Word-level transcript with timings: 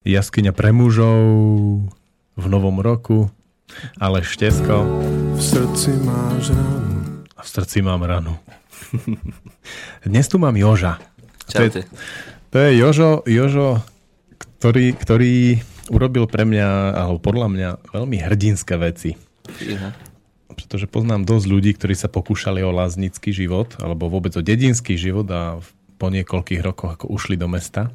Jaskyňa 0.00 0.56
pre 0.56 0.72
mužov 0.72 1.20
v 2.32 2.44
novom 2.48 2.80
roku, 2.80 3.28
ale 4.00 4.24
štesko. 4.24 4.88
V 5.36 5.42
srdci 5.44 5.92
máš 6.00 6.56
ranu. 6.56 7.20
A 7.36 7.40
v 7.44 7.48
srdci 7.48 7.84
mám 7.84 8.00
ranu. 8.08 8.40
Dnes 10.08 10.24
tu 10.24 10.40
mám 10.40 10.56
Joža. 10.56 10.96
To 11.52 11.60
je, 11.68 11.84
to 12.48 12.56
je 12.56 12.70
Jožo, 12.80 13.20
Jožo 13.28 13.84
ktorý, 14.60 14.92
ktorý 14.92 15.60
urobil 15.88 16.28
pre 16.28 16.44
mňa, 16.44 16.68
alebo 16.92 17.20
podľa 17.20 17.48
mňa, 17.48 17.68
veľmi 17.96 18.24
hrdinské 18.24 18.76
veci. 18.76 19.16
Fíha. 19.48 19.96
Pretože 20.52 20.84
poznám 20.84 21.24
dosť 21.24 21.44
ľudí, 21.48 21.72
ktorí 21.76 21.96
sa 21.96 22.12
pokúšali 22.12 22.60
o 22.60 22.68
láznický 22.68 23.32
život, 23.32 23.72
alebo 23.80 24.12
vôbec 24.12 24.36
o 24.36 24.44
dedinský 24.44 25.00
život 25.00 25.24
a 25.32 25.60
po 25.96 26.12
niekoľkých 26.12 26.60
rokoch 26.60 27.00
ako 27.00 27.08
ušli 27.08 27.40
do 27.40 27.48
mesta. 27.48 27.88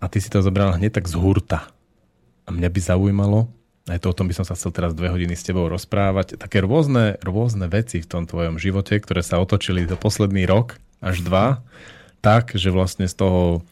A 0.00 0.12
ty 0.12 0.20
si 0.20 0.28
to 0.28 0.44
zobral 0.44 0.76
hneď 0.76 1.00
tak 1.00 1.08
z 1.08 1.16
hurta. 1.16 1.72
A 2.46 2.52
mňa 2.52 2.68
by 2.68 2.80
zaujímalo, 2.80 3.50
aj 3.86 4.02
to 4.02 4.10
o 4.10 4.16
tom 4.16 4.26
by 4.26 4.34
som 4.34 4.42
sa 4.42 4.58
chcel 4.58 4.74
teraz 4.74 4.98
dve 4.98 5.14
hodiny 5.14 5.38
s 5.38 5.46
tebou 5.46 5.70
rozprávať, 5.70 6.34
také 6.34 6.58
rôzne, 6.58 7.22
rôzne 7.22 7.70
veci 7.70 8.02
v 8.02 8.10
tom 8.10 8.26
tvojom 8.26 8.58
živote, 8.58 8.98
ktoré 8.98 9.22
sa 9.22 9.38
otočili 9.38 9.86
za 9.86 9.94
posledný 9.94 10.42
rok 10.46 10.78
až 10.98 11.22
dva, 11.22 11.62
tak, 12.18 12.58
že 12.58 12.74
vlastne 12.74 13.06
z 13.06 13.14
toho 13.14 13.62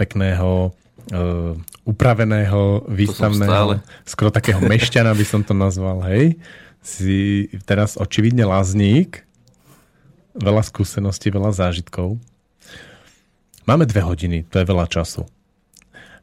pekného, 0.00 0.72
uh, 1.12 1.52
upraveného, 1.84 2.88
výstavného, 2.88 3.84
skoro 4.08 4.32
takého 4.32 4.64
mešťana 4.64 5.12
by 5.12 5.24
som 5.28 5.44
to 5.44 5.52
nazval, 5.52 6.00
hej, 6.08 6.40
si 6.80 7.52
teraz 7.68 8.00
očividne 8.00 8.48
lazník, 8.48 9.20
veľa 10.32 10.64
skúseností, 10.64 11.28
veľa 11.28 11.52
zážitkov. 11.52 12.16
Máme 13.68 13.84
dve 13.84 14.00
hodiny, 14.00 14.48
to 14.48 14.64
je 14.64 14.64
veľa 14.64 14.88
času. 14.88 15.28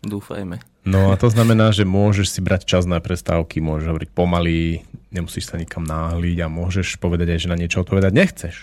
Dúfajme. 0.06 0.62
No 0.86 1.10
a 1.10 1.18
to 1.18 1.34
znamená, 1.34 1.74
že 1.74 1.82
môžeš 1.82 2.38
si 2.38 2.40
brať 2.46 2.70
čas 2.70 2.86
na 2.86 3.02
prestávky, 3.02 3.58
môžeš 3.58 3.90
hovoriť 3.90 4.10
pomaly, 4.14 4.86
nemusíš 5.10 5.50
sa 5.50 5.58
nikam 5.58 5.82
náhliť 5.82 6.46
a 6.46 6.48
môžeš 6.48 7.02
povedať 7.02 7.34
aj, 7.34 7.40
že 7.42 7.52
na 7.52 7.58
niečo 7.58 7.82
odpovedať 7.82 8.14
nechceš. 8.14 8.56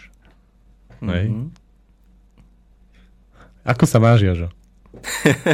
Hej. 1.02 1.26
Mhm. 1.34 1.46
Ako 3.66 3.84
sa 3.86 3.98
máš, 3.98 4.22
Jožo? 4.22 4.48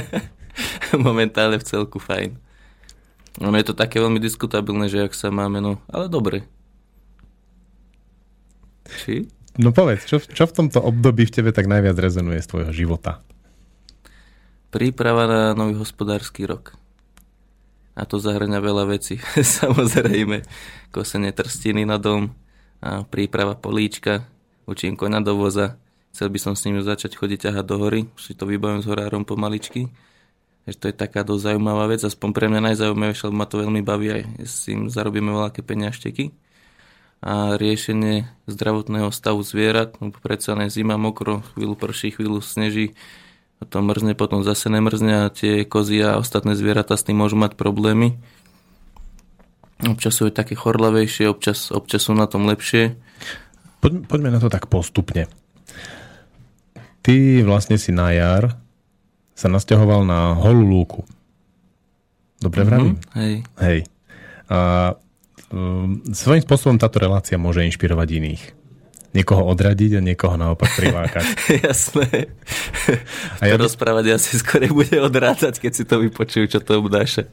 Momentálne 1.08 1.60
v 1.60 1.64
celku 1.64 2.00
fajn. 2.00 2.36
No 3.38 3.54
je 3.54 3.64
to 3.64 3.76
také 3.76 4.02
veľmi 4.02 4.18
diskutabilné, 4.18 4.90
že 4.90 5.08
ak 5.08 5.14
sa 5.14 5.32
máme, 5.32 5.62
no, 5.62 5.80
ale 5.88 6.10
dobre. 6.10 6.44
Či? 8.88 9.28
No 9.60 9.70
povedz, 9.70 10.08
čo, 10.08 10.18
čo 10.18 10.44
v 10.48 10.54
tomto 10.54 10.80
období 10.82 11.28
v 11.28 11.34
tebe 11.34 11.50
tak 11.52 11.68
najviac 11.68 11.94
rezonuje 11.96 12.40
z 12.42 12.50
tvojho 12.50 12.72
života? 12.74 13.22
Príprava 14.68 15.24
na 15.24 15.42
nový 15.56 15.80
hospodársky 15.80 16.44
rok. 16.44 16.76
A 17.96 18.04
to 18.04 18.20
zahrňa 18.20 18.60
veľa 18.60 18.84
vecí. 18.84 19.16
Samozrejme, 19.60 20.44
kosenie 20.92 21.32
trstiny 21.32 21.88
na 21.88 21.96
dom, 21.96 22.36
a 22.78 23.02
príprava 23.02 23.58
políčka, 23.58 24.28
učím 24.68 24.94
koňa 24.94 25.24
do 25.24 25.34
voza. 25.40 25.80
Chcel 26.12 26.28
by 26.28 26.38
som 26.38 26.52
s 26.52 26.68
ním 26.68 26.84
začať 26.84 27.16
chodiť 27.16 27.48
ťahať 27.48 27.64
do 27.64 27.76
hory, 27.80 28.00
si 28.20 28.36
to 28.36 28.44
vybavím 28.44 28.84
s 28.84 28.86
horárom 28.86 29.24
pomaličky. 29.24 29.88
Že 30.68 30.76
to 30.76 30.84
je 30.92 30.94
taká 30.94 31.24
dosť 31.24 31.56
zaujímavá 31.56 31.88
vec, 31.88 32.04
aspoň 32.04 32.28
pre 32.36 32.46
mňa 32.52 32.60
najzaujímavejšie, 32.70 33.24
lebo 33.24 33.40
ma 33.40 33.48
to 33.48 33.56
veľmi 33.64 33.80
baví 33.80 34.08
aj 34.12 34.22
s 34.44 34.68
tým 34.68 34.92
zarobíme 34.92 35.32
veľké 35.32 35.64
peňažteky. 35.64 36.36
A 37.24 37.56
riešenie 37.56 38.30
zdravotného 38.46 39.08
stavu 39.10 39.40
zvierat, 39.42 39.96
lebo 39.98 40.20
predsa 40.20 40.54
zima, 40.68 41.00
mokro, 41.00 41.40
chvíľu 41.56 41.74
prší, 41.74 42.14
chvíľu 42.14 42.44
sneží, 42.44 42.94
potom 43.58 43.90
mrzne, 43.90 44.14
potom 44.14 44.46
zase 44.46 44.70
nemrzne 44.70 45.26
a 45.26 45.34
tie 45.34 45.66
kozy 45.66 45.98
a 46.02 46.18
ostatné 46.18 46.54
zvieratá 46.54 46.94
s 46.94 47.02
tým 47.02 47.18
môžu 47.18 47.34
mať 47.34 47.58
problémy. 47.58 48.18
Občas 49.82 50.18
sú 50.18 50.26
aj 50.30 50.42
také 50.42 50.54
chorlavejšie, 50.58 51.30
občas, 51.30 51.70
občas 51.70 52.06
sú 52.06 52.14
na 52.14 52.26
tom 52.26 52.46
lepšie. 52.46 52.98
Poď, 53.78 54.06
poďme 54.10 54.34
na 54.34 54.42
to 54.42 54.50
tak 54.50 54.66
postupne. 54.66 55.30
Ty 57.02 57.14
vlastne 57.46 57.78
si 57.78 57.94
na 57.94 58.10
jar 58.10 58.58
sa 59.38 59.46
nasťahoval 59.46 60.02
na 60.02 60.34
holú 60.34 60.66
lúku. 60.66 61.06
Dobre 62.42 62.66
vravím? 62.66 62.98
Mhm, 62.98 63.18
hej. 63.18 63.34
Hej. 63.62 63.78
A 64.50 64.58
um, 65.54 66.02
svojím 66.10 66.42
spôsobom 66.42 66.78
táto 66.78 66.98
relácia 66.98 67.38
môže 67.38 67.62
inšpirovať 67.62 68.08
iných. 68.18 68.42
Niekoho 69.08 69.40
odradiť 69.56 69.96
a 69.96 70.00
niekoho 70.04 70.36
naopak 70.36 70.68
prilákať. 70.76 71.24
Jasné. 71.64 72.28
A 73.40 73.48
ja 73.48 73.56
by- 73.56 73.64
rozprávať 73.64 74.20
asi 74.20 74.36
skôr 74.36 74.68
bude 74.68 75.00
odrácať, 75.00 75.56
keď 75.56 75.72
si 75.72 75.84
to 75.88 75.96
vypočujú, 76.04 76.44
čo 76.44 76.60
to 76.60 76.76
obnáša. 76.76 77.24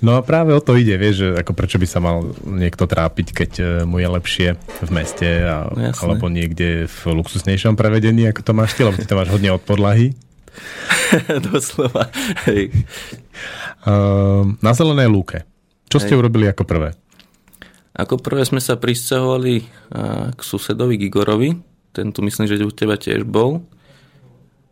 No 0.00 0.16
a 0.16 0.24
práve 0.24 0.56
o 0.56 0.60
to 0.64 0.72
ide, 0.72 0.96
vieš, 0.96 1.14
že 1.20 1.28
ako 1.44 1.52
prečo 1.52 1.76
by 1.76 1.84
sa 1.84 2.00
mal 2.00 2.32
niekto 2.48 2.88
trápiť, 2.88 3.26
keď 3.36 3.50
e, 3.60 3.64
mu 3.84 4.00
je 4.00 4.08
lepšie 4.08 4.48
v 4.56 4.90
meste 4.90 5.28
a, 5.44 5.68
No 5.68 5.92
alebo 5.92 6.32
niekde 6.32 6.88
v 6.88 7.00
luxusnejšom 7.12 7.76
prevedení, 7.76 8.24
ako 8.32 8.40
to 8.40 8.52
máš 8.56 8.72
ty, 8.72 8.88
lebo 8.88 8.96
ty 8.96 9.04
to 9.04 9.18
máš 9.18 9.28
hodne 9.28 9.52
od 9.52 9.60
podlahy. 9.60 10.16
Doslova. 11.52 12.08
Hej. 12.48 12.72
Uh, 13.84 14.56
na 14.60 14.72
zelenej 14.72 15.08
lúke. 15.12 15.44
Čo 15.92 16.00
ste 16.00 16.16
Hej. 16.16 16.24
urobili 16.24 16.48
ako 16.48 16.64
prvé? 16.64 16.96
Ako 17.92 18.16
prvé 18.16 18.48
sme 18.48 18.60
sa 18.60 18.80
prisťahovali 18.80 19.54
a, 19.60 19.64
k 20.32 20.40
susedovi 20.40 20.96
Gigorovi. 20.96 21.56
Ten 21.92 22.08
tu 22.10 22.24
myslím, 22.24 22.48
že 22.48 22.64
u 22.64 22.72
teba 22.72 22.96
tiež 22.96 23.28
bol. 23.28 23.68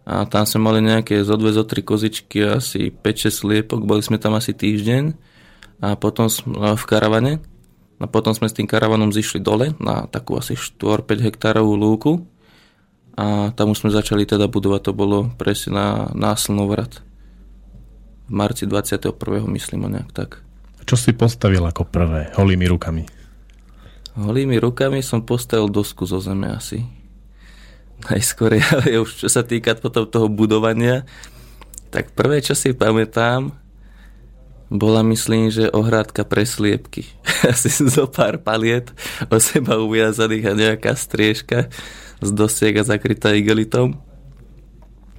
A 0.08 0.24
tam 0.24 0.48
sme 0.48 0.64
mali 0.64 0.80
nejaké 0.80 1.20
zo 1.22 1.36
dve, 1.36 1.52
zo 1.52 1.62
tri 1.68 1.84
kozičky, 1.84 2.40
asi 2.42 2.88
5-6 2.88 3.44
sliepok. 3.44 3.84
Boli 3.84 4.00
sme 4.00 4.16
tam 4.16 4.32
asi 4.34 4.56
týždeň. 4.56 5.12
A 5.84 5.96
potom 6.00 6.32
sme 6.32 6.74
v 6.76 6.84
karavane. 6.88 7.32
A 8.00 8.08
potom 8.08 8.32
sme 8.32 8.48
s 8.48 8.56
tým 8.56 8.64
karavanom 8.64 9.12
zišli 9.12 9.44
dole 9.44 9.76
na 9.76 10.08
takú 10.08 10.40
asi 10.40 10.56
4-5 10.56 11.20
hektárovú 11.20 11.76
lúku. 11.76 12.12
A 13.20 13.52
tam 13.52 13.76
už 13.76 13.84
sme 13.84 13.92
začali 13.92 14.24
teda 14.24 14.48
budovať. 14.48 14.88
To 14.88 14.92
bolo 14.96 15.28
presne 15.36 15.76
na, 15.76 15.88
na 16.16 16.32
Slnovrat. 16.32 17.04
V 18.26 18.32
marci 18.32 18.64
21. 18.64 19.12
myslím, 19.52 19.92
nejak 19.92 20.10
tak. 20.16 20.40
Čo 20.90 20.98
si 20.98 21.14
postavil 21.14 21.62
ako 21.62 21.86
prvé, 21.86 22.34
holými 22.34 22.66
rukami? 22.66 23.06
Holými 24.18 24.58
rukami 24.58 25.06
som 25.06 25.22
postavil 25.22 25.70
dosku 25.70 26.02
zo 26.02 26.18
zeme 26.18 26.50
asi. 26.50 26.82
Najskôr, 28.10 28.58
ale 28.58 28.98
už 29.06 29.22
čo 29.22 29.30
sa 29.30 29.46
týka 29.46 29.78
potom 29.78 30.10
toho 30.10 30.26
budovania, 30.26 31.06
tak 31.94 32.10
prvé, 32.18 32.42
čo 32.42 32.58
si 32.58 32.74
pamätám, 32.74 33.54
bola 34.66 35.06
myslím, 35.06 35.54
že 35.54 35.70
ohrádka 35.70 36.26
pre 36.26 36.42
sliepky. 36.42 37.06
Asi 37.54 37.70
zo 37.70 38.10
pár 38.10 38.42
paliet 38.42 38.90
o 39.30 39.38
seba 39.38 39.78
uviazaných 39.78 40.44
a 40.50 40.58
nejaká 40.58 40.98
striežka 40.98 41.70
z 42.18 42.30
dosiek 42.34 42.74
a 42.74 42.82
zakrytá 42.82 43.30
igelitom. 43.30 43.94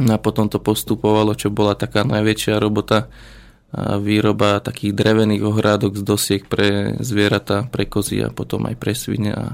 No 0.04 0.12
a 0.12 0.20
potom 0.20 0.52
to 0.52 0.60
postupovalo, 0.60 1.32
čo 1.32 1.48
bola 1.48 1.80
taká 1.80 2.04
najväčšia 2.04 2.60
robota, 2.60 3.08
a 3.72 3.96
výroba 3.96 4.60
takých 4.60 4.92
drevených 4.92 5.48
ohrádok 5.48 5.96
z 5.96 6.04
dosiek 6.04 6.44
pre 6.44 7.00
zvieratá, 7.00 7.72
pre 7.72 7.88
kozy 7.88 8.20
a 8.20 8.28
potom 8.28 8.68
aj 8.68 8.76
pre 8.76 8.92
svine 8.92 9.32
a, 9.32 9.48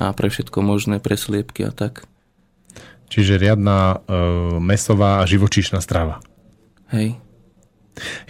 a 0.00 0.16
pre 0.16 0.32
všetko 0.32 0.64
možné, 0.64 0.96
pre 0.96 1.20
sliepky 1.20 1.68
a 1.68 1.72
tak. 1.72 2.08
Čiže 3.12 3.36
riadna 3.36 4.00
uh, 4.00 4.56
mesová 4.62 5.20
a 5.20 5.28
živočíšna 5.28 5.82
strava. 5.84 6.24
Hej. 6.88 7.20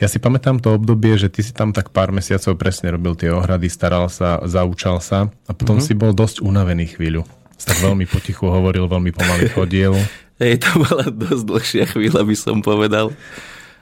Ja 0.03 0.11
si 0.11 0.19
pamätám 0.19 0.59
to 0.59 0.75
obdobie, 0.75 1.15
že 1.15 1.31
ty 1.31 1.47
si 1.47 1.55
tam 1.55 1.71
tak 1.71 1.95
pár 1.95 2.11
mesiacov 2.11 2.59
presne 2.59 2.91
robil 2.91 3.15
tie 3.15 3.31
ohrady, 3.31 3.71
staral 3.71 4.11
sa, 4.11 4.43
zaučal 4.49 4.99
sa 4.99 5.31
a 5.47 5.53
potom 5.55 5.79
mm-hmm. 5.79 5.95
si 5.95 6.01
bol 6.01 6.11
dosť 6.11 6.43
unavený 6.43 6.99
chvíľu. 6.99 7.23
Tak 7.61 7.77
veľmi 7.85 8.09
potichu 8.09 8.49
hovoril, 8.49 8.89
veľmi 8.89 9.13
pomaly 9.13 9.53
chodil. 9.53 9.93
Hej, 10.43 10.65
to 10.65 10.71
bola 10.81 11.07
dosť 11.13 11.45
dlhšia 11.45 11.85
chvíľa, 11.93 12.25
by 12.25 12.37
som 12.37 12.65
povedal. 12.65 13.13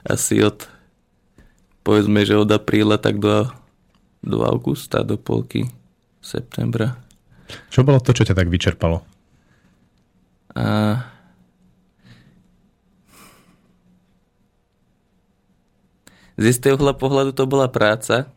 Asi 0.03 0.43
od, 0.43 0.67
povedzme, 1.89 2.21
že 2.21 2.37
od 2.37 2.53
apríla 2.53 3.01
tak 3.01 3.17
do, 3.17 3.49
do 4.21 4.45
augusta, 4.45 5.01
do 5.01 5.17
polky 5.17 5.65
septembra. 6.21 7.01
Čo 7.73 7.81
bolo 7.81 7.97
to, 7.97 8.13
čo 8.13 8.29
ťa 8.29 8.37
tak 8.37 8.45
vyčerpalo? 8.45 9.01
A 10.53 11.01
z 16.37 16.45
istého 16.45 16.77
pohľadu 16.77 17.33
to 17.33 17.49
bola 17.49 17.65
práca, 17.65 18.29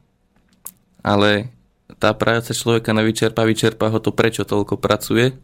ale 1.04 1.52
tá 2.00 2.16
práca 2.16 2.56
človeka 2.56 2.96
nevyčerpá, 2.96 3.44
vyčerpá 3.44 3.92
ho 3.92 4.00
to, 4.00 4.16
prečo 4.16 4.48
toľko 4.48 4.80
pracuje. 4.80 5.36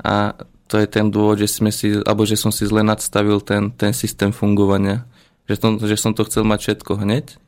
A 0.00 0.32
to 0.64 0.80
je 0.80 0.88
ten 0.88 1.12
dôvod, 1.12 1.44
že, 1.44 1.48
sme 1.60 1.68
si, 1.68 1.92
alebo 1.92 2.24
že 2.24 2.40
som 2.40 2.48
si 2.48 2.64
zle 2.64 2.80
nadstavil 2.80 3.44
ten, 3.44 3.68
ten 3.76 3.92
systém 3.92 4.32
fungovania. 4.32 5.04
Že 5.48 5.54
som, 5.56 5.72
že 5.80 5.96
som 5.96 6.12
to 6.12 6.28
chcel 6.28 6.44
mať 6.44 6.60
všetko 6.60 6.92
hneď 7.00 7.40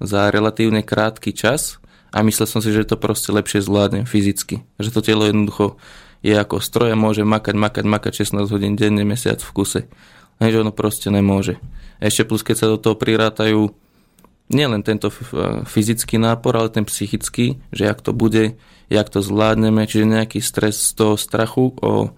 za 0.00 0.32
relatívne 0.32 0.80
krátky 0.80 1.36
čas 1.36 1.78
a 2.10 2.24
myslel 2.24 2.48
som 2.48 2.60
si, 2.64 2.72
že 2.72 2.88
to 2.88 2.96
proste 2.96 3.30
lepšie 3.30 3.62
zvládnem 3.62 4.08
fyzicky. 4.08 4.64
Že 4.80 4.90
to 4.90 5.00
telo 5.04 5.24
jednoducho 5.28 5.76
je 6.24 6.32
ako 6.32 6.56
stroj 6.58 6.96
a 6.96 6.98
môže 6.98 7.20
makať, 7.20 7.52
makať, 7.52 7.84
makať 7.84 8.12
16 8.24 8.48
hodín 8.48 8.74
denne, 8.80 9.04
mesiac 9.04 9.36
v 9.44 9.50
kuse. 9.52 9.80
Lenže 10.40 10.64
ono 10.64 10.72
proste 10.72 11.12
nemôže. 11.12 11.60
Ešte 12.00 12.24
plus, 12.24 12.40
keď 12.40 12.56
sa 12.56 12.66
do 12.72 12.80
toho 12.80 12.96
prirátajú 12.96 13.70
nielen 14.48 14.80
tento 14.84 15.08
fyzický 15.68 16.16
nápor, 16.20 16.56
ale 16.56 16.72
ten 16.72 16.84
psychický, 16.84 17.60
že 17.72 17.88
jak 17.88 18.00
to 18.00 18.12
bude, 18.12 18.56
jak 18.92 19.08
to 19.08 19.24
zvládneme, 19.24 19.88
čiže 19.88 20.04
nejaký 20.08 20.40
stres 20.40 20.80
z 20.80 20.90
toho 20.96 21.14
strachu 21.16 21.72
o, 21.80 22.12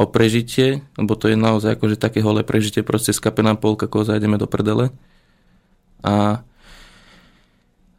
o 0.00 0.08
prežitie, 0.08 0.80
lebo 0.96 1.12
to 1.12 1.28
je 1.28 1.36
naozaj 1.36 1.76
akože 1.76 2.00
také 2.00 2.24
holé 2.24 2.40
prežitie, 2.40 2.80
proste 2.80 3.12
skapená 3.12 3.52
polka, 3.52 3.84
koho 3.84 4.08
zajdeme 4.08 4.40
do 4.40 4.48
prdele. 4.48 4.88
A, 6.00 6.40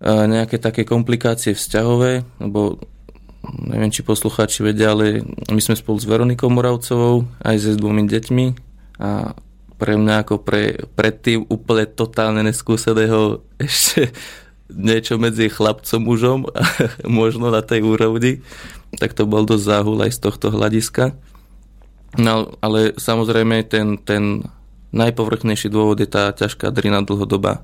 nejaké 0.02 0.58
také 0.58 0.82
komplikácie 0.82 1.54
vzťahové, 1.54 2.26
lebo 2.42 2.82
neviem, 3.70 3.94
či 3.94 4.02
poslucháči 4.02 4.66
vedia, 4.66 4.98
ale 4.98 5.22
my 5.50 5.62
sme 5.62 5.78
spolu 5.78 5.98
s 6.02 6.10
Veronikou 6.10 6.50
Moravcovou, 6.50 7.30
aj 7.46 7.56
s 7.58 7.78
dvomi 7.78 8.10
deťmi 8.10 8.46
a 9.02 9.38
pre 9.82 9.98
mňa 9.98 10.26
ako 10.26 10.46
pre, 10.46 10.78
predtým 10.94 11.50
úplne 11.50 11.90
totálne 11.90 12.46
neskúseného 12.46 13.42
ešte 13.62 14.14
niečo 14.72 15.20
medzi 15.20 15.52
chlapcom 15.52 16.02
mužom 16.02 16.40
možno 17.06 17.54
na 17.54 17.62
tej 17.62 17.86
úrovni, 17.86 18.42
tak 18.98 19.14
to 19.14 19.30
bol 19.30 19.46
dosť 19.46 19.64
záhul 19.68 20.00
aj 20.02 20.18
z 20.18 20.20
tohto 20.22 20.48
hľadiska. 20.50 21.14
No, 22.20 22.52
ale 22.60 22.92
samozrejme 23.00 23.64
ten, 23.72 23.96
ten 24.04 24.44
najpovrchnejší 24.92 25.72
dôvod 25.72 26.04
je 26.04 26.10
tá 26.12 26.36
ťažká 26.36 26.68
drina 26.76 27.00
dlhodoba. 27.00 27.64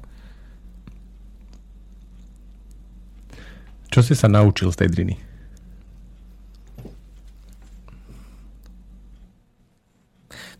Čo 3.91 3.99
si 4.03 4.15
sa 4.15 4.31
naučil 4.31 4.71
z 4.71 4.79
tej 4.79 4.89
driny? 4.93 5.15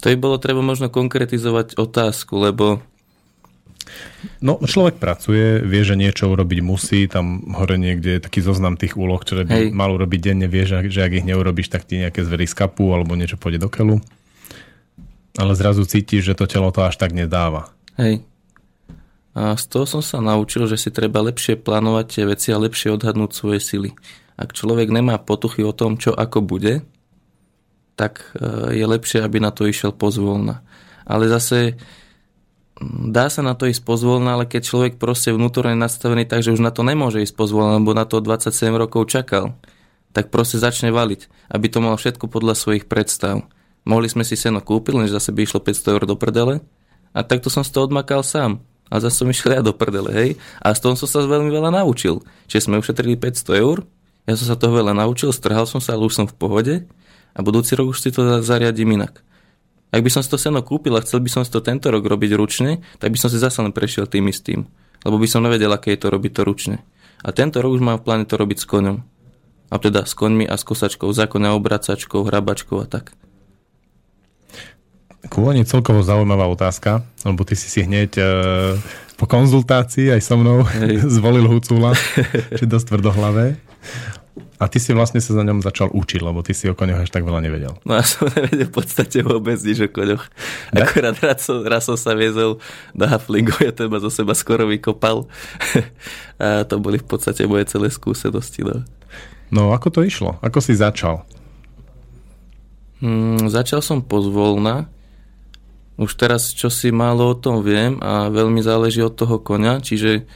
To 0.04 0.13
by 0.13 0.18
bolo 0.19 0.38
treba 0.38 0.62
možno 0.62 0.94
konkretizovať 0.94 1.80
otázku, 1.80 2.38
lebo 2.38 2.84
No, 4.38 4.62
človek 4.62 5.01
pracuje, 5.01 5.62
vie, 5.65 5.81
že 5.81 5.97
niečo 5.97 6.29
urobiť 6.29 6.59
musí, 6.62 7.09
tam 7.09 7.41
hore 7.57 7.81
niekde 7.81 8.18
je 8.18 8.21
taký 8.21 8.45
zoznam 8.45 8.77
tých 8.77 8.94
úloh, 8.94 9.18
ktoré 9.18 9.47
by 9.47 9.53
Hej. 9.53 9.68
mal 9.74 9.89
urobiť 9.89 10.19
denne, 10.21 10.45
vie, 10.45 10.63
že, 10.65 10.85
že 10.94 11.01
ak 11.01 11.24
ich 11.24 11.25
neurobiš, 11.25 11.74
tak 11.74 11.89
ti 11.89 11.97
nejaké 11.97 12.21
zvery 12.21 12.45
skapu 12.45 12.94
alebo 12.94 13.18
niečo 13.18 13.39
pôjde 13.41 13.65
do 13.65 13.69
keľu. 13.69 13.97
Ale 15.38 15.53
zrazu 15.53 15.85
cítiš, 15.85 16.33
že 16.33 16.38
to 16.38 16.50
telo 16.50 16.69
to 16.74 16.85
až 16.85 16.97
tak 16.97 17.13
nedáva. 17.13 17.74
Hej. 17.97 18.25
A 19.38 19.53
z 19.53 19.69
toho 19.69 19.85
som 19.85 20.01
sa 20.01 20.18
naučil, 20.18 20.65
že 20.65 20.81
si 20.81 20.89
treba 20.89 21.21
lepšie 21.21 21.62
plánovať 21.62 22.06
tie 22.09 22.24
veci 22.25 22.50
a 22.50 22.57
lepšie 22.57 22.97
odhadnúť 22.97 23.31
svoje 23.38 23.62
sily. 23.62 23.94
Ak 24.33 24.57
človek 24.57 24.89
nemá 24.89 25.21
potuchy 25.21 25.62
o 25.62 25.74
tom, 25.74 26.01
čo 26.01 26.09
ako 26.13 26.41
bude, 26.41 26.81
tak 27.94 28.33
e, 28.33 28.77
je 28.77 28.85
lepšie, 28.85 29.21
aby 29.21 29.38
na 29.38 29.53
to 29.53 29.69
išiel 29.69 29.94
pozvolna. 29.94 30.65
Ale 31.06 31.29
zase 31.29 31.77
dá 32.81 33.27
sa 33.27 33.41
na 33.41 33.57
to 33.57 33.65
ísť 33.65 33.83
pozvolna, 33.83 34.38
ale 34.38 34.45
keď 34.45 34.62
človek 34.65 34.94
proste 35.01 35.33
vnútorne 35.33 35.74
nastavený 35.74 36.29
tak, 36.29 36.45
že 36.45 36.53
už 36.53 36.62
na 36.62 36.69
to 36.69 36.85
nemôže 36.85 37.21
ísť 37.21 37.33
pozvolna, 37.33 37.81
lebo 37.81 37.97
na 37.97 38.06
to 38.06 38.21
27 38.21 38.74
rokov 38.77 39.09
čakal, 39.09 39.57
tak 40.13 40.33
proste 40.33 40.57
začne 40.57 40.89
valiť, 40.94 41.51
aby 41.53 41.65
to 41.69 41.79
mal 41.83 41.97
všetko 41.97 42.29
podľa 42.29 42.57
svojich 42.57 42.89
predstav. 42.89 43.45
Mohli 43.88 44.07
sme 44.12 44.24
si 44.27 44.35
seno 44.35 44.59
kúpiť, 44.59 44.94
lenže 44.94 45.15
zase 45.15 45.31
by 45.31 45.45
išlo 45.45 45.59
500 45.63 45.94
eur 45.95 46.03
do 46.03 46.15
prdele 46.19 46.59
a 47.13 47.19
takto 47.24 47.47
som 47.47 47.63
z 47.63 47.71
toho 47.71 47.88
odmakal 47.88 48.21
sám. 48.21 48.59
A 48.88 49.03
zase 49.03 49.19
som 49.19 49.27
išiel 49.27 49.59
ja 49.59 49.62
do 49.63 49.75
prdele, 49.75 50.15
hej. 50.15 50.29
A 50.63 50.71
z 50.71 50.79
toho 50.79 50.95
som 50.95 51.12
sa 51.12 51.19
veľmi 51.19 51.51
veľa 51.51 51.75
naučil. 51.75 52.24
Čiže 52.47 52.71
sme 52.71 52.79
ušetrili 52.79 53.19
500 53.19 53.59
eur, 53.59 53.83
ja 54.27 54.35
som 54.35 54.47
sa 54.47 54.56
toho 54.59 54.79
veľa 54.79 54.95
naučil, 54.95 55.31
strhal 55.35 55.68
som 55.68 55.83
sa, 55.83 55.95
ale 55.95 56.07
už 56.07 56.15
som 56.15 56.27
v 56.27 56.35
pohode 56.35 56.75
a 57.35 57.39
budúci 57.44 57.75
rok 57.75 57.91
už 57.91 58.00
si 58.00 58.12
to 58.15 58.44
zariadím 58.44 58.95
inak. 59.00 59.26
Ak 59.88 60.04
by 60.04 60.10
som 60.12 60.19
si 60.19 60.28
to 60.28 60.36
seno 60.36 60.60
kúpil 60.60 60.92
a 61.00 61.04
chcel 61.04 61.24
by 61.24 61.30
som 61.31 61.42
si 61.48 61.51
to 61.51 61.63
tento 61.63 61.88
rok 61.88 62.04
robiť 62.04 62.36
ručne, 62.36 62.84
tak 63.00 63.16
by 63.16 63.18
som 63.18 63.31
si 63.31 63.39
zase 63.39 63.63
len 63.63 63.72
prešiel 63.72 64.04
tým 64.04 64.28
istým. 64.28 64.68
Lebo 65.07 65.16
by 65.16 65.28
som 65.30 65.45
nevedel, 65.45 65.72
aké 65.72 65.95
je 65.95 66.04
to 66.04 66.12
robiť 66.12 66.31
to 66.36 66.42
ručne. 66.44 66.78
A 67.24 67.31
tento 67.31 67.63
rok 67.63 67.80
už 67.80 67.81
mám 67.81 67.98
v 68.01 68.06
pláne 68.06 68.25
to 68.28 68.36
robiť 68.36 68.57
s 68.60 68.68
koňom. 68.68 68.98
A 69.68 69.75
teda 69.80 70.04
s 70.04 70.13
koňmi 70.16 70.48
a 70.48 70.56
s 70.56 70.63
kosačkou, 70.63 71.12
zákonne 71.12 71.51
obracačkou, 71.56 72.28
hrabačkou 72.28 72.84
a 72.84 72.88
tak. 72.88 73.16
Kúvanie 75.28 75.68
celkovo 75.68 76.04
zaujímavá 76.04 76.48
otázka, 76.48 77.04
lebo 77.28 77.44
ty 77.44 77.60
si 77.60 77.68
si 77.68 77.84
hneď 77.84 78.12
e, 78.16 78.24
po 79.19 79.28
konzultácii 79.28 80.13
aj 80.13 80.22
so 80.24 80.39
mnou 80.39 80.63
zvolil 81.16 81.48
Hucula, 81.51 81.98
či 82.56 82.63
dosť 82.63 82.95
tvrdohlavé. 82.95 83.60
A 84.57 84.66
ty 84.66 84.81
si 84.81 84.89
vlastne 84.94 85.22
sa 85.22 85.38
za 85.38 85.44
ňom 85.45 85.62
začal 85.62 85.94
učiť, 85.94 86.22
lebo 86.22 86.42
ty 86.42 86.56
si 86.57 86.66
o 86.66 86.74
koňoch 86.74 87.06
až 87.06 87.13
tak 87.13 87.28
veľa 87.28 87.45
nevedel. 87.45 87.78
No 87.86 87.98
ja 87.98 88.06
som 88.06 88.25
nevedel 88.38 88.68
v 88.68 88.74
podstate 88.74 89.22
vôbec 89.22 89.57
nič 89.62 89.78
o 89.86 89.89
koňoch. 89.89 90.24
Ne? 90.74 90.81
Akorát 90.81 91.18
raz 91.22 91.45
som, 91.45 91.62
raz 91.62 91.86
som 91.86 91.98
sa 91.98 92.18
viezol 92.18 92.57
do 92.98 93.06
Haflingu, 93.06 93.54
ja 93.62 93.69
to 93.69 93.86
zo 93.88 94.10
seba 94.10 94.34
skoro 94.34 94.66
vykopal. 94.66 95.30
A 96.44 96.66
to 96.66 96.81
boli 96.81 97.01
v 97.01 97.07
podstate 97.07 97.45
moje 97.45 97.69
celé 97.69 97.89
skúsenosti. 97.89 98.66
No, 98.66 98.86
no 99.54 99.62
ako 99.74 99.89
to 99.89 100.00
išlo? 100.06 100.38
Ako 100.42 100.62
si 100.62 100.78
začal? 100.78 101.25
Hmm, 103.01 103.45
začal 103.50 103.86
som 103.86 104.01
pozvolna. 104.01 104.89
Už 105.98 106.13
teraz 106.13 106.54
čo 106.54 106.69
si 106.69 106.94
málo 106.94 107.34
o 107.34 107.38
tom 107.38 107.66
viem 107.66 107.98
a 108.06 108.30
veľmi 108.30 108.62
záleží 108.62 109.01
od 109.01 109.18
toho 109.18 109.42
koňa, 109.42 109.81
čiže 109.81 110.30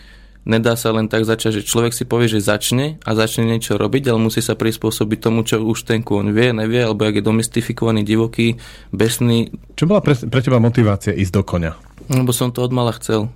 nedá 0.46 0.74
sa 0.74 0.90
len 0.94 1.06
tak 1.06 1.26
začať, 1.28 1.62
že 1.62 1.68
človek 1.68 1.94
si 1.94 2.04
povie, 2.06 2.32
že 2.32 2.42
začne 2.42 2.98
a 3.06 3.12
začne 3.14 3.46
niečo 3.46 3.78
robiť, 3.78 4.10
ale 4.10 4.20
musí 4.20 4.42
sa 4.42 4.58
prispôsobiť 4.58 5.20
tomu, 5.22 5.46
čo 5.46 5.62
už 5.62 5.86
ten 5.86 6.02
kôň 6.02 6.34
vie, 6.34 6.50
nevie, 6.54 6.82
alebo 6.82 7.06
ak 7.06 7.22
je 7.22 7.24
domestifikovaný, 7.26 8.02
divoký, 8.02 8.58
besný. 8.90 9.54
Čo 9.78 9.86
bola 9.86 10.02
pre, 10.02 10.18
pre 10.18 10.42
teba 10.42 10.58
motivácia 10.58 11.14
ísť 11.14 11.34
do 11.34 11.44
koňa? 11.46 11.72
Lebo 12.10 12.34
som 12.34 12.50
to 12.50 12.66
od 12.66 12.74
mala 12.74 12.94
chcel. 12.98 13.30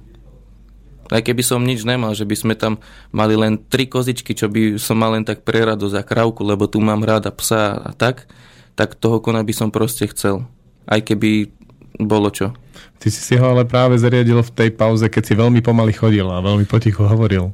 Aj 1.14 1.22
keby 1.22 1.46
som 1.46 1.62
nič 1.62 1.86
nemal, 1.86 2.18
že 2.18 2.26
by 2.26 2.34
sme 2.34 2.54
tam 2.58 2.82
mali 3.14 3.38
len 3.38 3.62
tri 3.62 3.86
kozičky, 3.86 4.34
čo 4.34 4.50
by 4.50 4.82
som 4.82 4.98
mal 4.98 5.14
len 5.14 5.22
tak 5.22 5.46
prerado 5.46 5.86
za 5.86 6.02
krávku, 6.02 6.42
lebo 6.42 6.66
tu 6.66 6.82
mám 6.82 7.06
ráda 7.06 7.30
psa 7.30 7.78
a 7.78 7.92
tak, 7.94 8.26
tak 8.74 8.98
toho 8.98 9.22
kona 9.22 9.46
by 9.46 9.54
som 9.54 9.70
proste 9.70 10.10
chcel. 10.10 10.50
Aj 10.90 10.98
keby 10.98 11.54
bolo 12.02 12.34
čo. 12.34 12.58
Ty 13.06 13.14
si 13.14 13.22
si 13.22 13.38
ho 13.38 13.46
ale 13.46 13.70
práve 13.70 14.02
zariadil 14.02 14.42
v 14.42 14.50
tej 14.50 14.70
pauze, 14.74 15.06
keď 15.06 15.22
si 15.30 15.38
veľmi 15.38 15.62
pomaly 15.62 15.94
chodil 15.94 16.26
a 16.26 16.42
veľmi 16.42 16.66
potichu 16.66 17.06
hovoril. 17.06 17.54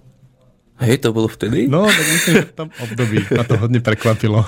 Hej, 0.79 1.03
to 1.03 1.11
bolo 1.11 1.27
vtedy? 1.27 1.67
No, 1.67 1.91
tak 1.91 2.07
myslím, 2.07 2.33
že 2.39 2.47
v 2.47 2.55
tom 2.55 2.69
období 2.71 3.17
ma 3.35 3.43
to 3.43 3.59
hodne 3.59 3.83
prekvapilo. 3.83 4.47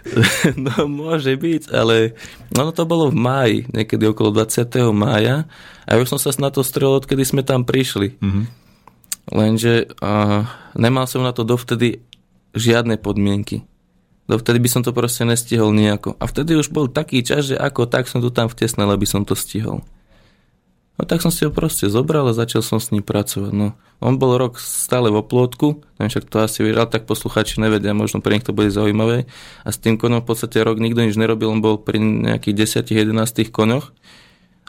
no, 0.70 0.86
môže 0.86 1.34
byť, 1.34 1.74
ale 1.74 2.14
no, 2.54 2.70
to 2.70 2.86
bolo 2.86 3.10
v 3.10 3.18
máji, 3.18 3.58
niekedy 3.74 4.06
okolo 4.06 4.30
20. 4.30 4.70
mája 4.94 5.50
a 5.82 5.98
už 5.98 6.14
som 6.14 6.22
sa 6.22 6.30
na 6.38 6.54
to 6.54 6.62
strel, 6.62 6.94
odkedy 6.94 7.26
sme 7.26 7.42
tam 7.42 7.66
prišli. 7.66 8.14
Mm-hmm. 8.22 8.44
Lenže 9.34 9.90
uh, 9.98 10.46
nemal 10.78 11.10
som 11.10 11.26
na 11.26 11.34
to 11.34 11.42
dovtedy 11.42 12.06
žiadne 12.54 13.02
podmienky. 13.02 13.66
Dovtedy 14.30 14.62
by 14.62 14.70
som 14.70 14.86
to 14.86 14.94
proste 14.94 15.26
nestihol 15.26 15.74
nejako. 15.74 16.14
A 16.22 16.30
vtedy 16.30 16.54
už 16.54 16.70
bol 16.70 16.86
taký 16.86 17.26
čas, 17.26 17.50
že 17.50 17.58
ako 17.58 17.90
tak 17.90 18.06
som 18.06 18.22
to 18.22 18.30
tam 18.30 18.46
vtesnal, 18.46 18.94
aby 18.94 19.02
som 19.02 19.26
to 19.26 19.34
stihol. 19.34 19.82
No 21.00 21.08
tak 21.08 21.24
som 21.24 21.32
si 21.32 21.48
ho 21.48 21.50
proste 21.50 21.88
zobral 21.88 22.28
a 22.28 22.36
začal 22.36 22.60
som 22.60 22.76
s 22.76 22.92
ním 22.92 23.00
pracovať. 23.00 23.56
No, 23.56 23.72
on 24.04 24.20
bol 24.20 24.36
rok 24.36 24.60
stále 24.60 25.08
v 25.08 25.24
oplotku, 25.24 25.80
neviem, 25.96 26.12
však 26.12 26.28
to 26.28 26.44
asi 26.44 26.60
vyral, 26.60 26.92
tak 26.92 27.08
posluchači 27.08 27.56
nevedia, 27.56 27.96
možno 27.96 28.20
pre 28.20 28.36
nich 28.36 28.44
to 28.44 28.52
bude 28.52 28.68
zaujímavé. 28.68 29.24
A 29.64 29.68
s 29.72 29.80
tým 29.80 29.96
konom 29.96 30.20
v 30.20 30.28
podstate 30.28 30.60
rok 30.60 30.76
nikto 30.76 31.00
nič 31.00 31.16
nerobil, 31.16 31.56
on 31.56 31.64
bol 31.64 31.80
pri 31.80 31.96
nejakých 31.96 32.84
10-11 32.84 33.16
koňoch, 33.48 33.96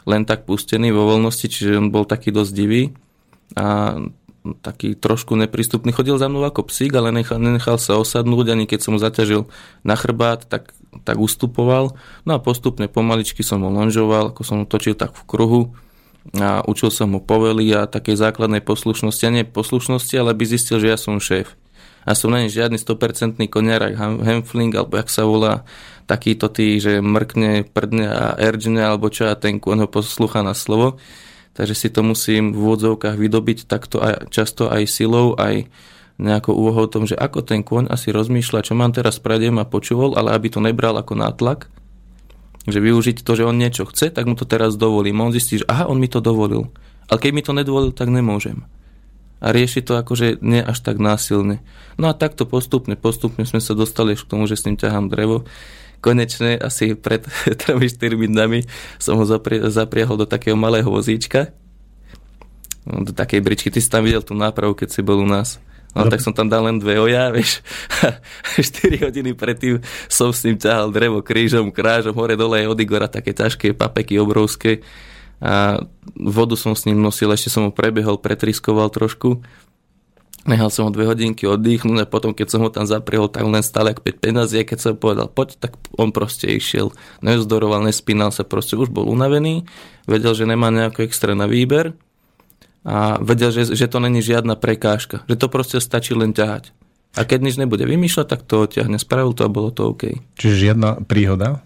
len 0.08 0.24
tak 0.24 0.48
pustený 0.48 0.88
vo 0.96 1.04
voľnosti, 1.04 1.52
čiže 1.52 1.76
on 1.76 1.92
bol 1.92 2.08
taký 2.08 2.32
dosť 2.32 2.52
divý 2.56 2.96
a 3.52 4.00
taký 4.64 4.96
trošku 4.96 5.36
neprístupný. 5.36 5.92
Chodil 5.92 6.16
za 6.16 6.32
mnou 6.32 6.48
ako 6.48 6.64
psík, 6.72 6.96
ale 6.96 7.12
nechal, 7.12 7.36
nenechal 7.36 7.76
sa 7.76 8.00
osadnúť, 8.00 8.56
ani 8.56 8.64
keď 8.64 8.80
som 8.88 8.96
mu 8.96 8.98
zaťažil 9.04 9.52
na 9.84 10.00
chrbát, 10.00 10.48
tak, 10.48 10.72
tak 11.04 11.20
ustupoval. 11.20 11.92
No 12.24 12.30
a 12.34 12.40
postupne 12.40 12.88
pomaličky 12.88 13.44
som 13.44 13.60
ho 13.60 13.68
lonžoval, 13.68 14.32
ako 14.32 14.40
som 14.48 14.64
ho 14.64 14.66
točil 14.66 14.96
tak 14.96 15.12
v 15.12 15.28
kruhu 15.28 15.62
a 16.38 16.62
učil 16.64 16.94
som 16.94 17.10
mu 17.10 17.18
povely 17.18 17.74
a 17.74 17.90
také 17.90 18.14
základnej 18.14 18.62
poslušnosti, 18.62 19.24
a 19.26 19.34
nie 19.34 19.42
poslušnosti, 19.42 20.14
ale 20.14 20.32
by 20.32 20.44
zistil, 20.46 20.78
že 20.78 20.90
ja 20.94 20.98
som 20.98 21.18
šéf. 21.18 21.58
A 22.02 22.18
som 22.18 22.34
není 22.34 22.50
žiadny 22.50 22.78
100% 22.82 23.38
koniar, 23.46 23.94
Hemfling, 23.98 24.74
alebo 24.74 24.98
jak 24.98 25.10
sa 25.10 25.22
volá, 25.22 25.62
takýto 26.10 26.50
tý, 26.50 26.82
že 26.82 26.98
mrkne, 26.98 27.70
prdne 27.70 28.06
a 28.10 28.26
erdžne, 28.34 28.82
alebo 28.82 29.06
čo, 29.06 29.30
a 29.30 29.38
ten 29.38 29.62
kon 29.62 29.78
ho 29.78 29.86
poslucha 29.86 30.42
na 30.42 30.54
slovo. 30.54 30.98
Takže 31.52 31.74
si 31.78 31.88
to 31.92 32.02
musím 32.02 32.50
v 32.50 32.58
úvodzovkách 32.58 33.14
vydobiť 33.14 33.58
takto 33.70 34.02
aj, 34.02 34.32
často 34.32 34.66
aj 34.72 34.88
silou, 34.88 35.38
aj 35.38 35.68
nejakou 36.18 36.54
úvahou 36.54 36.86
o 36.86 36.92
tom, 36.92 37.04
že 37.04 37.18
ako 37.18 37.44
ten 37.44 37.62
kôň 37.62 37.90
asi 37.90 38.10
rozmýšľa, 38.10 38.66
čo 38.66 38.74
mám 38.74 38.94
teraz 38.94 39.18
spraviť, 39.18 39.50
ma 39.52 39.66
počúval, 39.68 40.16
ale 40.16 40.34
aby 40.34 40.48
to 40.48 40.62
nebral 40.62 40.96
ako 40.96 41.18
nátlak, 41.18 41.70
že 42.66 42.78
využiť 42.78 43.26
to, 43.26 43.32
že 43.34 43.46
on 43.46 43.58
niečo 43.58 43.88
chce, 43.88 44.14
tak 44.14 44.26
mu 44.26 44.38
to 44.38 44.46
teraz 44.46 44.78
dovolím. 44.78 45.22
On 45.22 45.34
zistí, 45.34 45.62
že 45.62 45.66
aha, 45.66 45.90
on 45.90 45.98
mi 45.98 46.06
to 46.06 46.22
dovolil. 46.22 46.70
Ale 47.10 47.18
keď 47.18 47.30
mi 47.34 47.42
to 47.42 47.52
nedovolil, 47.52 47.90
tak 47.90 48.08
nemôžem. 48.08 48.62
A 49.42 49.50
rieši 49.50 49.82
to 49.82 49.98
akože 49.98 50.38
nie 50.38 50.62
až 50.62 50.78
tak 50.86 51.02
násilne. 51.02 51.58
No 51.98 52.06
a 52.06 52.14
takto 52.14 52.46
postupne, 52.46 52.94
postupne 52.94 53.42
sme 53.42 53.58
sa 53.58 53.74
dostali 53.74 54.14
k 54.14 54.22
tomu, 54.22 54.46
že 54.46 54.54
s 54.54 54.64
ním 54.70 54.78
ťahám 54.78 55.10
drevo. 55.10 55.42
Konečne 55.98 56.54
asi 56.54 56.94
pred 56.94 57.26
3-4 57.66 58.14
dnami 58.30 58.70
som 59.02 59.18
ho 59.18 59.26
zapri- 59.26 59.66
zapriahol 59.66 60.22
do 60.22 60.26
takého 60.30 60.54
malého 60.54 60.86
vozíčka 60.86 61.50
do 62.86 63.14
takej 63.14 63.40
bričky. 63.42 63.70
Ty 63.70 63.78
si 63.78 63.90
tam 63.90 64.02
videl 64.02 64.22
tú 64.26 64.34
nápravu, 64.34 64.74
keď 64.74 64.88
si 64.90 65.00
bol 65.06 65.22
u 65.22 65.28
nás. 65.28 65.62
No, 65.92 66.08
tak 66.08 66.24
som 66.24 66.32
tam 66.32 66.48
dal 66.48 66.64
len 66.64 66.80
dve 66.80 66.96
oja, 66.96 67.28
vieš. 67.36 67.60
4 68.56 69.04
hodiny 69.08 69.36
predtým 69.36 69.84
som 70.08 70.32
s 70.32 70.44
ním 70.48 70.56
ťahal 70.56 70.88
drevo 70.88 71.20
krížom, 71.20 71.68
krážom, 71.68 72.16
hore 72.16 72.32
dole 72.32 72.64
od 72.64 72.80
Igora, 72.80 73.12
také 73.12 73.36
ťažké 73.36 73.76
papeky 73.76 74.16
obrovské. 74.16 74.80
A 75.42 75.84
vodu 76.16 76.56
som 76.56 76.72
s 76.72 76.88
ním 76.88 77.02
nosil, 77.02 77.28
ešte 77.34 77.52
som 77.52 77.68
ho 77.68 77.72
prebehol, 77.74 78.16
pretriskoval 78.16 78.88
trošku. 78.88 79.42
Nehal 80.42 80.74
som 80.74 80.88
ho 80.88 80.90
dve 80.90 81.06
hodinky 81.06 81.46
oddychnúť 81.46 82.02
a 82.02 82.10
potom, 82.10 82.34
keď 82.34 82.48
som 82.50 82.66
ho 82.66 82.70
tam 82.72 82.82
zapriehol, 82.82 83.30
tak 83.30 83.46
len 83.46 83.62
stále 83.62 83.94
ako 83.94 84.02
5 84.02 84.16
peniazí 84.22 84.58
a 84.58 84.66
keď 84.66 84.78
som 84.80 84.98
povedal 84.98 85.30
poď, 85.30 85.60
tak 85.60 85.78
on 85.94 86.10
proste 86.10 86.50
išiel. 86.50 86.90
Nezdoroval, 87.22 87.84
nespínal 87.84 88.34
sa, 88.34 88.42
proste 88.42 88.74
už 88.74 88.90
bol 88.90 89.06
unavený, 89.06 89.68
vedel, 90.08 90.34
že 90.34 90.48
nemá 90.48 90.72
nejaký 90.72 91.06
extra 91.06 91.36
na 91.38 91.46
výber 91.46 91.94
a 92.82 93.22
vedel, 93.22 93.54
že, 93.54 93.78
že 93.78 93.86
to 93.86 94.02
není 94.02 94.18
žiadna 94.22 94.58
prekážka, 94.58 95.22
že 95.30 95.38
to 95.38 95.46
proste 95.46 95.78
stačí 95.78 96.18
len 96.18 96.34
ťahať. 96.34 96.74
A 97.12 97.28
keď 97.28 97.38
nič 97.44 97.56
nebude 97.60 97.84
vymýšľať, 97.84 98.26
tak 98.26 98.40
to 98.48 98.64
odtiahne. 98.64 98.96
Spravil 98.96 99.36
to 99.36 99.44
a 99.44 99.52
bolo 99.52 99.68
to 99.68 99.92
OK. 99.92 100.16
Čiže 100.40 100.72
žiadna 100.72 101.04
príhoda? 101.04 101.60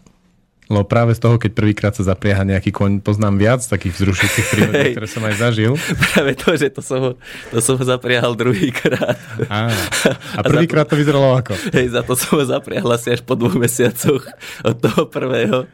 Lebo 0.67 0.83
práve 0.83 1.15
z 1.15 1.23
toho, 1.23 1.39
keď 1.39 1.55
prvýkrát 1.55 1.95
sa 1.95 2.03
zaprieha 2.03 2.43
nejaký 2.43 2.75
koň, 2.75 2.99
poznám 2.99 3.39
viac 3.39 3.63
takých 3.63 4.03
vzrušujúcich 4.03 4.47
príhod, 4.51 4.75
ktoré 4.99 5.07
som 5.07 5.23
aj 5.23 5.35
zažil. 5.39 5.79
Práve 6.11 6.35
to, 6.35 6.59
že 6.59 6.75
to 6.75 6.83
som 6.83 6.99
ho, 6.99 7.11
to 7.55 7.59
som 7.63 7.79
ho 7.79 7.85
zapriahal 7.87 8.35
druhýkrát. 8.35 9.15
A, 9.47 9.71
a 10.39 10.41
prvýkrát 10.43 10.91
to 10.91 10.99
vyzeralo 10.99 11.39
ako? 11.39 11.55
Hej, 11.71 11.95
za 11.95 12.03
to 12.03 12.19
som 12.19 12.43
ho 12.43 12.45
zapriahal 12.45 12.99
asi 12.99 13.15
až 13.15 13.23
po 13.23 13.39
dvoch 13.39 13.55
mesiacoch 13.55 14.27
od 14.67 14.77
toho 14.83 15.07
prvého. 15.07 15.71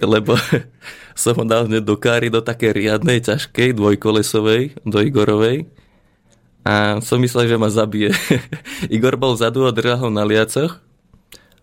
Lebo 0.00 0.40
som 1.14 1.34
ho 1.38 1.44
dal 1.46 1.70
do 1.70 1.96
káry 1.96 2.30
do 2.30 2.42
také 2.42 2.74
riadnej, 2.74 3.22
ťažkej, 3.22 3.74
dvojkolesovej, 3.78 4.82
do 4.82 4.98
Igorovej. 5.00 5.70
A 6.64 6.98
som 7.04 7.20
myslel, 7.20 7.48
že 7.48 7.60
ma 7.60 7.68
zabije. 7.68 8.10
Igor 8.94 9.14
bol 9.20 9.38
vzadu 9.38 9.68
a 9.68 9.74
držal 9.74 10.04
ho 10.04 10.08
na 10.10 10.24
liacoch 10.24 10.84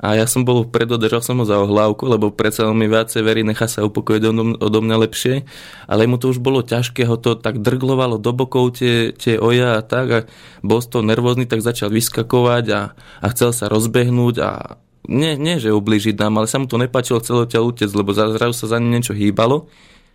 a 0.01 0.17
ja 0.17 0.25
som 0.25 0.41
bol 0.41 0.65
vpredu, 0.65 0.97
držal 0.97 1.21
som 1.21 1.37
ho 1.37 1.45
za 1.45 1.61
ohlávku, 1.61 2.09
lebo 2.09 2.33
predsa 2.33 2.65
mi 2.73 2.89
viacej 2.89 3.21
verí, 3.21 3.45
nechá 3.45 3.69
sa 3.69 3.85
upokojiť 3.85 4.23
odo 4.57 4.79
mňa 4.81 4.97
lepšie, 4.97 5.45
ale 5.85 6.09
mu 6.09 6.17
to 6.17 6.33
už 6.33 6.41
bolo 6.41 6.65
ťažké, 6.65 7.05
ho 7.05 7.21
to 7.21 7.37
tak 7.37 7.61
drglovalo 7.61 8.17
do 8.17 8.33
bokov 8.33 8.81
tie, 8.81 9.13
tie 9.13 9.37
oja 9.37 9.77
a 9.77 9.85
tak 9.85 10.07
a 10.09 10.19
bol 10.65 10.81
z 10.81 10.89
toho 10.89 11.05
nervózny, 11.05 11.45
tak 11.45 11.61
začal 11.61 11.93
vyskakovať 11.93 12.65
a, 12.73 12.81
a 12.97 13.25
chcel 13.29 13.53
sa 13.53 13.69
rozbehnúť 13.69 14.35
a 14.41 14.81
nie, 15.11 15.35
nie, 15.35 15.59
že 15.59 15.75
ublížiť 15.75 16.15
nám, 16.15 16.39
ale 16.39 16.47
sa 16.47 16.57
mu 16.57 16.71
to 16.71 16.79
nepáčilo 16.79 17.19
celé 17.19 17.43
ťa 17.51 17.59
utec, 17.59 17.91
lebo 17.91 18.15
zrazu 18.15 18.55
sa 18.55 18.71
za 18.71 18.77
ním 18.79 18.95
niečo 18.95 19.11
hýbalo 19.11 19.67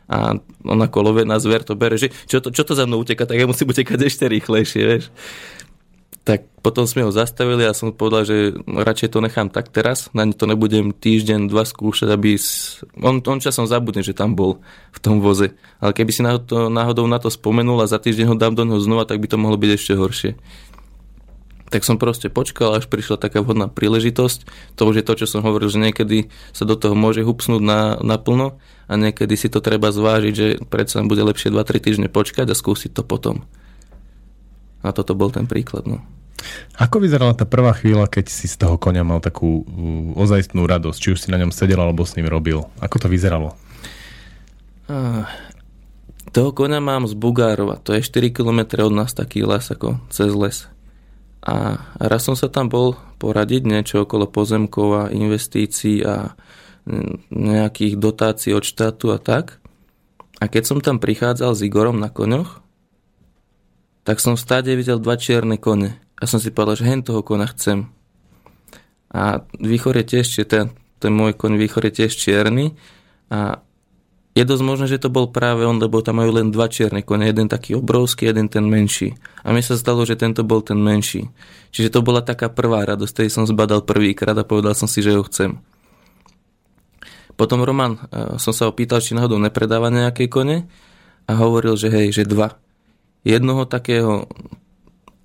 a 0.08 0.38
on 0.64 0.80
ako 0.80 1.12
lovená 1.12 1.36
zver 1.36 1.66
to 1.66 1.76
bere, 1.76 2.00
že 2.00 2.14
čo 2.30 2.40
to, 2.40 2.54
čo 2.54 2.62
to 2.62 2.78
za 2.78 2.86
mnou 2.86 3.02
uteka, 3.02 3.26
tak 3.26 3.42
ja 3.42 3.46
musím 3.46 3.74
utekať 3.74 4.00
ešte 4.06 4.24
rýchlejšie, 4.30 4.82
vieš 4.86 5.12
tak 6.26 6.42
potom 6.58 6.90
sme 6.90 7.06
ho 7.06 7.14
zastavili 7.14 7.62
a 7.62 7.70
som 7.70 7.94
povedal, 7.94 8.26
že 8.26 8.58
radšej 8.66 9.14
to 9.14 9.22
nechám 9.22 9.46
tak 9.46 9.70
teraz, 9.70 10.10
na 10.10 10.26
to 10.26 10.50
nebudem 10.50 10.90
týždeň, 10.90 11.46
dva 11.46 11.62
skúšať, 11.62 12.10
aby... 12.10 12.34
On, 12.98 13.22
on 13.22 13.38
časom 13.38 13.70
zabudne, 13.70 14.02
že 14.02 14.10
tam 14.10 14.34
bol 14.34 14.58
v 14.90 14.98
tom 14.98 15.22
voze. 15.22 15.54
Ale 15.78 15.94
keby 15.94 16.10
si 16.10 16.26
náhodou, 16.26 16.66
náhodou 16.66 17.06
na 17.06 17.22
to 17.22 17.30
spomenul 17.30 17.78
a 17.78 17.86
za 17.86 18.02
týždeň 18.02 18.26
ho 18.26 18.34
dám 18.34 18.58
do 18.58 18.66
neho 18.66 18.82
znova, 18.82 19.06
tak 19.06 19.22
by 19.22 19.30
to 19.30 19.38
mohlo 19.38 19.54
byť 19.54 19.70
ešte 19.78 19.94
horšie. 19.94 20.30
Tak 21.66 21.82
som 21.82 21.98
proste 21.98 22.30
počkal, 22.30 22.78
až 22.78 22.86
prišla 22.86 23.18
taká 23.18 23.42
vhodná 23.42 23.66
príležitosť. 23.66 24.46
To 24.78 24.86
už 24.86 25.02
je 25.02 25.06
to, 25.06 25.14
čo 25.18 25.26
som 25.26 25.42
hovoril, 25.42 25.66
že 25.66 25.82
niekedy 25.82 26.30
sa 26.54 26.62
do 26.62 26.78
toho 26.78 26.94
môže 26.94 27.26
hupsnúť 27.26 27.62
na, 27.62 27.98
naplno 27.98 28.62
a 28.86 28.92
niekedy 28.94 29.34
si 29.34 29.50
to 29.50 29.58
treba 29.58 29.90
zvážiť, 29.90 30.34
že 30.34 30.46
predsa 30.70 31.02
bude 31.02 31.26
lepšie 31.26 31.50
2-3 31.50 31.82
týždne 31.82 32.08
počkať 32.08 32.46
a 32.46 32.58
skúsiť 32.58 32.94
to 32.94 33.02
potom. 33.02 33.42
A 34.86 34.94
toto 34.94 35.18
bol 35.18 35.34
ten 35.34 35.50
príklad. 35.50 35.90
No. 35.90 36.06
Ako 36.78 37.02
vyzerala 37.02 37.34
tá 37.34 37.42
prvá 37.48 37.74
chvíľa, 37.74 38.06
keď 38.06 38.30
si 38.30 38.46
z 38.46 38.60
toho 38.60 38.78
konia 38.78 39.02
mal 39.02 39.18
takú 39.18 39.66
uh, 39.66 40.22
ozajstnú 40.22 40.62
radosť? 40.62 40.98
Či 41.02 41.08
už 41.16 41.18
si 41.26 41.28
na 41.34 41.40
ňom 41.42 41.50
sedel, 41.50 41.82
alebo 41.82 42.06
s 42.06 42.14
ním 42.14 42.30
robil? 42.30 42.62
Ako 42.78 43.02
to 43.02 43.10
vyzeralo? 43.10 43.58
Uh, 44.86 45.26
toho 46.30 46.54
konia 46.54 46.78
mám 46.78 47.08
z 47.08 47.16
Bugárova. 47.16 47.80
To 47.82 47.96
je 47.96 48.04
4 48.04 48.30
km 48.30 48.86
od 48.86 48.94
nás 48.94 49.16
taký 49.16 49.42
les, 49.42 49.66
ako 49.66 49.98
cez 50.12 50.30
les. 50.30 50.68
A 51.46 51.78
raz 52.02 52.26
som 52.26 52.34
sa 52.34 52.50
tam 52.50 52.66
bol 52.66 52.98
poradiť 53.22 53.62
niečo 53.62 54.02
okolo 54.02 54.26
pozemkov 54.26 54.88
a 54.98 55.02
investícií 55.14 56.02
a 56.02 56.34
nejakých 57.30 57.94
dotácií 57.98 58.50
od 58.50 58.66
štátu 58.66 59.14
a 59.14 59.18
tak. 59.22 59.62
A 60.42 60.50
keď 60.50 60.62
som 60.66 60.78
tam 60.82 60.98
prichádzal 60.98 61.54
s 61.54 61.64
Igorom 61.64 62.02
na 62.02 62.10
koňoch, 62.10 62.66
tak 64.06 64.22
som 64.22 64.38
stáde 64.38 64.70
videl 64.78 65.02
dva 65.02 65.18
čierne 65.18 65.58
kone. 65.58 65.98
A 66.18 66.24
som 66.30 66.38
si 66.38 66.54
povedal, 66.54 66.78
že 66.78 66.88
hen 66.88 67.02
toho 67.02 67.26
kona 67.26 67.50
chcem. 67.50 67.90
A 69.10 69.42
výchor 69.58 69.98
je 69.98 70.18
tiež, 70.18 70.46
ten, 70.46 70.70
ten 71.02 71.12
môj 71.14 71.34
koň 71.34 71.58
výchor 71.58 71.82
je 71.90 72.04
tiež 72.04 72.12
čierny. 72.14 72.78
A 73.30 73.65
je 74.36 74.44
dosť 74.44 74.62
možné, 74.68 74.84
že 74.84 75.00
to 75.00 75.08
bol 75.08 75.32
práve 75.32 75.64
on, 75.64 75.80
lebo 75.80 76.04
tam 76.04 76.20
majú 76.20 76.36
len 76.36 76.52
dva 76.52 76.68
čierne 76.68 77.00
kone, 77.00 77.24
jeden 77.24 77.48
taký 77.48 77.72
obrovský, 77.72 78.28
jeden 78.28 78.52
ten 78.52 78.68
menší. 78.68 79.16
A 79.40 79.56
mi 79.56 79.64
sa 79.64 79.80
stalo, 79.80 80.04
že 80.04 80.12
tento 80.12 80.44
bol 80.44 80.60
ten 80.60 80.76
menší. 80.76 81.32
Čiže 81.72 81.96
to 81.96 82.04
bola 82.04 82.20
taká 82.20 82.52
prvá 82.52 82.84
radosť, 82.84 83.24
tej 83.24 83.28
som 83.32 83.48
zbadal 83.48 83.88
prvýkrát 83.88 84.36
a 84.36 84.44
povedal 84.44 84.76
som 84.76 84.84
si, 84.84 85.00
že 85.00 85.16
ho 85.16 85.24
chcem. 85.24 85.56
Potom 87.32 87.64
Roman, 87.64 87.96
e, 87.96 88.36
som 88.36 88.52
sa 88.52 88.68
opýtal, 88.68 89.00
či 89.00 89.16
náhodou 89.16 89.40
nepredáva 89.40 89.88
nejaké 89.88 90.28
kone 90.28 90.68
a 91.24 91.32
hovoril, 91.32 91.80
že 91.80 91.88
hej, 91.88 92.12
že 92.12 92.28
dva. 92.28 92.60
Jednoho 93.24 93.64
takého 93.64 94.28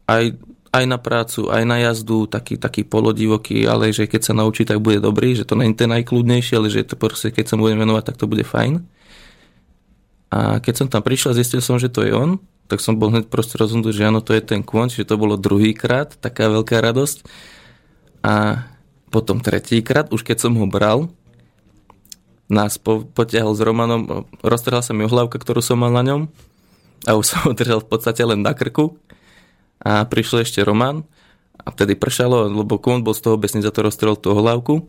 aj 0.08 0.39
aj 0.72 0.88
na 0.88 0.96
prácu, 0.96 1.51
aj 1.51 1.68
na 1.68 1.84
jazdu, 1.84 2.32
taký, 2.32 2.56
taký 2.56 2.88
polodivoký, 2.88 3.68
ale 3.68 3.91
že 3.91 4.08
keď 4.08 4.32
sa 4.32 4.34
naučí, 4.39 4.63
tak 4.63 4.80
bude 4.80 5.03
dobrý, 5.03 5.36
že 5.36 5.44
to 5.44 5.60
nie 5.60 5.75
je 5.75 5.84
ten 5.84 5.91
najkľudnejší, 5.91 6.56
ale 6.56 6.72
že 6.72 6.88
to 6.88 6.96
proste, 6.96 7.36
keď 7.36 7.51
sa 7.51 7.60
budem 7.60 7.84
venovať, 7.84 8.03
tak 8.08 8.15
to 8.15 8.24
bude 8.24 8.48
fajn. 8.48 8.80
A 10.32 10.64
keď 10.64 10.74
som 10.84 10.88
tam 10.88 11.04
prišiel, 11.04 11.36
zistil 11.36 11.60
som, 11.60 11.76
že 11.76 11.92
to 11.92 12.08
je 12.08 12.16
on, 12.16 12.40
tak 12.72 12.80
som 12.80 12.96
bol 12.96 13.12
hneď 13.12 13.28
proste 13.28 13.60
rozhodnutý, 13.60 13.92
že 13.92 14.08
áno, 14.08 14.24
to 14.24 14.32
je 14.32 14.40
ten 14.40 14.64
kôň, 14.64 14.96
že 14.96 15.04
to 15.04 15.20
bolo 15.20 15.36
druhýkrát, 15.36 16.16
taká 16.24 16.48
veľká 16.48 16.80
radosť. 16.80 17.28
A 18.24 18.64
potom 19.12 19.44
tretíkrát, 19.44 20.08
už 20.08 20.24
keď 20.24 20.48
som 20.48 20.56
ho 20.56 20.64
bral, 20.64 21.12
nás 22.48 22.80
po, 22.80 23.04
potiahol 23.04 23.56
s 23.56 23.64
Romanom, 23.64 24.28
roztrhal 24.44 24.84
sa 24.84 24.96
mi 24.96 25.04
ohlavka, 25.04 25.40
ktorú 25.40 25.60
som 25.60 25.80
mal 25.80 25.92
na 25.92 26.04
ňom 26.04 26.22
a 27.08 27.12
už 27.20 27.26
som 27.32 27.40
ho 27.48 27.52
držal 27.52 27.84
v 27.84 27.90
podstate 27.92 28.24
len 28.24 28.40
na 28.40 28.56
krku 28.56 28.96
a 29.84 30.08
prišiel 30.08 30.48
ešte 30.48 30.64
Roman 30.64 31.04
a 31.60 31.68
vtedy 31.72 32.00
pršalo, 32.00 32.52
lebo 32.52 32.80
kon 32.80 33.04
bol 33.04 33.16
z 33.16 33.28
toho 33.28 33.36
besný 33.40 33.64
za 33.64 33.74
to 33.74 33.86
rozstrel 33.86 34.16
tú 34.18 34.34
hlavku. 34.34 34.86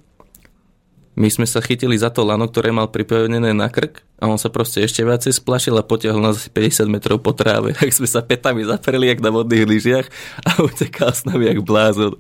My 1.13 1.29
sme 1.29 1.45
sa 1.45 1.61
chytili 1.61 1.93
za 2.01 2.09
to 2.09 2.25
lano, 2.25 2.49
ktoré 2.49 2.73
mal 2.73 2.89
pripevnené 2.89 3.53
na 3.53 3.69
krk 3.69 4.01
a 4.17 4.33
on 4.33 4.41
sa 4.41 4.49
proste 4.49 4.81
ešte 4.81 5.05
viacej 5.05 5.37
splašil 5.37 5.77
a 5.77 5.85
potiahol 5.85 6.25
nás 6.25 6.41
asi 6.41 6.49
50 6.49 6.89
metrov 6.89 7.21
po 7.21 7.37
tráve. 7.37 7.75
Tak 7.79 7.93
sme 7.93 8.09
sa 8.09 8.25
petami 8.25 8.65
zapreli, 8.65 9.13
jak 9.13 9.21
na 9.21 9.29
vodných 9.29 9.69
lyžiach 9.69 10.07
a 10.49 10.65
utekal 10.65 11.13
s 11.13 11.29
nami, 11.29 11.53
jak 11.53 11.61
blázon. 11.61 12.17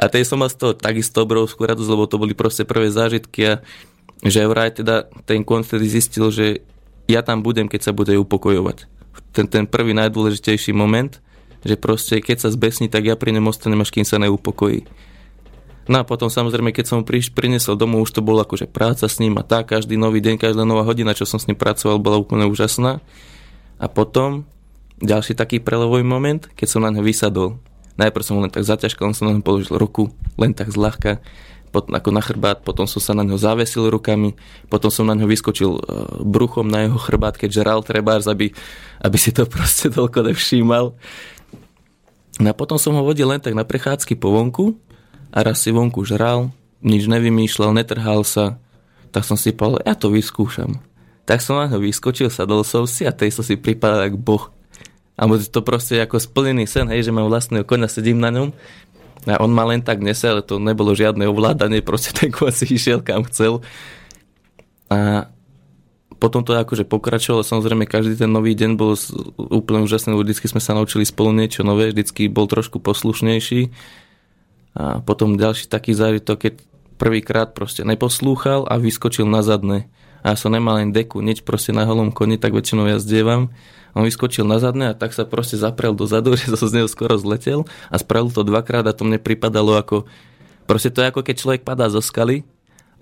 A 0.00 0.08
tej 0.08 0.24
som 0.24 0.40
mal 0.40 0.48
z 0.48 0.56
toho 0.56 0.72
takisto 0.72 1.28
obrovskú 1.28 1.68
radosť, 1.68 1.90
lebo 1.92 2.08
to 2.08 2.16
boli 2.16 2.32
proste 2.32 2.64
prvé 2.64 2.88
zážitky 2.88 3.52
a 3.52 3.54
že 4.24 4.48
vraj 4.48 4.72
teda 4.72 5.12
ten 5.28 5.44
kon 5.44 5.60
vtedy 5.60 5.92
zistil, 5.92 6.32
že 6.32 6.64
ja 7.10 7.20
tam 7.20 7.44
budem, 7.44 7.68
keď 7.68 7.90
sa 7.90 7.92
bude 7.92 8.16
upokojovať. 8.16 8.88
Ten, 9.36 9.44
ten 9.44 9.64
prvý 9.68 9.92
najdôležitejší 9.92 10.72
moment– 10.72 11.18
že 11.62 11.78
proste 11.78 12.18
keď 12.18 12.46
sa 12.46 12.48
zbesní, 12.50 12.90
tak 12.90 13.06
ja 13.06 13.14
pri 13.14 13.34
ňom 13.38 13.50
ostanem, 13.50 13.80
až 13.80 13.94
kým 13.94 14.06
sa 14.06 14.18
neupokojí. 14.18 14.82
No 15.90 15.98
a 15.98 16.06
potom 16.06 16.30
samozrejme, 16.30 16.70
keď 16.70 16.84
som 16.86 16.96
ho 17.02 17.04
prinesol 17.06 17.74
domov, 17.74 18.06
už 18.06 18.18
to 18.18 18.22
bolo 18.22 18.46
akože 18.46 18.70
práca 18.70 19.10
s 19.10 19.18
ním 19.18 19.34
a 19.38 19.42
tak, 19.42 19.74
každý 19.74 19.98
nový 19.98 20.22
deň, 20.22 20.38
každá 20.38 20.62
nová 20.62 20.86
hodina, 20.86 21.10
čo 21.10 21.26
som 21.26 21.42
s 21.42 21.50
ním 21.50 21.58
pracoval, 21.58 21.98
bola 21.98 22.22
úplne 22.22 22.46
úžasná. 22.46 23.02
A 23.82 23.86
potom 23.90 24.46
ďalší 25.02 25.34
taký 25.34 25.58
prelový 25.58 26.06
moment, 26.06 26.46
keď 26.54 26.68
som 26.70 26.86
na 26.86 26.94
ňo 26.94 27.02
vysadol. 27.02 27.58
Najprv 27.98 28.22
som 28.22 28.38
ho 28.38 28.44
len 28.46 28.54
tak 28.54 28.62
zaťažkal, 28.62 29.10
on 29.10 29.16
som 29.16 29.26
na 29.26 29.34
ňo 29.34 29.42
položil 29.42 29.74
ruku, 29.74 30.14
len 30.38 30.54
tak 30.54 30.70
zľahka, 30.70 31.18
potom, 31.72 31.96
ako 31.96 32.08
na 32.12 32.22
chrbát, 32.22 32.60
potom 32.60 32.84
som 32.84 33.00
sa 33.00 33.16
na 33.16 33.24
ňo 33.24 33.40
zavesil 33.40 33.88
rukami, 33.88 34.36
potom 34.68 34.92
som 34.92 35.08
na 35.08 35.16
ňo 35.16 35.24
vyskočil 35.24 35.70
uh, 35.72 35.80
bruchom 36.20 36.68
na 36.68 36.84
jeho 36.86 37.00
chrbát, 37.00 37.34
keď 37.34 37.64
žral 37.64 37.80
trebárs, 37.80 38.28
aby, 38.28 38.52
aby 39.00 39.16
si 39.18 39.32
to 39.32 39.48
proste 39.50 39.88
toľko 39.90 40.30
nevšímal. 40.30 40.94
No 42.40 42.46
a 42.48 42.54
potom 42.54 42.76
som 42.76 42.92
ho 42.94 43.02
vodil 43.02 43.26
len 43.26 43.40
tak 43.40 43.56
na 43.56 43.64
prechádzky 43.64 44.20
po 44.20 44.36
vonku 44.36 44.76
a 45.32 45.38
raz 45.40 45.64
si 45.64 45.72
vonku 45.72 46.04
žral, 46.04 46.52
nič 46.84 47.08
nevymýšľal, 47.08 47.72
netrhal 47.72 48.22
sa, 48.22 48.60
tak 49.10 49.24
som 49.24 49.40
si 49.40 49.56
povedal, 49.56 49.82
ja 49.82 49.96
to 49.96 50.12
vyskúšam. 50.12 50.78
Tak 51.24 51.40
som 51.40 51.56
na 51.56 51.70
ho 51.70 51.78
vyskočil, 51.80 52.28
sadol 52.28 52.62
som 52.62 52.84
si 52.84 53.08
a 53.08 53.14
tej 53.14 53.32
som 53.32 53.42
si 53.46 53.56
pripadal 53.56 54.12
ako 54.12 54.18
boh. 54.18 54.44
A 55.16 55.28
to 55.28 55.60
proste 55.64 55.96
ako 56.00 56.18
splnený 56.20 56.68
sen, 56.68 56.88
hej, 56.92 57.08
že 57.08 57.14
mám 57.14 57.28
vlastného 57.28 57.64
koňa, 57.64 57.88
sedím 57.88 58.18
na 58.20 58.32
ňom 58.32 58.52
a 59.26 59.38
on 59.38 59.54
ma 59.54 59.62
len 59.70 59.78
tak 59.78 60.02
nesel, 60.02 60.42
to 60.42 60.58
nebolo 60.58 60.98
žiadne 60.98 61.22
ovládanie, 61.30 61.84
proste 61.84 62.10
ten 62.18 62.34
kôň 62.34 62.50
si 62.50 62.66
išiel 62.74 63.00
kam 63.04 63.22
chcel. 63.30 63.62
A 64.90 65.30
potom 66.18 66.46
to 66.46 66.54
akože 66.54 66.86
pokračovalo, 66.86 67.42
samozrejme 67.42 67.86
každý 67.86 68.14
ten 68.14 68.30
nový 68.30 68.54
deň 68.54 68.78
bol 68.78 68.94
úplne 69.50 69.82
úžasný, 69.82 70.14
vždycky 70.14 70.46
sme 70.46 70.62
sa 70.62 70.74
naučili 70.74 71.02
spolu 71.02 71.34
niečo 71.34 71.66
nové, 71.66 71.90
vždycky 71.90 72.30
bol 72.30 72.46
trošku 72.46 72.78
poslušnejší. 72.78 73.74
A 74.72 75.04
potom 75.04 75.36
ďalší 75.36 75.68
taký 75.68 75.92
zážitok, 75.92 76.36
keď 76.48 76.54
prvýkrát 76.96 77.52
proste 77.52 77.84
neposlúchal 77.84 78.64
a 78.70 78.80
vyskočil 78.80 79.28
na 79.28 79.44
zadné. 79.44 79.90
A 80.22 80.32
ja 80.32 80.36
som 80.38 80.54
nemal 80.54 80.78
len 80.78 80.94
deku, 80.94 81.18
nič 81.18 81.42
proste 81.42 81.74
na 81.74 81.82
holom 81.82 82.14
koni, 82.14 82.38
tak 82.38 82.54
väčšinou 82.54 82.86
ja 82.86 83.02
zdievam. 83.02 83.50
On 83.92 84.06
vyskočil 84.06 84.46
na 84.46 84.56
zadné 84.62 84.94
a 84.94 84.96
tak 84.96 85.12
sa 85.12 85.28
proste 85.28 85.58
zaprel 85.58 85.92
dozadu, 85.92 86.32
že 86.38 86.54
som 86.54 86.70
z 86.70 86.80
neho 86.80 86.88
skoro 86.88 87.18
zletel 87.18 87.68
a 87.92 87.98
spravil 87.98 88.32
to 88.32 88.46
dvakrát 88.46 88.86
a 88.88 88.96
to 88.96 89.04
mne 89.04 89.20
pripadalo 89.20 89.76
ako... 89.76 90.08
Proste 90.62 90.94
to 90.94 91.02
je 91.02 91.10
ako 91.10 91.20
keď 91.26 91.36
človek 91.42 91.62
padá 91.66 91.90
zo 91.90 91.98
skaly 91.98 92.46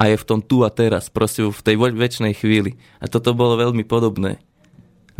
a 0.00 0.08
je 0.08 0.16
v 0.16 0.24
tom 0.24 0.40
tu 0.40 0.64
a 0.64 0.72
teraz, 0.72 1.12
proste 1.12 1.44
v 1.44 1.60
tej 1.60 1.76
väčšnej 1.76 2.32
chvíli. 2.32 2.80
A 2.98 3.06
toto 3.06 3.36
bolo 3.36 3.60
veľmi 3.60 3.84
podobné. 3.84 4.40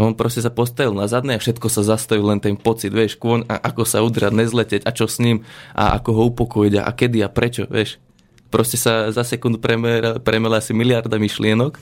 A 0.01 0.09
on 0.09 0.17
proste 0.17 0.41
sa 0.41 0.49
postavil 0.49 0.97
na 0.97 1.05
zadné 1.05 1.37
a 1.37 1.43
všetko 1.43 1.69
sa 1.69 1.85
zastavil, 1.85 2.25
len 2.25 2.41
ten 2.41 2.57
pocit, 2.57 2.89
vieš, 2.89 3.21
kôň, 3.21 3.45
a 3.53 3.61
ako 3.69 3.85
sa 3.85 4.01
udrať, 4.01 4.33
nezleteť 4.33 4.89
a 4.89 4.97
čo 4.97 5.05
s 5.05 5.21
ním 5.21 5.45
a 5.77 5.93
ako 6.01 6.11
ho 6.17 6.23
upokojiť 6.33 6.73
a, 6.81 6.89
a 6.89 6.91
kedy 6.97 7.21
a 7.21 7.29
prečo, 7.29 7.69
vieš. 7.69 8.01
Proste 8.49 8.81
sa 8.81 9.13
za 9.13 9.21
sekundu 9.29 9.61
premela 9.61 10.57
asi 10.57 10.73
miliarda 10.73 11.21
myšlienok 11.21 11.77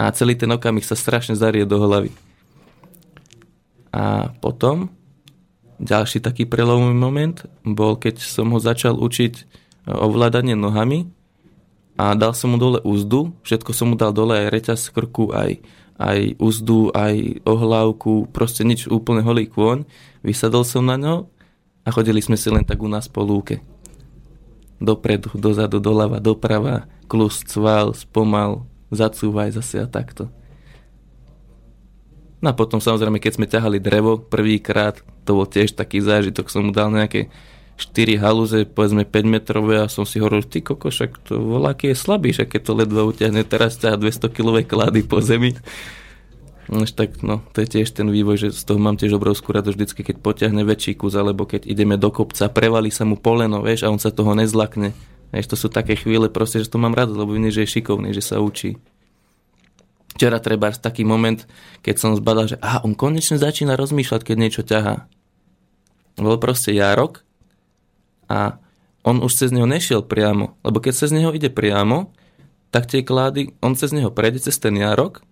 a 0.00 0.08
celý 0.16 0.40
ten 0.40 0.48
okamih 0.48 0.88
sa 0.88 0.96
strašne 0.96 1.36
zarie 1.36 1.68
do 1.68 1.76
hlavy. 1.84 2.16
A 3.92 4.32
potom 4.40 4.88
ďalší 5.76 6.24
taký 6.24 6.48
prelomový 6.48 6.96
moment 6.96 7.44
bol, 7.60 8.00
keď 8.00 8.24
som 8.24 8.48
ho 8.50 8.58
začal 8.58 8.96
učiť 8.96 9.46
ovládanie 9.84 10.56
nohami 10.56 11.12
a 12.00 12.16
dal 12.16 12.32
som 12.32 12.56
mu 12.56 12.58
dole 12.58 12.80
úzdu, 12.82 13.36
všetko 13.44 13.70
som 13.76 13.92
mu 13.92 13.96
dal 14.00 14.10
dole 14.10 14.34
aj 14.34 14.46
reťaz 14.50 14.80
krku, 14.90 15.30
aj, 15.30 15.60
aj 15.98 16.38
úzdu, 16.42 16.90
aj 16.90 17.44
ohlávku, 17.46 18.26
proste 18.34 18.66
nič, 18.66 18.90
úplne 18.90 19.22
holý 19.22 19.46
kôň. 19.46 19.86
Vysadol 20.26 20.66
som 20.66 20.82
na 20.82 20.98
ňo 20.98 21.30
a 21.86 21.88
chodili 21.94 22.18
sme 22.18 22.34
si 22.34 22.50
len 22.50 22.66
tak 22.66 22.82
u 22.82 22.88
nás 22.90 23.06
po 23.06 23.22
lúke. 23.22 23.62
Dopredu, 24.82 25.30
dozadu, 25.38 25.78
doľava, 25.78 26.18
doprava, 26.18 26.90
klus, 27.06 27.46
cval, 27.46 27.94
spomal, 27.94 28.66
zacúvaj 28.90 29.54
zase 29.54 29.80
a 29.80 29.86
takto. 29.86 30.28
No 32.44 32.52
a 32.52 32.58
potom 32.58 32.76
samozrejme, 32.76 33.22
keď 33.22 33.32
sme 33.40 33.48
ťahali 33.48 33.80
drevo 33.80 34.20
prvýkrát, 34.20 35.00
to 35.24 35.32
bol 35.32 35.48
tiež 35.48 35.72
taký 35.72 36.04
zážitok, 36.04 36.52
som 36.52 36.68
mu 36.68 36.72
dal 36.76 36.92
nejaké 36.92 37.32
4 37.74 38.22
halúze, 38.22 38.62
povedzme 38.70 39.02
5 39.02 39.26
metrové 39.26 39.82
a 39.82 39.90
som 39.90 40.06
si 40.06 40.22
hovoril, 40.22 40.46
ty 40.46 40.62
koko, 40.62 40.94
však 40.94 41.26
to 41.26 41.42
voláky 41.42 41.90
je 41.90 41.96
slabý, 41.98 42.30
však 42.30 42.54
keď 42.54 42.62
to 42.62 42.72
ledva 42.78 43.02
utiahne, 43.02 43.42
teraz 43.42 43.82
ťaha 43.82 43.98
200 43.98 44.30
kg 44.30 44.62
klady 44.62 45.02
po 45.02 45.18
zemi. 45.18 45.58
No, 46.70 46.86
tak, 46.88 47.20
no, 47.20 47.44
to 47.52 47.60
je 47.60 47.68
tiež 47.68 47.92
ten 47.92 48.08
vývoj, 48.08 48.36
že 48.40 48.48
z 48.54 48.62
toho 48.64 48.80
mám 48.80 48.96
tiež 48.96 49.18
obrovskú 49.18 49.52
radosť 49.52 49.76
vždycky, 49.76 50.00
keď 50.00 50.16
potiahne 50.22 50.62
väčší 50.64 50.96
kus, 50.96 51.12
alebo 51.18 51.44
keď 51.44 51.68
ideme 51.68 52.00
do 52.00 52.08
kopca, 52.08 52.48
prevalí 52.48 52.88
sa 52.88 53.04
mu 53.04 53.20
poleno, 53.20 53.60
vieš, 53.60 53.84
a 53.84 53.92
on 53.92 54.00
sa 54.00 54.14
toho 54.14 54.32
nezlakne. 54.32 54.96
Vieš, 55.34 55.50
to 55.50 55.56
sú 55.58 55.68
také 55.68 55.98
chvíle 55.98 56.30
proste, 56.30 56.62
že 56.62 56.70
to 56.70 56.80
mám 56.80 56.96
radosť, 56.96 57.18
lebo 57.20 57.34
vidím, 57.34 57.52
že 57.52 57.66
je 57.66 57.74
šikovný, 57.74 58.14
že 58.16 58.22
sa 58.24 58.40
učí. 58.40 58.80
Včera 60.14 60.38
treba 60.38 60.70
taký 60.70 61.02
moment, 61.02 61.42
keď 61.82 61.94
som 61.98 62.14
zbadal, 62.14 62.54
že 62.54 62.56
aha, 62.62 62.86
on 62.86 62.94
konečne 62.94 63.34
začína 63.34 63.74
rozmýšľať, 63.74 64.22
keď 64.22 64.36
niečo 64.38 64.62
ťahá. 64.62 65.10
Bol 66.14 66.38
proste 66.38 66.70
járok 66.70 67.23
a 68.30 68.58
on 69.04 69.20
už 69.20 69.32
cez 69.36 69.50
neho 69.52 69.68
nešiel 69.68 70.00
priamo, 70.00 70.56
lebo 70.64 70.80
keď 70.80 70.92
cez 70.96 71.10
neho 71.12 71.28
ide 71.36 71.52
priamo, 71.52 72.12
tak 72.72 72.90
tie 72.90 73.04
klády, 73.04 73.54
on 73.60 73.76
cez 73.76 73.92
neho 73.92 74.10
prejde 74.10 74.48
cez 74.48 74.56
ten 74.58 74.74
jarok 74.74 75.22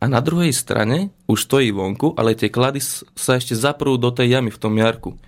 a 0.00 0.08
na 0.08 0.24
druhej 0.24 0.50
strane 0.56 1.12
už 1.28 1.44
stojí 1.44 1.70
vonku, 1.70 2.16
ale 2.16 2.32
tie 2.32 2.48
klady 2.48 2.80
sa 3.14 3.36
ešte 3.36 3.52
zaprú 3.52 4.00
do 4.00 4.08
tej 4.08 4.40
jamy 4.40 4.48
v 4.48 4.58
tom 4.58 4.74
jarku. 4.74 5.20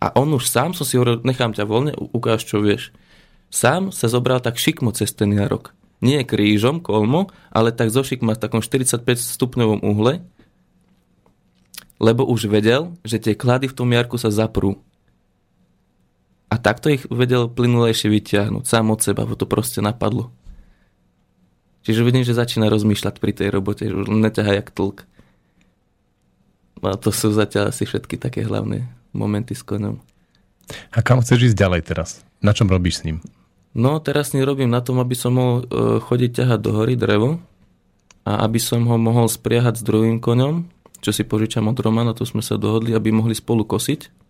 A 0.00 0.10
on 0.16 0.32
už 0.32 0.48
sám, 0.48 0.72
som 0.72 0.88
si 0.88 0.96
hovoril, 0.96 1.20
nechám 1.22 1.52
ťa 1.52 1.68
voľne, 1.68 1.92
ukáž 1.96 2.48
čo 2.48 2.64
vieš. 2.64 2.90
Sám 3.52 3.92
sa 3.92 4.08
zobral 4.08 4.40
tak 4.40 4.56
šikmo 4.56 4.90
cez 4.96 5.12
ten 5.12 5.30
jarok. 5.30 5.76
Nie 6.00 6.24
krížom, 6.24 6.80
kolmo, 6.80 7.30
ale 7.52 7.70
tak 7.70 7.92
zo 7.92 8.02
šikma 8.02 8.36
v 8.36 8.42
takom 8.42 8.60
45 8.64 9.04
stupňovom 9.20 9.80
uhle, 9.84 10.24
lebo 12.02 12.26
už 12.26 12.50
vedel, 12.50 12.96
že 13.06 13.22
tie 13.22 13.38
klady 13.38 13.70
v 13.70 13.76
tom 13.76 13.88
jarku 13.92 14.18
sa 14.18 14.32
zaprú. 14.32 14.80
A 16.54 16.62
takto 16.62 16.86
ich 16.86 17.02
vedel 17.10 17.50
plynulejšie 17.50 18.06
vyťahnuť, 18.14 18.62
sám 18.62 18.94
od 18.94 19.02
seba, 19.02 19.26
ho 19.26 19.34
to 19.34 19.42
proste 19.42 19.82
napadlo. 19.82 20.30
Čiže 21.82 22.06
vidím, 22.06 22.22
že 22.22 22.38
začína 22.38 22.70
rozmýšľať 22.70 23.18
pri 23.18 23.32
tej 23.34 23.50
robote, 23.50 23.90
že 23.90 23.98
už 23.98 24.06
neťahá 24.06 24.62
jak 24.62 24.70
tlk. 24.70 25.02
A 26.86 26.94
to 26.94 27.10
sú 27.10 27.34
zatiaľ 27.34 27.74
asi 27.74 27.90
všetky 27.90 28.22
také 28.22 28.46
hlavné 28.46 28.86
momenty 29.10 29.58
s 29.58 29.66
koňom. 29.66 29.98
A 30.94 31.02
kam 31.02 31.26
chceš 31.26 31.50
ísť 31.50 31.58
ďalej 31.58 31.82
teraz? 31.90 32.22
Na 32.38 32.54
čom 32.54 32.70
robíš 32.70 33.02
s 33.02 33.10
ním? 33.10 33.18
No, 33.74 33.98
teraz 33.98 34.30
s 34.30 34.38
ním 34.38 34.46
robím 34.46 34.70
na 34.70 34.78
tom, 34.78 35.02
aby 35.02 35.18
som 35.18 35.34
mohol 35.34 35.66
e, 35.66 35.98
chodiť 35.98 36.30
ťahať 36.38 36.60
do 36.62 36.70
hory 36.70 36.94
drevo 36.94 37.42
a 38.22 38.46
aby 38.46 38.62
som 38.62 38.86
ho 38.86 38.94
mohol 38.94 39.26
spriahať 39.26 39.82
s 39.82 39.86
druhým 39.86 40.22
koňom, 40.22 40.70
čo 41.02 41.10
si 41.10 41.26
požičam 41.26 41.66
od 41.66 41.82
Romana, 41.82 42.14
tu 42.14 42.22
sme 42.22 42.46
sa 42.46 42.54
dohodli, 42.54 42.94
aby 42.94 43.10
mohli 43.10 43.34
spolu 43.34 43.66
kosiť 43.66 44.23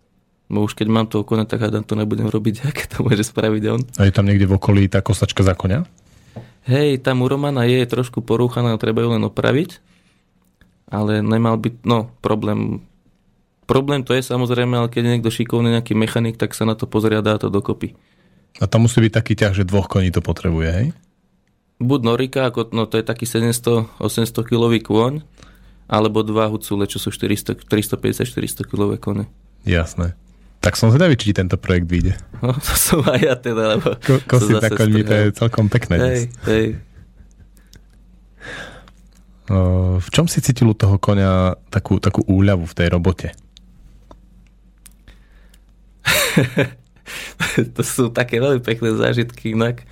Bo 0.45 0.61
už 0.61 0.77
keď 0.77 0.87
mám 0.93 1.09
toho 1.09 1.25
konia, 1.25 1.49
tak 1.49 1.65
hádam 1.65 1.81
to 1.81 1.97
nebudem 1.97 2.29
robiť, 2.29 2.55
aké 2.69 2.85
to 2.85 3.01
môže 3.01 3.25
spraviť 3.25 3.63
on. 3.69 3.81
A 3.97 4.05
je 4.05 4.13
tam 4.13 4.29
niekde 4.29 4.45
v 4.45 4.55
okolí 4.57 4.85
tá 4.85 5.01
kosačka 5.01 5.41
za 5.41 5.57
konia? 5.57 5.85
Hej, 6.65 7.05
tam 7.05 7.21
u 7.21 7.29
Romana 7.29 7.65
je 7.69 7.85
trošku 7.85 8.25
porúchaná, 8.25 8.73
treba 8.81 9.05
ju 9.05 9.13
len 9.13 9.21
opraviť. 9.25 9.81
Ale 10.89 11.21
nemal 11.21 11.57
byť, 11.57 11.85
no, 11.85 12.13
problém. 12.21 12.81
Problém 13.65 14.05
to 14.05 14.13
je 14.13 14.21
samozrejme, 14.21 14.77
ale 14.77 14.89
keď 14.89 15.01
je 15.01 15.13
niekto 15.17 15.33
šikovný 15.33 15.73
nejaký 15.73 15.97
mechanik, 15.97 16.37
tak 16.37 16.53
sa 16.53 16.65
na 16.65 16.77
to 16.77 16.85
pozrie 16.85 17.17
a 17.17 17.25
dá 17.25 17.37
to 17.41 17.49
dokopy. 17.49 17.97
A 18.61 18.69
tam 18.69 18.85
musí 18.85 19.01
byť 19.01 19.13
taký 19.13 19.33
ťah, 19.33 19.53
že 19.57 19.65
dvoch 19.65 19.89
koní 19.89 20.13
to 20.13 20.21
potrebuje, 20.21 20.69
hej? 20.69 20.87
Buď 21.81 21.99
Norika, 22.07 22.47
ako, 22.47 22.71
no 22.71 22.87
to 22.87 23.01
je 23.01 23.03
taký 23.03 23.27
700-800 23.27 24.31
kilový 24.45 24.79
kôň, 24.79 25.25
alebo 25.85 26.25
dva 26.25 26.47
Hucule, 26.47 26.87
čo 26.87 26.97
sú 26.97 27.11
350-400 27.11 27.65
kilové 28.63 28.95
kone. 28.97 29.27
Jasné. 29.67 30.15
Tak 30.65 30.81
som 30.81 30.89
zvedavý, 30.89 31.13
či 31.13 31.29
tento 31.29 31.61
projekt 31.61 31.85
vyjde. 31.85 32.17
No, 32.41 32.49
to 32.57 32.73
som 32.73 33.05
aj 33.05 33.21
ja 33.21 33.37
teda, 33.37 33.77
lebo... 33.77 33.93
Ko, 34.01 34.17
kosiť 34.17 34.65
na 34.65 34.69
koňmi, 34.73 35.01
to 35.05 35.13
je 35.13 35.25
celkom 35.37 35.69
pekné. 35.69 35.95
Hej, 36.01 36.21
hej. 36.49 36.65
v 40.01 40.09
čom 40.09 40.25
si 40.25 40.41
cítil 40.41 40.65
u 40.65 40.73
toho 40.73 40.97
konia 40.97 41.53
takú, 41.69 42.01
takú 42.01 42.25
úľavu 42.25 42.65
v 42.65 42.73
tej 42.81 42.87
robote? 42.89 43.29
to 47.77 47.81
sú 47.85 48.09
také 48.09 48.41
veľmi 48.41 48.65
pekné 48.65 48.97
zážitky 48.97 49.53
inak. 49.53 49.85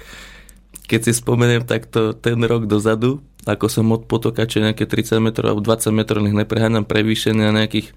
Keď 0.89 0.99
si 1.05 1.11
spomeniem 1.13 1.69
takto 1.69 2.17
ten 2.17 2.41
rok 2.41 2.65
dozadu, 2.65 3.21
ako 3.45 3.69
som 3.69 3.93
od 3.93 4.09
potoka, 4.09 4.41
čo 4.49 4.57
nejaké 4.57 4.89
30 4.89 5.21
metrov 5.21 5.53
alebo 5.53 5.61
20 5.61 5.93
metrov, 5.93 6.25
nech 6.25 6.33
nepreháňam 6.33 6.81
prevýšenia 6.81 7.53
nejakých 7.53 7.93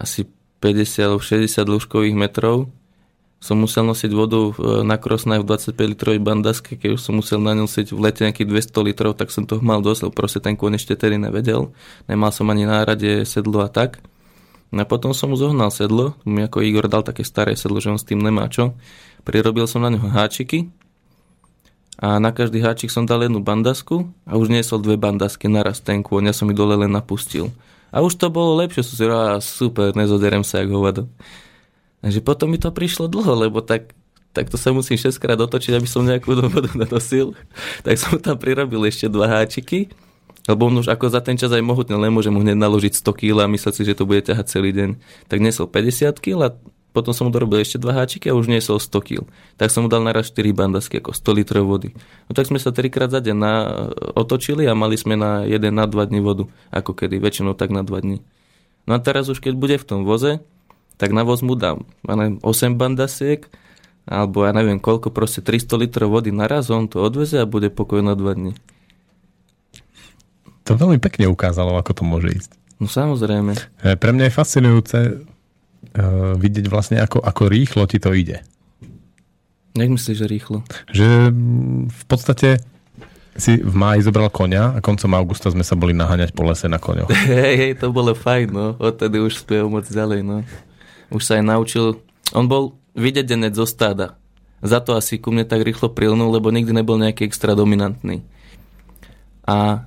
asi 0.00 0.24
50 0.64 1.04
alebo 1.04 1.20
60 1.20 1.44
dĺžkových 1.68 2.16
metrov 2.16 2.72
som 3.44 3.60
musel 3.60 3.84
nosiť 3.84 4.08
vodu 4.16 4.56
na 4.88 4.96
krosnaj 4.96 5.44
v 5.44 5.52
25 5.52 5.76
litrovej 5.92 6.16
bandaske, 6.24 6.80
keď 6.80 6.96
už 6.96 7.00
som 7.04 7.20
musel 7.20 7.44
nosiť 7.44 7.92
v 7.92 8.00
lete 8.00 8.24
nejakých 8.24 8.72
200 8.72 8.88
litrov, 8.88 9.12
tak 9.20 9.28
som 9.28 9.44
toho 9.44 9.60
mal 9.60 9.84
dosť, 9.84 10.08
lebo 10.08 10.16
proste 10.16 10.40
ten 10.40 10.56
kôň 10.56 10.80
ešte 10.80 10.96
tedy 10.96 11.20
nevedel. 11.20 11.68
Nemal 12.08 12.32
som 12.32 12.48
ani 12.48 12.64
nárade 12.64 13.28
sedlo 13.28 13.60
a 13.60 13.68
tak. 13.68 14.00
No 14.72 14.80
a 14.80 14.88
potom 14.88 15.12
som 15.12 15.28
mu 15.28 15.36
zohnal 15.36 15.68
sedlo, 15.68 16.16
mi 16.24 16.40
ako 16.40 16.64
Igor 16.64 16.88
dal 16.88 17.04
také 17.04 17.20
staré 17.20 17.52
sedlo, 17.52 17.84
že 17.84 17.92
on 17.92 18.00
s 18.00 18.08
tým 18.08 18.24
nemá 18.24 18.48
čo. 18.48 18.72
Prirobil 19.28 19.68
som 19.68 19.84
na 19.84 19.92
neho 19.92 20.08
háčiky 20.08 20.72
a 22.00 22.16
na 22.16 22.32
každý 22.32 22.64
háčik 22.64 22.88
som 22.88 23.04
dal 23.04 23.28
jednu 23.28 23.44
bandasku 23.44 24.08
a 24.24 24.40
už 24.40 24.48
niesol 24.48 24.80
dve 24.80 24.96
bandasky 24.96 25.52
naraz 25.52 25.84
ten 25.84 26.00
kôň, 26.00 26.32
ja 26.32 26.34
som 26.34 26.48
ich 26.48 26.56
dole 26.56 26.80
len 26.80 26.96
napustil. 26.96 27.52
A 27.94 28.02
už 28.02 28.18
to 28.18 28.26
bolo 28.26 28.58
lepšie, 28.58 28.82
som 28.82 28.94
si 28.98 29.06
hovoril, 29.06 29.38
super, 29.38 29.94
nezoderem 29.94 30.42
sa 30.42 30.58
jak 30.58 30.74
hovado. 30.74 31.06
Takže 32.02 32.18
potom 32.26 32.50
mi 32.50 32.58
to 32.58 32.74
prišlo 32.74 33.06
dlho, 33.06 33.46
lebo 33.46 33.62
tak, 33.62 33.94
tak 34.34 34.50
to 34.50 34.58
sa 34.58 34.74
musím 34.74 34.98
6 34.98 35.14
krát 35.22 35.38
otočiť, 35.38 35.78
aby 35.78 35.86
som 35.86 36.02
nejakú 36.02 36.34
vodu 36.50 36.74
nanosil. 36.82 37.38
Tak 37.86 37.94
som 37.94 38.18
tam 38.18 38.34
prirobil 38.34 38.82
ešte 38.90 39.06
dva 39.06 39.30
háčiky, 39.30 39.94
lebo 40.50 40.66
on 40.66 40.82
už 40.82 40.90
ako 40.90 41.06
za 41.06 41.22
ten 41.22 41.38
čas 41.38 41.54
aj 41.54 41.62
mohutne, 41.62 41.94
nemôže 41.94 42.34
mu 42.34 42.42
hneď 42.42 42.58
naložiť 42.58 42.98
100 42.98 43.14
kg 43.14 43.46
a 43.46 43.52
mysleť 43.54 43.74
si, 43.78 43.82
že 43.86 43.94
to 43.94 44.04
bude 44.04 44.26
ťahať 44.26 44.46
celý 44.50 44.74
deň. 44.74 44.90
Tak 45.30 45.38
nesol 45.38 45.70
50 45.70 46.18
kg 46.18 46.36
a 46.44 46.48
potom 46.94 47.10
som 47.10 47.26
mu 47.26 47.34
dorobil 47.34 47.58
ešte 47.58 47.82
dva 47.82 47.90
háčiky 47.90 48.30
a 48.30 48.38
už 48.38 48.46
niesol 48.46 48.78
100 48.78 49.02
kg. 49.02 49.26
Tak 49.58 49.74
som 49.74 49.82
mu 49.82 49.90
dal 49.90 50.06
naraz 50.06 50.30
4 50.30 50.54
bandasky, 50.54 51.02
ako 51.02 51.10
100 51.10 51.38
litrov 51.42 51.66
vody. 51.66 51.90
No 52.30 52.38
tak 52.38 52.46
sme 52.46 52.62
sa 52.62 52.70
trikrát 52.70 53.10
za 53.10 53.18
deň 53.18 53.34
na, 53.34 53.54
otočili 54.14 54.62
a 54.70 54.78
mali 54.78 54.94
sme 54.94 55.18
na 55.18 55.42
1 55.42 55.58
na 55.74 55.90
2 55.90 55.90
dní 56.14 56.22
vodu, 56.22 56.46
ako 56.70 56.94
kedy, 56.94 57.18
väčšinou 57.18 57.58
tak 57.58 57.74
na 57.74 57.82
2 57.82 57.98
dní. 57.98 58.22
No 58.86 58.94
a 58.94 59.02
teraz 59.02 59.26
už 59.26 59.42
keď 59.42 59.58
bude 59.58 59.74
v 59.74 59.84
tom 59.84 60.06
voze, 60.06 60.38
tak 60.94 61.10
na 61.10 61.26
voz 61.26 61.42
mu 61.42 61.58
dám 61.58 61.82
ja 62.06 62.14
neviem, 62.14 62.38
8 62.38 62.78
bandasiek, 62.78 63.42
alebo 64.06 64.46
ja 64.46 64.54
neviem 64.54 64.78
koľko, 64.78 65.10
proste 65.10 65.42
300 65.42 65.74
litrov 65.74 66.14
vody 66.14 66.30
naraz, 66.30 66.70
on 66.70 66.86
to 66.86 67.02
odveze 67.02 67.42
a 67.42 67.50
bude 67.50 67.74
pokoj 67.74 68.06
na 68.06 68.14
2 68.14 68.38
dní. 68.38 68.52
to 70.62 70.78
veľmi 70.78 71.02
pekne 71.02 71.26
ukázalo, 71.26 71.74
ako 71.74 71.90
to 71.90 72.02
môže 72.06 72.30
ísť. 72.30 72.50
No 72.78 72.86
samozrejme. 72.86 73.58
E, 73.82 73.98
Pre 73.98 74.10
mňa 74.14 74.30
je 74.30 74.36
fascinujúce 74.36 74.98
vidieť 76.34 76.66
vlastne, 76.66 76.98
ako, 76.98 77.22
ako 77.22 77.42
rýchlo 77.46 77.86
ti 77.86 78.02
to 78.02 78.10
ide. 78.10 78.42
Jak 79.74 79.90
myslíš, 79.90 80.18
že 80.22 80.26
rýchlo? 80.30 80.58
Že 80.90 81.34
mm, 81.34 81.90
v 81.90 82.04
podstate 82.06 82.48
si 83.34 83.58
v 83.58 83.74
máji 83.74 84.06
zobral 84.06 84.30
konia 84.30 84.70
a 84.74 84.78
koncom 84.78 85.10
augusta 85.18 85.50
sme 85.50 85.66
sa 85.66 85.74
boli 85.74 85.90
naháňať 85.90 86.30
po 86.30 86.46
lese 86.46 86.70
na 86.70 86.78
koňoch. 86.78 87.10
Hej, 87.30 87.54
hej, 87.58 87.72
to 87.82 87.90
bolo 87.90 88.14
fajn, 88.14 88.46
no. 88.54 88.78
Odtedy 88.78 89.18
už 89.18 89.42
spieval 89.42 89.66
moc 89.66 89.86
ďalej, 89.90 90.22
no. 90.22 90.46
Už 91.10 91.22
sa 91.26 91.42
aj 91.42 91.44
naučil. 91.46 91.98
On 92.30 92.46
bol 92.46 92.78
videdenec 92.94 93.58
zo 93.58 93.66
stáda. 93.66 94.14
Za 94.62 94.78
to 94.78 94.94
asi 94.94 95.18
ku 95.18 95.34
mne 95.34 95.42
tak 95.42 95.66
rýchlo 95.66 95.90
prilnul, 95.90 96.30
lebo 96.30 96.54
nikdy 96.54 96.70
nebol 96.70 96.94
nejaký 96.94 97.26
extra 97.26 97.58
dominantný. 97.58 98.22
A, 99.44 99.84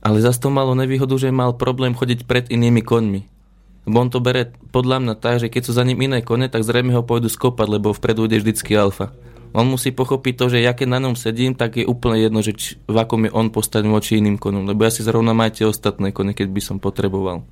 ale 0.00 0.18
zase 0.24 0.40
to 0.40 0.48
malo 0.48 0.72
nevýhodu, 0.72 1.12
že 1.20 1.28
mal 1.28 1.54
problém 1.54 1.92
chodiť 1.92 2.24
pred 2.24 2.48
inými 2.48 2.80
koňmi. 2.80 3.39
Lebo 3.88 3.96
on 4.00 4.08
to 4.12 4.20
bere 4.20 4.52
podľa 4.74 5.00
mňa 5.00 5.14
tak, 5.16 5.40
že 5.40 5.48
keď 5.48 5.62
sú 5.64 5.72
za 5.72 5.86
ním 5.86 6.04
iné 6.04 6.20
kone, 6.20 6.48
tak 6.52 6.66
zrejme 6.66 6.92
ho 6.92 7.02
pôjdu 7.04 7.32
skopať, 7.32 7.66
lebo 7.66 7.96
vpredu 7.96 8.28
ide 8.28 8.40
vždycky 8.40 8.76
alfa. 8.76 9.12
On 9.50 9.66
musí 9.66 9.90
pochopiť 9.90 10.34
to, 10.38 10.44
že 10.46 10.58
ja 10.62 10.76
keď 10.76 10.88
na 10.94 11.02
ňom 11.02 11.18
sedím, 11.18 11.58
tak 11.58 11.80
je 11.80 11.88
úplne 11.88 12.22
jedno, 12.22 12.38
že 12.38 12.54
či, 12.54 12.78
v 12.86 12.96
akom 13.02 13.26
je 13.26 13.34
on 13.34 13.50
postavený 13.50 13.90
voči 13.90 14.22
iným 14.22 14.38
konom. 14.38 14.68
Lebo 14.68 14.86
ja 14.86 14.94
si 14.94 15.02
zrovna 15.02 15.34
mám 15.34 15.50
tie 15.50 15.66
ostatné 15.66 16.14
kone, 16.14 16.38
keď 16.38 16.48
by 16.54 16.62
som 16.62 16.76
potreboval. 16.78 17.42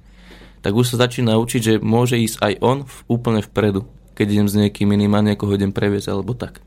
Tak 0.63 0.75
už 0.75 0.95
sa 0.95 1.09
začína 1.09 1.35
učiť, 1.39 1.61
že 1.61 1.75
môže 1.83 2.15
ísť 2.15 2.39
aj 2.39 2.55
on 2.63 2.79
v, 2.87 2.97
úplne 3.11 3.43
vpredu 3.43 3.87
keď 4.19 4.27
idem 4.35 4.49
s 4.51 4.59
niekým 4.59 4.91
iným 4.91 5.15
a 5.15 5.23
niekoho 5.23 5.55
idem 5.55 5.71
previesť 5.71 6.11
alebo 6.11 6.35
tak. 6.35 6.59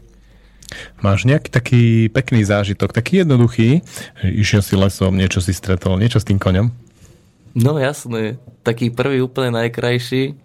Máš 1.03 1.27
nejaký 1.27 1.51
taký 1.51 1.83
pekný 2.07 2.47
zážitok, 2.47 2.95
taký 2.95 3.27
jednoduchý, 3.27 3.83
išiel 4.23 4.63
si 4.63 4.79
lesom, 4.79 5.19
niečo 5.19 5.43
si 5.43 5.51
stretol, 5.51 5.99
niečo 5.99 6.23
s 6.23 6.27
tým 6.31 6.39
koňom? 6.39 6.71
No 7.51 7.75
jasné, 7.75 8.39
taký 8.63 8.91
prvý 8.91 9.19
úplne 9.19 9.59
najkrajší 9.59 10.39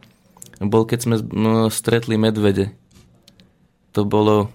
bol, 0.67 0.89
keď 0.89 0.99
sme 1.07 1.17
no, 1.31 1.71
stretli 1.71 2.19
medvede. 2.19 2.75
To 3.95 4.03
bolo, 4.03 4.51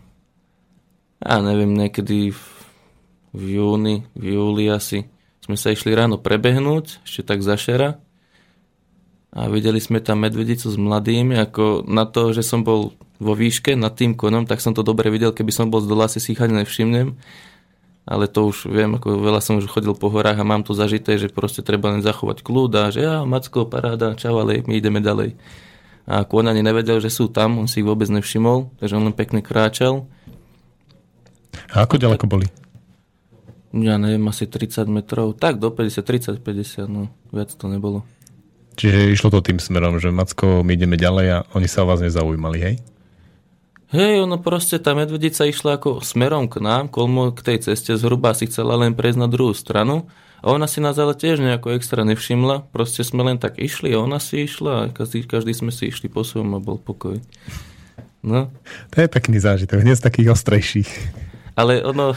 ja 1.24 1.40
neviem, 1.40 1.72
niekedy 1.72 2.36
v, 2.36 2.42
v 3.32 3.44
júni, 3.58 3.96
v 4.18 4.36
júli 4.36 4.68
asi. 4.68 5.08
Sme 5.42 5.56
sa 5.58 5.72
išli 5.74 5.96
ráno 5.96 6.20
prebehnúť, 6.20 7.02
ešte 7.08 7.24
tak 7.24 7.40
zašera 7.42 7.98
a 9.32 9.48
videli 9.48 9.80
sme 9.80 10.04
tam 10.04 10.28
medvedicu 10.28 10.68
s 10.68 10.76
mladými, 10.76 11.40
ako 11.40 11.88
na 11.88 12.04
to, 12.04 12.36
že 12.36 12.44
som 12.44 12.68
bol 12.68 12.92
vo 13.22 13.34
výške 13.38 13.80
nad 13.80 13.96
tým 13.96 14.12
konom, 14.20 14.44
tak 14.44 14.60
som 14.60 14.76
to 14.76 14.84
dobre 14.84 15.08
videl, 15.08 15.32
keby 15.32 15.56
som 15.56 15.72
bol 15.72 15.80
z 15.80 15.88
dola, 15.88 16.12
si 16.12 16.20
ich 16.20 16.42
ani 16.44 16.60
nevšimnem. 16.60 17.16
Ale 18.12 18.28
to 18.28 18.52
už 18.52 18.68
viem, 18.68 19.00
ako 19.00 19.24
veľa 19.24 19.40
som 19.40 19.56
už 19.56 19.72
chodil 19.72 19.96
po 19.96 20.12
horách 20.12 20.36
a 20.36 20.44
mám 20.44 20.68
to 20.68 20.76
zažité, 20.76 21.16
že 21.16 21.32
proste 21.32 21.64
treba 21.64 21.96
len 21.96 22.04
zachovať 22.04 22.44
kľud 22.44 22.72
a 22.76 22.92
že 22.92 23.08
ja, 23.08 23.24
Macko, 23.24 23.64
paráda, 23.64 24.20
čau, 24.20 24.36
ale 24.36 24.60
my 24.68 24.76
ideme 24.76 25.00
ďalej. 25.00 25.40
A 26.12 26.28
kôň 26.28 26.52
ani 26.52 26.60
nevedel, 26.60 27.00
že 27.00 27.08
sú 27.08 27.32
tam, 27.32 27.56
on 27.56 27.72
si 27.72 27.80
ich 27.80 27.88
vôbec 27.88 28.12
nevšimol, 28.12 28.68
takže 28.84 29.00
on 29.00 29.08
len 29.08 29.16
pekne 29.16 29.40
kráčal. 29.40 30.12
A 31.72 31.88
ako 31.88 32.04
ďaleko 32.04 32.28
boli? 32.28 32.52
Ja 33.72 33.96
neviem, 33.96 34.28
asi 34.28 34.44
30 34.44 34.92
metrov. 34.92 35.40
Tak, 35.40 35.64
do 35.64 35.72
50, 35.72 36.04
30, 36.04 36.44
50, 36.44 36.92
no, 36.92 37.08
viac 37.32 37.56
to 37.56 37.72
nebolo. 37.72 38.04
Čiže 38.76 39.16
išlo 39.16 39.32
to 39.32 39.40
tým 39.40 39.64
smerom, 39.64 40.04
že 40.04 40.12
Macko, 40.12 40.68
my 40.68 40.76
ideme 40.76 41.00
ďalej 41.00 41.28
a 41.32 41.38
oni 41.56 41.72
sa 41.72 41.88
o 41.88 41.88
vás 41.88 42.04
nezaujímali, 42.04 42.60
hej? 42.60 42.76
Hej, 43.92 44.24
ono 44.24 44.40
proste, 44.40 44.80
tá 44.80 44.96
medvedica 44.96 45.44
išla 45.44 45.76
ako 45.76 46.00
smerom 46.00 46.48
k 46.48 46.64
nám, 46.64 46.88
kolmo 46.88 47.36
k 47.36 47.44
tej 47.44 47.58
ceste, 47.68 48.00
zhruba 48.00 48.32
si 48.32 48.48
chcela 48.48 48.80
len 48.80 48.96
prejsť 48.96 49.20
na 49.20 49.28
druhú 49.28 49.52
stranu 49.52 50.08
a 50.40 50.56
ona 50.56 50.64
si 50.64 50.80
nás 50.80 50.96
ale 50.96 51.12
tiež 51.12 51.44
nejako 51.44 51.76
extra 51.76 52.08
nevšimla, 52.08 52.72
proste 52.72 53.04
sme 53.04 53.28
len 53.28 53.36
tak 53.36 53.60
išli 53.60 53.92
a 53.92 54.00
ona 54.00 54.24
si 54.24 54.48
išla 54.48 54.72
a 54.72 54.84
každý, 54.96 55.28
každý 55.28 55.52
sme 55.52 55.76
si 55.76 55.92
išli 55.92 56.08
po 56.08 56.24
svojom 56.24 56.56
a 56.56 56.64
bol 56.64 56.80
pokoj. 56.80 57.20
No. 58.24 58.48
To 58.96 58.98
je 59.04 59.12
pekný 59.12 59.44
zážitok, 59.44 59.84
nie 59.84 60.00
z 60.00 60.08
takých 60.08 60.40
ostrejších. 60.40 60.90
Ale 61.60 61.84
ono, 61.84 62.16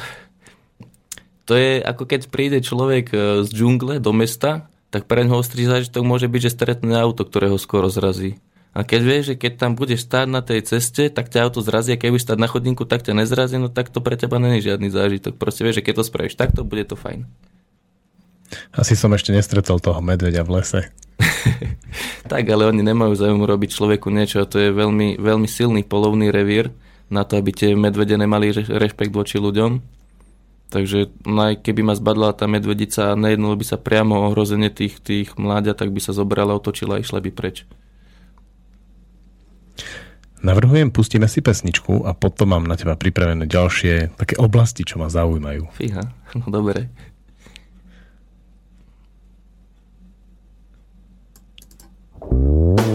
to 1.42 1.58
je 1.58 1.82
ako 1.82 2.06
keď 2.06 2.30
príde 2.30 2.62
človek 2.62 3.10
e, 3.10 3.16
z 3.42 3.50
džungle 3.50 3.98
do 3.98 4.14
mesta 4.14 4.70
tak 4.94 5.10
pre 5.10 5.26
neho 5.26 5.42
ostrý 5.42 5.66
zážitok 5.66 6.06
môže 6.06 6.30
byť, 6.30 6.40
že 6.46 6.54
stretne 6.54 6.94
auto, 6.94 7.26
ktoré 7.26 7.50
ho 7.50 7.58
skoro 7.58 7.90
zrazí. 7.90 8.38
A 8.74 8.82
keď 8.82 9.00
vieš, 9.06 9.24
že 9.32 9.34
keď 9.38 9.52
tam 9.54 9.72
budeš 9.78 10.02
stáť 10.02 10.26
na 10.26 10.42
tej 10.42 10.66
ceste, 10.66 11.06
tak 11.06 11.30
ťa 11.30 11.46
auto 11.46 11.62
zrazí 11.62 11.94
a 11.94 12.00
keď 12.00 12.08
budeš 12.10 12.26
stáť 12.26 12.38
na 12.42 12.50
chodníku, 12.50 12.82
tak 12.84 13.06
ťa 13.06 13.14
nezrazí, 13.14 13.54
no 13.54 13.70
tak 13.70 13.94
to 13.94 14.02
pre 14.02 14.18
teba 14.18 14.42
není 14.42 14.58
žiadny 14.58 14.90
zážitok. 14.90 15.38
Proste 15.38 15.62
vieš, 15.62 15.78
že 15.78 15.84
keď 15.86 16.02
to 16.02 16.04
spravíš 16.10 16.34
takto, 16.34 16.66
bude 16.66 16.82
to 16.82 16.98
fajn. 16.98 17.24
Asi 18.74 18.98
som 18.98 19.14
ešte 19.14 19.30
nestretol 19.30 19.78
toho 19.78 20.02
medveďa 20.02 20.42
v 20.42 20.50
lese. 20.58 20.80
tak, 22.30 22.42
ale 22.50 22.66
oni 22.66 22.82
nemajú 22.82 23.14
záujem 23.14 23.38
robiť 23.38 23.70
človeku 23.78 24.10
niečo 24.10 24.42
a 24.42 24.50
to 24.50 24.58
je 24.58 24.74
veľmi, 24.74 25.22
veľmi 25.22 25.46
silný 25.46 25.86
polovný 25.86 26.34
revír 26.34 26.74
na 27.06 27.22
to, 27.22 27.38
aby 27.38 27.54
tie 27.54 27.78
medvede 27.78 28.18
nemali 28.18 28.50
rešpekt 28.50 29.14
voči 29.14 29.38
ľuďom 29.38 29.94
Takže 30.74 31.22
aj 31.22 31.62
keby 31.62 31.86
ma 31.86 31.94
zbadla 31.94 32.34
tá 32.34 32.50
medvedica 32.50 33.14
a 33.14 33.18
nejednalo 33.18 33.54
by 33.54 33.62
sa 33.62 33.78
priamo 33.78 34.26
ohrozenie 34.26 34.74
tých, 34.74 34.98
tých 34.98 35.38
mláďa, 35.38 35.78
tak 35.78 35.94
by 35.94 36.02
sa 36.02 36.10
zobrala, 36.10 36.58
otočila 36.58 36.98
a 36.98 37.02
išla 37.02 37.22
by 37.22 37.30
preč. 37.30 37.62
Navrhujem, 40.44 40.92
pustíme 40.92 41.24
si 41.24 41.40
pesničku 41.40 42.04
a 42.04 42.12
potom 42.12 42.52
mám 42.52 42.68
na 42.68 42.76
teba 42.76 43.00
pripravené 43.00 43.48
ďalšie 43.48 44.12
také 44.12 44.36
oblasti, 44.36 44.84
čo 44.84 45.00
ma 45.00 45.08
zaujímajú. 45.08 45.72
Fíha, 45.72 46.04
no 46.36 46.44
dobre. 46.52 46.92
Ooh. 52.20 52.93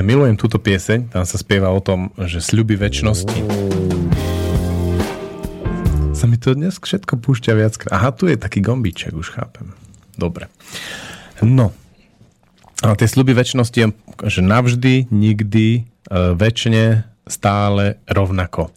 Ja 0.00 0.08
milujem 0.08 0.40
túto 0.40 0.56
pieseň, 0.56 1.12
tam 1.12 1.28
sa 1.28 1.36
spieva 1.36 1.68
o 1.68 1.76
tom, 1.76 2.08
že 2.16 2.40
sľuby 2.40 2.72
väčšnosti. 2.72 3.36
Sa 6.16 6.24
mi 6.24 6.40
to 6.40 6.56
dnes 6.56 6.80
všetko 6.80 7.20
púšťa 7.20 7.52
viac. 7.52 7.76
Aha, 7.92 8.08
tu 8.08 8.24
je 8.24 8.40
taký 8.40 8.64
gombíček, 8.64 9.12
už 9.12 9.36
chápem. 9.36 9.76
Dobre. 10.16 10.48
No. 11.44 11.76
A 12.80 12.96
tie 12.96 13.12
sľuby 13.12 13.36
väčšnosti 13.36 13.76
je, 13.76 13.88
že 14.24 14.40
navždy, 14.40 15.12
nikdy, 15.12 15.68
e, 15.68 15.80
väčšine, 16.32 17.04
stále, 17.28 18.00
rovnako. 18.08 18.72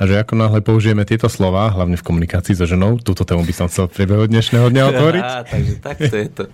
A 0.00 0.08
že 0.08 0.24
ako 0.24 0.40
náhle 0.40 0.64
použijeme 0.64 1.04
tieto 1.04 1.28
slova, 1.28 1.68
hlavne 1.68 2.00
v 2.00 2.06
komunikácii 2.08 2.56
so 2.56 2.64
ženou, 2.64 2.96
túto 2.96 3.28
tému 3.28 3.44
by 3.44 3.52
som 3.52 3.68
chcel 3.68 3.92
v 3.92 4.00
priebehu 4.00 4.24
dnešného 4.24 4.72
dňa 4.72 4.82
otvoriť. 4.88 5.24
Á, 5.36 5.44
takže 5.44 5.74
takto 5.84 6.14
je 6.16 6.28
to. 6.32 6.44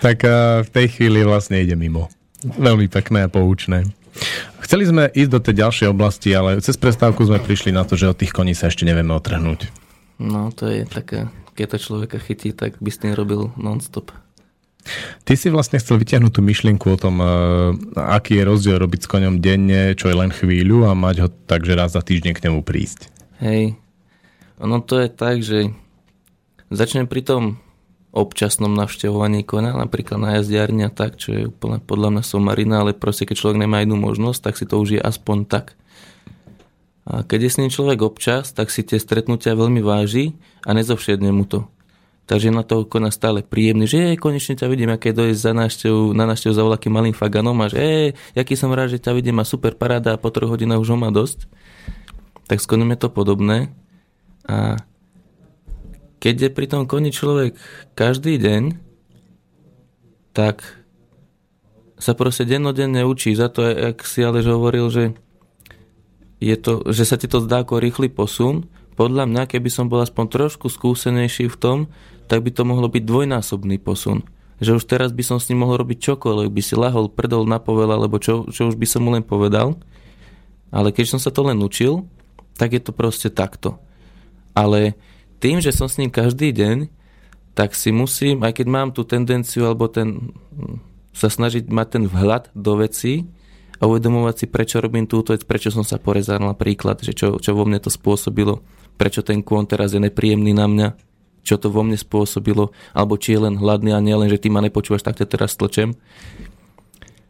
tak 0.00 0.24
e, 0.24 0.64
v 0.64 0.70
tej 0.72 0.86
chvíli 0.96 1.20
vlastne 1.28 1.60
ide 1.60 1.76
mimo. 1.76 2.08
Veľmi 2.44 2.92
pekné 2.92 3.24
a 3.24 3.32
poučné. 3.32 3.88
Chceli 4.62 4.84
sme 4.86 5.10
ísť 5.10 5.30
do 5.32 5.40
tej 5.42 5.54
ďalšej 5.64 5.88
oblasti, 5.90 6.30
ale 6.32 6.60
cez 6.62 6.78
prestávku 6.78 7.24
sme 7.26 7.42
prišli 7.42 7.74
na 7.74 7.82
to, 7.82 7.98
že 7.98 8.12
od 8.12 8.16
tých 8.16 8.32
koní 8.32 8.54
sa 8.54 8.70
ešte 8.70 8.86
nevieme 8.86 9.12
otrhnúť. 9.16 9.68
No 10.22 10.54
to 10.54 10.70
je 10.70 10.86
taká, 10.86 11.32
keď 11.58 11.74
to 11.74 11.78
človeka 11.90 12.16
chytí, 12.22 12.54
tak 12.54 12.78
by 12.78 12.90
s 12.92 13.00
tým 13.02 13.12
robil 13.16 13.50
non-stop. 13.58 14.14
Ty 15.24 15.32
si 15.34 15.48
vlastne 15.48 15.80
chcel 15.80 15.96
vyťahnuť 15.96 16.32
tú 16.32 16.40
myšlienku 16.44 16.86
o 16.92 17.00
tom, 17.00 17.16
uh, 17.18 17.72
aký 17.96 18.36
je 18.36 18.44
rozdiel 18.44 18.76
robiť 18.76 19.08
s 19.08 19.10
koňom 19.10 19.40
denne, 19.40 19.96
čo 19.96 20.12
je 20.12 20.16
len 20.20 20.28
chvíľu 20.28 20.84
a 20.84 20.92
mať 20.92 21.16
ho 21.24 21.28
tak, 21.48 21.64
že 21.64 21.72
raz 21.72 21.96
za 21.96 22.04
týždeň 22.04 22.32
k 22.36 22.44
nemu 22.48 22.60
prísť. 22.60 23.08
Hej, 23.40 23.80
ono 24.60 24.84
to 24.84 25.00
je 25.00 25.08
tak, 25.08 25.40
že 25.40 25.72
začnem 26.68 27.08
pri 27.08 27.24
tom 27.24 27.42
občasnom 28.14 28.70
navštevovaní 28.78 29.42
konia, 29.42 29.74
napríklad 29.74 30.22
na 30.22 30.30
jazdiarni 30.38 30.86
a 30.86 30.90
tak, 30.94 31.18
čo 31.18 31.34
je 31.34 31.42
úplne 31.50 31.82
podľa 31.82 32.14
mňa 32.14 32.22
somarina, 32.22 32.86
ale 32.86 32.94
proste 32.94 33.26
keď 33.26 33.36
človek 33.42 33.58
nemá 33.58 33.82
jednu 33.82 33.98
možnosť, 33.98 34.40
tak 34.40 34.54
si 34.54 34.64
to 34.64 34.78
už 34.78 34.88
je 34.96 35.00
aspoň 35.02 35.50
tak. 35.50 35.74
A 37.04 37.26
keď 37.26 37.38
je 37.44 37.50
s 37.50 37.58
ním 37.60 37.68
človek 37.74 38.00
občas, 38.00 38.54
tak 38.54 38.70
si 38.70 38.86
tie 38.86 38.96
stretnutia 38.96 39.58
veľmi 39.58 39.82
váži 39.82 40.38
a 40.64 40.72
nezovšedne 40.72 41.28
mu 41.34 41.44
to. 41.44 41.68
Takže 42.24 42.48
na 42.48 42.64
toho 42.64 42.88
kona 42.88 43.12
stále 43.12 43.44
príjemný, 43.44 43.84
že 43.84 44.00
je, 44.00 44.16
konečne 44.16 44.56
ťa 44.56 44.72
vidím, 44.72 44.88
aké 44.88 45.12
dojsť 45.12 45.40
za 45.44 45.52
návštevu, 45.52 46.16
na 46.16 46.24
návštevu 46.24 46.56
za 46.56 46.64
voľakým 46.64 46.92
malým 46.96 47.12
faganom 47.12 47.52
a 47.60 47.68
že 47.68 48.16
jaký 48.32 48.56
som 48.56 48.72
rád, 48.72 48.96
že 48.96 49.02
ťa 49.02 49.12
vidím 49.12 49.36
a 49.42 49.44
super 49.44 49.76
paráda 49.76 50.16
a 50.16 50.20
po 50.22 50.32
troch 50.32 50.48
hodinách 50.48 50.80
už 50.80 50.96
ho 50.96 50.98
má 50.98 51.12
dosť. 51.12 51.44
Tak 52.48 52.64
s 52.64 52.68
konom 52.68 52.88
je 52.96 52.98
to 53.04 53.12
podobné. 53.12 53.68
A 54.48 54.80
keď 56.24 56.48
je 56.48 56.50
pri 56.56 56.66
tom 56.72 56.88
koni 56.88 57.12
človek 57.12 57.52
každý 57.92 58.40
deň, 58.40 58.80
tak 60.32 60.64
sa 62.00 62.16
proste 62.16 62.48
dennodenne 62.48 63.04
učí. 63.04 63.36
Za 63.36 63.52
to, 63.52 63.60
jak 63.60 64.00
si 64.08 64.24
Alež 64.24 64.48
hovoril, 64.48 64.88
že, 64.88 65.04
je 66.40 66.56
to, 66.56 66.80
že 66.88 67.04
sa 67.04 67.20
ti 67.20 67.28
to 67.28 67.44
zdá 67.44 67.60
ako 67.60 67.76
rýchly 67.76 68.08
posun, 68.08 68.72
podľa 68.96 69.28
mňa, 69.28 69.52
keby 69.52 69.68
som 69.68 69.92
bol 69.92 70.00
aspoň 70.00 70.32
trošku 70.32 70.72
skúsenejší 70.72 71.52
v 71.52 71.60
tom, 71.60 71.78
tak 72.24 72.40
by 72.40 72.56
to 72.56 72.64
mohlo 72.64 72.88
byť 72.88 73.04
dvojnásobný 73.04 73.76
posun. 73.84 74.24
Že 74.64 74.80
už 74.80 74.84
teraz 74.88 75.12
by 75.12 75.20
som 75.20 75.36
s 75.36 75.52
ním 75.52 75.60
mohol 75.60 75.84
robiť 75.84 76.14
čokoľvek, 76.14 76.48
by 76.48 76.62
si 76.64 76.72
lahol, 76.72 77.12
prdol 77.12 77.44
na 77.44 77.60
povel, 77.60 77.92
alebo 77.92 78.16
čo, 78.16 78.48
čo 78.48 78.72
už 78.72 78.80
by 78.80 78.86
som 78.88 79.04
mu 79.04 79.12
len 79.12 79.20
povedal. 79.20 79.76
Ale 80.72 80.88
keď 80.88 81.04
som 81.04 81.20
sa 81.20 81.28
to 81.28 81.44
len 81.44 81.60
učil, 81.60 82.08
tak 82.56 82.72
je 82.72 82.80
to 82.80 82.96
proste 82.96 83.28
takto. 83.34 83.76
Ale 84.56 84.96
tým, 85.44 85.60
že 85.60 85.76
som 85.76 85.92
s 85.92 86.00
ním 86.00 86.08
každý 86.08 86.56
deň, 86.56 86.88
tak 87.52 87.76
si 87.76 87.92
musím, 87.92 88.40
aj 88.40 88.64
keď 88.64 88.66
mám 88.72 88.88
tú 88.96 89.04
tendenciu 89.04 89.68
alebo 89.68 89.92
ten, 89.92 90.32
sa 91.12 91.28
snažiť 91.28 91.68
mať 91.68 91.86
ten 91.92 92.04
vhľad 92.08 92.56
do 92.56 92.80
veci 92.80 93.28
a 93.76 93.84
uvedomovať 93.84 94.34
si, 94.40 94.46
prečo 94.48 94.80
robím 94.80 95.04
túto 95.04 95.36
vec, 95.36 95.44
prečo 95.44 95.68
som 95.68 95.84
sa 95.84 96.00
porezal 96.00 96.40
napríklad, 96.40 97.04
že 97.04 97.12
čo, 97.12 97.36
čo 97.36 97.52
vo 97.52 97.68
mne 97.68 97.76
to 97.76 97.92
spôsobilo, 97.92 98.64
prečo 98.96 99.20
ten 99.20 99.44
kôň 99.44 99.68
teraz 99.68 99.92
je 99.92 100.00
nepríjemný 100.00 100.56
na 100.56 100.64
mňa, 100.64 100.88
čo 101.44 101.60
to 101.60 101.68
vo 101.68 101.84
mne 101.84 102.00
spôsobilo, 102.00 102.72
alebo 102.96 103.20
či 103.20 103.36
je 103.36 103.44
len 103.44 103.60
hladný 103.60 103.92
a 103.92 104.00
nie 104.00 104.16
len, 104.16 104.32
že 104.32 104.40
ty 104.40 104.48
ma 104.48 104.64
nepočúvaš, 104.64 105.04
tak 105.04 105.20
ťa 105.20 105.28
teraz 105.28 105.60
tlčem. 105.60 105.92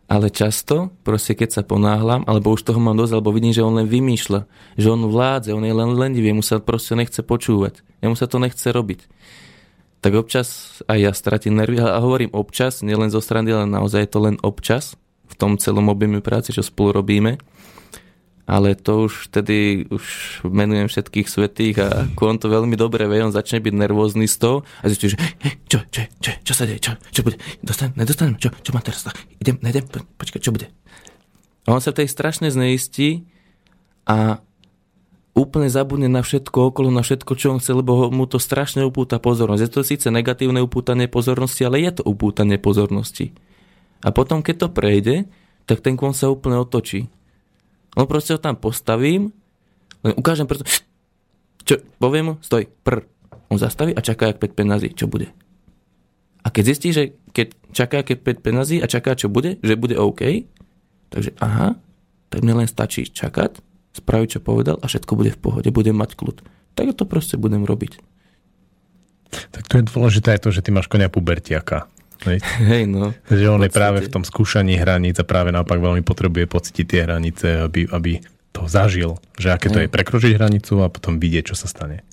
Ale 0.05 0.29
často, 0.29 0.93
proste 1.01 1.33
keď 1.33 1.49
sa 1.51 1.62
ponáhlam, 1.64 2.29
alebo 2.29 2.53
už 2.53 2.69
toho 2.69 2.77
mám 2.77 2.97
dosť, 3.01 3.17
alebo 3.17 3.33
vidím, 3.33 3.57
že 3.57 3.64
on 3.64 3.81
len 3.81 3.88
vymýšľa, 3.88 4.45
že 4.77 4.93
on 4.93 5.09
vládze, 5.09 5.57
on 5.57 5.64
je 5.64 5.73
len 5.73 5.97
lendivý, 5.97 6.37
mu 6.37 6.45
sa 6.45 6.61
proste 6.61 6.93
nechce 6.93 7.25
počúvať, 7.25 7.81
jemu 8.05 8.12
sa 8.12 8.29
to 8.29 8.37
nechce 8.37 8.69
robiť. 8.69 9.09
Tak 10.05 10.12
občas 10.12 10.81
aj 10.85 10.99
ja 11.01 11.12
stratím 11.17 11.57
nervy 11.57 11.81
a 11.81 11.97
hovorím 12.05 12.37
občas, 12.37 12.85
nielen 12.85 13.09
zo 13.09 13.25
strany, 13.25 13.49
ale 13.49 13.64
naozaj 13.64 14.05
je 14.05 14.11
to 14.12 14.21
len 14.21 14.37
občas 14.45 15.01
v 15.25 15.35
tom 15.40 15.57
celom 15.57 15.88
objeme 15.88 16.21
práce, 16.21 16.53
čo 16.53 16.61
spolu 16.61 17.01
robíme 17.01 17.40
ale 18.44 18.76
to 18.76 19.09
už 19.09 19.33
vtedy 19.33 19.88
už 19.88 20.04
menujem 20.44 20.85
všetkých 20.88 21.28
svetých 21.28 21.76
a 21.80 21.88
on 22.20 22.37
to 22.37 22.52
veľmi 22.52 22.76
dobre 22.76 23.09
vie, 23.09 23.24
on 23.24 23.33
začne 23.33 23.61
byť 23.64 23.72
nervózny 23.72 24.28
z 24.28 24.37
toho 24.37 24.57
a 24.85 24.88
zistí, 24.92 25.16
že 25.16 25.18
čo, 25.64 25.80
čo, 25.88 26.04
čo, 26.20 26.30
čo 26.44 26.52
sa 26.52 26.68
deje, 26.68 26.80
čo, 26.85 26.92
čo 27.09 27.24
bude, 27.24 27.40
Dostan, 27.64 27.96
nedostanem, 27.96 28.37
čo, 28.37 28.52
čo 28.61 28.70
má 28.76 28.85
teraz, 28.85 29.09
idem, 29.40 29.57
nejdem, 29.64 29.88
počkaj, 29.88 30.44
čo 30.44 30.52
bude. 30.52 30.68
A 31.64 31.72
on 31.72 31.80
sa 31.80 31.96
tej 31.96 32.12
strašne 32.12 32.52
zneistí 32.52 33.24
a 34.04 34.44
úplne 35.33 35.72
zabudne 35.72 36.12
na 36.12 36.20
všetko 36.20 36.68
okolo, 36.68 36.92
na 36.92 37.00
všetko, 37.00 37.33
čo 37.40 37.57
on 37.57 37.59
chce, 37.64 37.72
lebo 37.72 38.12
mu 38.12 38.28
to 38.28 38.37
strašne 38.37 38.85
upúta 38.85 39.16
pozornosť. 39.16 39.62
Je 39.64 39.70
to 39.72 39.80
síce 39.80 40.07
negatívne 40.12 40.61
upútanie 40.61 41.09
pozornosti, 41.09 41.64
ale 41.64 41.80
je 41.80 41.98
to 41.98 42.02
upútanie 42.04 42.61
pozornosti. 42.61 43.33
A 44.04 44.12
potom, 44.12 44.44
keď 44.44 44.68
to 44.68 44.68
prejde, 44.68 45.16
tak 45.64 45.80
ten 45.80 45.96
kon 45.96 46.12
sa 46.12 46.28
úplne 46.28 46.61
otočí 46.61 47.09
No 47.94 48.07
proste 48.11 48.35
ho 48.35 48.40
tam 48.42 48.59
postavím, 48.59 49.30
len 50.02 50.12
ukážem 50.18 50.44
preto, 50.44 50.66
čo, 51.64 51.80
poviem 51.98 52.37
stoj, 52.44 52.68
pr. 52.83 53.07
On 53.52 53.61
zastaví 53.61 53.92
a 53.94 54.00
čaká 54.02 54.33
jak 54.33 54.40
5 54.40 54.57
penazí, 54.57 54.88
čo 54.92 55.07
bude. 55.07 55.30
A 56.44 56.52
keď 56.52 56.64
zistí, 56.74 56.92
že 56.92 57.16
keď 57.33 57.54
čaká 57.72 58.02
keď 58.02 58.40
5 58.40 58.46
penazí 58.46 58.76
a 58.80 58.90
čaká, 58.90 59.16
čo 59.16 59.33
bude, 59.33 59.61
že 59.61 59.78
bude 59.78 59.96
OK, 59.96 60.48
takže 61.12 61.37
aha, 61.40 61.78
tak 62.28 62.40
mne 62.42 62.64
len 62.64 62.68
stačí 62.68 63.07
čakať, 63.07 63.62
spraviť, 63.94 64.28
čo 64.37 64.40
povedal 64.42 64.76
a 64.83 64.87
všetko 64.90 65.12
bude 65.14 65.30
v 65.30 65.38
pohode, 65.38 65.68
budem 65.70 65.94
mať 65.94 66.18
kľud. 66.18 66.42
Tak 66.74 66.98
to 66.98 67.07
proste 67.07 67.38
budem 67.38 67.62
robiť. 67.62 68.02
Tak 69.54 69.70
to 69.70 69.78
je 69.78 69.88
dôležité 69.88 70.35
aj 70.35 70.40
to, 70.46 70.50
že 70.50 70.62
ty 70.66 70.70
máš 70.74 70.90
konia 70.90 71.07
pubertiaka. 71.07 71.87
Hej, 72.22 72.38
Hej 72.62 72.85
no. 72.87 73.11
Že 73.27 73.46
on 73.50 73.62
je 73.66 73.72
práve 73.74 73.98
v 74.07 74.09
tom 74.09 74.22
skúšaní 74.22 74.79
hraníc 74.79 75.18
a 75.18 75.27
práve 75.27 75.50
naopak 75.50 75.83
veľmi 75.83 76.07
potrebuje 76.07 76.46
pocítiť 76.46 76.87
tie 76.87 77.00
hranice, 77.05 77.46
aby, 77.66 77.90
aby 77.90 78.22
to 78.55 78.70
zažil. 78.70 79.18
Že 79.35 79.48
aké 79.50 79.68
to 79.68 79.83
Hej. 79.83 79.90
je 79.90 79.94
prekročiť 79.94 80.33
hranicu 80.38 80.81
a 80.81 80.88
potom 80.88 81.18
vidieť, 81.18 81.53
čo 81.53 81.57
sa 81.59 81.66
stane. 81.66 82.07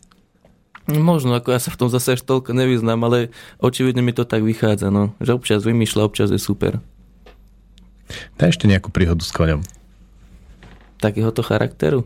Možno, 0.90 1.38
ako 1.38 1.54
ja 1.54 1.62
sa 1.62 1.70
v 1.70 1.80
tom 1.80 1.90
zase 1.94 2.18
až 2.18 2.26
toľko 2.26 2.58
nevyznám, 2.58 3.00
ale 3.06 3.30
očividne 3.62 4.02
mi 4.02 4.12
to 4.12 4.26
tak 4.26 4.42
vychádza, 4.42 4.90
no. 4.90 5.14
Že 5.22 5.38
občas 5.38 5.62
vymýšľa, 5.62 6.02
občas 6.10 6.34
je 6.34 6.42
super. 6.42 6.82
Daj 8.42 8.58
ešte 8.58 8.66
nejakú 8.68 8.90
príhodu 8.92 9.22
s 9.22 9.32
koňom. 9.32 9.62
Takéhoto 11.00 11.46
charakteru. 11.46 12.04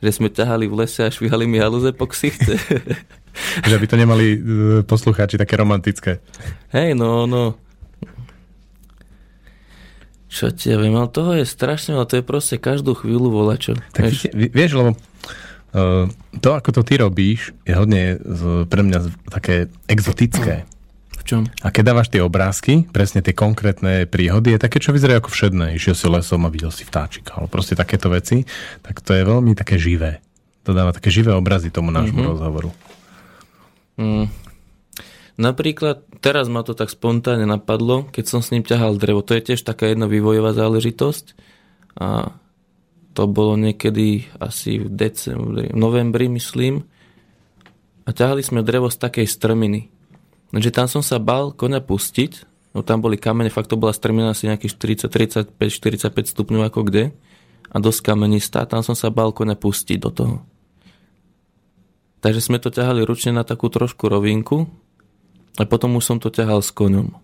Že 0.00 0.10
sme 0.10 0.28
ťahali 0.32 0.66
v 0.66 0.74
lese 0.82 1.04
a 1.04 1.12
švihali 1.12 1.44
mi 1.44 1.60
halúze 1.60 1.92
po 1.92 2.08
ksichte. 2.08 2.56
Že 3.60 3.76
by 3.76 3.86
to 3.86 3.96
nemali 3.96 4.26
e, 4.30 4.38
poslucháči 4.82 5.36
také 5.36 5.54
romantické. 5.54 6.18
Hej, 6.70 6.94
no, 6.94 7.24
no. 7.24 7.54
Čo 10.28 10.52
ti 10.52 10.68
ja 10.68 10.76
viem, 10.76 10.92
ale 10.92 11.08
toho 11.08 11.32
je 11.32 11.48
strašne, 11.48 11.96
ale 11.96 12.04
to 12.04 12.20
je 12.20 12.24
proste 12.24 12.60
každú 12.60 12.92
chvíľu 12.92 13.32
volačo. 13.32 13.80
Tak 13.96 14.12
Vieš, 14.12 14.28
vieš, 14.52 14.70
lebo 14.76 14.90
uh, 14.92 16.04
to, 16.36 16.48
ako 16.52 16.68
to 16.76 16.82
ty 16.84 17.00
robíš, 17.00 17.56
je 17.64 17.72
hodne 17.72 18.20
z, 18.20 18.42
pre 18.68 18.84
mňa 18.84 18.98
z, 19.00 19.06
také 19.32 19.54
exotické. 19.88 20.68
v 21.16 21.22
čom? 21.24 21.42
A 21.64 21.72
keď 21.72 21.82
dávaš 21.96 22.12
tie 22.12 22.20
obrázky, 22.20 22.84
presne 22.84 23.24
tie 23.24 23.32
konkrétne 23.32 24.04
príhody, 24.04 24.52
je 24.52 24.60
také, 24.60 24.84
čo 24.84 24.92
vyzerajú 24.92 25.24
ako 25.24 25.32
všedné. 25.32 25.72
Išiel 25.80 25.96
si 25.96 26.06
lesom 26.06 26.44
a 26.44 26.52
videl 26.52 26.70
si 26.70 26.84
vtáčika, 26.84 27.40
ale 27.40 27.48
proste 27.48 27.72
takéto 27.72 28.12
veci, 28.12 28.44
tak 28.84 29.00
to 29.00 29.16
je 29.16 29.24
veľmi 29.24 29.56
také 29.56 29.80
živé. 29.80 30.20
To 30.68 30.76
dáva 30.76 30.92
také 30.92 31.08
živé 31.08 31.32
obrazy 31.32 31.72
tomu 31.72 31.88
nášmu 31.88 32.12
Mhm. 32.12 32.20
mm-hmm. 32.20 32.32
rozhovoru. 32.36 32.68
Mm. 33.98 34.30
Napríklad, 35.38 36.02
teraz 36.18 36.50
ma 36.50 36.66
to 36.66 36.74
tak 36.74 36.90
spontánne 36.90 37.46
napadlo, 37.46 38.10
keď 38.10 38.24
som 38.26 38.40
s 38.42 38.50
ním 38.50 38.66
ťahal 38.66 38.98
drevo. 38.98 39.22
To 39.22 39.38
je 39.38 39.54
tiež 39.54 39.62
taká 39.62 39.86
jedna 39.86 40.10
vývojová 40.10 40.50
záležitosť. 40.50 41.38
A 41.98 42.34
to 43.14 43.26
bolo 43.26 43.58
niekedy 43.58 44.30
asi 44.38 44.78
v 44.78 44.90
decembri, 44.90 45.70
novembri, 45.74 46.30
myslím. 46.30 46.86
A 48.06 48.10
ťahali 48.14 48.42
sme 48.42 48.66
drevo 48.66 48.90
z 48.90 48.98
takej 48.98 49.26
strminy. 49.26 49.90
Takže 50.54 50.70
tam 50.74 50.86
som 50.90 51.02
sa 51.02 51.20
bal 51.20 51.52
koňa 51.52 51.84
pustiť, 51.84 52.32
no 52.72 52.80
tam 52.80 53.04
boli 53.04 53.20
kamene, 53.20 53.52
fakt 53.52 53.68
to 53.68 53.76
bola 53.76 53.92
strmina 53.92 54.32
asi 54.32 54.48
nejakých 54.48 55.04
40, 55.06 55.52
35, 55.52 55.54
45 55.54 56.34
stupňov 56.34 56.62
ako 56.66 56.80
kde. 56.88 57.14
A 57.68 57.76
dosť 57.76 58.00
kamenistá, 58.00 58.64
tam 58.64 58.80
som 58.80 58.96
sa 58.96 59.12
bal 59.12 59.30
koňa 59.30 59.54
pustiť 59.54 59.98
do 60.00 60.10
toho. 60.10 60.34
Takže 62.18 62.42
sme 62.42 62.58
to 62.58 62.74
ťahali 62.74 63.06
ručne 63.06 63.30
na 63.30 63.46
takú 63.46 63.70
trošku 63.70 64.10
rovinku 64.10 64.66
a 65.58 65.62
potom 65.66 65.94
už 65.98 66.04
som 66.04 66.18
to 66.18 66.34
ťahal 66.34 66.62
s 66.62 66.74
koňom. 66.74 67.14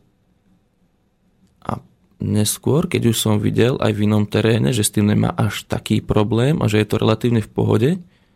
A 1.66 1.83
neskôr, 2.22 2.87
keď 2.87 3.11
už 3.11 3.16
som 3.18 3.42
videl 3.42 3.74
aj 3.83 3.90
v 3.90 4.07
inom 4.07 4.26
teréne, 4.26 4.70
že 4.70 4.87
s 4.87 4.94
tým 4.94 5.11
nemá 5.11 5.35
až 5.35 5.66
taký 5.66 5.98
problém 5.98 6.62
a 6.62 6.70
že 6.70 6.78
je 6.83 6.87
to 6.87 7.02
relatívne 7.02 7.42
v 7.42 7.50
pohode, 7.50 7.90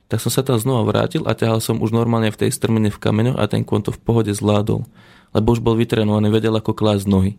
tak 0.09 0.25
som 0.25 0.33
sa 0.33 0.41
tam 0.41 0.57
znova 0.57 0.89
vrátil 0.89 1.23
a 1.29 1.37
ťahal 1.37 1.61
som 1.61 1.85
už 1.85 1.93
normálne 1.93 2.33
v 2.33 2.41
tej 2.47 2.51
strmine 2.51 2.89
v 2.89 2.97
kameňoch 2.97 3.37
a 3.37 3.45
ten 3.45 3.63
kon 3.63 3.85
to 3.85 3.93
v 3.93 4.01
pohode 4.01 4.33
zvládol. 4.33 4.89
Lebo 5.37 5.53
už 5.53 5.61
bol 5.61 5.77
vytrenovaný, 5.77 6.33
vedel 6.33 6.57
ako 6.57 6.73
klásť 6.73 7.05
nohy. 7.05 7.33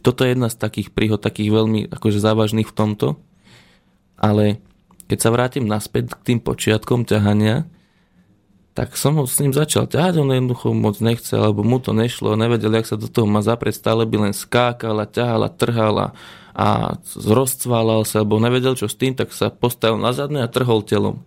Toto 0.00 0.24
je 0.24 0.32
jedna 0.32 0.48
z 0.48 0.56
takých 0.56 0.96
príhod, 0.96 1.20
takých 1.20 1.52
veľmi 1.52 1.92
akože 1.92 2.16
závažných 2.16 2.64
v 2.64 2.72
tomto. 2.72 3.20
Ale 4.16 4.64
keď 5.12 5.18
sa 5.20 5.28
vrátim 5.28 5.68
naspäť 5.68 6.16
k 6.16 6.32
tým 6.32 6.38
počiatkom 6.40 7.04
ťahania, 7.04 7.68
tak 8.70 8.94
som 8.94 9.18
ho 9.18 9.26
s 9.26 9.42
ním 9.42 9.50
začal 9.50 9.90
ťahať, 9.90 10.22
on 10.22 10.30
jednoducho 10.30 10.70
moc 10.70 11.02
nechcel, 11.02 11.42
alebo 11.42 11.66
mu 11.66 11.82
to 11.82 11.90
nešlo, 11.90 12.38
nevedel, 12.38 12.70
jak 12.78 12.86
sa 12.86 12.96
do 12.96 13.10
toho 13.10 13.26
má 13.26 13.42
zaprieť, 13.42 13.82
stále 13.82 14.06
by 14.06 14.30
len 14.30 14.34
skákal 14.34 14.94
a 15.02 15.10
ťahal 15.10 15.50
a 16.54 16.70
rozcválal 17.18 18.06
sa, 18.06 18.22
alebo 18.22 18.38
nevedel, 18.38 18.78
čo 18.78 18.86
s 18.86 18.94
tým, 18.94 19.18
tak 19.18 19.34
sa 19.34 19.50
postavil 19.50 19.98
na 19.98 20.14
zadné 20.14 20.46
a 20.46 20.52
trhol 20.52 20.86
telom. 20.86 21.22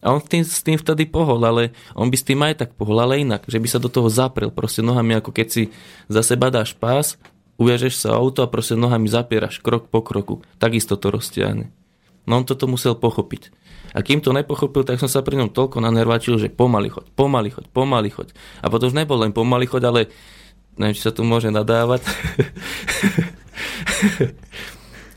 A 0.00 0.14
on 0.14 0.22
s 0.22 0.28
tým, 0.28 0.44
s 0.46 0.62
tým 0.62 0.78
vtedy 0.78 1.08
pohol, 1.08 1.42
ale 1.42 1.74
on 1.96 2.08
by 2.08 2.16
s 2.16 2.24
tým 2.24 2.38
aj 2.40 2.62
tak 2.62 2.70
pohol, 2.78 3.00
ale 3.02 3.26
inak, 3.26 3.42
že 3.50 3.58
by 3.58 3.68
sa 3.68 3.82
do 3.82 3.90
toho 3.90 4.06
zaprel 4.06 4.54
proste 4.54 4.84
nohami, 4.84 5.18
ako 5.18 5.34
keď 5.34 5.46
si 5.50 5.62
za 6.06 6.22
seba 6.22 6.48
dáš 6.52 6.78
pás, 6.78 7.18
uviažeš 7.58 8.06
sa 8.06 8.14
auto 8.14 8.44
a 8.44 8.48
proste 8.48 8.78
nohami 8.78 9.08
zapieraš 9.08 9.58
krok 9.58 9.88
po 9.90 10.04
kroku. 10.04 10.44
Takisto 10.62 10.94
to 10.94 11.10
roztiahne. 11.10 11.72
No 12.28 12.38
on 12.38 12.44
toto 12.46 12.70
musel 12.70 12.94
pochopiť. 12.94 13.50
A 13.96 14.04
kým 14.04 14.20
to 14.20 14.36
nepochopil, 14.36 14.84
tak 14.84 15.00
som 15.00 15.08
sa 15.08 15.24
pri 15.24 15.40
ňom 15.40 15.56
toľko 15.56 15.80
nanervačil, 15.80 16.36
že 16.36 16.52
pomaly 16.52 16.92
choď, 16.92 17.08
pomaly 17.16 17.48
choď, 17.48 17.64
pomaly 17.72 18.12
choď. 18.12 18.28
A 18.60 18.68
potom 18.68 18.92
už 18.92 18.98
nebol 19.00 19.16
len 19.16 19.32
pomaly 19.32 19.64
choď, 19.64 19.88
ale 19.88 20.00
neviem, 20.76 20.92
či 20.92 21.00
sa 21.00 21.16
tu 21.16 21.24
môže 21.24 21.48
nadávať. 21.48 22.04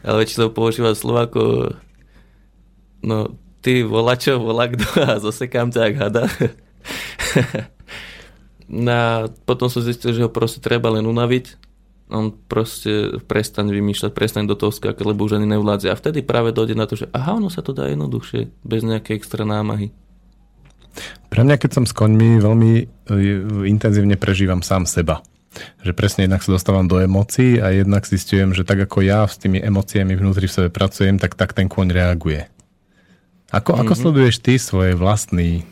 ale 0.07 0.23
väčšinou 0.23 0.55
používam 0.55 0.95
slova 0.95 1.27
ako 1.27 1.75
no 3.03 3.35
ty 3.59 3.83
volačo, 3.83 4.39
volá 4.39 4.71
kto 4.71 4.87
a 5.03 5.19
zosekám 5.19 5.75
ťa 5.75 5.81
ak 5.83 5.95
hada. 5.99 6.23
no 8.71 8.95
a 8.95 9.27
potom 9.43 9.67
som 9.67 9.83
zistil, 9.83 10.15
že 10.15 10.23
ho 10.23 10.31
proste 10.31 10.63
treba 10.63 10.87
len 10.87 11.03
unaviť 11.03 11.68
on 12.09 12.33
proste 12.33 13.21
prestaň 13.29 13.69
vymýšľať, 13.69 14.11
prestaň 14.11 14.49
do 14.49 14.57
toho 14.57 14.73
skákať, 14.73 15.05
lebo 15.05 15.29
už 15.29 15.37
ani 15.37 15.45
nevládze. 15.45 15.93
A 15.93 15.95
vtedy 15.95 16.25
práve 16.25 16.49
dojde 16.49 16.73
na 16.73 16.89
to, 16.89 16.97
že 16.97 17.05
aha, 17.13 17.37
ono 17.37 17.53
sa 17.53 17.61
to 17.61 17.71
dá 17.71 17.85
jednoduchšie, 17.85 18.49
bez 18.65 18.81
nejakej 18.81 19.21
extra 19.21 19.45
námahy. 19.45 19.93
Pre 21.29 21.41
mňa, 21.45 21.61
keď 21.61 21.71
som 21.79 21.85
s 21.85 21.93
koňmi, 21.93 22.41
veľmi 22.41 22.71
e, 22.81 22.83
intenzívne 23.69 24.17
prežívam 24.17 24.65
sám 24.65 24.89
seba. 24.89 25.21
Že 25.85 25.93
presne 25.93 26.25
jednak 26.25 26.41
sa 26.41 26.53
dostávam 26.57 26.89
do 26.89 26.97
emócií 26.97 27.61
a 27.61 27.69
jednak 27.69 28.09
zistujem, 28.09 28.57
že 28.57 28.65
tak 28.65 28.89
ako 28.89 29.05
ja 29.05 29.25
s 29.29 29.37
tými 29.37 29.61
emóciami 29.61 30.17
vnútri 30.17 30.49
v 30.49 30.55
sebe 30.57 30.69
pracujem, 30.73 31.21
tak 31.21 31.37
tak 31.37 31.53
ten 31.53 31.69
kôň 31.69 31.93
reaguje. 31.93 32.49
Ako, 33.53 33.73
mm-hmm. 33.73 33.81
ako 33.85 33.93
sleduješ 33.97 34.35
ty 34.41 34.57
svoj 34.57 34.97
vlastný 34.97 35.65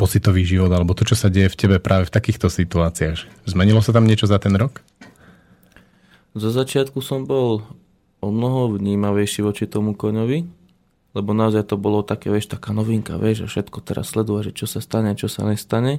pocitový 0.00 0.46
život 0.46 0.72
alebo 0.72 0.94
to, 0.96 1.04
čo 1.04 1.18
sa 1.18 1.28
deje 1.28 1.52
v 1.52 1.58
tebe 1.58 1.76
práve 1.80 2.08
v 2.08 2.14
takýchto 2.14 2.48
situáciách? 2.48 3.44
Zmenilo 3.44 3.84
sa 3.84 3.92
tam 3.92 4.08
niečo 4.08 4.24
za 4.24 4.40
ten 4.40 4.56
rok? 4.56 4.80
Zo 6.38 6.54
začiatku 6.54 7.02
som 7.02 7.26
bol 7.26 7.66
o 8.22 8.28
mnoho 8.30 8.78
vnímavejší 8.78 9.42
voči 9.42 9.66
tomu 9.66 9.98
koňovi, 9.98 10.46
lebo 11.18 11.30
naozaj 11.34 11.66
to 11.66 11.74
bolo 11.74 12.06
také, 12.06 12.30
vieš, 12.30 12.54
taká 12.54 12.70
novinka, 12.70 13.18
vieš, 13.18 13.46
že 13.46 13.58
všetko 13.58 13.78
teraz 13.82 14.14
sleduje, 14.14 14.50
že 14.50 14.62
čo 14.62 14.66
sa 14.70 14.78
stane, 14.78 15.18
čo 15.18 15.26
sa 15.26 15.42
nestane. 15.42 15.98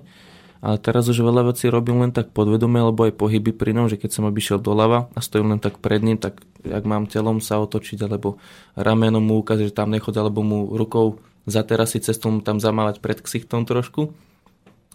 Ale 0.60 0.76
teraz 0.80 1.08
už 1.08 1.24
veľa 1.24 1.52
vecí 1.52 1.68
robím 1.72 2.04
len 2.04 2.12
tak 2.16 2.32
podvedome, 2.32 2.80
lebo 2.80 3.08
aj 3.08 3.16
pohyby 3.20 3.52
pri 3.56 3.72
ňom, 3.76 3.92
že 3.92 4.00
keď 4.00 4.12
som 4.16 4.28
obišiel 4.28 4.60
doľava 4.60 5.12
a 5.12 5.20
stojím 5.20 5.56
len 5.56 5.60
tak 5.60 5.80
pred 5.80 6.04
ním, 6.04 6.20
tak 6.20 6.40
ak 6.64 6.84
mám 6.84 7.08
telom 7.08 7.44
sa 7.44 7.60
otočiť, 7.64 8.00
alebo 8.04 8.40
ramenom 8.80 9.24
mu 9.24 9.40
ukázať, 9.40 9.72
že 9.72 9.76
tam 9.76 9.92
nechod, 9.92 10.16
alebo 10.16 10.44
mu 10.44 10.72
rukou 10.72 11.20
zaterasiť 11.48 12.12
cestou 12.12 12.32
mu 12.32 12.40
tam 12.44 12.60
zamávať 12.60 13.04
pred 13.04 13.20
ksichtom 13.20 13.68
trošku 13.68 14.12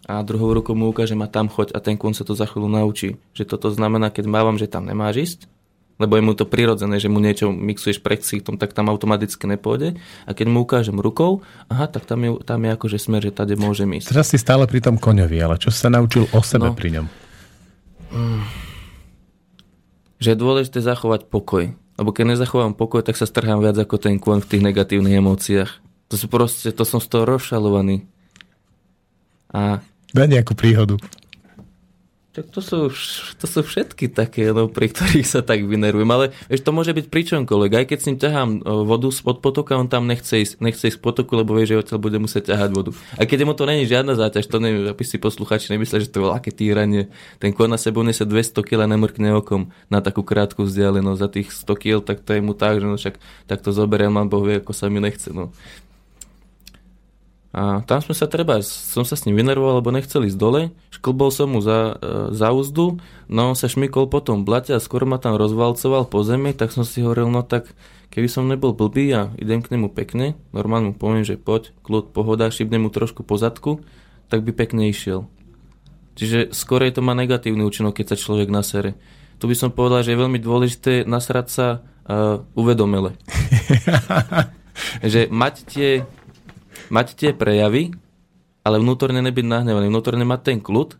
a 0.04 0.20
druhou 0.20 0.52
rukou 0.52 0.76
mu 0.76 0.92
ukážem 0.92 1.16
a 1.24 1.28
tam 1.28 1.48
choď 1.48 1.72
a 1.72 1.80
ten 1.80 1.96
kôň 1.96 2.12
sa 2.12 2.24
to 2.28 2.36
za 2.36 2.44
chvíľu 2.44 2.68
naučí. 2.68 3.16
Že 3.32 3.56
toto 3.56 3.72
znamená, 3.72 4.12
keď 4.12 4.28
mávam, 4.28 4.60
že 4.60 4.68
tam 4.68 4.84
nemáš 4.84 5.16
ísť, 5.16 5.40
lebo 5.96 6.18
je 6.18 6.26
mu 6.26 6.34
to 6.34 6.44
prirodzené, 6.44 6.98
že 6.98 7.06
mu 7.08 7.22
niečo 7.22 7.54
mixuješ 7.54 8.02
pred 8.02 8.18
ksichtom, 8.20 8.58
tak 8.58 8.74
tam 8.74 8.90
automaticky 8.90 9.46
nepôjde. 9.46 9.94
A 10.26 10.30
keď 10.34 10.46
mu 10.50 10.66
ukážem 10.66 10.98
rukou, 10.98 11.40
aha, 11.70 11.86
tak 11.86 12.04
tam 12.04 12.20
je, 12.20 12.30
tam 12.42 12.60
je 12.66 12.70
akože 12.74 12.98
smer, 12.98 13.22
že 13.24 13.32
tade 13.32 13.54
môžem 13.54 13.88
ísť. 13.96 14.10
Teraz 14.10 14.28
si 14.28 14.36
stále 14.36 14.66
pri 14.66 14.82
tom 14.82 14.98
koňovi, 14.98 15.38
ale 15.38 15.56
čo 15.56 15.70
sa 15.70 15.88
naučil 15.88 16.26
o 16.34 16.40
sebe 16.42 16.68
No. 16.68 16.76
pri 16.76 17.00
ňom? 17.00 17.06
Že 20.18 20.28
je 20.34 20.38
dôležité 20.38 20.78
zachovať 20.82 21.30
pokoj. 21.30 21.72
Lebo 21.94 22.10
keď 22.10 22.34
nezachovám 22.34 22.74
pokoj, 22.74 23.06
tak 23.06 23.14
sa 23.14 23.26
strhám 23.26 23.62
viac 23.62 23.78
ako 23.78 24.02
ten 24.02 24.18
kôň 24.18 24.42
v 24.42 24.48
tých 24.50 24.62
negatívnych 24.66 25.14
emóciách. 25.14 25.70
To 26.10 26.14
sú 26.18 26.26
proste, 26.26 26.74
to 26.74 26.82
som 26.82 26.98
z 26.98 27.06
toho 27.06 27.22
rozšalovaný. 27.22 28.02
A 29.54 29.78
Daj 30.14 30.30
nejakú 30.30 30.54
príhodu. 30.54 30.94
Tak 32.34 32.50
to 32.50 32.58
sú, 32.58 32.90
to 33.38 33.46
sú 33.46 33.62
všetky 33.62 34.10
také, 34.10 34.50
no, 34.50 34.66
pri 34.66 34.90
ktorých 34.90 35.22
sa 35.22 35.38
tak 35.38 35.70
vynervujem. 35.70 36.10
Ale 36.10 36.34
vieš, 36.50 36.66
to 36.66 36.74
môže 36.74 36.90
byť 36.90 37.06
pri 37.06 37.22
čomkoľvek. 37.30 37.72
Aj 37.78 37.86
keď 37.86 37.98
s 38.02 38.06
ním 38.10 38.18
ťahám 38.18 38.50
vodu 38.90 39.06
spod 39.14 39.38
potoka, 39.38 39.78
on 39.78 39.86
tam 39.86 40.10
nechce 40.10 40.42
ísť, 40.42 40.58
nechce 40.58 40.82
ísť 40.90 40.98
potoku, 40.98 41.38
lebo 41.38 41.54
vie, 41.54 41.70
že 41.70 41.78
odtiaľ 41.78 42.02
bude 42.02 42.18
musieť 42.18 42.50
ťahať 42.50 42.70
vodu. 42.74 42.90
A 43.14 43.22
keď 43.22 43.46
mu 43.46 43.54
to 43.54 43.70
není 43.70 43.86
žiadna 43.86 44.18
záťaž, 44.18 44.50
to 44.50 44.58
neviem, 44.58 44.90
aby 44.90 45.06
si 45.06 45.22
posluchači 45.22 45.70
nemyslia, 45.70 46.02
že 46.02 46.10
to 46.10 46.26
je 46.26 46.34
aké 46.34 46.50
týranie. 46.50 47.06
Ten 47.38 47.54
kon 47.54 47.70
na 47.70 47.78
sebou 47.78 48.02
nese 48.02 48.26
200 48.26 48.66
kg 48.66 48.82
a 48.82 48.90
nemrkne 48.90 49.30
okom 49.38 49.70
na 49.86 50.02
takú 50.02 50.26
krátku 50.26 50.66
vzdialenosť. 50.66 51.22
Za 51.22 51.28
tých 51.30 51.54
100 51.54 51.70
kg, 51.78 51.96
tak 52.02 52.26
to 52.26 52.34
je 52.34 52.42
mu 52.42 52.58
tak, 52.58 52.82
že 52.82 52.86
no 52.90 52.98
však 52.98 53.14
tak 53.46 53.62
to 53.62 53.70
zoberiem, 53.70 54.10
mám 54.10 54.26
Boh 54.26 54.42
ako 54.42 54.74
sa 54.74 54.90
mi 54.90 54.98
nechce. 54.98 55.30
No. 55.30 55.54
A 57.54 57.86
tam 57.86 58.02
sme 58.02 58.18
sa 58.18 58.26
treba, 58.26 58.58
som 58.66 59.06
sa 59.06 59.14
s 59.14 59.30
ním 59.30 59.38
vynervoval, 59.38 59.78
lebo 59.78 59.94
nechcel 59.94 60.26
ísť 60.26 60.34
dole, 60.34 60.74
šklbol 60.90 61.30
som 61.30 61.54
mu 61.54 61.62
za, 61.62 61.94
e, 62.02 62.34
za 62.34 62.50
úzdu, 62.50 62.98
no 63.30 63.54
on 63.54 63.54
sa 63.54 63.70
šmykol 63.70 64.10
potom 64.10 64.42
blate 64.42 64.74
a 64.74 64.82
skoro 64.82 65.06
ma 65.06 65.22
tam 65.22 65.38
rozvalcoval 65.38 66.10
po 66.10 66.26
zemi, 66.26 66.50
tak 66.50 66.74
som 66.74 66.82
si 66.82 66.98
hovoril, 67.06 67.30
no 67.30 67.46
tak 67.46 67.70
keby 68.10 68.26
som 68.26 68.50
nebol 68.50 68.74
blbý 68.74 69.06
a 69.14 69.22
idem 69.38 69.62
k 69.62 69.70
nemu 69.70 69.86
pekne, 69.94 70.34
normálne 70.50 70.90
mu 70.90 70.94
poviem, 70.98 71.22
že 71.22 71.38
poď, 71.38 71.70
kľud, 71.86 72.10
pohoda, 72.10 72.50
šibnem 72.50 72.82
mu 72.82 72.90
trošku 72.90 73.22
po 73.22 73.38
zadku, 73.38 73.86
tak 74.26 74.42
by 74.42 74.50
pekne 74.50 74.90
išiel. 74.90 75.30
Čiže 76.18 76.50
skôr 76.50 76.82
je 76.82 76.98
to 76.98 77.06
má 77.06 77.14
negatívny 77.14 77.62
účinok, 77.62 78.02
keď 78.02 78.14
sa 78.14 78.16
človek 78.18 78.50
nasere. 78.50 78.98
Tu 79.38 79.46
by 79.46 79.54
som 79.54 79.70
povedal, 79.70 80.02
že 80.02 80.14
je 80.14 80.22
veľmi 80.26 80.42
dôležité 80.42 81.06
nasrať 81.06 81.46
sa 81.50 81.66
uh, 81.78 82.42
uvedomele. 82.58 83.14
že 85.14 85.26
mať 85.30 85.54
tie 85.70 85.90
mať 86.88 87.06
tie 87.16 87.30
prejavy, 87.36 87.94
ale 88.64 88.80
vnútorne 88.80 89.20
nebyť 89.20 89.44
nahnevaný. 89.44 89.92
Vnútorne 89.92 90.24
mať 90.24 90.40
ten 90.42 90.58
kľud, 90.58 90.96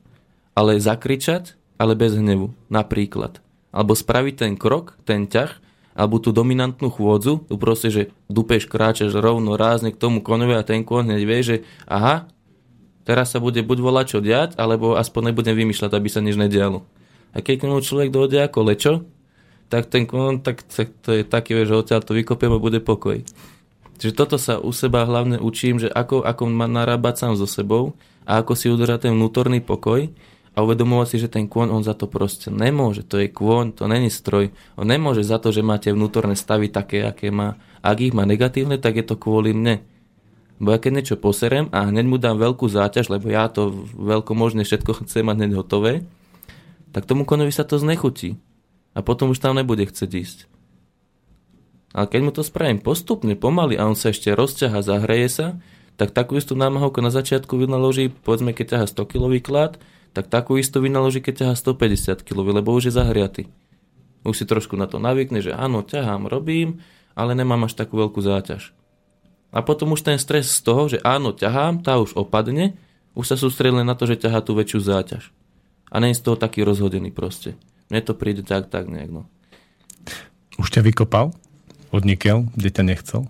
ale 0.53 0.79
zakričať, 0.79 1.57
ale 1.81 1.97
bez 1.97 2.15
hnevu. 2.15 2.53
Napríklad. 2.69 3.41
Alebo 3.75 3.97
spraviť 3.97 4.35
ten 4.47 4.53
krok, 4.55 4.95
ten 5.03 5.27
ťah, 5.27 5.65
alebo 5.95 6.19
tú 6.19 6.35
dominantnú 6.35 6.91
chôdzu, 6.91 7.47
tu 7.47 7.55
proste, 7.55 7.89
že 7.91 8.03
dupeš, 8.27 8.67
kráčaš 8.67 9.15
rovno, 9.15 9.55
rázne 9.55 9.95
k 9.95 9.99
tomu 9.99 10.21
konovi 10.21 10.59
a 10.59 10.67
ten 10.67 10.83
kon 10.83 11.07
hneď 11.07 11.23
vie, 11.23 11.41
že 11.43 11.57
aha, 11.87 12.27
teraz 13.07 13.31
sa 13.31 13.39
bude 13.39 13.63
buď 13.63 13.79
volať 13.79 14.07
čo 14.11 14.19
diať, 14.19 14.59
alebo 14.59 14.99
aspoň 14.99 15.31
nebudem 15.31 15.55
vymýšľať, 15.55 15.91
aby 15.95 16.09
sa 16.11 16.19
nič 16.19 16.35
nedialo. 16.35 16.83
A 17.35 17.43
keď 17.43 17.67
k 17.67 17.83
človek 17.83 18.11
dojde 18.15 18.43
ako 18.43 18.61
lečo, 18.67 18.93
tak 19.71 19.91
ten 19.91 20.07
kon, 20.07 20.43
tak, 20.43 20.63
tak 20.67 20.95
to 21.03 21.11
je 21.19 21.23
taký, 21.27 21.67
že 21.67 21.75
odtiaľ 21.75 22.03
to 22.03 22.15
vykopiem 22.15 22.55
a 22.55 22.63
bude 22.63 22.79
pokoj. 22.83 23.23
Čiže 23.99 24.15
toto 24.15 24.37
sa 24.37 24.59
u 24.59 24.75
seba 24.75 25.07
hlavne 25.07 25.39
učím, 25.39 25.79
že 25.79 25.89
ako, 25.89 26.27
ako 26.27 26.51
narábať 26.51 27.15
sám 27.15 27.35
so 27.39 27.47
sebou 27.47 27.95
a 28.27 28.43
ako 28.43 28.53
si 28.59 28.67
udržať 28.71 29.07
ten 29.09 29.13
vnútorný 29.15 29.63
pokoj 29.63 30.11
a 30.55 30.63
uvedomovať 30.63 31.09
si, 31.11 31.17
že 31.19 31.29
ten 31.31 31.51
kôň, 31.51 31.71
on 31.71 31.83
za 31.83 31.99
to 31.99 32.07
proste 32.07 32.47
nemôže. 32.47 33.03
To 33.11 33.19
je 33.19 33.27
kôň, 33.27 33.75
to 33.75 33.91
není 33.91 34.07
stroj. 34.07 34.55
On 34.79 34.87
nemôže 34.87 35.27
za 35.27 35.43
to, 35.43 35.51
že 35.51 35.67
máte 35.67 35.91
vnútorné 35.91 36.39
stavy 36.39 36.71
také, 36.71 37.03
aké 37.03 37.35
má. 37.35 37.59
Ak 37.83 37.99
ich 37.99 38.15
má 38.15 38.23
negatívne, 38.23 38.79
tak 38.79 38.95
je 38.99 39.05
to 39.05 39.19
kvôli 39.19 39.51
mne. 39.51 39.83
Bo 40.63 40.71
ja 40.71 40.79
keď 40.79 40.93
niečo 40.95 41.17
poserem 41.19 41.67
a 41.75 41.91
hneď 41.91 42.07
mu 42.07 42.17
dám 42.23 42.39
veľkú 42.39 42.71
záťaž, 42.71 43.11
lebo 43.11 43.27
ja 43.35 43.51
to 43.51 43.75
veľko 43.99 44.39
možné 44.39 44.63
všetko 44.63 44.91
chcem 45.03 45.27
mať 45.27 45.37
hneď 45.43 45.53
hotové, 45.59 46.07
tak 46.95 47.11
tomu 47.11 47.27
konovi 47.27 47.51
sa 47.51 47.67
to 47.67 47.83
znechutí. 47.83 48.39
A 48.95 49.03
potom 49.03 49.35
už 49.35 49.43
tam 49.43 49.59
nebude 49.59 49.83
chcieť 49.91 50.11
ísť. 50.15 50.39
Ale 51.95 52.11
keď 52.11 52.21
mu 52.27 52.31
to 52.35 52.43
spravím 52.43 52.83
postupne, 52.83 53.39
pomaly 53.39 53.79
a 53.79 53.87
on 53.87 53.95
sa 53.95 54.11
ešte 54.11 54.35
rozťaha, 54.35 54.83
zahreje 54.83 55.29
sa, 55.31 55.47
tak 55.95 56.11
takú 56.11 56.35
istú 56.35 56.59
námahovku 56.59 56.99
na 56.99 57.15
začiatku 57.15 57.55
vynaloží, 57.55 58.11
povedzme, 58.11 58.51
keď 58.51 58.77
ťaha 58.77 58.87
100 59.07 59.13
kg 59.15 59.33
klad, 59.39 59.73
tak 60.11 60.27
takú 60.27 60.59
istú 60.59 60.83
vynaloží, 60.83 61.23
keď 61.23 61.47
ťaha 61.47 61.55
150 61.55 62.27
kg, 62.27 62.47
lebo 62.51 62.75
už 62.75 62.91
je 62.91 62.99
zahriatý. 62.99 63.43
Už 64.27 64.43
si 64.43 64.45
trošku 64.45 64.75
na 64.75 64.91
to 64.91 64.99
navykne, 64.99 65.39
že 65.39 65.55
áno, 65.55 65.87
ťahám, 65.87 66.27
robím, 66.27 66.83
ale 67.15 67.39
nemám 67.39 67.71
až 67.71 67.79
takú 67.79 67.95
veľkú 68.03 68.19
záťaž. 68.19 68.75
A 69.55 69.63
potom 69.63 69.95
už 69.95 70.03
ten 70.03 70.19
stres 70.19 70.51
z 70.51 70.67
toho, 70.67 70.91
že 70.91 70.99
áno, 71.07 71.31
ťahám, 71.31 71.87
tá 71.87 72.03
už 72.03 72.19
opadne, 72.19 72.75
už 73.15 73.31
sa 73.31 73.37
sústredí 73.39 73.87
na 73.87 73.95
to, 73.95 74.11
že 74.11 74.19
ťahá 74.19 74.43
tú 74.43 74.59
väčšiu 74.59 74.83
záťaž. 74.83 75.31
A 75.95 76.03
nie 76.03 76.11
je 76.11 76.19
z 76.19 76.27
toho 76.27 76.35
taký 76.35 76.67
rozhodený 76.67 77.15
proste. 77.15 77.55
Mne 77.87 78.03
to 78.03 78.19
príde 78.19 78.43
tak, 78.43 78.67
tak 78.67 78.91
nejak, 78.91 79.15
no. 79.15 79.31
Už 80.59 80.75
ťa 80.75 80.83
vykopal? 80.83 81.31
Odnikiaľ? 81.95 82.51
Kde 82.59 82.71
ťa 82.75 82.83
nechcel? 82.83 83.23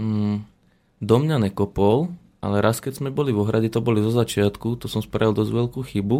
Mm, 0.00 0.48
do 1.04 1.16
mňa 1.20 1.52
nekopol, 1.52 2.08
ale 2.40 2.64
raz 2.64 2.80
keď 2.80 3.04
sme 3.04 3.12
boli 3.12 3.36
v 3.36 3.44
ohrade, 3.44 3.68
to 3.68 3.84
boli 3.84 4.00
zo 4.00 4.08
začiatku, 4.08 4.80
to 4.80 4.88
som 4.88 5.04
spravil 5.04 5.36
dosť 5.36 5.52
veľkú 5.52 5.80
chybu, 5.84 6.18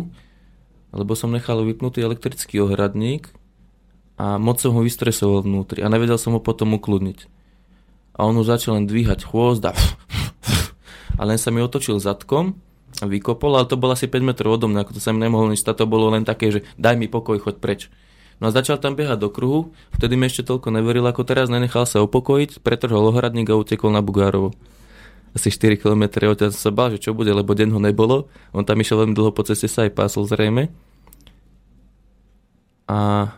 lebo 0.92 1.12
som 1.16 1.32
nechal 1.32 1.64
vypnutý 1.64 2.04
elektrický 2.04 2.60
ohradník 2.60 3.32
a 4.20 4.36
moc 4.36 4.60
som 4.60 4.76
ho 4.76 4.84
vystresoval 4.84 5.48
vnútri 5.48 5.80
a 5.80 5.88
nevedel 5.88 6.20
som 6.20 6.36
ho 6.36 6.40
potom 6.44 6.76
ukludniť. 6.76 7.24
A 8.20 8.28
on 8.28 8.36
už 8.36 8.52
začal 8.52 8.76
len 8.76 8.84
dvíhať 8.84 9.24
chvost 9.24 9.64
a, 9.64 9.72
a 11.20 11.22
len 11.24 11.40
sa 11.40 11.48
mi 11.48 11.64
otočil 11.64 11.96
zadkom 11.96 12.60
a 13.00 13.08
vykopol, 13.08 13.56
ale 13.56 13.64
to 13.64 13.80
bolo 13.80 13.96
asi 13.96 14.12
5 14.12 14.20
metrov 14.20 14.60
odo 14.60 14.68
mňa, 14.68 14.92
to 14.92 15.00
sa 15.00 15.16
mi 15.16 15.24
nemohol 15.24 15.48
nič 15.48 15.64
to 15.64 15.88
bolo 15.88 16.12
len 16.12 16.28
také, 16.28 16.52
že 16.52 16.60
daj 16.76 17.00
mi 17.00 17.08
pokoj, 17.08 17.40
choď 17.40 17.56
preč. 17.64 17.88
No 18.42 18.50
a 18.50 18.54
začal 18.58 18.82
tam 18.82 18.98
biehať 18.98 19.22
do 19.22 19.30
kruhu, 19.30 19.70
vtedy 19.94 20.18
mi 20.18 20.26
ešte 20.26 20.42
toľko 20.42 20.74
neveril 20.74 21.06
ako 21.06 21.22
teraz, 21.22 21.46
nenechal 21.46 21.86
sa 21.86 22.02
opokojiť, 22.02 22.58
pretrhol 22.58 23.14
ohradník 23.14 23.46
a 23.46 23.54
utekol 23.54 23.94
na 23.94 24.02
Bugárovo. 24.02 24.50
Asi 25.30 25.54
4 25.54 25.78
km 25.78 26.10
odtiaľ 26.26 26.50
sa 26.50 26.74
bál, 26.74 26.90
že 26.90 26.98
čo 26.98 27.14
bude, 27.14 27.30
lebo 27.30 27.54
deň 27.54 27.70
ho 27.70 27.78
nebolo. 27.78 28.26
On 28.50 28.66
tam 28.66 28.82
išiel 28.82 29.06
veľmi 29.06 29.14
dlho 29.14 29.30
po 29.30 29.46
ceste, 29.46 29.70
sa 29.70 29.86
aj 29.86 29.94
pásol 29.94 30.26
zrejme. 30.26 30.74
A 32.90 33.30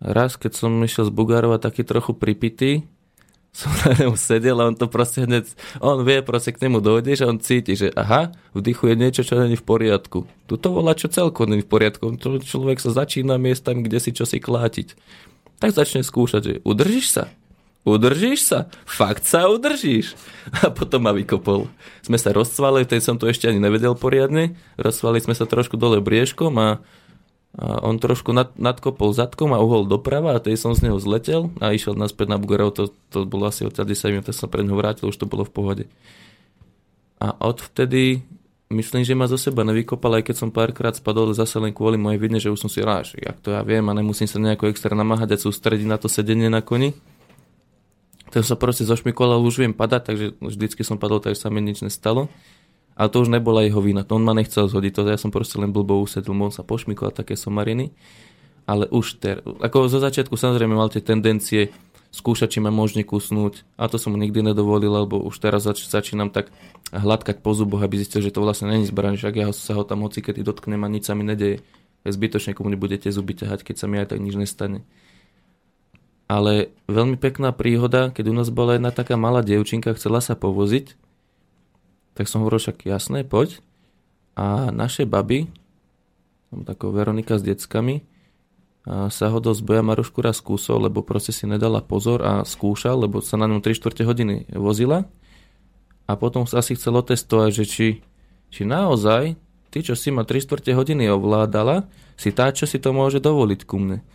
raz, 0.00 0.40
keď 0.40 0.56
som 0.56 0.72
išiel 0.80 1.04
z 1.06 1.12
Bugárova 1.12 1.60
taký 1.60 1.84
trochu 1.84 2.16
pripitý, 2.16 2.88
som 3.56 3.72
na 3.88 3.96
ňom 3.96 4.20
sedel 4.20 4.60
a 4.60 4.68
on 4.68 4.76
to 4.76 4.84
proste 4.84 5.24
hneď, 5.24 5.48
on 5.80 6.04
vie, 6.04 6.20
proste 6.20 6.52
k 6.52 6.68
nemu 6.68 6.84
dojdeš 6.84 7.24
a 7.24 7.32
on 7.32 7.40
cíti, 7.40 7.72
že 7.72 7.88
aha, 7.96 8.36
vdychuje 8.52 8.92
niečo, 9.00 9.24
čo 9.24 9.40
není 9.40 9.56
v 9.56 9.64
poriadku. 9.64 10.28
Tu 10.44 10.60
to 10.60 10.68
volá, 10.76 10.92
čo 10.92 11.08
celko 11.08 11.48
není 11.48 11.64
v 11.64 11.72
poriadku. 11.72 12.20
Človek 12.20 12.78
sa 12.84 12.92
začína 12.92 13.40
miestami, 13.40 13.80
kde 13.80 13.96
si 13.96 14.12
čo 14.12 14.28
si 14.28 14.44
klátiť. 14.44 14.92
Tak 15.56 15.72
začne 15.72 16.04
skúšať, 16.04 16.42
že 16.44 16.54
udržíš 16.68 17.06
sa? 17.16 17.32
Udržíš 17.88 18.40
sa? 18.44 18.58
Fakt 18.84 19.24
sa 19.24 19.48
udržíš? 19.48 20.18
A 20.60 20.68
potom 20.68 21.08
ma 21.08 21.16
vykopol. 21.16 21.72
Sme 22.04 22.20
sa 22.20 22.36
rozcvali, 22.36 22.84
ten 22.84 23.00
som 23.00 23.16
to 23.16 23.24
ešte 23.24 23.48
ani 23.48 23.56
nevedel 23.56 23.96
poriadne. 23.96 24.52
Rozcvali 24.76 25.22
sme 25.24 25.32
sa 25.32 25.48
trošku 25.48 25.80
dole 25.80 26.04
briežkom 26.04 26.52
a 26.60 26.84
a 27.56 27.80
on 27.80 27.96
trošku 27.96 28.36
nad, 28.36 28.52
nadkopol 28.60 29.16
zadkom 29.16 29.56
a 29.56 29.62
uhol 29.62 29.88
doprava 29.88 30.36
a 30.36 30.42
tej 30.42 30.60
som 30.60 30.76
z 30.76 30.90
neho 30.90 31.00
zletel 31.00 31.48
a 31.56 31.72
išiel 31.72 31.96
naspäť 31.96 32.34
na 32.34 32.36
Bugarov, 32.36 32.76
to, 32.76 32.92
to 33.08 33.24
bolo 33.24 33.48
asi 33.48 33.64
odtiaľ 33.64 33.88
10 33.88 34.12
minút, 34.12 34.28
tak 34.28 34.36
pre 34.52 34.60
neho 34.60 34.76
vrátil, 34.76 35.08
už 35.08 35.16
to 35.16 35.24
bolo 35.24 35.48
v 35.48 35.54
pohode. 35.56 35.84
A 37.16 37.32
odvtedy 37.32 38.20
myslím, 38.68 39.08
že 39.08 39.16
ma 39.16 39.24
zo 39.24 39.40
seba 39.40 39.64
nevykopal, 39.64 40.20
aj 40.20 40.28
keď 40.28 40.36
som 40.36 40.50
párkrát 40.52 40.92
spadol 40.92 41.32
zase 41.32 41.56
len 41.56 41.72
kvôli 41.72 41.96
mojej 41.96 42.20
vidne, 42.20 42.36
že 42.36 42.52
už 42.52 42.60
som 42.60 42.70
si 42.70 42.84
ráš, 42.84 43.16
jak 43.16 43.40
to 43.40 43.56
ja 43.56 43.64
viem 43.64 43.88
a 43.88 43.96
nemusím 43.96 44.28
sa 44.28 44.36
nejako 44.36 44.68
extra 44.68 44.92
namáhať 44.92 45.32
a 45.32 45.42
sústrediť 45.48 45.88
na 45.88 45.96
to 45.96 46.12
sedenie 46.12 46.52
na 46.52 46.60
koni. 46.60 46.92
Tak 48.36 48.42
sa 48.44 48.58
proste 48.58 48.84
zošmykol, 48.84 49.32
ale 49.32 49.46
už 49.48 49.64
viem 49.64 49.72
padať, 49.72 50.02
takže 50.12 50.26
vždycky 50.42 50.82
som 50.84 51.00
padol, 51.00 51.24
takže 51.24 51.46
sa 51.46 51.48
mi 51.48 51.62
nič 51.62 51.80
nestalo. 51.80 52.28
Ale 52.96 53.12
to 53.12 53.20
už 53.20 53.28
nebola 53.28 53.60
jeho 53.60 53.84
vina, 53.84 54.08
on 54.08 54.24
ma 54.24 54.32
nechcel 54.32 54.72
zhodiť, 54.72 54.92
to 54.96 55.00
ja 55.04 55.20
som 55.20 55.28
proste 55.28 55.60
len 55.60 55.68
blbo 55.68 56.00
usedl, 56.00 56.32
on 56.32 56.48
sa 56.48 56.64
pošmykol 56.64 57.12
také 57.12 57.36
somariny. 57.36 57.92
Ale 58.64 58.88
už 58.88 59.20
ter, 59.20 59.44
ako 59.44 59.86
zo 59.92 60.00
začiatku 60.00 60.34
samozrejme 60.34 60.74
mal 60.74 60.90
tie 60.90 61.04
tendencie 61.04 61.70
skúšať, 62.10 62.56
či 62.56 62.58
ma 62.64 62.72
môžne 62.72 63.04
kusnúť. 63.04 63.68
A 63.76 63.92
to 63.92 64.00
som 64.00 64.16
mu 64.16 64.18
nikdy 64.18 64.40
nedovolil, 64.40 64.88
lebo 64.88 65.20
už 65.20 65.36
teraz 65.38 65.68
zač- 65.68 65.86
začínam 65.86 66.32
tak 66.32 66.48
hladkať 66.90 67.44
po 67.44 67.52
zuboch, 67.52 67.84
aby 67.84 68.00
zistil, 68.00 68.24
že 68.24 68.32
to 68.32 68.40
vlastne 68.40 68.72
není 68.72 68.88
zbraň, 68.88 69.20
že 69.20 69.28
ak 69.28 69.36
ja 69.36 69.46
sa 69.52 69.76
ho 69.76 69.84
tam 69.84 70.02
hoci 70.02 70.24
kedy 70.24 70.40
dotknem 70.40 70.80
a 70.80 70.88
nič 70.88 71.06
sa 71.06 71.12
mi 71.12 71.28
nedeje. 71.28 71.60
Zbytočne 72.08 72.56
komu 72.56 72.72
nebudete 72.72 73.12
zuby 73.12 73.36
ťahať, 73.36 73.66
keď 73.66 73.76
sa 73.76 73.86
mi 73.90 74.00
aj 74.00 74.16
tak 74.16 74.24
nič 74.24 74.34
nestane. 74.38 74.86
Ale 76.26 76.74
veľmi 76.90 77.20
pekná 77.20 77.52
príhoda, 77.52 78.10
keď 78.10 78.24
u 78.30 78.34
nás 78.34 78.48
bola 78.50 78.80
jedna 78.80 78.90
taká 78.90 79.14
malá 79.14 79.46
dievčinka, 79.46 79.94
chcela 79.94 80.18
sa 80.18 80.34
povoziť 80.34 81.05
tak 82.16 82.32
som 82.32 82.40
hovoril, 82.40 82.58
však 82.58 82.88
jasné, 82.88 83.28
poď. 83.28 83.60
A 84.32 84.72
naše 84.72 85.04
baby, 85.04 85.52
takou 86.64 86.88
Veronika 86.88 87.36
s 87.36 87.44
deckami, 87.44 88.00
sa 88.86 89.26
ho 89.28 89.38
dosť 89.42 89.60
boja 89.66 89.82
Marušku 89.82 90.22
raz 90.22 90.38
skúsol, 90.38 90.88
lebo 90.88 91.02
proste 91.02 91.34
si 91.34 91.44
nedala 91.44 91.82
pozor 91.82 92.22
a 92.22 92.32
skúšal, 92.46 93.04
lebo 93.04 93.18
sa 93.18 93.34
na 93.34 93.50
ňom 93.50 93.58
3 93.58 93.76
čtvrte 93.76 94.06
hodiny 94.06 94.46
vozila. 94.54 95.04
A 96.06 96.14
potom 96.14 96.46
sa 96.46 96.62
asi 96.62 96.78
chcelo 96.78 97.02
testovať, 97.02 97.50
že 97.50 97.64
či, 97.66 97.88
či 98.48 98.62
naozaj 98.62 99.34
ty, 99.74 99.78
čo 99.82 99.98
si 99.98 100.14
ma 100.14 100.22
3 100.22 100.38
čtvrte 100.38 100.70
hodiny 100.70 101.10
ovládala, 101.10 101.90
si 102.14 102.30
tá, 102.30 102.54
čo 102.54 102.64
si 102.64 102.78
to 102.78 102.94
môže 102.94 103.18
dovoliť 103.18 103.60
ku 103.66 103.82
mne. 103.82 104.06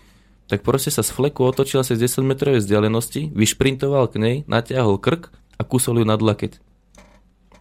Tak 0.47 0.63
proste 0.63 0.87
sa 0.87 1.03
z 1.03 1.11
fleku 1.11 1.43
otočila 1.43 1.83
sa 1.83 1.91
z 1.93 2.07
10 2.07 2.23
metrovej 2.23 2.63
vzdialenosti, 2.63 3.35
vyšprintoval 3.35 4.07
k 4.07 4.15
nej, 4.23 4.35
natiahol 4.47 4.95
krk 5.03 5.35
a 5.59 5.67
kusol 5.67 5.99
ju 5.99 6.05
nad 6.07 6.23
lakeť 6.23 6.70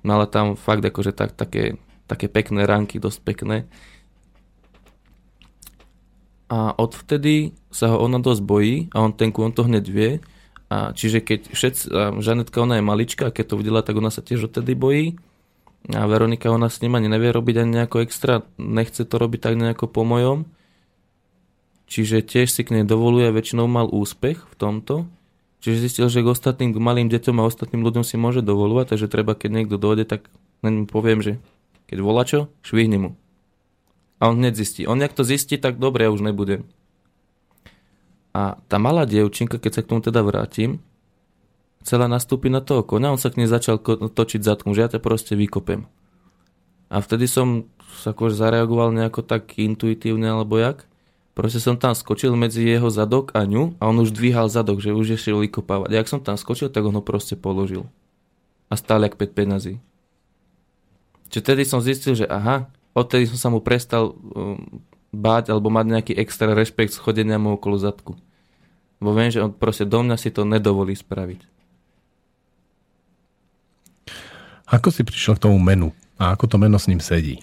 mala 0.02 0.26
tam 0.26 0.56
fakt 0.56 0.84
akože 0.84 1.12
tak, 1.12 1.36
také, 1.36 1.76
také 2.08 2.26
pekné 2.28 2.64
ranky, 2.64 2.98
dosť 3.00 3.20
pekné. 3.24 3.56
A 6.50 6.74
odvtedy 6.74 7.54
sa 7.70 7.94
ho 7.94 8.02
ona 8.02 8.18
dosť 8.18 8.42
bojí 8.42 8.74
a 8.90 9.06
on 9.06 9.14
ten 9.14 9.30
on 9.30 9.54
to 9.54 9.62
hneď 9.62 9.86
vie. 9.86 10.12
A 10.70 10.94
čiže 10.94 11.22
keď 11.22 11.40
všetci, 11.50 11.82
Žanetka 12.22 12.62
ona 12.62 12.78
je 12.78 12.84
malička 12.86 13.30
a 13.30 13.34
keď 13.34 13.54
to 13.54 13.58
videla, 13.58 13.82
tak 13.82 13.98
ona 13.98 14.10
sa 14.10 14.22
tiež 14.22 14.50
odtedy 14.50 14.74
bojí. 14.74 15.18
A 15.94 16.06
Veronika 16.06 16.50
ona 16.50 16.68
s 16.68 16.82
ním 16.82 16.98
ani 16.98 17.08
nevie 17.08 17.32
robiť 17.32 17.62
ani 17.62 17.70
nejako 17.80 18.04
extra, 18.04 18.46
nechce 18.58 19.02
to 19.02 19.14
robiť 19.16 19.40
tak 19.40 19.54
nejako 19.56 19.88
po 19.88 20.02
mojom. 20.04 20.46
Čiže 21.90 22.22
tiež 22.22 22.54
si 22.54 22.62
k 22.62 22.78
nej 22.78 22.84
dovoluje, 22.86 23.34
väčšinou 23.34 23.66
mal 23.66 23.90
úspech 23.90 24.38
v 24.46 24.54
tomto. 24.54 25.10
Čiže 25.60 25.76
zistil, 25.84 26.06
že 26.08 26.24
k 26.24 26.32
ostatným, 26.32 26.72
k 26.72 26.80
malým 26.80 27.12
deťom 27.12 27.36
a 27.36 27.44
ostatným 27.44 27.84
ľuďom 27.84 28.04
si 28.04 28.16
môže 28.16 28.40
dovolovať, 28.40 28.96
takže 28.96 29.12
treba, 29.12 29.36
keď 29.36 29.50
niekto 29.60 29.76
dojde, 29.76 30.08
tak 30.08 30.32
len 30.64 30.84
mu 30.84 30.86
poviem, 30.88 31.20
že 31.20 31.36
keď 31.88 31.98
volá 32.00 32.24
čo, 32.24 32.48
švihni 32.64 32.96
mu. 32.96 33.10
A 34.20 34.32
on 34.32 34.40
hneď 34.40 34.56
zistí. 34.56 34.88
On 34.88 34.96
jak 35.00 35.12
to 35.12 35.24
zistí, 35.24 35.60
tak 35.60 35.76
dobre, 35.76 36.08
ja 36.08 36.12
už 36.12 36.24
nebudem. 36.24 36.64
A 38.32 38.56
tá 38.68 38.76
malá 38.80 39.04
dievčinka, 39.04 39.60
keď 39.60 39.72
sa 39.80 39.82
k 39.84 39.90
tomu 39.90 40.00
teda 40.00 40.24
vrátim, 40.24 40.80
chcela 41.84 42.06
nastúpiť 42.08 42.50
na 42.52 42.62
toho 42.62 42.84
konia, 42.84 43.12
on 43.12 43.20
sa 43.20 43.32
k 43.32 43.42
nej 43.42 43.48
začal 43.50 43.80
točiť 43.84 44.40
zadkom, 44.44 44.76
že 44.76 44.84
ja 44.84 44.92
ťa 44.92 45.00
proste 45.00 45.34
vykopem. 45.34 45.88
A 46.90 46.98
vtedy 46.98 47.30
som 47.30 47.70
sa 48.02 48.10
akože 48.14 48.38
zareagoval 48.38 48.94
nejako 48.94 49.22
tak 49.22 49.58
intuitívne 49.58 50.30
alebo 50.30 50.58
jak. 50.58 50.89
Proste 51.40 51.56
som 51.56 51.80
tam 51.80 51.96
skočil 51.96 52.36
medzi 52.36 52.60
jeho 52.60 52.92
zadok 52.92 53.32
a 53.32 53.48
ňu 53.48 53.72
a 53.80 53.88
on 53.88 53.96
už 54.04 54.12
dvíhal 54.12 54.52
zadok, 54.52 54.84
že 54.84 54.92
už 54.92 55.16
ešte 55.16 55.32
vykopávať. 55.32 55.88
A 55.88 55.96
jak 55.96 56.12
som 56.12 56.20
tam 56.20 56.36
skočil, 56.36 56.68
tak 56.68 56.84
on 56.84 56.92
ho 56.92 57.00
proste 57.00 57.32
položil. 57.32 57.88
A 58.68 58.76
stále 58.76 59.08
jak 59.08 59.16
5 59.16 59.32
penazí. 59.32 59.80
Čiže 61.32 61.40
tedy 61.40 61.64
som 61.64 61.80
zistil, 61.80 62.12
že 62.12 62.28
aha, 62.28 62.68
odtedy 62.92 63.24
som 63.24 63.40
sa 63.40 63.48
mu 63.48 63.64
prestal 63.64 64.12
um, 64.12 64.84
báť 65.16 65.48
alebo 65.48 65.72
mať 65.72 65.86
nejaký 65.88 66.12
extra 66.20 66.52
rešpekt 66.52 66.92
schodenia 66.92 67.40
mu 67.40 67.56
okolo 67.56 67.80
zadku. 67.80 68.20
Bo 69.00 69.16
viem, 69.16 69.32
že 69.32 69.40
on 69.40 69.48
proste 69.48 69.88
do 69.88 70.04
mňa 70.04 70.20
si 70.20 70.28
to 70.28 70.44
nedovolí 70.44 70.92
spraviť. 70.92 71.40
Ako 74.68 74.92
si 74.92 75.08
prišiel 75.08 75.40
k 75.40 75.48
tomu 75.48 75.56
menu? 75.56 75.96
A 76.20 76.36
ako 76.36 76.52
to 76.52 76.56
meno 76.60 76.76
s 76.76 76.84
ním 76.84 77.00
sedí? 77.00 77.40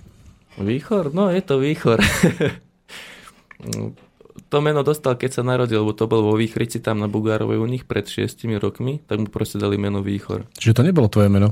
Výchor? 0.62 1.10
No, 1.18 1.34
je 1.34 1.42
to 1.42 1.58
výchor. 1.58 1.98
to 4.50 4.58
meno 4.62 4.86
dostal, 4.86 5.18
keď 5.18 5.42
sa 5.42 5.44
narodil, 5.44 5.82
lebo 5.82 5.98
to 5.98 6.06
bol 6.06 6.22
vo 6.22 6.34
Výchrici 6.38 6.78
tam 6.80 7.02
na 7.02 7.10
Bugárovej 7.10 7.58
u 7.58 7.68
nich 7.68 7.84
pred 7.90 8.06
6 8.06 8.38
rokmi, 8.62 9.02
tak 9.04 9.18
mu 9.18 9.28
proste 9.28 9.58
dali 9.58 9.76
meno 9.82 10.06
Výchor. 10.06 10.46
Čiže 10.56 10.78
to 10.78 10.86
nebolo 10.86 11.10
tvoje 11.10 11.28
meno? 11.28 11.52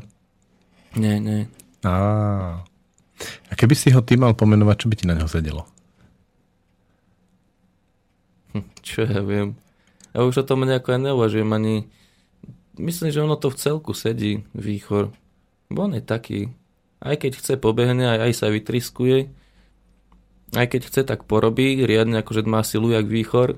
Nie, 0.96 1.20
nie. 1.20 1.50
Á. 1.84 2.62
A 3.50 3.54
keby 3.56 3.76
si 3.76 3.92
ho 3.92 4.00
ty 4.06 4.16
mal 4.16 4.38
pomenovať, 4.38 4.76
čo 4.86 4.88
by 4.88 4.96
ti 4.96 5.06
na 5.10 5.16
neho 5.18 5.28
sedelo? 5.28 5.66
Hm, 8.56 8.66
čo 8.80 9.04
ja 9.04 9.20
viem. 9.20 9.58
Ja 10.16 10.24
už 10.24 10.46
o 10.46 10.48
tom 10.48 10.64
nejako 10.64 10.96
aj 10.96 11.02
neuvažujem 11.12 11.52
ani... 11.52 11.76
Myslím, 12.76 13.12
že 13.12 13.24
ono 13.24 13.40
to 13.40 13.52
v 13.52 13.60
celku 13.60 13.92
sedí, 13.96 14.44
Výchor. 14.56 15.12
Bo 15.72 15.88
on 15.88 15.96
je 15.96 16.04
taký, 16.04 16.52
aj 17.04 17.16
keď 17.24 17.32
chce 17.40 17.54
pobehne, 17.60 18.08
aj, 18.08 18.20
aj 18.30 18.32
sa 18.36 18.48
vytriskuje, 18.52 19.32
aj 20.54 20.68
keď 20.70 20.82
chce, 20.86 21.02
tak 21.08 21.26
porobí, 21.26 21.82
riadne 21.82 22.22
akože 22.22 22.46
má 22.46 22.62
silu 22.62 22.94
jak 22.94 23.10
výchor, 23.10 23.58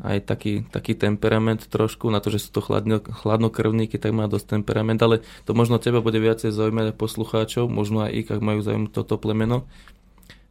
aj 0.00 0.24
taký, 0.24 0.64
taký 0.72 0.96
temperament 0.96 1.60
trošku, 1.68 2.08
na 2.08 2.24
to, 2.24 2.32
že 2.32 2.48
sú 2.48 2.56
to 2.56 2.64
chladno, 2.64 3.04
chladnokrvníky, 3.04 4.00
tak 4.00 4.16
má 4.16 4.26
dosť 4.26 4.58
temperament, 4.58 4.98
ale 5.04 5.20
to 5.44 5.52
možno 5.52 5.76
teba 5.76 6.00
bude 6.00 6.16
viacej 6.16 6.50
zaujímať 6.50 6.96
poslucháčov, 6.96 7.68
možno 7.68 8.08
aj 8.08 8.10
ich, 8.16 8.28
ak 8.32 8.40
majú 8.40 8.64
zaujímať 8.64 8.90
toto 8.96 9.20
plemeno. 9.20 9.68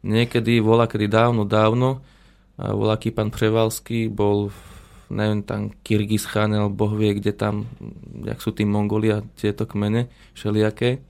Niekedy, 0.06 0.62
volá 0.62 0.86
kedy 0.86 1.10
dávno, 1.10 1.42
dávno, 1.44 2.00
voľaký 2.56 3.10
pán 3.10 3.34
Prevalský 3.34 4.06
bol 4.06 4.48
v 4.48 4.58
neviem, 5.10 5.42
tam 5.42 5.74
Kyrgyzstan, 5.82 6.54
alebo 6.54 6.86
boh 6.86 6.94
vie, 6.94 7.10
kde 7.18 7.34
tam, 7.34 7.66
jak 8.22 8.38
sú 8.38 8.54
tí 8.54 8.62
Mongolia, 8.62 9.26
tieto 9.34 9.66
kmene, 9.66 10.06
všelijaké. 10.38 11.02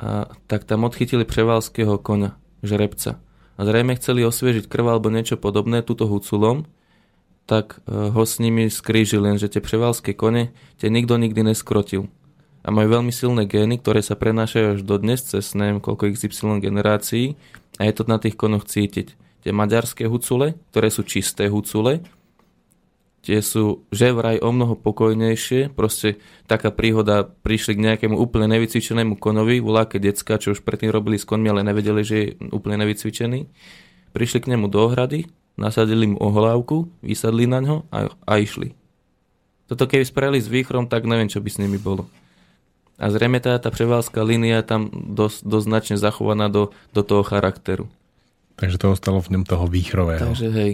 A, 0.00 0.32
tak 0.48 0.64
tam 0.64 0.88
odchytili 0.88 1.28
prevalského 1.28 2.00
koňa, 2.00 2.32
žrebca. 2.62 3.20
A 3.58 3.60
zrejme 3.66 3.98
chceli 3.98 4.22
osviežiť 4.22 4.70
krv 4.70 4.94
alebo 4.94 5.10
niečo 5.10 5.34
podobné 5.34 5.82
túto 5.82 6.06
huculom, 6.06 6.66
tak 7.48 7.80
e, 7.88 8.12
ho 8.12 8.22
s 8.22 8.38
nimi 8.38 8.68
skrížil, 8.68 9.24
lenže 9.24 9.48
tie 9.48 9.64
prevalské 9.64 10.12
kone 10.12 10.52
tie 10.76 10.92
nikto 10.92 11.16
nikdy 11.16 11.42
neskrotil. 11.42 12.06
A 12.62 12.68
majú 12.68 13.00
veľmi 13.00 13.10
silné 13.10 13.48
gény, 13.48 13.80
ktoré 13.80 14.04
sa 14.04 14.14
prenášajú 14.14 14.76
až 14.76 14.80
dodnes 14.84 15.24
cez 15.24 15.56
neviem 15.56 15.80
koľko 15.80 16.12
XY 16.12 16.60
generácií 16.60 17.40
a 17.80 17.88
je 17.88 17.92
to 17.96 18.04
na 18.04 18.20
tých 18.20 18.36
konoch 18.36 18.68
cítiť. 18.68 19.16
Tie 19.42 19.52
maďarské 19.54 20.04
hucule, 20.04 20.60
ktoré 20.74 20.92
sú 20.92 21.06
čisté 21.08 21.48
hucule, 21.48 22.04
tie 23.22 23.42
sú 23.42 23.84
že 23.90 24.14
vraj 24.14 24.38
o 24.40 24.50
mnoho 24.54 24.78
pokojnejšie. 24.78 25.74
Proste 25.74 26.22
taká 26.48 26.70
príhoda, 26.70 27.26
prišli 27.26 27.76
k 27.76 27.84
nejakému 27.84 28.16
úplne 28.16 28.48
nevycvičenému 28.56 29.18
konovi, 29.18 29.60
voláke 29.60 30.00
decka, 30.00 30.40
čo 30.40 30.54
už 30.56 30.62
predtým 30.62 30.90
robili 30.94 31.20
s 31.20 31.28
konmi, 31.28 31.50
ale 31.50 31.66
nevedeli, 31.66 32.02
že 32.02 32.16
je 32.16 32.26
úplne 32.54 32.80
nevycvičený. 32.82 33.48
Prišli 34.14 34.38
k 34.44 34.50
nemu 34.56 34.66
do 34.72 34.88
ohrady, 34.88 35.28
nasadili 35.58 36.08
mu 36.08 36.16
ohlávku, 36.22 36.88
vysadli 37.04 37.44
na 37.44 37.60
ňo 37.60 37.76
a, 37.90 38.08
a 38.08 38.32
išli. 38.40 38.72
Toto 39.68 39.84
keby 39.84 40.04
spravili 40.06 40.40
s 40.40 40.48
výchrom, 40.48 40.88
tak 40.88 41.04
neviem, 41.04 41.28
čo 41.28 41.44
by 41.44 41.50
s 41.52 41.60
nimi 41.60 41.76
bolo. 41.76 42.08
A 42.98 43.12
zrejme 43.14 43.38
tá, 43.38 43.54
tá 43.62 43.70
prevalská 43.70 44.24
línia 44.26 44.58
je 44.58 44.66
tam 44.66 44.82
dosť, 44.90 45.46
dosť 45.46 45.66
značne 45.70 45.96
zachovaná 46.00 46.50
do, 46.50 46.74
do 46.90 47.06
toho 47.06 47.22
charakteru. 47.22 47.86
Takže 48.58 48.74
to 48.74 48.90
ostalo 48.90 49.22
v 49.22 49.38
ňom 49.38 49.44
toho 49.46 49.70
výchrového. 49.70 50.34
Takže 50.34 50.50
hej, 50.50 50.72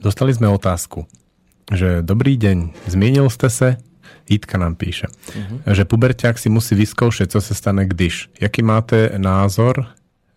Dostali 0.00 0.32
sme 0.32 0.48
otázku, 0.48 1.04
že 1.68 2.00
dobrý 2.00 2.40
deň, 2.40 2.88
zmienil 2.88 3.28
ste 3.28 3.52
sa? 3.52 3.76
Jitka 4.24 4.56
nám 4.56 4.80
píše, 4.80 5.12
uh-huh. 5.12 5.76
že 5.76 5.84
puberťák 5.84 6.40
si 6.40 6.48
musí 6.48 6.72
vyskoušet, 6.72 7.28
co 7.28 7.40
se 7.40 7.52
stane 7.54 7.84
když. 7.84 8.30
Jaký 8.40 8.62
máte 8.62 9.12
názor, 9.20 9.86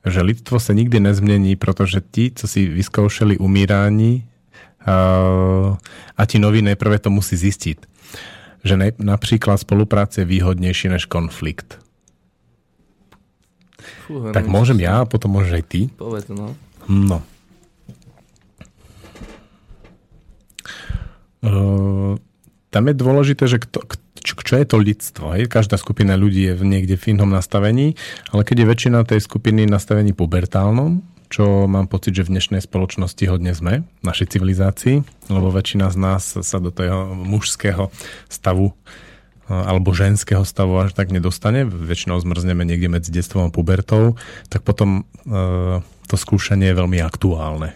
že 0.05 0.21
lidstvo 0.21 0.59
se 0.59 0.73
nikdy 0.73 0.99
nezmění, 0.99 1.55
protože 1.55 2.01
ti, 2.11 2.31
co 2.35 2.47
si 2.47 2.67
vyskoušeli 2.67 3.37
umírání, 3.37 4.27
uh, 4.87 5.77
a 6.17 6.25
ti 6.25 6.39
noví 6.39 6.61
nejprve 6.61 6.99
to 6.99 7.09
musí 7.09 7.37
zistiť. 7.37 7.77
Že 8.63 8.75
ne, 8.77 8.87
napríklad 8.99 9.59
spolupráce 9.59 10.21
je 10.21 10.25
výhodnejší 10.25 10.89
než 10.89 11.05
konflikt. 11.05 11.79
Fú, 14.07 14.31
tak 14.31 14.47
môžem 14.47 14.79
ja, 14.79 15.03
a 15.03 15.07
potom 15.07 15.35
môžeš 15.35 15.51
aj 15.59 15.65
ty. 15.67 15.81
Povedz, 15.95 16.31
no. 16.31 16.55
No. 16.87 17.19
Tam 22.73 22.83
je 22.89 22.95
dôležité, 22.95 23.43
že 23.45 23.61
kto, 23.61 23.83
čo, 24.23 24.33
čo 24.39 24.53
je 24.55 24.65
to 24.65 24.77
lidstvo. 24.79 25.35
Hej? 25.35 25.51
Každá 25.51 25.75
skupina 25.75 26.15
ľudí 26.15 26.47
je 26.49 26.55
v 26.55 26.63
niekde 26.63 26.95
v 26.95 27.13
inom 27.13 27.29
nastavení, 27.29 27.99
ale 28.31 28.41
keď 28.47 28.63
je 28.63 28.71
väčšina 28.71 28.97
tej 29.03 29.19
skupiny 29.19 29.67
nastavení 29.67 30.15
pubertálnom, 30.15 31.03
čo 31.27 31.65
mám 31.65 31.89
pocit, 31.89 32.13
že 32.13 32.29
v 32.29 32.37
dnešnej 32.37 32.61
spoločnosti 32.61 33.25
hodne 33.25 33.57
sme, 33.57 33.83
našej 34.05 34.37
civilizácii, 34.37 35.01
lebo 35.33 35.49
väčšina 35.49 35.89
z 35.89 35.97
nás 35.97 36.23
sa 36.29 36.57
do 36.61 36.69
toho 36.69 37.17
mužského 37.17 37.89
stavu 38.29 38.77
alebo 39.49 39.91
ženského 39.91 40.47
stavu 40.47 40.79
až 40.79 40.95
tak 40.95 41.11
nedostane, 41.11 41.67
väčšinou 41.67 42.15
zmrzneme 42.21 42.63
niekde 42.63 42.87
medzi 42.87 43.11
detstvom 43.11 43.51
a 43.51 43.53
pubertou, 43.53 44.15
tak 44.47 44.63
potom 44.63 45.03
e, 45.27 45.83
to 46.07 46.15
skúšanie 46.15 46.71
je 46.71 46.79
veľmi 46.79 47.03
aktuálne. 47.03 47.75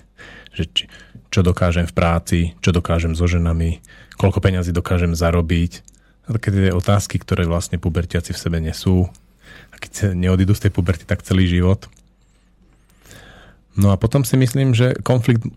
Že 0.55 0.63
či, 0.71 0.83
čo 1.29 1.43
dokážem 1.43 1.85
v 1.87 1.93
práci, 1.95 2.39
čo 2.63 2.71
dokážem 2.71 3.13
so 3.13 3.27
ženami, 3.27 3.83
koľko 4.15 4.39
peňazí 4.39 4.71
dokážem 4.71 5.13
zarobiť. 5.13 5.83
A 6.27 6.35
také 6.35 6.51
tie 6.51 6.75
otázky, 6.75 7.19
ktoré 7.19 7.47
vlastne 7.47 7.79
pubertiaci 7.79 8.35
v 8.35 8.41
sebe 8.41 8.57
nesú. 8.59 9.07
A 9.71 9.75
keď 9.79 10.11
neodídu 10.11 10.51
z 10.55 10.67
tej 10.67 10.71
puberty, 10.75 11.07
tak 11.07 11.23
celý 11.23 11.47
život. 11.47 11.87
No 13.77 13.93
a 13.93 13.95
potom 13.95 14.25
si 14.25 14.33
myslím, 14.41 14.73
že 14.73 14.97
konflikt 15.05 15.45
e, 15.45 15.51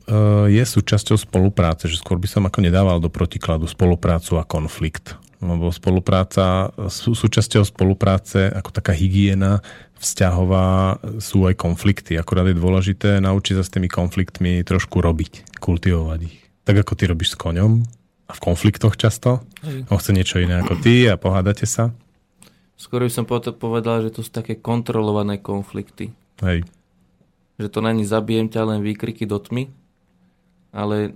je 0.53 0.61
súčasťou 0.61 1.17
spolupráce, 1.17 1.89
že 1.89 1.97
skôr 1.97 2.21
by 2.21 2.29
som 2.29 2.45
ako 2.45 2.61
nedával 2.61 3.01
do 3.01 3.09
protikladu 3.09 3.65
spoluprácu 3.65 4.37
a 4.37 4.45
konflikt. 4.45 5.17
Lebo 5.41 5.73
spolupráca, 5.73 6.69
sú, 6.93 7.17
súčasťou 7.17 7.65
spolupráce 7.65 8.53
ako 8.53 8.71
taká 8.77 8.93
hygiena 8.93 9.65
vzťahová 10.01 10.97
sú 11.21 11.45
aj 11.45 11.55
konflikty. 11.61 12.17
Akurát 12.17 12.49
je 12.49 12.57
dôležité 12.57 13.21
naučiť 13.21 13.61
sa 13.61 13.65
s 13.65 13.73
tými 13.73 13.87
konfliktmi 13.87 14.65
trošku 14.65 15.05
robiť, 15.05 15.61
kultivovať 15.61 16.21
ich. 16.25 16.37
Tak 16.65 16.81
ako 16.83 16.93
ty 16.97 17.05
robíš 17.07 17.37
s 17.37 17.41
koňom 17.41 17.85
a 18.27 18.33
v 18.33 18.41
konfliktoch 18.41 18.97
často. 18.97 19.45
On 19.93 20.01
chce 20.01 20.17
niečo 20.17 20.41
iné 20.41 20.65
ako 20.65 20.81
ty 20.81 21.05
a 21.05 21.21
pohádate 21.21 21.69
sa. 21.69 21.93
Skoro 22.81 23.05
by 23.05 23.13
som 23.13 23.29
povedal, 23.29 24.09
že 24.09 24.17
to 24.17 24.25
sú 24.25 24.33
také 24.33 24.57
kontrolované 24.57 25.37
konflikty. 25.37 26.17
Hej. 26.41 26.65
Že 27.61 27.69
to 27.69 27.81
není 27.85 28.09
zabijem 28.09 28.49
ťa 28.49 28.73
len 28.73 28.81
výkriky 28.81 29.29
do 29.29 29.37
tmy, 29.37 29.69
ale 30.73 31.13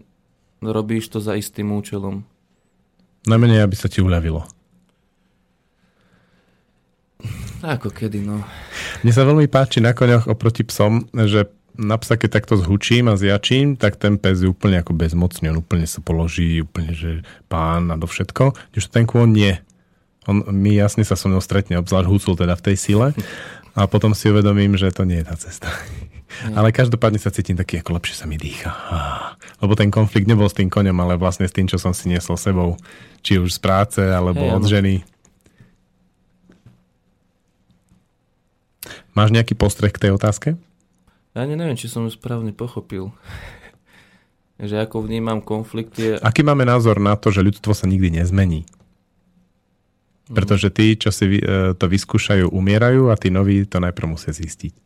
robíš 0.61 1.09
to 1.09 1.25
za 1.25 1.33
istým 1.41 1.73
účelom. 1.73 2.29
Najmenej, 3.25 3.65
aby 3.65 3.77
sa 3.77 3.89
ti 3.89 4.05
uľavilo. 4.05 4.45
Ako 7.65 7.89
kedy, 7.89 8.21
no. 8.21 8.45
Mne 9.01 9.13
sa 9.17 9.25
veľmi 9.25 9.49
páči 9.49 9.81
na 9.81 9.97
koňoch 9.97 10.29
oproti 10.29 10.69
psom, 10.69 11.09
že 11.17 11.49
na 11.75 11.97
psa, 11.99 12.15
keď 12.15 12.31
takto 12.39 12.55
zhučím 12.61 13.11
a 13.11 13.19
zjačím, 13.19 13.75
tak 13.75 13.99
ten 13.99 14.21
pes 14.21 14.45
je 14.45 14.53
úplne 14.53 14.79
ako 14.79 14.95
bezmocný. 14.95 15.51
On 15.51 15.59
úplne 15.59 15.89
sa 15.89 15.99
položí, 16.05 16.63
úplne, 16.63 16.95
že 16.95 17.27
pán 17.51 17.91
a 17.91 17.97
do 17.99 18.07
všetko. 18.07 18.55
Když 18.71 18.93
ten 18.93 19.09
kôň 19.09 19.29
nie. 19.33 19.55
On, 20.29 20.45
mi 20.55 20.77
jasne 20.77 21.03
sa 21.03 21.19
so 21.19 21.27
mnou 21.27 21.43
stretne, 21.43 21.81
obzvlášť 21.81 22.09
húcul 22.09 22.35
teda 22.39 22.55
v 22.55 22.65
tej 22.71 22.77
sile. 22.79 23.09
A 23.75 23.91
potom 23.91 24.15
si 24.15 24.31
uvedomím, 24.31 24.79
že 24.79 24.95
to 24.95 25.03
nie 25.03 25.25
je 25.25 25.27
tá 25.27 25.35
cesta. 25.35 25.67
Ale 26.55 26.75
každopádne 26.75 27.23
sa 27.23 27.31
cítim 27.31 27.55
taký, 27.55 27.79
ako 27.79 27.97
lepšie 27.97 28.17
sa 28.19 28.27
mi 28.27 28.35
dýcha. 28.35 28.73
Lebo 29.63 29.79
ten 29.79 29.89
konflikt 29.89 30.27
nebol 30.27 30.51
s 30.51 30.57
tým 30.57 30.69
koňom, 30.69 30.97
ale 31.01 31.15
vlastne 31.15 31.47
s 31.47 31.55
tým, 31.55 31.71
čo 31.71 31.79
som 31.79 31.95
si 31.95 32.11
niesol 32.11 32.35
sebou. 32.35 32.75
Či 33.23 33.39
už 33.39 33.57
z 33.57 33.61
práce, 33.63 34.03
alebo 34.03 34.43
Hej, 34.43 34.55
od 34.59 34.65
ženy. 34.67 34.95
Máš 39.15 39.31
nejaký 39.31 39.55
postreh 39.55 39.95
k 39.95 40.09
tej 40.09 40.11
otázke? 40.19 40.59
Ja 41.35 41.47
ani 41.47 41.55
neviem, 41.55 41.79
či 41.79 41.87
som 41.87 42.05
ju 42.07 42.11
správne 42.11 42.51
pochopil. 42.51 43.15
že 44.61 44.79
ako 44.79 45.07
vnímam 45.07 45.43
konflikty. 45.43 46.15
Aký 46.23 46.47
máme 46.47 46.63
názor 46.63 47.03
na 47.03 47.19
to, 47.19 47.35
že 47.35 47.43
ľudstvo 47.43 47.75
sa 47.75 47.91
nikdy 47.91 48.23
nezmení? 48.23 48.67
Pretože 50.25 50.73
tí, 50.73 50.97
čo 50.97 51.13
si 51.13 51.37
e, 51.37 51.77
to 51.77 51.85
vyskúšajú, 51.85 52.49
umierajú 52.49 53.13
a 53.13 53.19
tí 53.19 53.29
noví 53.29 53.69
to 53.69 53.77
najprv 53.77 54.17
musia 54.17 54.33
zistiť. 54.33 54.84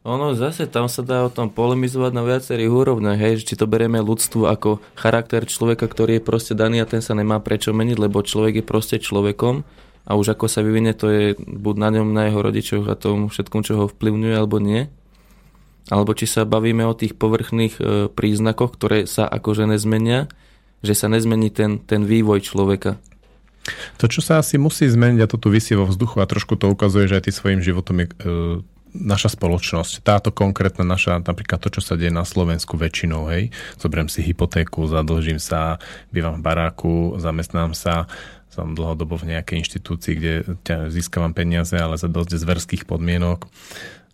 Ono 0.00 0.32
zase 0.32 0.64
tam 0.64 0.88
sa 0.88 1.04
dá 1.04 1.28
o 1.28 1.30
tom 1.32 1.52
polemizovať 1.52 2.12
na 2.16 2.24
viacerých 2.24 2.72
úrovniach, 2.72 3.20
hej, 3.20 3.44
či 3.44 3.52
to 3.52 3.68
berieme 3.68 4.00
ľudstvu 4.00 4.48
ako 4.48 4.80
charakter 4.96 5.44
človeka, 5.44 5.84
ktorý 5.84 6.16
je 6.16 6.24
proste 6.24 6.56
daný 6.56 6.80
a 6.80 6.88
ten 6.88 7.04
sa 7.04 7.12
nemá 7.12 7.36
prečo 7.36 7.76
meniť, 7.76 8.00
lebo 8.00 8.24
človek 8.24 8.60
je 8.60 8.64
proste 8.64 8.96
človekom 8.96 9.60
a 10.08 10.16
už 10.16 10.32
ako 10.32 10.48
sa 10.48 10.64
vyvinie, 10.64 10.96
to 10.96 11.06
je 11.12 11.24
buď 11.36 11.74
na 11.76 11.88
ňom, 11.92 12.16
na 12.16 12.32
jeho 12.32 12.40
rodičoch 12.40 12.88
a 12.88 12.96
tom 12.96 13.28
všetkom, 13.28 13.60
čo 13.60 13.76
ho 13.76 13.84
vplyvňuje 13.92 14.34
alebo 14.34 14.56
nie. 14.56 14.88
Alebo 15.92 16.16
či 16.16 16.24
sa 16.24 16.48
bavíme 16.48 16.86
o 16.88 16.96
tých 16.96 17.18
povrchných 17.20 17.74
e, 17.76 17.82
príznakoch, 18.08 18.72
ktoré 18.72 19.04
sa 19.04 19.28
akože 19.28 19.68
nezmenia, 19.68 20.32
že 20.80 20.96
sa 20.96 21.12
nezmení 21.12 21.52
ten, 21.52 21.76
ten 21.76 22.08
vývoj 22.08 22.40
človeka. 22.40 22.96
To, 24.00 24.08
čo 24.08 24.24
sa 24.24 24.40
asi 24.40 24.56
musí 24.56 24.88
zmeniť, 24.88 25.20
a 25.20 25.28
to 25.28 25.36
tu 25.36 25.52
vysí 25.52 25.76
vo 25.76 25.84
vzduchu 25.84 26.24
a 26.24 26.30
trošku 26.30 26.56
to 26.56 26.72
ukazuje, 26.72 27.04
že 27.04 27.20
aj 27.20 27.24
ty 27.28 27.32
svojim 27.36 27.60
životom 27.60 28.00
je 28.00 28.06
e, 28.08 28.14
naša 28.94 29.34
spoločnosť. 29.34 30.02
Táto 30.02 30.34
konkrétna 30.34 30.82
naša, 30.82 31.22
napríklad 31.22 31.62
to, 31.62 31.70
čo 31.70 31.82
sa 31.82 31.94
deje 31.94 32.10
na 32.10 32.26
Slovensku 32.26 32.74
väčšinou, 32.74 33.30
hej. 33.30 33.54
Zoberiem 33.78 34.10
si 34.10 34.22
hypotéku, 34.22 34.86
zadlžím 34.90 35.38
sa, 35.38 35.78
bývam 36.10 36.38
v 36.38 36.44
baráku, 36.44 37.16
zamestnám 37.18 37.74
sa, 37.74 38.10
som 38.50 38.74
dlhodobo 38.74 39.14
v 39.14 39.36
nejakej 39.36 39.62
inštitúcii, 39.62 40.14
kde 40.18 40.34
získavam 40.90 41.30
peniaze, 41.30 41.78
ale 41.78 41.94
za 41.94 42.10
dosť 42.10 42.34
zverských 42.34 42.82
podmienok. 42.82 43.46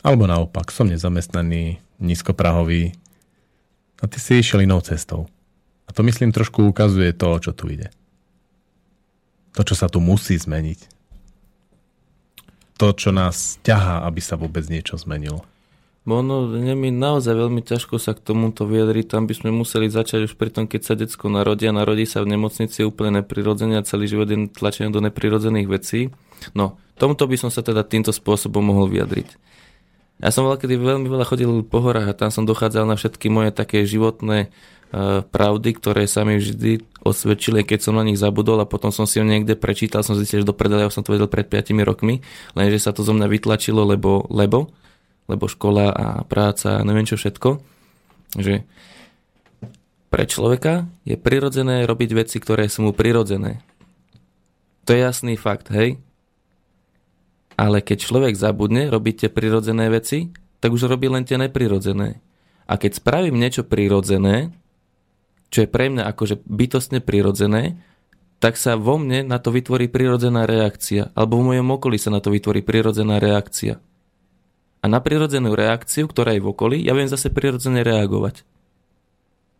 Alebo 0.04 0.28
naopak, 0.28 0.68
som 0.68 0.86
nezamestnaný, 0.86 1.80
nízkoprahový 1.98 2.92
a 3.98 4.04
ty 4.04 4.20
si 4.20 4.38
išiel 4.38 4.68
inou 4.68 4.84
cestou. 4.84 5.24
A 5.88 5.94
to 5.96 6.04
myslím 6.04 6.36
trošku 6.36 6.68
ukazuje 6.68 7.16
to, 7.16 7.40
čo 7.40 7.56
tu 7.56 7.72
ide. 7.72 7.88
To, 9.56 9.64
čo 9.64 9.72
sa 9.72 9.88
tu 9.88 10.04
musí 10.04 10.36
zmeniť. 10.36 10.95
To, 12.76 12.92
čo 12.92 13.10
nás 13.12 13.56
ťahá, 13.64 14.04
aby 14.04 14.20
sa 14.20 14.36
vôbec 14.36 14.68
niečo 14.68 15.00
zmenilo. 15.00 15.44
Ono, 16.06 16.54
je 16.54 16.74
mi 16.78 16.94
naozaj 16.94 17.34
veľmi 17.34 17.66
ťažko 17.66 17.98
sa 17.98 18.14
k 18.14 18.22
tomuto 18.22 18.62
vyjadriť, 18.62 19.10
tam 19.10 19.26
by 19.26 19.34
sme 19.34 19.50
museli 19.50 19.90
začať 19.90 20.30
už 20.30 20.32
pri 20.38 20.54
tom, 20.54 20.70
keď 20.70 20.80
sa 20.86 20.94
decko 20.94 21.26
narodí 21.26 21.66
a 21.66 21.74
narodí 21.74 22.06
sa 22.06 22.22
v 22.22 22.30
nemocnici 22.30 22.86
úplne 22.86 23.20
neprirodzene 23.20 23.74
a 23.74 23.82
celý 23.82 24.06
život 24.06 24.30
je 24.30 24.46
tlačený 24.46 24.94
do 24.94 25.02
neprirodzených 25.02 25.66
vecí. 25.66 26.14
No, 26.54 26.78
tomuto 26.94 27.26
by 27.26 27.34
som 27.34 27.50
sa 27.50 27.58
teda 27.66 27.82
týmto 27.82 28.14
spôsobom 28.14 28.62
mohol 28.62 28.86
vyjadriť. 28.86 29.34
Ja 30.22 30.30
som 30.30 30.46
veľa, 30.46 30.62
kedy 30.62 30.78
veľmi 30.78 31.10
veľa 31.10 31.26
chodil 31.26 31.50
po 31.66 31.82
horách 31.82 32.08
a 32.08 32.14
tam 32.14 32.30
som 32.30 32.46
dochádzal 32.46 32.86
na 32.86 32.94
všetky 32.94 33.26
moje 33.26 33.50
také 33.50 33.82
životné 33.82 34.54
pravdy, 35.30 35.70
ktoré 35.76 36.06
sa 36.06 36.22
mi 36.22 36.38
vždy 36.38 37.02
osvedčili, 37.02 37.62
keď 37.62 37.90
som 37.90 37.94
na 37.98 38.06
nich 38.06 38.18
zabudol 38.18 38.62
a 38.62 38.70
potom 38.70 38.90
som 38.94 39.06
si 39.06 39.18
ho 39.18 39.26
niekde 39.26 39.58
prečítal, 39.58 40.06
som 40.06 40.14
zistil, 40.18 40.42
že 40.42 40.48
do 40.48 40.56
predele, 40.56 40.86
ja 40.86 40.90
som 40.90 41.02
to 41.02 41.14
vedel 41.14 41.30
pred 41.30 41.46
5 41.46 41.74
rokmi, 41.82 42.22
lenže 42.54 42.82
sa 42.82 42.94
to 42.94 43.02
zo 43.02 43.14
mňa 43.14 43.26
vytlačilo, 43.26 43.82
lebo, 43.82 44.26
lebo 44.30 44.70
lebo 45.26 45.50
škola 45.50 45.90
a 45.90 46.06
práca 46.22 46.78
a 46.78 46.86
neviem 46.86 47.06
čo 47.06 47.18
všetko, 47.18 47.58
že 48.38 48.62
pre 50.06 50.24
človeka 50.24 50.86
je 51.02 51.18
prirodzené 51.18 51.82
robiť 51.82 52.10
veci, 52.14 52.36
ktoré 52.38 52.70
sú 52.70 52.86
mu 52.86 52.92
prirodzené. 52.94 53.60
To 54.86 54.94
je 54.94 55.02
jasný 55.02 55.34
fakt, 55.34 55.74
hej? 55.74 55.98
Ale 57.58 57.82
keď 57.82 58.06
človek 58.06 58.38
zabudne 58.38 58.86
robiť 58.86 59.26
tie 59.26 59.30
prirodzené 59.32 59.90
veci, 59.90 60.30
tak 60.62 60.70
už 60.70 60.86
robí 60.86 61.10
len 61.10 61.26
tie 61.26 61.36
neprirodzené. 61.36 62.22
A 62.70 62.78
keď 62.78 63.02
spravím 63.02 63.42
niečo 63.42 63.66
prirodzené, 63.66 64.54
čo 65.50 65.64
je 65.64 65.68
pre 65.70 65.88
mňa 65.92 66.04
akože 66.10 66.42
bytostne 66.46 66.98
prirodzené, 67.00 67.78
tak 68.36 68.60
sa 68.60 68.76
vo 68.76 69.00
mne 69.00 69.24
na 69.24 69.40
to 69.40 69.48
vytvorí 69.48 69.88
prirodzená 69.88 70.44
reakcia. 70.44 71.08
Alebo 71.16 71.40
v 71.40 71.54
mojom 71.54 71.68
okolí 71.80 71.96
sa 71.96 72.12
na 72.12 72.20
to 72.20 72.28
vytvorí 72.28 72.60
prirodzená 72.60 73.16
reakcia. 73.16 73.80
A 74.84 74.86
na 74.86 75.00
prirodzenú 75.00 75.56
reakciu, 75.56 76.06
ktorá 76.06 76.36
je 76.36 76.44
v 76.44 76.50
okolí, 76.52 76.78
ja 76.84 76.92
viem 76.92 77.08
zase 77.08 77.32
prirodzene 77.32 77.80
reagovať. 77.80 78.44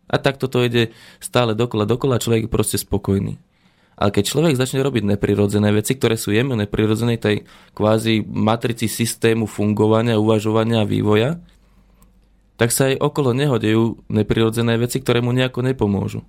A 0.07 0.15
takto 0.21 0.47
to 0.47 0.63
ide 0.63 0.95
stále 1.19 1.51
dokola, 1.51 1.83
dokola, 1.83 2.21
človek 2.21 2.47
je 2.47 2.53
proste 2.53 2.77
spokojný. 2.79 3.35
Ale 3.97 4.13
keď 4.13 4.23
človek 4.29 4.55
začne 4.55 4.85
robiť 4.85 5.03
neprirodzené 5.17 5.73
veci, 5.73 5.97
ktoré 5.97 6.15
sú 6.21 6.29
jemne 6.29 6.53
neprirodzené 6.53 7.17
tej 7.17 7.49
kvázi 7.73 8.21
matrici 8.23 8.85
systému 8.85 9.49
fungovania, 9.49 10.21
uvažovania 10.21 10.85
a 10.85 10.87
vývoja, 10.87 11.41
tak 12.57 12.73
sa 12.73 12.89
aj 12.89 12.97
okolo 12.97 13.37
neho 13.37 13.61
dejú 13.61 14.01
neprirodzené 14.09 14.81
veci, 14.81 14.97
ktoré 14.97 15.21
mu 15.21 15.29
nejako 15.31 15.61
nepomôžu. 15.61 16.25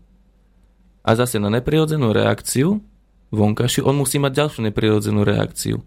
A 1.01 1.17
zase 1.17 1.41
na 1.41 1.49
neprirodzenú 1.49 2.13
reakciu 2.13 2.85
vonkaši, 3.33 3.85
on 3.85 3.97
musí 3.97 4.21
mať 4.21 4.33
ďalšiu 4.45 4.61
neprirodzenú 4.69 5.25
reakciu. 5.25 5.85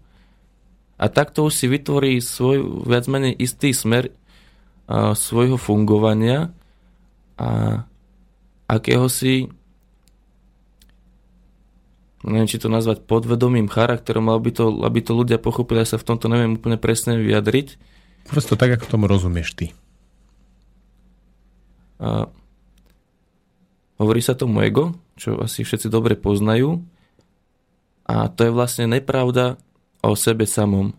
A 0.98 1.10
takto 1.10 1.46
už 1.46 1.54
si 1.54 1.66
vytvorí 1.66 2.22
svoj 2.22 2.86
viac 2.86 3.06
menej 3.10 3.34
istý 3.34 3.74
smer 3.74 4.14
a, 4.86 5.14
svojho 5.14 5.58
fungovania 5.58 6.54
a 7.38 7.82
akéhosi 8.70 9.50
neviem, 12.22 12.46
či 12.46 12.62
to 12.62 12.70
nazvať 12.70 13.02
podvedomým 13.02 13.66
charakterom, 13.66 14.30
aby 14.30 14.54
to, 14.54 14.86
aby 14.86 15.02
to 15.02 15.10
ľudia 15.10 15.42
pochopili, 15.42 15.82
ja 15.82 15.90
sa 15.90 15.98
v 15.98 16.06
tomto 16.06 16.30
neviem 16.30 16.54
úplne 16.54 16.78
presne 16.78 17.18
vyjadriť. 17.18 17.74
Povedz 18.30 18.46
to 18.46 18.54
tak, 18.54 18.78
ako 18.78 18.86
tomu 18.86 19.10
rozumieš 19.10 19.58
ty. 19.58 19.74
A 22.02 22.26
hovorí 24.02 24.18
sa 24.18 24.34
tomu 24.34 24.58
ego, 24.66 24.98
čo 25.14 25.38
asi 25.38 25.62
všetci 25.62 25.86
dobre 25.86 26.18
poznajú. 26.18 26.82
A 28.10 28.26
to 28.26 28.50
je 28.50 28.52
vlastne 28.52 28.90
nepravda 28.90 29.62
o 30.02 30.18
sebe 30.18 30.42
samom. 30.50 30.90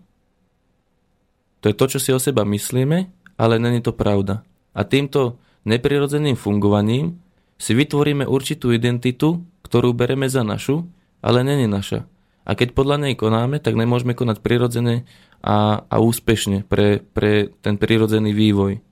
To 1.59 1.67
je 1.67 1.75
to, 1.75 1.85
čo 1.91 1.99
si 1.99 2.09
o 2.15 2.19
seba 2.19 2.47
myslíme, 2.47 3.11
ale 3.35 3.59
není 3.59 3.83
to 3.83 3.91
pravda. 3.91 4.47
A 4.71 4.87
týmto 4.87 5.39
neprirodzeným 5.67 6.39
fungovaním 6.39 7.19
si 7.59 7.75
vytvoríme 7.75 8.23
určitú 8.23 8.71
identitu, 8.71 9.43
ktorú 9.67 9.91
bereme 9.95 10.27
za 10.31 10.43
našu, 10.43 10.87
ale 11.23 11.43
není 11.43 11.67
naša. 11.67 12.07
A 12.43 12.59
keď 12.59 12.75
podľa 12.75 13.07
nej 13.07 13.15
konáme, 13.15 13.63
tak 13.63 13.79
nemôžeme 13.79 14.11
konať 14.11 14.43
prirodzene 14.43 15.07
a, 15.39 15.87
a 15.87 15.95
úspešne 16.03 16.67
pre, 16.67 16.99
pre 16.99 17.51
ten 17.63 17.79
prirodzený 17.79 18.35
vývoj. 18.35 18.83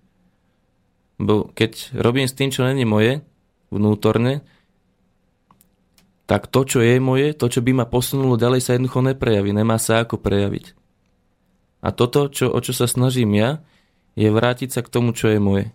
Bo 1.21 1.53
keď 1.53 1.93
robím 1.93 2.25
s 2.25 2.33
tým, 2.33 2.49
čo 2.49 2.65
není 2.65 2.81
moje, 2.81 3.21
vnútorne, 3.69 4.41
tak 6.25 6.49
to, 6.49 6.65
čo 6.65 6.79
je 6.81 6.97
moje, 6.97 7.37
to, 7.37 7.45
čo 7.51 7.61
by 7.61 7.77
ma 7.77 7.85
posunulo 7.85 8.39
ďalej, 8.39 8.63
sa 8.63 8.73
jednoducho 8.73 9.05
neprejaví, 9.05 9.53
nemá 9.53 9.77
sa 9.77 10.01
ako 10.01 10.17
prejaviť. 10.17 10.73
A 11.85 11.93
toto, 11.93 12.29
čo, 12.31 12.49
o 12.49 12.59
čo 12.61 12.73
sa 12.73 12.89
snažím 12.89 13.37
ja, 13.37 13.61
je 14.17 14.31
vrátiť 14.31 14.69
sa 14.73 14.81
k 14.81 14.91
tomu, 14.91 15.13
čo 15.13 15.29
je 15.29 15.39
moje. 15.41 15.65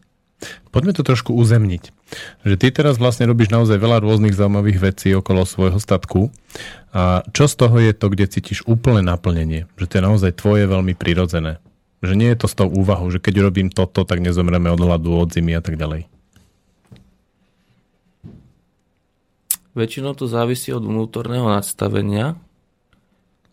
Poďme 0.69 0.93
to 0.93 1.01
trošku 1.01 1.33
uzemniť. 1.33 1.89
Že 2.45 2.55
ty 2.61 2.69
teraz 2.69 3.01
vlastne 3.01 3.25
robíš 3.25 3.49
naozaj 3.49 3.81
veľa 3.81 4.05
rôznych 4.05 4.37
zaujímavých 4.37 4.79
vecí 4.93 5.09
okolo 5.17 5.49
svojho 5.49 5.81
statku. 5.81 6.29
A 6.93 7.25
čo 7.33 7.49
z 7.49 7.55
toho 7.57 7.77
je 7.81 7.93
to, 7.97 8.13
kde 8.13 8.29
cítiš 8.29 8.61
úplné 8.69 9.01
naplnenie? 9.01 9.65
Že 9.81 9.87
to 9.89 9.95
je 9.97 10.03
naozaj 10.05 10.33
tvoje 10.37 10.65
veľmi 10.69 10.93
prirodzené. 10.93 11.59
Že 12.05 12.15
nie 12.15 12.29
je 12.33 12.39
to 12.39 12.47
s 12.47 12.55
tou 12.55 12.69
úvahou, 12.69 13.09
že 13.09 13.23
keď 13.23 13.49
robím 13.49 13.69
toto, 13.73 14.05
tak 14.05 14.21
nezomreme 14.21 14.69
od 14.69 14.81
hladu, 14.81 15.17
od 15.17 15.33
zimy 15.33 15.57
a 15.57 15.63
tak 15.65 15.81
ďalej. 15.81 16.09
Väčšinou 19.77 20.17
to 20.17 20.25
závisí 20.25 20.73
od 20.73 20.85
vnútorného 20.85 21.53
nastavenia, 21.53 22.41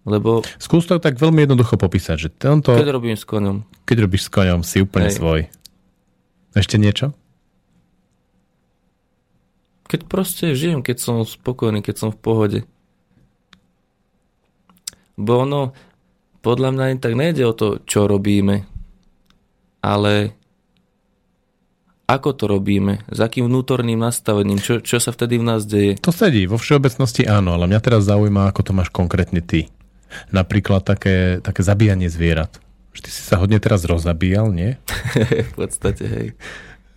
lebo 0.07 0.43
Skús 0.59 0.87
to 0.87 0.99
tak 0.99 1.19
veľmi 1.19 1.43
jednoducho 1.47 1.75
popísať, 1.75 2.17
že 2.19 2.29
tento, 2.31 2.75
keď 2.75 2.91
robím 2.95 3.15
s 3.15 3.27
koňom, 3.27 3.63
keď 3.83 3.97
robíš 4.07 4.27
s 4.27 4.29
koňom, 4.31 4.63
si 4.63 4.83
úplne 4.83 5.11
Hej. 5.11 5.19
svoj. 5.19 5.39
Ešte 6.55 6.79
niečo? 6.79 7.15
keď 9.93 10.09
proste 10.09 10.57
žijem, 10.57 10.81
keď 10.81 10.97
som 10.97 11.21
spokojný, 11.21 11.85
keď 11.85 11.95
som 12.01 12.09
v 12.09 12.17
pohode. 12.17 12.59
Bo 15.13 15.45
ono, 15.45 15.77
podľa 16.43 16.69
mňa 16.75 16.83
ani 16.83 16.97
tak 16.99 17.15
nejde 17.15 17.43
o 17.47 17.55
to, 17.55 17.79
čo 17.87 18.05
robíme, 18.05 18.67
ale 19.79 20.35
ako 22.03 22.29
to 22.35 22.45
robíme, 22.51 22.99
s 23.07 23.19
akým 23.23 23.47
vnútorným 23.47 23.95
nastavením, 23.95 24.59
čo, 24.59 24.83
čo 24.83 24.99
sa 24.99 25.15
vtedy 25.15 25.39
v 25.39 25.47
nás 25.47 25.63
deje. 25.63 25.95
To 26.03 26.11
sedí, 26.11 26.43
vo 26.45 26.59
všeobecnosti 26.59 27.23
áno, 27.23 27.55
ale 27.55 27.71
mňa 27.71 27.79
teraz 27.79 28.03
zaujíma, 28.05 28.51
ako 28.51 28.61
to 28.61 28.71
máš 28.75 28.91
konkrétne 28.91 29.39
ty. 29.39 29.71
Napríklad 30.29 30.83
také, 30.83 31.39
také 31.39 31.63
zabíjanie 31.63 32.11
zvierat. 32.11 32.59
Že 32.93 32.99
ty 33.07 33.09
si 33.09 33.21
sa 33.23 33.41
hodne 33.41 33.57
teraz 33.57 33.87
rozabíjal, 33.87 34.51
nie? 34.53 34.77
v 35.49 35.53
podstate, 35.55 36.03
hej. 36.05 36.27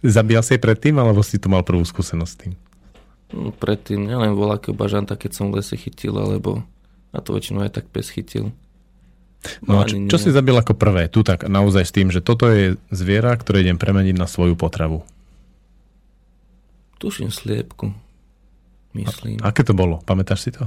Zabíjal 0.05 0.42
si 0.44 0.51
aj 0.59 0.61
predtým, 0.61 0.99
alebo 0.99 1.22
si 1.22 1.40
tu 1.40 1.49
mal 1.49 1.64
prvú 1.64 1.86
skúsenosť 1.86 2.32
s 2.34 2.38
tým? 2.42 2.53
No, 3.32 3.55
predtým 3.55 4.05
neviem, 4.05 4.36
voľakého 4.36 4.74
bažanta, 4.74 5.16
keď 5.16 5.32
som 5.32 5.49
v 5.49 5.62
lese 5.62 5.78
chytil, 5.78 6.18
alebo 6.18 6.66
a 7.14 7.24
to 7.24 7.32
väčšinou 7.32 7.64
aj 7.64 7.80
tak 7.80 7.86
pes 7.88 8.12
chytil. 8.12 8.53
No 9.64 9.82
a 9.82 9.88
čo, 9.88 9.97
čo 10.07 10.18
si 10.18 10.30
zabil 10.30 10.55
ako 10.55 10.74
prvé? 10.76 11.09
Tu 11.11 11.22
tak 11.26 11.47
naozaj 11.47 11.84
s 11.86 11.92
tým, 11.94 12.09
že 12.11 12.24
toto 12.24 12.49
je 12.51 12.78
zviera, 12.90 13.34
ktoré 13.34 13.62
idem 13.62 13.78
premeniť 13.80 14.16
na 14.16 14.28
svoju 14.28 14.55
potravu. 14.59 15.03
Tuším 16.97 17.28
sliepku. 17.28 17.92
Myslím. 18.97 19.36
A, 19.44 19.53
aké 19.53 19.61
to 19.61 19.76
bolo? 19.76 20.01
Pamätáš 20.09 20.49
si 20.49 20.51
to? 20.57 20.64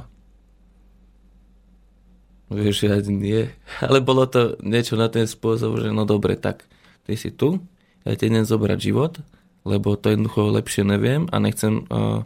Vieš, 2.50 2.90
ja 2.90 2.98
nie. 3.06 3.50
Ale 3.82 4.02
bolo 4.02 4.26
to 4.26 4.58
niečo 4.62 4.98
na 4.98 5.10
ten 5.10 5.30
spôsob, 5.30 5.82
že 5.82 5.94
no 5.94 6.06
dobre, 6.06 6.34
tak 6.34 6.66
ty 7.06 7.14
si 7.14 7.30
tu, 7.30 7.62
ja 8.06 8.18
ti 8.18 8.26
idem 8.30 8.46
zobrať 8.46 8.80
život, 8.82 9.22
lebo 9.66 9.94
to 9.94 10.10
jednoducho 10.14 10.50
lepšie 10.50 10.82
neviem 10.82 11.30
a 11.30 11.38
nechcem 11.38 11.86
uh, 11.90 12.26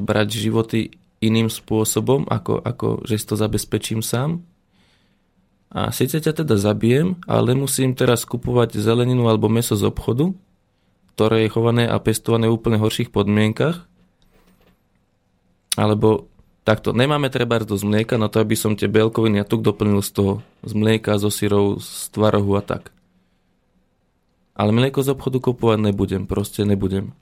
brať 0.00 0.28
životy 0.40 0.96
iným 1.22 1.52
spôsobom, 1.52 2.26
ako, 2.26 2.58
ako 2.64 2.88
že 3.06 3.20
si 3.20 3.24
to 3.28 3.36
zabezpečím 3.36 4.00
sám. 4.00 4.42
A 5.72 5.88
síce 5.88 6.20
ťa 6.20 6.44
teda 6.44 6.60
zabijem, 6.60 7.16
ale 7.24 7.56
musím 7.56 7.96
teraz 7.96 8.28
kupovať 8.28 8.76
zeleninu 8.76 9.24
alebo 9.32 9.48
meso 9.48 9.72
z 9.72 9.88
obchodu, 9.88 10.36
ktoré 11.16 11.48
je 11.48 11.52
chované 11.52 11.88
a 11.88 11.96
pestované 11.96 12.44
v 12.44 12.60
úplne 12.60 12.76
horších 12.76 13.08
podmienkach. 13.08 13.88
Alebo 15.80 16.28
takto, 16.68 16.92
nemáme 16.92 17.32
treba 17.32 17.56
dosť 17.56 17.88
mlieka 17.88 18.20
na 18.20 18.28
to, 18.28 18.44
aby 18.44 18.52
som 18.52 18.76
tie 18.76 18.84
bielkoviny 18.84 19.40
a 19.40 19.48
tuk 19.48 19.64
doplnil 19.64 20.04
z 20.04 20.12
toho, 20.12 20.32
z 20.60 20.72
mlieka, 20.76 21.16
zo 21.16 21.32
syrov, 21.32 21.80
z 21.80 22.12
tvarohu 22.12 22.52
a 22.52 22.62
tak. 22.62 22.92
Ale 24.52 24.76
mlieko 24.76 25.00
z 25.00 25.16
obchodu 25.16 25.40
kupovať 25.40 25.88
nebudem, 25.88 26.28
proste 26.28 26.68
nebudem. 26.68 27.16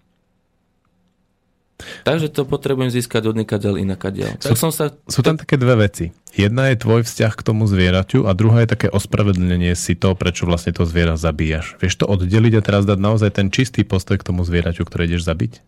Takže 2.04 2.28
to 2.32 2.44
potrebujem 2.44 2.92
získať 2.92 3.32
od 3.32 3.36
nikadiaľ 3.36 3.80
inakadiaľ. 3.80 4.36
Sú, 4.40 4.56
som 4.56 4.70
sa... 4.70 4.92
sú 5.08 5.20
tam 5.20 5.36
také 5.36 5.56
dve 5.56 5.88
veci. 5.88 6.12
Jedna 6.36 6.70
je 6.70 6.78
tvoj 6.78 7.02
vzťah 7.02 7.32
k 7.34 7.42
tomu 7.42 7.66
zvieraťu 7.66 8.28
a 8.28 8.30
druhá 8.36 8.62
je 8.62 8.70
také 8.70 8.88
ospravedlnenie 8.88 9.74
si 9.74 9.98
to, 9.98 10.14
prečo 10.14 10.46
vlastne 10.46 10.70
to 10.70 10.86
zviera 10.86 11.18
zabíjaš. 11.18 11.74
Vieš 11.82 12.02
to 12.02 12.06
oddeliť 12.06 12.60
a 12.60 12.62
teraz 12.62 12.86
dať 12.86 12.98
naozaj 13.00 13.30
ten 13.34 13.50
čistý 13.50 13.82
postoj 13.82 14.20
k 14.20 14.26
tomu 14.30 14.46
zvieraťu, 14.46 14.86
ktoré 14.86 15.10
ideš 15.10 15.26
zabiť? 15.26 15.58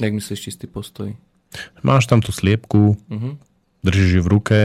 Jak 0.00 0.12
myslíš 0.16 0.40
čistý 0.40 0.64
postoj? 0.64 1.12
Máš 1.84 2.08
tam 2.08 2.24
tú 2.24 2.32
sliepku, 2.32 2.96
uh-huh. 2.96 3.36
držíš 3.84 4.10
ju 4.18 4.22
v 4.24 4.32
ruke, 4.32 4.58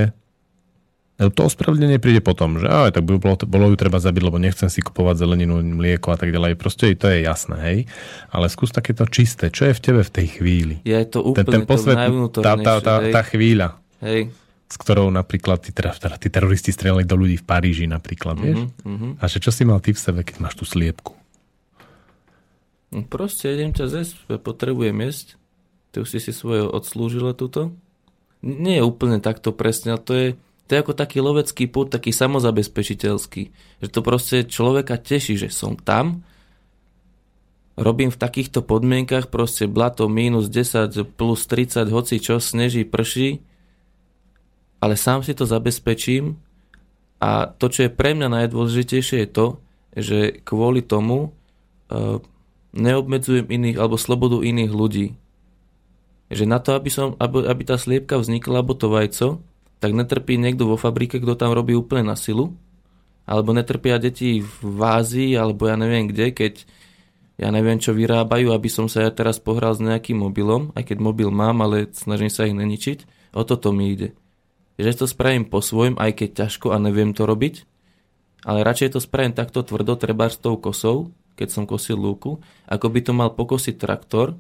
to 1.16 1.47
ospravedlnenie 1.47 2.03
príde 2.03 2.20
potom, 2.20 2.59
že 2.59 2.68
aj, 2.68 2.99
tak 2.99 3.07
bolo, 3.07 3.39
bolo 3.47 3.72
ju 3.72 3.76
treba 3.80 4.03
zabiť, 4.03 4.20
lebo 4.20 4.36
nechcem 4.36 4.68
si 4.68 4.84
kupovať 4.84 5.24
zeleninu, 5.24 5.63
mlieko 5.63 6.11
a 6.11 6.20
tak 6.20 6.36
ďalej. 6.36 6.59
Proste 6.59 6.91
to 6.99 7.07
je 7.07 7.24
jasné, 7.24 7.55
hej. 7.63 7.80
Ale 8.36 8.51
skús 8.51 8.76
takéto 8.76 9.07
čisté. 9.07 9.47
Čo 9.47 9.72
je 9.72 9.74
v 9.80 9.82
tebe 9.82 10.01
v 10.03 10.11
tej 10.11 10.28
chvíli? 10.39 10.76
Je 10.84 10.99
to 11.07 11.24
úplne 11.24 11.47
ten, 11.47 11.63
ten 11.63 11.63
posvet, 11.63 11.95
to 12.36 12.43
tá, 12.43 12.59
tá, 12.59 12.84
tá, 12.84 12.95
tá 12.99 13.22
chvíľa. 13.24 13.80
Hej. 14.03 14.36
S 14.68 14.76
ktorou 14.76 15.07
napríklad 15.07 15.63
tí, 15.63 15.72
teda, 15.72 15.95
tí 16.20 16.28
teroristi 16.28 16.76
strelali 16.76 17.07
do 17.07 17.16
ľudí 17.16 17.39
v 17.39 17.47
Paríži 17.47 17.88
napríklad, 17.88 18.36
vieš? 18.36 18.68
Uh-huh, 18.68 18.91
uh-huh. 18.91 19.11
A 19.22 19.24
že 19.32 19.39
čo 19.39 19.55
si 19.55 19.63
mal 19.63 19.80
ty 19.80 19.95
v 19.95 20.01
sebe, 20.01 20.20
keď 20.20 20.43
máš 20.43 20.59
tú 20.59 20.68
sliepku? 20.68 21.16
No 22.91 23.07
proste 23.07 23.55
idem 23.55 23.72
ťa 23.72 23.88
zjesť, 23.88 24.36
potrebujem 24.43 24.99
jesť. 24.99 25.39
Ty 25.95 26.03
už 26.03 26.11
si 26.11 26.20
si 26.20 26.36
svoje 26.36 26.68
odslúžila 26.68 27.32
túto. 27.32 27.72
Nie 28.43 28.84
je 28.84 28.88
úplne 28.89 29.24
takto 29.24 29.55
presne, 29.55 29.95
ale 29.95 30.03
to 30.03 30.13
je 30.18 30.28
to 30.66 30.74
je 30.74 30.82
ako 30.82 30.97
taký 30.97 31.22
lovecký 31.22 31.70
put, 31.70 31.93
taký 31.93 32.09
samozabezpečiteľský. 32.09 33.43
Že 33.86 33.88
to 33.93 33.99
proste 34.01 34.38
človeka 34.49 34.97
teší, 34.97 35.38
že 35.38 35.49
som 35.53 35.78
tam, 35.78 36.26
robím 37.78 38.09
v 38.09 38.18
takýchto 38.18 38.63
podmienkach, 38.63 39.30
proste 39.30 39.68
blato 39.68 40.07
minus 40.07 40.47
10 40.49 41.16
plus 41.20 41.45
30, 41.45 41.91
hoci 41.91 42.18
čo, 42.18 42.39
sneží, 42.39 42.88
prší, 42.88 43.43
ale 44.80 44.95
sám 44.95 45.22
si 45.22 45.38
to 45.38 45.45
zabezpečím 45.45 46.39
a 47.20 47.49
to, 47.49 47.70
čo 47.70 47.88
je 47.88 47.91
pre 47.91 48.18
mňa 48.18 48.28
najdôležitejšie 48.32 49.18
je 49.26 49.30
to, 49.30 49.47
že 49.95 50.20
kvôli 50.43 50.84
tomu 50.84 51.32
uh, 51.32 52.20
neobmedzujem 52.76 53.47
iných 53.47 53.80
alebo 53.80 53.95
slobodu 53.95 54.43
iných 54.43 54.72
ľudí. 54.72 55.07
Že 56.28 56.45
na 56.49 56.59
to, 56.59 56.76
aby, 56.76 56.89
som, 56.91 57.16
aby, 57.22 57.47
aby 57.47 57.63
tá 57.63 57.80
sliepka 57.80 58.20
vznikla, 58.20 58.59
alebo 58.59 58.76
to 58.76 58.91
vajco, 58.91 59.39
tak 59.80 59.91
netrpí 59.91 60.39
niekto 60.39 60.65
vo 60.65 60.78
fabrike, 60.80 61.19
kto 61.19 61.36
tam 61.36 61.51
robí 61.51 61.76
úplne 61.76 62.11
na 62.11 62.15
silu, 62.17 62.55
alebo 63.26 63.51
netrpia 63.51 63.97
deti 63.97 64.41
v 64.41 64.80
Ázii, 64.80 65.34
alebo 65.36 65.65
ja 65.65 65.76
neviem 65.76 66.09
kde, 66.09 66.32
keď 66.32 66.53
ja 67.36 67.51
neviem, 67.51 67.76
čo 67.84 67.91
vyrábajú, 67.91 68.55
aby 68.55 68.69
som 68.71 68.88
sa 68.88 69.03
ja 69.03 69.11
teraz 69.11 69.43
pohral 69.43 69.76
s 69.76 69.84
nejakým 69.84 70.15
mobilom, 70.15 70.71
aj 70.71 70.88
keď 70.88 70.97
mobil 71.03 71.28
mám, 71.28 71.59
ale 71.59 71.91
snažím 71.91 72.32
sa 72.32 72.47
ich 72.47 72.55
neničiť. 72.55 73.32
O 73.36 73.43
toto 73.43 73.76
mi 73.76 73.91
ide. 73.91 74.15
Že 74.80 75.03
to 75.03 75.05
spravím 75.11 75.43
po 75.43 75.59
svojom, 75.59 75.99
aj 75.99 76.15
keď 76.15 76.47
ťažko 76.47 76.71
a 76.71 76.80
neviem 76.80 77.11
to 77.11 77.28
robiť, 77.28 77.67
ale 78.47 78.63
radšej 78.63 78.95
to 78.95 78.99
spravím 79.03 79.36
takto 79.36 79.67
tvrdo, 79.67 79.99
treba 79.99 80.32
s 80.32 80.39
tou 80.39 80.55
kosou, 80.55 81.11
keď 81.36 81.47
som 81.51 81.63
kosil 81.67 81.99
lúku, 81.99 82.39
ako 82.71 82.88
by 82.88 82.99
to 83.03 83.11
mal 83.11 83.30
pokosiť 83.36 83.76
traktor, 83.76 84.39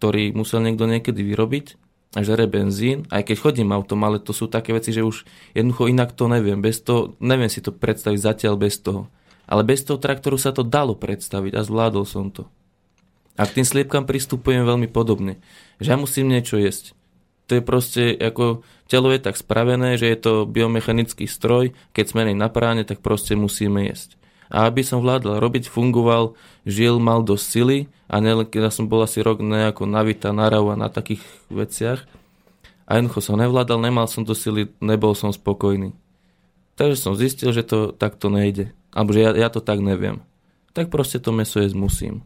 ktorý 0.00 0.32
musel 0.32 0.64
niekto 0.64 0.88
niekedy 0.88 1.20
vyrobiť 1.20 1.81
a 2.12 2.20
žere 2.20 2.44
benzín, 2.44 3.08
aj 3.08 3.32
keď 3.32 3.36
chodím 3.40 3.72
autom, 3.72 4.04
ale 4.04 4.20
to 4.20 4.36
sú 4.36 4.44
také 4.44 4.76
veci, 4.76 4.92
že 4.92 5.00
už 5.00 5.24
jednoducho 5.56 5.88
inak 5.88 6.12
to 6.12 6.28
neviem. 6.28 6.60
Bez 6.60 6.84
toho, 6.84 7.16
neviem 7.24 7.48
si 7.48 7.64
to 7.64 7.72
predstaviť 7.72 8.20
zatiaľ 8.20 8.60
bez 8.60 8.84
toho. 8.84 9.08
Ale 9.48 9.64
bez 9.64 9.80
toho 9.84 9.96
traktoru 9.96 10.36
sa 10.36 10.52
to 10.52 10.60
dalo 10.60 10.92
predstaviť 10.92 11.52
a 11.56 11.64
zvládol 11.64 12.04
som 12.04 12.28
to. 12.28 12.48
A 13.40 13.48
k 13.48 13.60
tým 13.60 13.66
sliepkam 13.66 14.04
pristupujem 14.04 14.68
veľmi 14.68 14.92
podobne. 14.92 15.40
Že 15.80 15.88
ja 15.88 15.96
musím 15.96 16.28
niečo 16.28 16.60
jesť. 16.60 16.92
To 17.48 17.58
je 17.58 17.62
proste, 17.64 18.12
ako 18.12 18.60
telo 18.86 19.08
je 19.08 19.20
tak 19.20 19.40
spravené, 19.40 19.96
že 19.96 20.08
je 20.08 20.18
to 20.20 20.32
biomechanický 20.44 21.24
stroj, 21.24 21.72
keď 21.96 22.04
sme 22.12 22.28
na 22.36 22.52
práne, 22.52 22.84
tak 22.84 23.00
proste 23.00 23.32
musíme 23.34 23.88
jesť. 23.88 24.20
A 24.52 24.68
aby 24.68 24.84
som 24.84 25.00
vládal 25.00 25.40
robiť, 25.40 25.72
fungoval, 25.72 26.36
žil, 26.68 27.00
mal 27.00 27.24
dosť 27.24 27.44
sily 27.48 27.78
a 28.04 28.20
ne, 28.20 28.44
keď 28.44 28.68
som 28.68 28.84
bol 28.84 29.00
asi 29.00 29.24
rok 29.24 29.40
nejako 29.40 29.88
navita, 29.88 30.36
narav 30.36 30.68
a 30.68 30.76
na 30.76 30.92
takých 30.92 31.24
veciach. 31.48 32.04
A 32.84 33.00
jednoducho 33.00 33.32
som 33.32 33.40
nevládal, 33.40 33.80
nemal 33.80 34.04
som 34.04 34.28
to 34.28 34.36
sily, 34.36 34.68
nebol 34.76 35.16
som 35.16 35.32
spokojný. 35.32 35.96
Takže 36.76 37.00
som 37.00 37.16
zistil, 37.16 37.56
že 37.56 37.64
to 37.64 37.96
takto 37.96 38.28
nejde. 38.28 38.76
Alebo 38.92 39.16
že 39.16 39.24
ja, 39.24 39.30
ja 39.32 39.48
to 39.48 39.64
tak 39.64 39.80
neviem. 39.80 40.20
Tak 40.76 40.92
proste 40.92 41.16
to 41.16 41.32
meso 41.32 41.56
jesť 41.56 41.72
musím. 41.72 42.20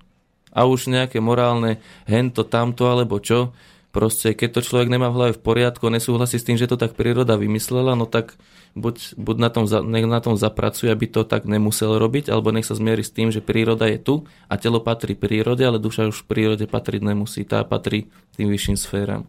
A 0.51 0.67
už 0.67 0.91
nejaké 0.91 1.23
morálne 1.23 1.79
hento, 2.11 2.43
tamto 2.43 2.91
alebo 2.91 3.23
čo, 3.23 3.55
proste 3.97 4.37
keď 4.37 4.61
to 4.61 4.67
človek 4.69 4.93
nemá 4.93 5.09
v 5.09 5.17
hlave 5.17 5.33
v 5.33 5.41
poriadku, 5.41 5.89
nesúhlasí 5.89 6.37
s 6.37 6.45
tým, 6.45 6.61
že 6.61 6.69
to 6.69 6.77
tak 6.77 6.93
príroda 6.93 7.41
vymyslela, 7.41 7.97
no 7.97 8.05
tak 8.05 8.37
buď, 8.77 9.17
buď 9.17 9.37
na, 9.41 9.49
tom, 9.49 9.65
nech 9.89 10.05
na 10.05 10.21
tom 10.21 10.37
zapracuje, 10.37 10.93
aby 10.93 11.09
to 11.09 11.25
tak 11.25 11.49
nemusel 11.49 11.97
robiť, 11.97 12.29
alebo 12.29 12.53
nech 12.53 12.69
sa 12.69 12.77
zmieri 12.77 13.01
s 13.01 13.17
tým, 13.17 13.33
že 13.33 13.41
príroda 13.41 13.89
je 13.89 13.97
tu 13.97 14.29
a 14.53 14.61
telo 14.61 14.85
patrí 14.85 15.17
prírode, 15.17 15.65
ale 15.65 15.81
duša 15.81 16.13
už 16.13 16.29
v 16.29 16.29
prírode 16.29 16.69
patriť 16.69 17.01
nemusí, 17.09 17.49
tá 17.49 17.65
patrí 17.65 18.13
tým 18.37 18.53
vyšším 18.53 18.77
sféram. 18.77 19.25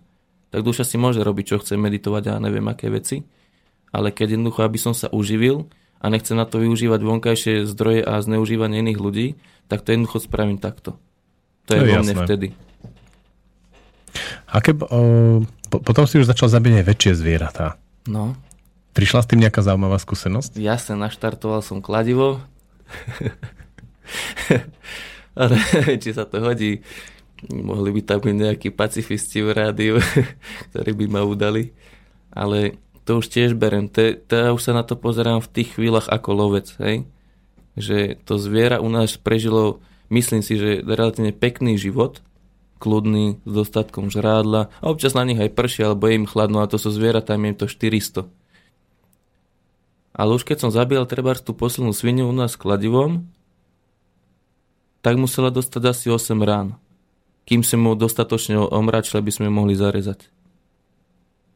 Tak 0.52 0.68
duša 0.68 0.84
si 0.84 1.00
môže 1.00 1.24
robiť, 1.24 1.56
čo 1.56 1.64
chce, 1.64 1.80
meditovať 1.80 2.36
a 2.36 2.44
neviem 2.44 2.68
aké 2.68 2.92
veci, 2.92 3.24
ale 3.96 4.12
keď 4.12 4.36
jednoducho, 4.36 4.68
aby 4.68 4.76
som 4.76 4.92
sa 4.92 5.08
uživil 5.16 5.72
a 6.04 6.12
nechcem 6.12 6.36
na 6.36 6.44
to 6.44 6.60
využívať 6.60 7.00
vonkajšie 7.08 7.64
zdroje 7.72 8.04
a 8.04 8.20
zneužívanie 8.20 8.84
iných 8.84 9.00
ľudí, 9.00 9.28
tak 9.72 9.88
to 9.88 9.96
jednoducho 9.96 10.28
spravím 10.28 10.60
takto. 10.60 11.00
To 11.72 11.76
je, 11.76 11.80
to 11.80 11.88
je 11.88 11.92
vo 11.96 12.04
mne 12.04 12.16
vtedy. 12.28 12.48
A 14.48 14.64
keb, 14.64 14.84
o, 14.84 15.44
po, 15.68 15.84
potom 15.84 16.08
si 16.08 16.20
už 16.20 16.30
začal 16.30 16.48
zabíjať 16.48 16.88
väčšie 16.88 17.12
zvieratá. 17.18 17.76
No. 18.08 18.36
Prišla 18.96 19.24
s 19.24 19.30
tým 19.30 19.44
nejaká 19.44 19.62
zaujímavá 19.62 20.00
skúsenosť? 20.02 20.58
Jasne, 20.58 20.98
naštartoval 20.98 21.62
som 21.62 21.84
kladivo. 21.84 22.42
Ale 25.38 25.56
či 26.02 26.16
sa 26.16 26.26
to 26.26 26.42
hodí. 26.42 26.82
Mohli 27.54 27.94
by 27.94 28.02
tam 28.02 28.20
byť 28.26 28.36
nejakí 28.36 28.70
pacifisti 28.74 29.46
v 29.46 29.54
rádiu, 29.54 29.96
ktorí 30.74 30.92
by 30.98 31.06
ma 31.06 31.22
udali. 31.22 31.78
Ale 32.34 32.82
to 33.06 33.22
už 33.22 33.30
tiež 33.30 33.54
berem. 33.54 33.86
Te, 33.88 34.18
te, 34.18 34.50
už 34.50 34.60
sa 34.60 34.74
na 34.74 34.82
to 34.82 34.98
pozerám 34.98 35.46
v 35.46 35.62
tých 35.62 35.78
chvíľach 35.78 36.10
ako 36.10 36.30
lovec. 36.34 36.74
Hej? 36.82 37.06
Že 37.78 38.18
to 38.26 38.42
zviera 38.42 38.82
u 38.82 38.90
nás 38.90 39.14
prežilo, 39.16 39.80
myslím 40.10 40.42
si, 40.42 40.58
že 40.58 40.82
relatívne 40.82 41.32
pekný 41.32 41.78
život, 41.78 42.26
kľudný, 42.78 43.42
s 43.44 43.52
dostatkom 43.52 44.10
žrádla. 44.14 44.70
A 44.82 44.86
občas 44.88 45.18
na 45.18 45.26
nich 45.26 45.38
aj 45.38 45.54
prší, 45.54 45.86
alebo 45.86 46.08
je 46.08 46.22
im 46.22 46.30
chladno, 46.30 46.62
a 46.62 46.70
to 46.70 46.78
sú 46.78 46.94
zvieratá, 46.94 47.36
im 47.38 47.58
to 47.58 47.66
400 47.66 48.30
ale 50.18 50.34
už 50.34 50.44
keď 50.50 50.66
som 50.66 50.74
zabíjal 50.74 51.06
treba 51.06 51.38
tú 51.38 51.54
poslednú 51.54 51.94
svinu 51.94 52.26
u 52.26 52.34
nás 52.34 52.58
kladivom, 52.58 53.30
tak 55.06 55.22
musela 55.22 55.54
dostať 55.54 55.82
asi 55.86 56.06
8 56.10 56.42
rán. 56.42 56.82
kým 57.48 57.64
sme 57.64 57.80
mu 57.80 57.92
dostatočne 57.96 58.60
omračili, 58.60 59.24
aby 59.24 59.32
sme 59.32 59.48
mohli 59.48 59.72
zarezať. 59.72 60.28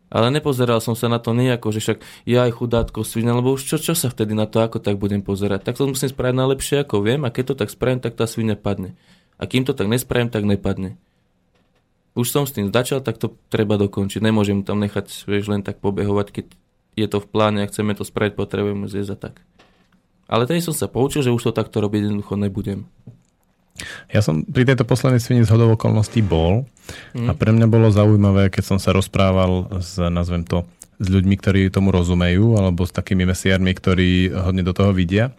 Ale 0.07 0.31
nepozeral 0.31 0.79
som 0.79 0.95
sa 0.95 1.11
na 1.11 1.19
to 1.19 1.35
nejako, 1.35 1.75
že 1.75 1.83
však 1.83 1.99
ja 2.23 2.47
aj 2.47 2.55
chudátko 2.55 3.03
svina, 3.03 3.35
lebo 3.35 3.59
už 3.59 3.67
čo, 3.67 3.75
čo 3.75 3.91
sa 3.91 4.07
vtedy 4.07 4.31
na 4.31 4.47
to 4.47 4.63
ako 4.63 4.79
tak 4.79 4.95
budem 4.95 5.19
pozerať. 5.19 5.67
Tak 5.67 5.75
to 5.75 5.91
musím 5.91 6.07
spraviť 6.07 6.35
najlepšie 6.35 6.77
ako 6.87 7.03
viem 7.03 7.27
a 7.27 7.33
keď 7.33 7.43
to 7.51 7.55
tak 7.59 7.75
spravím, 7.75 7.99
tak 7.99 8.15
tá 8.15 8.23
svina 8.23 8.55
padne. 8.55 8.95
A 9.35 9.43
kým 9.51 9.67
to 9.67 9.75
tak 9.75 9.91
nespravím, 9.91 10.31
tak 10.31 10.47
nepadne. 10.47 10.95
Už 12.11 12.27
som 12.27 12.43
s 12.43 12.51
tým 12.51 12.71
začal, 12.71 12.99
tak 12.99 13.15
to 13.17 13.39
treba 13.47 13.79
dokončiť. 13.79 14.19
Nemôžem 14.19 14.67
tam 14.67 14.83
nechať, 14.83 15.07
vieš, 15.27 15.47
len 15.47 15.63
tak 15.63 15.79
pobehovať, 15.79 16.27
keď 16.35 16.45
je 16.99 17.07
to 17.07 17.23
v 17.23 17.27
pláne 17.31 17.63
a 17.63 17.69
chceme 17.71 17.95
to 17.95 18.03
spraviť, 18.03 18.35
potrebujeme 18.35 18.91
zjesť 18.91 19.11
a 19.15 19.17
tak. 19.17 19.35
Ale 20.27 20.47
tedy 20.47 20.59
som 20.63 20.75
sa 20.75 20.91
poučil, 20.91 21.23
že 21.23 21.31
už 21.31 21.51
to 21.51 21.51
takto 21.55 21.79
robiť 21.79 22.07
jednoducho 22.07 22.35
nebudem. 22.35 22.87
Ja 24.11 24.19
som 24.19 24.43
pri 24.43 24.67
tejto 24.67 24.83
poslednej 24.83 25.23
svini 25.23 25.47
z 25.47 25.51
hodov 25.55 25.79
okolností 25.79 26.19
bol 26.19 26.67
mm. 27.15 27.27
a 27.27 27.31
pre 27.35 27.55
mňa 27.55 27.67
bolo 27.71 27.87
zaujímavé, 27.87 28.51
keď 28.51 28.75
som 28.75 28.77
sa 28.77 28.91
rozprával 28.91 29.79
s, 29.79 29.95
nazvem 29.97 30.43
to, 30.43 30.67
s 31.01 31.07
ľuďmi, 31.09 31.35
ktorí 31.39 31.61
tomu 31.73 31.89
rozumejú, 31.89 32.59
alebo 32.59 32.85
s 32.85 32.93
takými 32.93 33.25
mesiarmi, 33.25 33.73
ktorí 33.73 34.29
hodne 34.35 34.61
do 34.61 34.75
toho 34.75 34.93
vidia, 34.93 35.33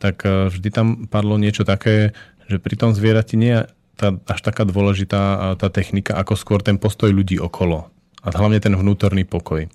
tak 0.00 0.24
e, 0.24 0.48
vždy 0.48 0.68
tam 0.72 0.86
padlo 1.04 1.36
niečo 1.36 1.68
také, 1.68 2.16
že 2.48 2.56
pri 2.56 2.74
tom 2.80 2.96
zvierati 2.96 3.36
nie 3.36 3.68
tá, 4.02 4.10
až 4.26 4.40
taká 4.42 4.66
dôležitá 4.66 5.54
tá 5.54 5.68
technika, 5.70 6.18
ako 6.18 6.34
skôr 6.34 6.58
ten 6.58 6.74
postoj 6.74 7.14
ľudí 7.14 7.38
okolo. 7.38 7.86
A 8.22 8.30
hlavne 8.30 8.62
ten 8.62 8.70
vnútorný 8.70 9.26
pokoj. 9.26 9.66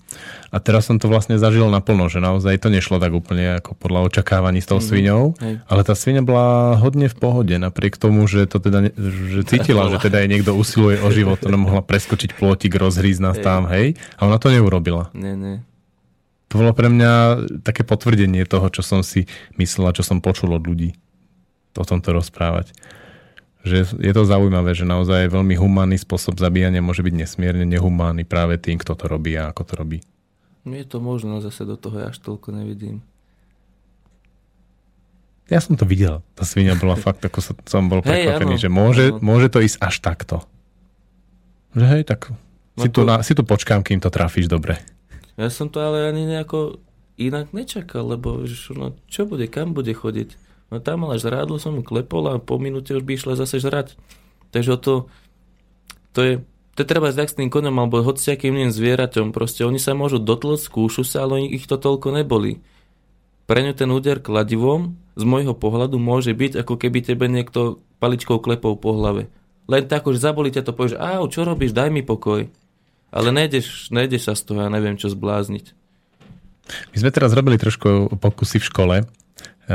A 0.56 0.58
teraz 0.64 0.88
som 0.88 0.96
to 0.96 1.12
vlastne 1.12 1.36
zažil 1.36 1.68
naplno, 1.68 2.08
že 2.08 2.24
naozaj 2.24 2.64
to 2.64 2.72
nešlo 2.72 2.96
tak 2.96 3.12
úplne 3.12 3.60
ako 3.60 3.76
podľa 3.76 4.08
očakávaní 4.08 4.64
s 4.64 4.72
tou 4.72 4.80
mm, 4.80 4.88
sviňou, 4.88 5.24
ale 5.68 5.82
tá 5.84 5.92
sviňa 5.92 6.24
bola 6.24 6.80
hodne 6.80 7.12
v 7.12 7.16
pohode, 7.20 7.52
napriek 7.60 8.00
tomu, 8.00 8.24
že 8.24 8.48
to 8.48 8.64
teda 8.64 8.96
že 8.96 9.44
cítila, 9.44 9.88
že 9.92 10.00
teda 10.00 10.24
jej 10.24 10.32
niekto 10.32 10.56
usiluje 10.56 11.04
o 11.04 11.12
život, 11.12 11.44
ona 11.44 11.60
mohla 11.60 11.84
preskočiť 11.84 12.40
plótik, 12.40 12.80
rozhrísť 12.80 13.20
nás 13.20 13.36
tam, 13.44 13.68
hej, 13.68 14.00
ale 14.16 14.26
ona 14.32 14.40
to 14.40 14.48
neurobila. 14.48 15.12
Nie, 15.12 15.36
nie. 15.36 15.60
To 16.48 16.64
bolo 16.64 16.72
pre 16.72 16.88
mňa 16.88 17.44
také 17.68 17.84
potvrdenie 17.84 18.48
toho, 18.48 18.72
čo 18.72 18.80
som 18.80 19.04
si 19.04 19.28
myslel 19.60 19.92
a 19.92 19.96
čo 19.96 20.08
som 20.08 20.24
počul 20.24 20.56
od 20.56 20.64
ľudí 20.64 20.96
o 21.76 21.84
tomto 21.84 22.16
rozprávať 22.16 22.72
že 23.68 23.80
je 24.00 24.14
to 24.16 24.24
zaujímavé, 24.24 24.72
že 24.74 24.88
naozaj 24.88 25.30
veľmi 25.30 25.60
humánny 25.60 26.00
spôsob 26.00 26.40
zabíjania 26.40 26.80
môže 26.80 27.04
byť 27.04 27.14
nesmierne 27.14 27.68
nehumánny 27.68 28.24
práve 28.24 28.56
tým, 28.58 28.80
kto 28.80 28.96
to 28.96 29.06
robí 29.06 29.36
a 29.36 29.52
ako 29.52 29.64
to 29.68 29.74
robí. 29.76 30.00
Je 30.68 30.84
to 30.88 31.00
možno, 31.00 31.40
zase 31.40 31.64
do 31.64 31.80
toho 31.80 32.02
ja 32.04 32.08
až 32.12 32.20
toľko 32.20 32.56
nevidím. 32.56 33.04
Ja 35.48 35.64
som 35.64 35.80
to 35.80 35.88
videl. 35.88 36.20
Tá 36.36 36.44
svinia 36.44 36.76
bola 36.76 37.00
fakt, 37.08 37.24
ako 37.24 37.40
som 37.64 37.88
bol 37.88 38.04
prekvapený, 38.04 38.60
hey, 38.60 38.64
že 38.68 38.70
môže, 38.72 39.06
môže 39.20 39.48
to 39.48 39.64
ísť 39.64 39.78
až 39.80 39.96
takto. 40.04 40.38
Že 41.76 41.86
hej, 41.94 42.04
tak 42.04 42.32
no 42.76 42.84
si, 42.84 42.90
to... 42.92 43.04
tu 43.04 43.08
na, 43.08 43.16
si 43.24 43.34
tu 43.36 43.44
počkám, 43.48 43.84
kým 43.84 44.04
to 44.04 44.12
trafíš 44.12 44.52
dobre. 44.52 44.80
Ja 45.38 45.48
som 45.54 45.70
to 45.70 45.80
ale 45.80 46.10
ani 46.10 46.26
nejako 46.26 46.82
inak 47.18 47.54
nečakal, 47.54 48.10
lebo 48.10 48.44
no, 48.76 48.88
čo 49.08 49.30
bude, 49.30 49.46
kam 49.48 49.72
bude 49.72 49.94
chodiť? 49.94 50.47
No 50.68 50.84
tam 50.84 51.08
ale 51.08 51.16
žrádlo 51.22 51.56
som 51.64 51.80
mu 51.80 51.84
klepol 51.84 52.28
a 52.28 52.44
po 52.44 52.60
minúte 52.60 52.92
už 52.92 53.04
by 53.08 53.16
išla 53.16 53.40
zase 53.40 53.64
žrať. 53.64 53.96
Takže 54.52 54.76
to, 54.80 55.08
to 56.12 56.20
je, 56.24 56.34
to 56.76 56.78
je 56.84 56.88
treba 56.88 57.08
s 57.12 57.36
tým 57.36 57.48
koňom 57.48 57.72
alebo 57.72 58.04
hociakým 58.04 58.52
iným 58.52 58.72
zvieraťom. 58.76 59.32
Proste 59.32 59.64
oni 59.64 59.80
sa 59.80 59.96
môžu 59.96 60.20
dotlcť, 60.20 60.68
skúšu 60.68 61.08
sa, 61.08 61.24
ale 61.24 61.48
ich 61.48 61.68
to 61.68 61.80
toľko 61.80 62.12
neboli. 62.12 62.60
Pre 63.48 63.60
ňu 63.64 63.72
ten 63.72 63.88
úder 63.88 64.20
kladivom 64.20 65.00
z 65.16 65.24
môjho 65.24 65.56
pohľadu 65.56 65.96
môže 65.96 66.36
byť, 66.36 66.68
ako 66.68 66.76
keby 66.76 67.00
tebe 67.00 67.32
niekto 67.32 67.80
paličkou 68.04 68.44
klepou 68.44 68.76
po 68.76 68.92
hlave. 68.92 69.32
Len 69.72 69.88
tak, 69.88 70.04
že 70.08 70.20
zaboli 70.20 70.52
ťa 70.52 70.68
to, 70.68 70.76
povieš, 70.76 71.00
au, 71.00 71.28
čo 71.32 71.48
robíš, 71.48 71.72
daj 71.72 71.92
mi 71.92 72.04
pokoj. 72.04 72.48
Ale 73.08 73.28
nejdeš, 73.32 73.88
nejdeš 73.88 74.28
sa 74.28 74.34
z 74.36 74.52
toho, 74.52 74.68
ja 74.68 74.70
neviem, 74.72 75.00
čo 75.00 75.08
zblázniť. 75.08 75.72
My 76.92 76.98
sme 77.00 77.12
teraz 77.16 77.32
robili 77.32 77.56
trošku 77.56 78.20
pokusy 78.20 78.60
v 78.60 78.68
škole 78.68 78.96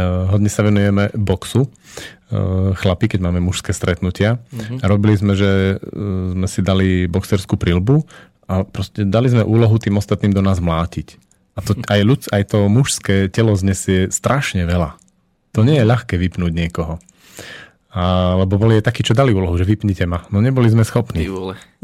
hodne 0.00 0.48
sa 0.48 0.64
venujeme 0.64 1.12
boxu. 1.12 1.68
Eh, 2.32 2.72
chlapi, 2.72 3.12
keď 3.12 3.28
máme 3.28 3.44
mužské 3.44 3.76
stretnutia. 3.76 4.40
Uh-huh. 4.40 4.80
A 4.80 4.84
robili 4.88 5.12
sme, 5.20 5.36
že 5.36 5.76
eh, 5.76 5.78
sme 6.32 6.48
si 6.48 6.64
dali 6.64 7.04
boxerskú 7.04 7.60
prilbu 7.60 8.08
a 8.48 8.64
proste 8.64 9.04
dali 9.04 9.28
sme 9.28 9.44
úlohu 9.44 9.76
tým 9.76 10.00
ostatným 10.00 10.32
do 10.32 10.40
nás 10.40 10.56
mlátiť. 10.56 11.20
A 11.52 11.60
to 11.60 11.76
aj, 11.76 12.00
ľud, 12.00 12.20
aj 12.32 12.56
to 12.56 12.72
mužské 12.72 13.28
telo 13.28 13.52
znesie 13.52 14.08
strašne 14.08 14.64
veľa. 14.64 14.96
To 15.52 15.60
nie 15.60 15.76
je 15.76 15.84
ľahké 15.84 16.16
vypnúť 16.16 16.52
niekoho. 16.56 16.96
A, 17.92 18.40
lebo 18.40 18.56
boli 18.56 18.80
aj 18.80 18.88
takí, 18.88 19.04
čo 19.04 19.12
dali 19.12 19.36
úlohu, 19.36 19.52
že 19.60 19.68
vypnite 19.68 20.08
ma. 20.08 20.24
No 20.32 20.40
neboli 20.40 20.64
sme 20.72 20.80
schopní. 20.80 21.28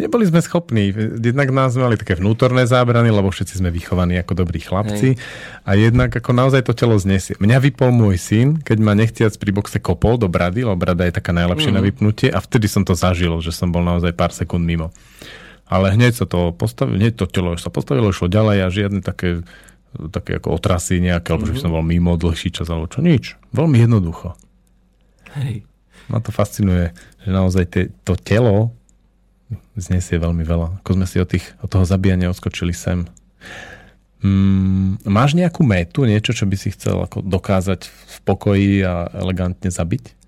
Neboli 0.01 0.25
sme 0.25 0.41
schopní. 0.41 0.89
Jednak 1.21 1.53
nás 1.53 1.77
mali 1.77 2.01
také 2.01 2.17
vnútorné 2.17 2.65
zábrany, 2.65 3.13
lebo 3.13 3.29
všetci 3.29 3.61
sme 3.61 3.69
vychovaní 3.69 4.17
ako 4.17 4.41
dobrí 4.41 4.57
chlapci. 4.57 5.21
Hej. 5.21 5.21
A 5.69 5.77
jednak 5.77 6.09
ako 6.09 6.33
naozaj 6.33 6.65
to 6.65 6.73
telo 6.73 6.97
znesie. 6.97 7.37
Mňa 7.37 7.61
vypol 7.61 7.93
môj 7.93 8.17
syn, 8.17 8.57
keď 8.65 8.79
ma 8.81 8.97
nechtiac 8.97 9.37
pri 9.37 9.53
boxe 9.53 9.85
kopol 9.85 10.17
do 10.17 10.33
brady, 10.33 10.65
lebo 10.65 10.81
brada 10.81 11.05
je 11.05 11.13
taká 11.13 11.37
najlepšia 11.37 11.71
mm. 11.71 11.77
na 11.77 11.83
vypnutie 11.85 12.29
a 12.33 12.41
vtedy 12.41 12.73
som 12.73 12.89
to 12.89 12.97
zažil, 12.97 13.45
že 13.45 13.53
som 13.53 13.69
bol 13.69 13.85
naozaj 13.85 14.17
pár 14.17 14.33
sekúnd 14.33 14.65
mimo. 14.65 14.89
Ale 15.69 15.93
hneď 15.93 16.25
sa 16.25 16.25
to 16.25 16.57
postavilo, 16.57 16.97
hneď 16.97 17.21
to 17.21 17.29
telo 17.29 17.53
sa 17.61 17.69
postavilo, 17.69 18.09
išlo 18.09 18.33
ďalej 18.33 18.65
a 18.65 18.73
žiadne 18.73 19.05
také 19.05 19.45
také 20.09 20.41
ako 20.41 20.57
otrasy 20.57 21.05
nejaké, 21.05 21.33
alebo 21.37 21.49
mm-hmm. 21.49 21.61
že 21.61 21.61
mhm. 21.61 21.65
som 21.69 21.75
bol 21.77 21.85
mimo 21.85 22.17
dlhší 22.17 22.49
čas, 22.49 22.69
alebo 22.73 22.89
čo, 22.89 23.05
nič. 23.05 23.37
Veľmi 23.53 23.77
jednoducho. 23.77 24.37
Hej 25.37 25.68
ma 26.09 26.19
to 26.25 26.33
fascinuje, 26.33 26.93
že 27.23 27.29
naozaj 27.31 27.65
te, 27.69 27.83
to 28.05 28.17
telo 28.17 28.73
znesie 29.79 30.19
veľmi 30.21 30.45
veľa. 30.45 30.83
Ako 30.83 30.99
sme 30.99 31.07
si 31.07 31.17
od, 31.23 31.29
tých, 31.31 31.47
od 31.63 31.71
toho 31.71 31.85
zabíjania 31.87 32.29
odskočili 32.29 32.75
sem. 32.75 33.09
Mm, 34.19 34.99
máš 35.07 35.39
nejakú 35.39 35.63
métu, 35.63 36.03
niečo, 36.03 36.35
čo 36.35 36.45
by 36.45 36.57
si 36.59 36.75
chcel 36.75 36.99
ako 37.07 37.23
dokázať 37.23 37.87
v 37.87 38.17
pokoji 38.27 38.71
a 38.83 39.07
elegantne 39.15 39.71
zabiť? 39.71 40.19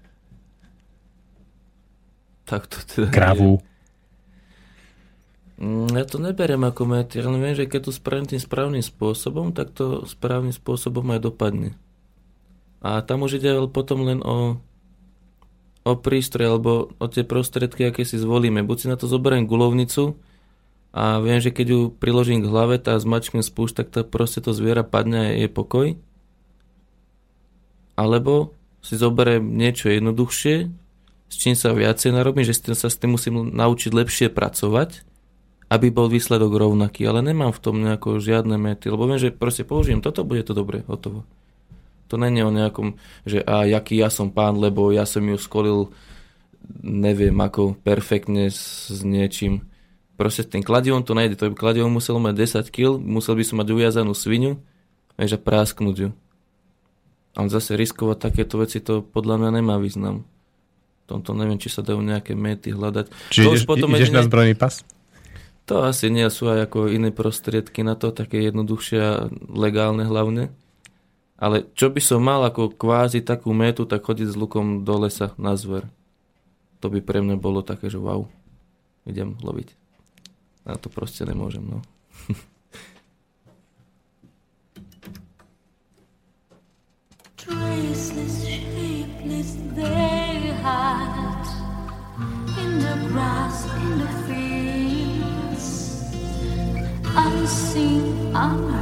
Tak 2.47 2.71
to 2.71 2.79
teda 2.87 3.11
Kravu. 3.11 3.59
Mm, 5.59 5.91
ja 5.93 6.07
to 6.07 6.23
neberiem 6.23 6.63
ako 6.63 6.87
met, 6.87 7.13
ale 7.19 7.37
viem, 7.43 7.59
že 7.59 7.67
keď 7.67 7.91
to 7.91 7.93
spravím 7.93 8.31
tým 8.31 8.41
správnym 8.41 8.81
spôsobom, 8.81 9.51
tak 9.51 9.75
to 9.75 10.07
správnym 10.07 10.55
spôsobom 10.55 11.05
aj 11.11 11.21
dopadne. 11.27 11.75
A 12.81 13.05
tam 13.05 13.27
už 13.27 13.43
ide 13.43 13.53
potom 13.69 14.09
len 14.09 14.25
o 14.25 14.57
o 15.85 15.97
prístroj 15.97 16.47
alebo 16.57 16.93
o 17.01 17.07
tie 17.09 17.25
prostriedky, 17.25 17.89
aké 17.89 18.05
si 18.05 18.21
zvolíme. 18.21 18.61
Buď 18.61 18.77
si 18.77 18.87
na 18.89 18.97
to 19.01 19.09
zoberiem 19.09 19.49
gulovnicu 19.49 20.21
a 20.91 21.23
viem, 21.23 21.39
že 21.39 21.55
keď 21.55 21.67
ju 21.71 21.81
priložím 21.95 22.43
k 22.45 22.51
hlave 22.51 22.77
tá 22.83 22.99
zmačknem 22.99 23.47
spúšť, 23.47 23.75
tak 23.83 23.87
to 23.95 24.01
proste 24.03 24.45
to 24.45 24.51
zviera 24.53 24.83
padne 24.83 25.33
a 25.33 25.37
je 25.39 25.49
pokoj. 25.49 25.97
Alebo 27.95 28.57
si 28.81 28.97
zoberiem 28.97 29.45
niečo 29.57 29.93
jednoduchšie, 29.93 30.73
s 31.31 31.35
čím 31.39 31.55
sa 31.55 31.71
viacej 31.71 32.11
narobím, 32.11 32.43
že 32.43 32.59
sa 32.59 32.91
s 32.91 32.99
tým 32.99 33.15
musím 33.15 33.55
naučiť 33.55 33.93
lepšie 33.95 34.27
pracovať, 34.35 35.07
aby 35.71 35.87
bol 35.95 36.11
výsledok 36.11 36.51
rovnaký. 36.51 37.07
Ale 37.07 37.23
nemám 37.23 37.55
v 37.55 37.63
tom 37.63 37.79
nejako 37.79 38.19
žiadne 38.19 38.59
mety, 38.59 38.91
lebo 38.91 39.07
viem, 39.07 39.23
že 39.23 39.31
proste 39.31 39.63
použijem 39.63 40.03
toto, 40.03 40.27
bude 40.27 40.43
to 40.43 40.53
dobre, 40.59 40.83
hotovo. 40.91 41.23
To 42.11 42.19
není 42.19 42.43
o 42.43 42.51
nejakom, 42.51 42.99
že 43.23 43.39
a 43.47 43.63
jaký 43.63 44.03
ja 44.03 44.11
som 44.11 44.35
pán, 44.35 44.59
lebo 44.59 44.91
ja 44.91 45.07
som 45.07 45.23
ju 45.23 45.39
skolil 45.39 45.95
neviem 46.83 47.35
ako 47.35 47.79
perfektne 47.81 48.51
s, 48.51 48.91
s 48.91 49.01
niečím. 49.07 49.67
Proste 50.19 50.45
ten 50.45 50.61
kladivom 50.61 51.07
to 51.07 51.17
nejde. 51.17 51.39
To 51.41 51.49
by 51.51 51.57
kladivom 51.57 51.97
muselo 51.97 52.21
mať 52.21 52.63
10 52.67 52.69
kg, 52.69 52.99
musel 53.01 53.39
by 53.39 53.45
som 53.47 53.57
mať 53.63 53.69
ujazanú 53.73 54.13
svinu 54.13 54.61
a 55.17 55.25
prásknuť 55.25 55.97
ju. 55.97 56.11
A 57.39 57.47
zase 57.47 57.79
riskovať 57.79 58.19
takéto 58.19 58.59
veci, 58.59 58.83
to 58.83 59.07
podľa 59.07 59.39
mňa 59.39 59.51
nemá 59.63 59.79
význam. 59.79 60.27
Tomto 61.07 61.35
neviem, 61.35 61.59
či 61.59 61.71
sa 61.71 61.83
dajú 61.83 61.99
nejaké 62.03 62.39
mety 62.39 62.71
hľadať. 62.71 63.11
Čiže 63.35 63.47
ideš, 63.51 63.67
potom 63.67 63.91
ideš 63.95 64.15
na 64.15 64.23
zbrojný 64.23 64.55
pas? 64.55 64.83
To 65.67 65.87
asi 65.87 66.11
nie 66.11 66.27
sú 66.31 66.51
aj 66.51 66.71
ako 66.71 66.91
iné 66.91 67.15
prostriedky 67.15 67.83
na 67.87 67.95
to, 67.95 68.11
také 68.11 68.43
jednoduchšie 68.47 68.99
a 68.99 69.27
legálne 69.51 70.07
hlavne. 70.07 70.55
Ale 71.41 71.65
čo 71.73 71.89
by 71.89 72.05
som 72.05 72.21
mal 72.21 72.45
ako 72.45 72.77
kvázi 72.77 73.25
takú 73.25 73.57
metu, 73.57 73.89
tak 73.89 74.05
chodiť 74.05 74.29
s 74.29 74.37
lukom 74.37 74.85
do 74.85 74.95
lesa 75.01 75.33
na 75.41 75.57
zver. 75.57 75.89
To 76.85 76.93
by 76.93 77.01
pre 77.01 77.25
mňa 77.25 77.41
bolo 77.41 77.65
také, 77.65 77.89
že 77.89 77.97
wow, 77.97 78.29
idem 79.09 79.41
loviť. 79.41 79.73
A 80.69 80.77
to 80.77 80.93
proste 80.93 81.25
nemôžem, 81.25 81.65
no. 81.65 81.81
Traceless, 87.41 88.45
shapeless, 88.45 89.57
they 89.73 90.53
hide 90.61 91.49
in 92.61 92.85
the 92.85 92.97
grass, 93.09 93.65
in 93.81 93.97
the 93.97 94.11
fields. 94.29 95.67
Unseen, 97.17 98.05
unheard, 98.37 98.80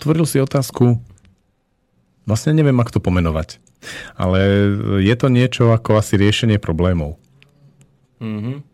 Otvoril 0.00 0.24
si 0.24 0.40
otázku, 0.40 0.96
vlastne 2.24 2.56
neviem, 2.56 2.80
ako 2.80 2.96
to 2.96 3.00
pomenovať, 3.04 3.60
ale 4.16 4.40
je 5.04 5.12
to 5.12 5.28
niečo 5.28 5.76
ako 5.76 6.00
asi 6.00 6.16
riešenie 6.16 6.56
problémov. 6.56 7.20
Mhm. 8.16 8.64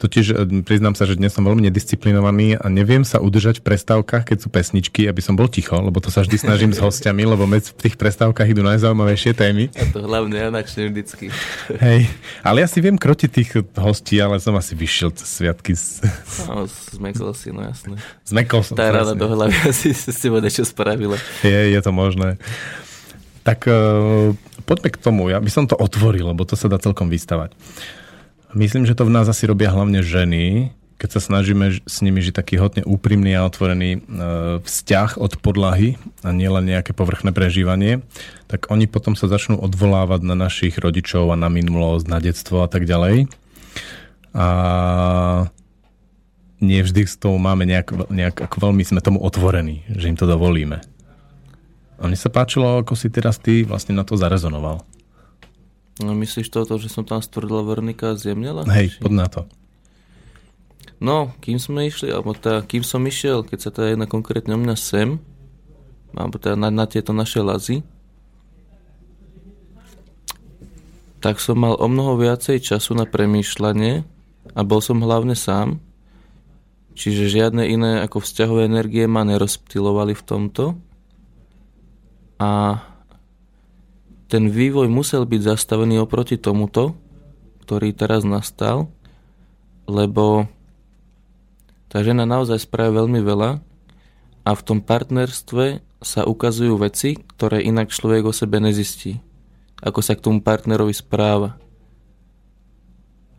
Totiž 0.00 0.26
e, 0.32 0.64
priznám 0.64 0.96
sa, 0.96 1.04
že 1.04 1.20
dnes 1.20 1.28
som 1.28 1.44
veľmi 1.44 1.68
nedisciplinovaný 1.68 2.56
a 2.56 2.72
neviem 2.72 3.04
sa 3.04 3.20
udržať 3.20 3.60
v 3.60 3.68
prestávkach, 3.68 4.32
keď 4.32 4.38
sú 4.40 4.48
pesničky, 4.48 5.04
aby 5.04 5.20
som 5.20 5.36
bol 5.36 5.44
ticho, 5.44 5.76
lebo 5.76 6.00
to 6.00 6.08
sa 6.08 6.24
vždy 6.24 6.40
snažím 6.40 6.72
s 6.72 6.80
hostiami, 6.80 7.28
lebo 7.28 7.44
medzi 7.44 7.76
v 7.76 7.84
tých 7.84 8.00
prestávkach 8.00 8.48
idú 8.48 8.64
najzaujímavejšie 8.64 9.36
témy. 9.36 9.68
A 9.76 9.84
to 9.92 10.00
hlavne 10.00 10.40
Janačne 10.40 10.88
vždycky. 10.88 11.28
Hej, 11.84 12.08
ale 12.40 12.64
ja 12.64 12.68
si 12.72 12.80
viem 12.80 12.96
krotiť 12.96 13.28
tých 13.28 13.50
hostí, 13.76 14.16
ale 14.16 14.40
som 14.40 14.56
asi 14.56 14.72
vyšiel 14.72 15.12
cez 15.12 15.28
sviatky. 15.28 15.76
Z... 15.76 16.00
No, 16.48 16.64
zmekol 16.96 17.36
si, 17.36 17.52
no 17.52 17.60
jasné. 17.60 18.00
Zmekol 18.24 18.64
som. 18.64 18.80
Tá 18.80 18.88
rada 18.88 19.12
do 19.12 19.28
hlavy 19.28 19.52
asi 19.68 19.92
s 19.92 20.16
tebou 20.16 20.40
niečo 20.40 20.64
spravila. 20.64 21.20
Je, 21.44 21.76
je 21.76 21.80
to 21.84 21.92
možné. 21.92 22.40
Tak 23.44 23.68
uh, 23.68 24.32
poďme 24.64 24.88
k 24.92 24.96
tomu. 24.96 25.28
Ja 25.28 25.44
by 25.44 25.50
som 25.52 25.68
to 25.68 25.76
otvoril, 25.76 26.32
lebo 26.32 26.48
to 26.48 26.56
sa 26.56 26.72
dá 26.72 26.80
celkom 26.80 27.12
vystavať. 27.12 27.52
Myslím, 28.50 28.82
že 28.82 28.98
to 28.98 29.06
v 29.06 29.14
nás 29.14 29.30
asi 29.30 29.46
robia 29.46 29.70
hlavne 29.70 30.02
ženy, 30.02 30.74
keď 31.00 31.16
sa 31.16 31.20
snažíme 31.22 31.80
s 31.80 31.96
nimi 32.04 32.20
žiť 32.20 32.34
taký 32.36 32.60
hodne 32.60 32.84
úprimný 32.84 33.32
a 33.32 33.48
otvorený 33.48 33.90
uh, 33.96 34.02
vzťah 34.60 35.16
od 35.16 35.40
podlahy 35.40 35.96
a 36.20 36.28
nielen 36.34 36.68
nejaké 36.68 36.92
povrchné 36.92 37.32
prežívanie, 37.32 38.04
tak 38.52 38.68
oni 38.68 38.84
potom 38.84 39.16
sa 39.16 39.30
začnú 39.30 39.56
odvolávať 39.56 40.20
na 40.26 40.36
našich 40.36 40.76
rodičov 40.76 41.32
a 41.32 41.40
na 41.40 41.48
minulosť, 41.48 42.04
na 42.04 42.18
detstvo 42.20 42.60
a 42.60 42.68
tak 42.68 42.84
ďalej. 42.84 43.32
A 44.36 44.46
nie 46.60 46.84
vždy 46.84 47.08
s 47.08 47.16
tou 47.16 47.40
máme 47.40 47.64
nejak, 47.64 48.12
nejak 48.12 48.36
veľmi 48.52 48.84
sme 48.84 49.00
tomu 49.00 49.24
otvorení, 49.24 49.88
že 49.88 50.12
im 50.12 50.20
to 50.20 50.28
dovolíme. 50.28 50.84
A 51.96 52.02
mne 52.04 52.18
sa 52.20 52.28
páčilo, 52.28 52.84
ako 52.84 52.92
si 52.92 53.08
teraz 53.08 53.40
ty 53.40 53.64
vlastne 53.64 53.96
na 53.96 54.04
to 54.04 54.20
zarezonoval. 54.20 54.84
No 56.00 56.16
myslíš 56.16 56.48
toto, 56.48 56.80
že 56.80 56.88
som 56.88 57.04
tam 57.04 57.20
stvrdila 57.20 57.60
vrnika 57.60 58.12
a 58.12 58.18
zjemnela? 58.18 58.64
Hej, 58.72 58.96
pod 59.00 59.12
na 59.12 59.28
to. 59.28 59.44
No, 61.00 61.32
kým 61.40 61.56
sme 61.56 61.88
išli, 61.88 62.12
alebo 62.12 62.36
teda, 62.36 62.60
kým 62.64 62.84
som 62.84 63.00
išiel, 63.04 63.40
keď 63.44 63.58
sa 63.60 63.70
teda 63.72 63.96
jedna 63.96 64.04
konkrétne 64.04 64.52
o 64.52 64.60
mňa 64.60 64.76
sem, 64.76 65.16
alebo 66.12 66.36
teda 66.36 66.60
na, 66.60 66.68
na 66.68 66.84
tieto 66.84 67.16
naše 67.16 67.40
lazy, 67.40 67.80
tak 71.20 71.40
som 71.40 71.60
mal 71.60 71.76
o 71.76 71.86
mnoho 71.88 72.16
viacej 72.16 72.60
času 72.64 72.96
na 72.96 73.04
premýšľanie 73.04 74.04
a 74.56 74.60
bol 74.64 74.80
som 74.80 75.04
hlavne 75.04 75.36
sám, 75.36 75.80
čiže 76.96 77.32
žiadne 77.32 77.64
iné 77.64 78.00
ako 78.04 78.24
vzťahové 78.24 78.68
energie 78.68 79.04
ma 79.04 79.24
nerozptilovali 79.24 80.16
v 80.16 80.24
tomto 80.24 80.64
a 82.40 82.80
ten 84.30 84.46
vývoj 84.46 84.86
musel 84.86 85.26
byť 85.26 85.58
zastavený 85.58 85.98
oproti 85.98 86.38
tomuto, 86.38 86.94
ktorý 87.66 87.90
teraz 87.90 88.22
nastal, 88.22 88.86
lebo 89.90 90.46
tá 91.90 92.06
žena 92.06 92.22
naozaj 92.22 92.62
spraví 92.62 92.94
veľmi 92.94 93.18
veľa 93.26 93.58
a 94.46 94.50
v 94.54 94.62
tom 94.62 94.78
partnerstve 94.78 95.82
sa 95.98 96.22
ukazujú 96.22 96.78
veci, 96.78 97.18
ktoré 97.18 97.66
inak 97.66 97.90
človek 97.90 98.30
o 98.30 98.32
sebe 98.32 98.62
nezistí. 98.62 99.18
Ako 99.82 99.98
sa 99.98 100.14
k 100.14 100.22
tomu 100.22 100.38
partnerovi 100.38 100.94
správa. 100.94 101.58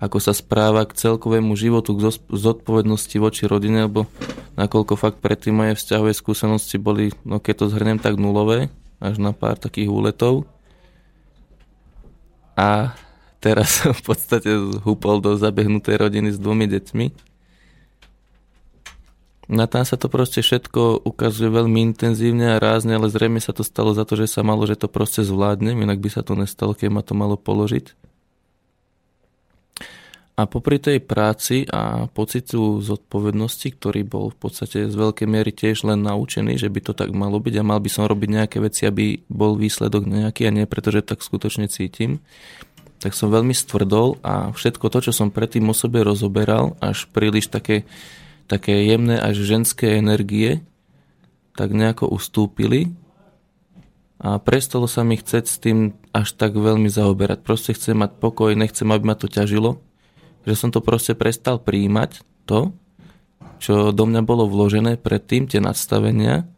Ako 0.01 0.19
sa 0.19 0.35
správa 0.35 0.83
k 0.83 0.97
celkovému 0.97 1.53
životu, 1.55 1.95
k 1.95 2.11
zodpovednosti 2.33 3.15
voči 3.21 3.47
rodine, 3.47 3.85
lebo 3.85 4.09
nakoľko 4.59 4.93
fakt 4.97 5.17
predtým 5.23 5.55
moje 5.55 5.77
vzťahové 5.77 6.11
skúsenosti 6.11 6.81
boli, 6.81 7.13
no 7.23 7.37
keď 7.39 7.63
to 7.63 7.65
zhrnem, 7.71 8.01
tak 8.01 8.17
nulové, 8.17 8.73
až 8.99 9.21
na 9.21 9.31
pár 9.31 9.61
takých 9.61 9.87
úletov. 9.93 10.49
A 12.55 12.95
teraz 13.41 13.83
som 13.83 13.91
v 13.99 14.03
podstate 14.03 14.49
húpol 14.85 15.19
do 15.19 15.35
zabehnutej 15.35 15.97
rodiny 15.97 16.29
s 16.31 16.39
dvomi 16.39 16.69
deťmi. 16.69 17.31
Na 19.51 19.67
tam 19.67 19.83
sa 19.83 19.99
to 19.99 20.07
proste 20.07 20.39
všetko 20.39 21.03
ukazuje 21.03 21.51
veľmi 21.51 21.91
intenzívne 21.91 22.55
a 22.55 22.61
rázne, 22.61 22.95
ale 22.95 23.11
zrejme 23.11 23.43
sa 23.43 23.51
to 23.51 23.67
stalo 23.67 23.91
za 23.91 24.07
to, 24.07 24.15
že 24.15 24.31
sa 24.31 24.47
malo, 24.47 24.63
že 24.63 24.79
to 24.79 24.87
proste 24.87 25.27
zvládnem, 25.27 25.75
inak 25.75 25.99
by 25.99 26.07
sa 26.07 26.23
to 26.23 26.39
nestalo, 26.39 26.71
keď 26.71 26.87
ma 26.87 27.03
to 27.03 27.11
malo 27.19 27.35
položiť. 27.35 28.11
A 30.41 30.49
popri 30.49 30.81
tej 30.81 30.97
práci 31.05 31.69
a 31.69 32.09
pocitu 32.09 32.81
zodpovednosti, 32.81 33.77
ktorý 33.77 34.01
bol 34.01 34.33
v 34.33 34.37
podstate 34.41 34.89
z 34.89 34.95
veľkej 34.97 35.29
miery 35.29 35.53
tiež 35.53 35.85
len 35.85 36.01
naučený, 36.01 36.57
že 36.57 36.65
by 36.65 36.81
to 36.81 36.97
tak 36.97 37.13
malo 37.13 37.37
byť 37.37 37.61
a 37.61 37.67
mal 37.67 37.77
by 37.77 37.93
som 37.93 38.09
robiť 38.09 38.29
nejaké 38.41 38.57
veci, 38.57 38.89
aby 38.89 39.21
bol 39.29 39.53
výsledok 39.53 40.09
nejaký 40.09 40.49
a 40.49 40.51
nie 40.51 40.65
pretože 40.65 41.05
tak 41.05 41.21
skutočne 41.21 41.69
cítim, 41.69 42.25
tak 42.97 43.13
som 43.13 43.29
veľmi 43.29 43.53
stvrdol 43.53 44.17
a 44.25 44.49
všetko 44.49 44.89
to, 44.89 45.05
čo 45.05 45.11
som 45.13 45.29
predtým 45.29 45.69
o 45.69 45.77
sebe 45.77 46.01
rozoberal, 46.01 46.73
až 46.81 47.05
príliš 47.13 47.53
také, 47.53 47.85
také 48.49 48.81
jemné 48.89 49.21
až 49.21 49.45
ženské 49.45 50.01
energie, 50.01 50.65
tak 51.53 51.69
nejako 51.69 52.09
ustúpili 52.09 52.89
a 54.17 54.41
prestalo 54.41 54.89
sa 54.89 55.05
mi 55.05 55.21
chceť 55.21 55.45
s 55.45 55.61
tým 55.61 55.93
až 56.17 56.33
tak 56.33 56.57
veľmi 56.57 56.89
zaoberať. 56.89 57.45
Proste 57.45 57.77
chcem 57.77 57.93
mať 57.93 58.17
pokoj, 58.17 58.57
nechcem, 58.57 58.89
aby 58.89 59.05
ma 59.05 59.13
to 59.13 59.29
ťažilo. 59.29 59.90
Že 60.47 60.55
som 60.57 60.69
to 60.73 60.81
proste 60.81 61.13
prestal 61.13 61.61
príjmať, 61.61 62.25
to, 62.49 62.73
čo 63.61 63.93
do 63.93 64.03
mňa 64.09 64.25
bolo 64.25 64.49
vložené 64.49 64.97
predtým, 64.97 65.45
tie 65.45 65.61
nadstavenia. 65.61 66.49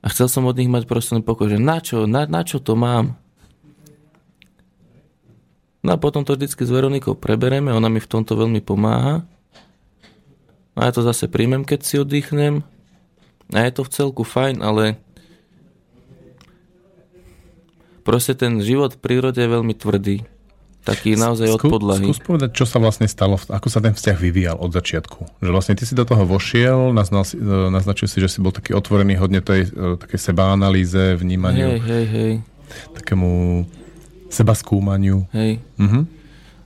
A 0.00 0.06
chcel 0.08 0.32
som 0.32 0.48
od 0.48 0.56
nich 0.56 0.72
mať 0.72 0.88
proste 0.88 1.12
len 1.12 1.26
pokoj, 1.26 1.52
že 1.52 1.60
na 1.60 1.84
čo, 1.84 2.08
na, 2.08 2.24
na 2.24 2.40
čo 2.40 2.62
to 2.64 2.72
mám? 2.72 3.20
No 5.84 5.94
a 5.94 6.00
potom 6.00 6.24
to 6.24 6.34
vždycky 6.34 6.64
s 6.64 6.74
Veronikou 6.74 7.14
prebereme, 7.14 7.70
ona 7.70 7.92
mi 7.92 8.00
v 8.00 8.10
tomto 8.10 8.34
veľmi 8.34 8.64
pomáha. 8.64 9.28
A 10.78 10.88
ja 10.88 10.92
to 10.94 11.02
zase 11.02 11.26
príjmem, 11.26 11.66
keď 11.66 11.80
si 11.82 11.98
oddychnem. 11.98 12.62
A 13.50 13.58
je 13.66 13.72
to 13.72 13.82
v 13.84 13.92
celku 13.92 14.22
fajn, 14.22 14.60
ale 14.60 15.00
proste 18.06 18.32
ten 18.32 18.60
život 18.60 18.96
v 18.96 19.02
prírode 19.02 19.40
je 19.40 19.48
veľmi 19.48 19.74
tvrdý. 19.74 20.24
Taký 20.78 21.20
naozaj 21.20 21.52
od 21.52 21.60
Skú- 21.60 21.68
podlahy. 21.68 22.06
Skús 22.06 22.22
povedať, 22.22 22.50
čo 22.54 22.64
sa 22.64 22.78
vlastne 22.78 23.04
stalo, 23.04 23.36
ako 23.36 23.68
sa 23.68 23.78
ten 23.78 23.92
vzťah 23.92 24.16
vyvíjal 24.16 24.56
od 24.56 24.72
začiatku. 24.72 25.44
Že 25.44 25.50
vlastne 25.52 25.74
ty 25.76 25.84
si 25.84 25.92
do 25.92 26.02
toho 26.02 26.24
vošiel, 26.24 26.96
naznal, 26.96 27.28
e, 27.28 27.36
naznačil 27.68 28.08
si, 28.08 28.18
že 28.18 28.30
si 28.30 28.40
bol 28.40 28.50
taký 28.50 28.72
otvorený 28.72 29.20
hodne 29.20 29.44
tej 29.44 29.68
e, 29.68 29.96
takej 29.96 30.16
sebaanalýze, 30.16 31.18
vnímaniu, 31.18 31.76
Hej, 31.76 31.80
hej, 31.82 32.04
hej, 32.08 32.32
takému 32.96 33.64
seba 34.28 34.52
skúmaniu. 34.52 35.28
hej. 35.32 35.60
Mhm. 35.76 36.08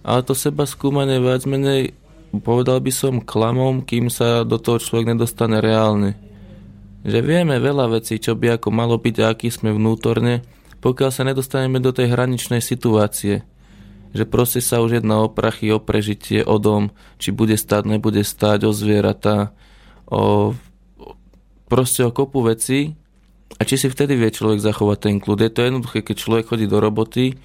Ale 0.03 0.21
to 0.23 0.35
seba 0.35 0.67
skúmanie 0.67 1.19
viac 1.19 1.43
menej, 1.43 1.95
povedal 2.43 2.79
by 2.79 2.91
som 2.91 3.23
klamom, 3.23 3.83
kým 3.83 4.11
sa 4.11 4.43
do 4.43 4.59
toho 4.59 4.79
človek 4.79 5.15
nedostane 5.15 5.59
reálne. 5.59 6.19
Že 7.03 7.19
vieme 7.23 7.59
veľa 7.59 7.99
vecí, 7.99 8.19
čo 8.19 8.35
by 8.35 8.59
ako 8.59 8.71
malo 8.71 8.99
byť 8.99 9.17
a 9.19 9.35
aký 9.35 9.51
sme 9.51 9.71
vnútorne, 9.71 10.43
pokiaľ 10.79 11.11
sa 11.11 11.23
nedostaneme 11.23 11.79
do 11.79 11.91
tej 11.91 12.11
hraničnej 12.11 12.59
situácie. 12.59 13.43
Že 14.13 14.25
proste 14.29 14.61
sa 14.61 14.85
už 14.85 15.01
jedná 15.01 15.25
o 15.25 15.33
prachy, 15.33 15.73
o 15.73 15.81
prežitie, 15.81 16.45
o 16.45 16.61
dom, 16.61 16.93
či 17.17 17.33
bude 17.33 17.57
stať, 17.57 17.89
nebude 17.89 18.21
stať, 18.21 18.69
o 18.69 18.73
zvieratá, 18.77 19.57
o, 20.09 20.53
proste 21.69 22.05
o 22.05 22.13
kopu 22.13 22.45
vecí. 22.45 22.97
A 23.57 23.65
či 23.65 23.81
si 23.81 23.89
vtedy 23.89 24.17
vie 24.17 24.29
človek 24.29 24.61
zachovať 24.61 24.99
ten 25.01 25.17
kľud. 25.17 25.41
Je 25.41 25.53
to 25.53 25.65
jednoduché, 25.65 26.05
keď 26.05 26.17
človek 26.17 26.45
chodí 26.53 26.67
do 26.69 26.81
roboty, 26.81 27.41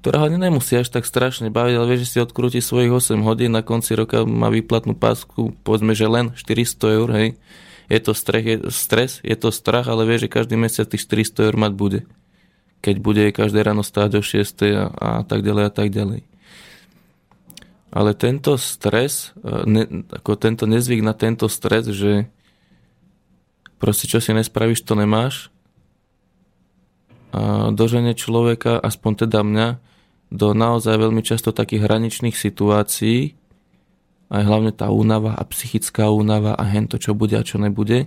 ktorá 0.00 0.24
ho 0.24 0.28
nemusí 0.32 0.80
až 0.80 0.88
tak 0.88 1.04
strašne 1.04 1.52
baviť, 1.52 1.74
ale 1.76 1.88
vie, 1.92 2.00
že 2.00 2.08
si 2.08 2.18
odkrúti 2.24 2.64
svojich 2.64 2.88
8 2.88 3.20
hodín, 3.20 3.52
na 3.52 3.60
konci 3.60 3.92
roka 3.92 4.24
má 4.24 4.48
výplatnú 4.48 4.96
pásku, 4.96 5.52
povedzme, 5.60 5.92
že 5.92 6.08
len 6.08 6.32
400 6.32 6.96
eur, 6.96 7.08
hej. 7.12 7.28
Je 7.92 8.00
to 8.00 8.16
strech, 8.16 8.46
je, 8.46 8.56
stres, 8.72 9.20
je 9.20 9.36
to 9.36 9.52
strach, 9.52 9.90
ale 9.92 10.08
vie, 10.08 10.16
že 10.16 10.32
každý 10.32 10.56
mesiac 10.56 10.88
tých 10.88 11.04
400 11.04 11.52
eur 11.52 11.56
mať 11.60 11.72
bude. 11.76 12.00
Keď 12.80 12.96
bude 13.00 13.24
každé 13.32 13.60
ráno 13.60 13.84
stáť 13.84 14.18
o 14.18 14.22
6 14.24 14.64
a, 14.72 14.84
a 14.88 15.10
tak 15.24 15.44
ďalej 15.44 15.64
a 15.68 15.72
tak 15.72 15.88
ďalej. 15.92 16.24
Ale 17.90 18.14
tento 18.14 18.54
stres, 18.56 19.34
e, 19.42 19.66
ne, 19.66 19.82
ako 20.14 20.38
tento 20.38 20.64
nezvyk 20.64 21.02
na 21.02 21.12
tento 21.12 21.50
stres, 21.50 21.90
že 21.90 22.30
proste 23.82 24.06
čo 24.06 24.22
si 24.22 24.30
nespravíš, 24.30 24.84
to 24.86 24.94
nemáš, 24.94 25.50
a 27.30 27.70
dožene 27.70 28.18
človeka, 28.18 28.74
aspoň 28.82 29.26
teda 29.26 29.46
mňa, 29.46 29.68
do 30.30 30.54
naozaj 30.54 30.94
veľmi 30.98 31.22
často 31.22 31.50
takých 31.50 31.86
hraničných 31.86 32.34
situácií, 32.34 33.34
aj 34.30 34.42
hlavne 34.46 34.70
tá 34.70 34.90
únava 34.94 35.34
a 35.34 35.42
psychická 35.50 36.06
únava 36.10 36.54
a 36.54 36.62
hento, 36.70 37.02
čo 37.02 37.18
bude 37.18 37.34
a 37.34 37.42
čo 37.42 37.58
nebude, 37.58 38.06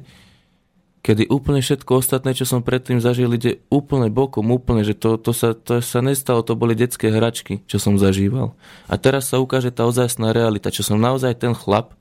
kedy 1.04 1.28
úplne 1.28 1.60
všetko 1.60 1.99
ostatné, 1.99 2.32
čo 2.32 2.47
som 2.47 2.64
predtým 2.64 3.04
zažil, 3.04 3.36
ide 3.36 3.60
úplne 3.68 4.08
bokom, 4.08 4.47
úplne, 4.56 4.88
že 4.88 4.95
to, 4.95 5.20
to, 5.20 5.36
sa, 5.36 5.51
to 5.51 5.84
sa 5.84 5.99
nestalo, 5.99 6.47
to 6.47 6.56
boli 6.56 6.80
detské 6.80 7.12
hračky, 7.12 7.60
čo 7.68 7.76
som 7.76 7.99
zažíval. 7.99 8.56
A 8.88 8.95
teraz 8.95 9.28
sa 9.28 9.43
ukáže 9.43 9.76
tá 9.76 9.84
ozajstná 9.84 10.32
realita, 10.32 10.72
čo 10.72 10.82
som 10.82 10.95
naozaj 10.95 11.43
ten 11.43 11.51
chlap, 11.51 11.91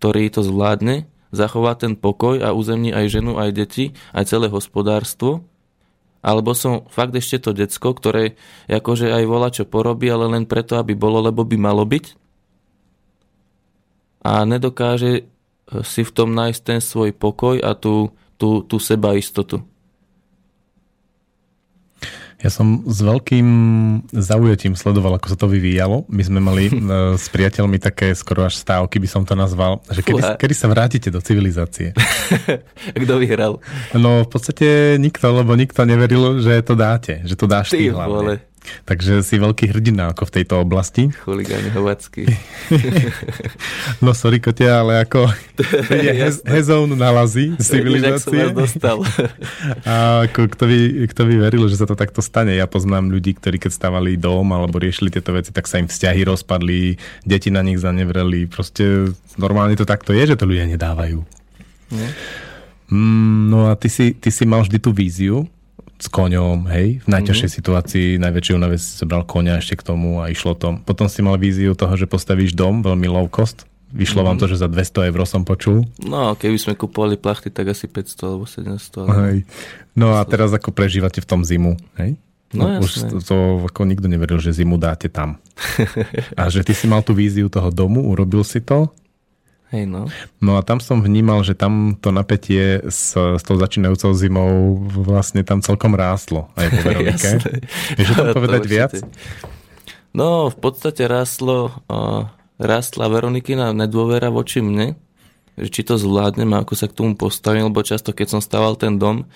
ktorý 0.00 0.32
to 0.32 0.40
zvládne, 0.40 1.04
zachová 1.28 1.76
ten 1.76 1.92
pokoj 1.92 2.40
a 2.40 2.56
uzemní 2.56 2.88
aj 2.88 3.20
ženu, 3.20 3.36
aj 3.36 3.52
deti, 3.52 3.92
aj 4.16 4.32
celé 4.32 4.48
hospodárstvo, 4.48 5.44
alebo 6.24 6.56
som 6.56 6.88
fakt 6.88 7.12
ešte 7.12 7.48
to 7.48 7.50
decko, 7.52 7.92
ktoré 7.92 8.40
akože 8.68 9.12
aj 9.12 9.24
volá 9.28 9.52
čo 9.52 9.68
porobí, 9.68 10.08
ale 10.08 10.24
len 10.28 10.44
preto, 10.48 10.80
aby 10.80 10.96
bolo, 10.96 11.20
lebo 11.20 11.44
by 11.44 11.56
malo 11.60 11.84
byť. 11.84 12.16
A 14.24 14.44
nedokáže 14.44 15.28
si 15.86 16.02
v 16.02 16.10
tom 16.10 16.34
nájsť 16.34 16.60
ten 16.62 16.80
svoj 16.82 17.14
pokoj 17.14 17.62
a 17.62 17.74
tú, 17.78 18.10
tú, 18.34 18.66
tú 18.66 18.76
sebaistotu. 18.82 19.62
Ja 22.40 22.48
som 22.48 22.88
s 22.88 23.04
veľkým 23.04 23.48
zaujatím 24.16 24.72
sledoval, 24.72 25.20
ako 25.20 25.28
sa 25.28 25.36
to 25.36 25.44
vyvíjalo. 25.44 26.08
My 26.08 26.24
sme 26.24 26.40
mali 26.40 26.64
e, 26.72 26.74
s 27.20 27.28
priateľmi 27.28 27.76
také 27.76 28.16
skoro 28.16 28.48
až 28.48 28.56
stávky, 28.56 28.96
by 28.96 29.08
som 29.08 29.22
to 29.28 29.36
nazval, 29.36 29.84
že 29.92 30.00
kedy, 30.00 30.40
kedy 30.40 30.54
sa 30.56 30.72
vrátite 30.72 31.08
do 31.12 31.20
civilizácie. 31.20 31.92
Kto 33.04 33.20
vyhral? 33.20 33.60
No 33.92 34.24
v 34.24 34.28
podstate 34.32 34.96
nikto, 34.96 35.28
lebo 35.36 35.52
nikto 35.52 35.84
neveril, 35.84 36.40
že 36.40 36.64
to 36.64 36.72
dáte, 36.72 37.20
že 37.28 37.36
to 37.36 37.44
dáš 37.44 37.76
ty, 37.76 37.92
Ty 37.92 37.92
vole, 37.92 38.00
hlavne. 38.08 38.34
Takže 38.84 39.24
si 39.24 39.40
veľký 39.40 39.72
hrdina 39.72 40.12
ako 40.12 40.28
v 40.28 40.34
tejto 40.40 40.60
oblasti. 40.60 41.08
chuligáni 41.24 41.72
hovacký. 41.72 42.28
No 44.04 44.16
sorry 44.16 44.40
kotia, 44.40 44.80
ale 44.80 45.04
ako 45.04 45.28
je 46.06 46.12
hez, 46.12 46.40
hezón 46.44 46.96
nalazí 46.96 47.52
vás 47.56 47.68
civilizácie. 47.68 48.52
dostal. 48.52 49.04
A 49.88 50.24
ako, 50.28 50.48
kto, 50.56 50.64
by, 50.68 50.78
kto 51.12 51.22
by 51.28 51.34
veril, 51.36 51.64
že 51.68 51.80
sa 51.80 51.86
to 51.88 51.96
takto 51.96 52.24
stane? 52.24 52.56
Ja 52.56 52.64
poznám 52.64 53.12
ľudí, 53.12 53.36
ktorí 53.36 53.60
keď 53.60 53.72
stavali 53.76 54.16
dom 54.16 54.52
alebo 54.52 54.80
riešili 54.80 55.12
tieto 55.12 55.36
veci, 55.36 55.52
tak 55.52 55.68
sa 55.68 55.80
im 55.80 55.88
vzťahy 55.88 56.24
rozpadli, 56.24 56.96
deti 57.24 57.52
na 57.52 57.60
nich 57.60 57.80
zanevreli. 57.80 58.48
Proste 58.48 59.12
normálne 59.36 59.76
to 59.76 59.84
takto 59.84 60.16
je, 60.16 60.32
že 60.32 60.38
to 60.40 60.48
ľudia 60.48 60.64
nedávajú. 60.70 61.20
Mm, 62.90 63.50
no 63.50 63.68
a 63.70 63.76
ty 63.76 63.90
si, 63.92 64.16
ty 64.16 64.32
si 64.32 64.46
mal 64.46 64.62
vždy 64.64 64.78
tú 64.80 64.90
víziu 64.90 65.46
s 66.00 66.08
koňom, 66.08 66.64
hej, 66.72 67.04
v 67.04 67.08
najťažšej 67.12 67.50
situácii, 67.60 68.08
najväčšiu 68.16 68.56
únave 68.56 68.80
si 68.80 68.96
zobral 68.96 69.28
koňa 69.28 69.60
ešte 69.60 69.76
k 69.76 69.86
tomu 69.92 70.24
a 70.24 70.32
išlo 70.32 70.56
to. 70.56 70.80
Potom 70.88 71.12
si 71.12 71.20
mal 71.20 71.36
víziu 71.36 71.76
toho, 71.76 71.92
že 71.92 72.08
postavíš 72.08 72.56
dom, 72.56 72.80
veľmi 72.80 73.04
low 73.04 73.28
cost. 73.28 73.68
Vyšlo 73.90 74.22
vám 74.22 74.38
to, 74.38 74.46
že 74.46 74.62
za 74.62 74.70
200 74.70 75.10
eur 75.10 75.20
som 75.26 75.42
počul. 75.42 75.82
No, 75.98 76.38
keby 76.38 76.56
sme 76.62 76.78
kupovali 76.78 77.18
plachty, 77.18 77.50
tak 77.50 77.74
asi 77.74 77.90
500 77.90 78.22
alebo 78.22 78.46
700. 78.46 79.02
Ale... 79.02 79.10
Hej. 79.10 79.38
No 79.98 80.14
a 80.14 80.22
teraz 80.22 80.54
ako 80.54 80.70
prežívate 80.70 81.18
v 81.18 81.26
tom 81.26 81.42
zimu, 81.42 81.74
hej? 81.98 82.14
No, 82.50 82.82
už 82.82 82.90
jasné. 83.06 83.10
to, 83.10 83.16
to 83.22 83.36
ako 83.66 83.86
nikto 83.86 84.10
neveril, 84.10 84.42
že 84.42 84.54
zimu 84.54 84.74
dáte 84.74 85.06
tam. 85.06 85.38
A 86.40 86.50
že 86.50 86.66
ty 86.66 86.74
si 86.74 86.90
mal 86.90 86.98
tú 86.98 87.14
víziu 87.14 87.46
toho 87.46 87.70
domu, 87.70 88.02
urobil 88.10 88.42
si 88.42 88.58
to. 88.58 88.90
Hej, 89.70 89.86
no. 89.86 90.10
No 90.42 90.58
a 90.58 90.66
tam 90.66 90.82
som 90.82 90.98
vnímal, 90.98 91.46
že 91.46 91.54
tam 91.54 91.94
to 91.94 92.10
napätie 92.10 92.82
s, 92.90 93.14
s 93.14 93.42
tou 93.46 93.54
začínajúcou 93.54 94.10
zimou 94.18 94.82
vlastne 94.82 95.46
tam 95.46 95.62
celkom 95.62 95.94
rástlo 95.94 96.50
aj 96.58 96.66
vo 96.74 96.78
Veronike. 96.90 97.30
Vieš 97.94 98.08
o 98.10 98.14
tom 98.18 98.26
To 98.34 98.34
povedať 98.34 98.62
určite. 98.66 98.74
viac? 98.74 98.92
No, 100.10 100.50
v 100.50 100.56
podstate 100.58 101.06
rástlo, 101.06 101.70
uh, 101.86 102.26
rástla 102.58 103.06
Veronikina 103.06 103.70
nedôvera 103.70 104.26
voči 104.26 104.58
mne, 104.58 104.98
že 105.54 105.70
či 105.70 105.86
to 105.86 105.94
zvládnem 105.94 106.50
a 106.50 106.66
ako 106.66 106.74
sa 106.74 106.90
k 106.90 106.96
tomu 106.98 107.14
postavím, 107.14 107.70
lebo 107.70 107.86
často, 107.86 108.10
keď 108.10 108.26
som 108.26 108.40
stával 108.42 108.74
ten 108.74 108.98
dom, 108.98 109.30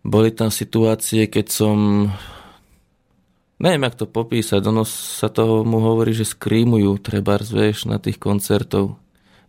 boli 0.00 0.32
tam 0.32 0.48
situácie, 0.48 1.28
keď 1.28 1.46
som 1.52 2.08
neviem, 3.62 3.86
jak 3.86 3.94
to 3.94 4.06
popísať, 4.10 4.58
ono 4.66 4.82
sa 4.88 5.30
toho 5.30 5.62
mu 5.62 5.78
hovorí, 5.78 6.10
že 6.10 6.26
skrímujú 6.26 6.98
trebárs, 6.98 7.54
vieš, 7.54 7.86
na 7.86 8.02
tých 8.02 8.18
koncertov. 8.18 8.98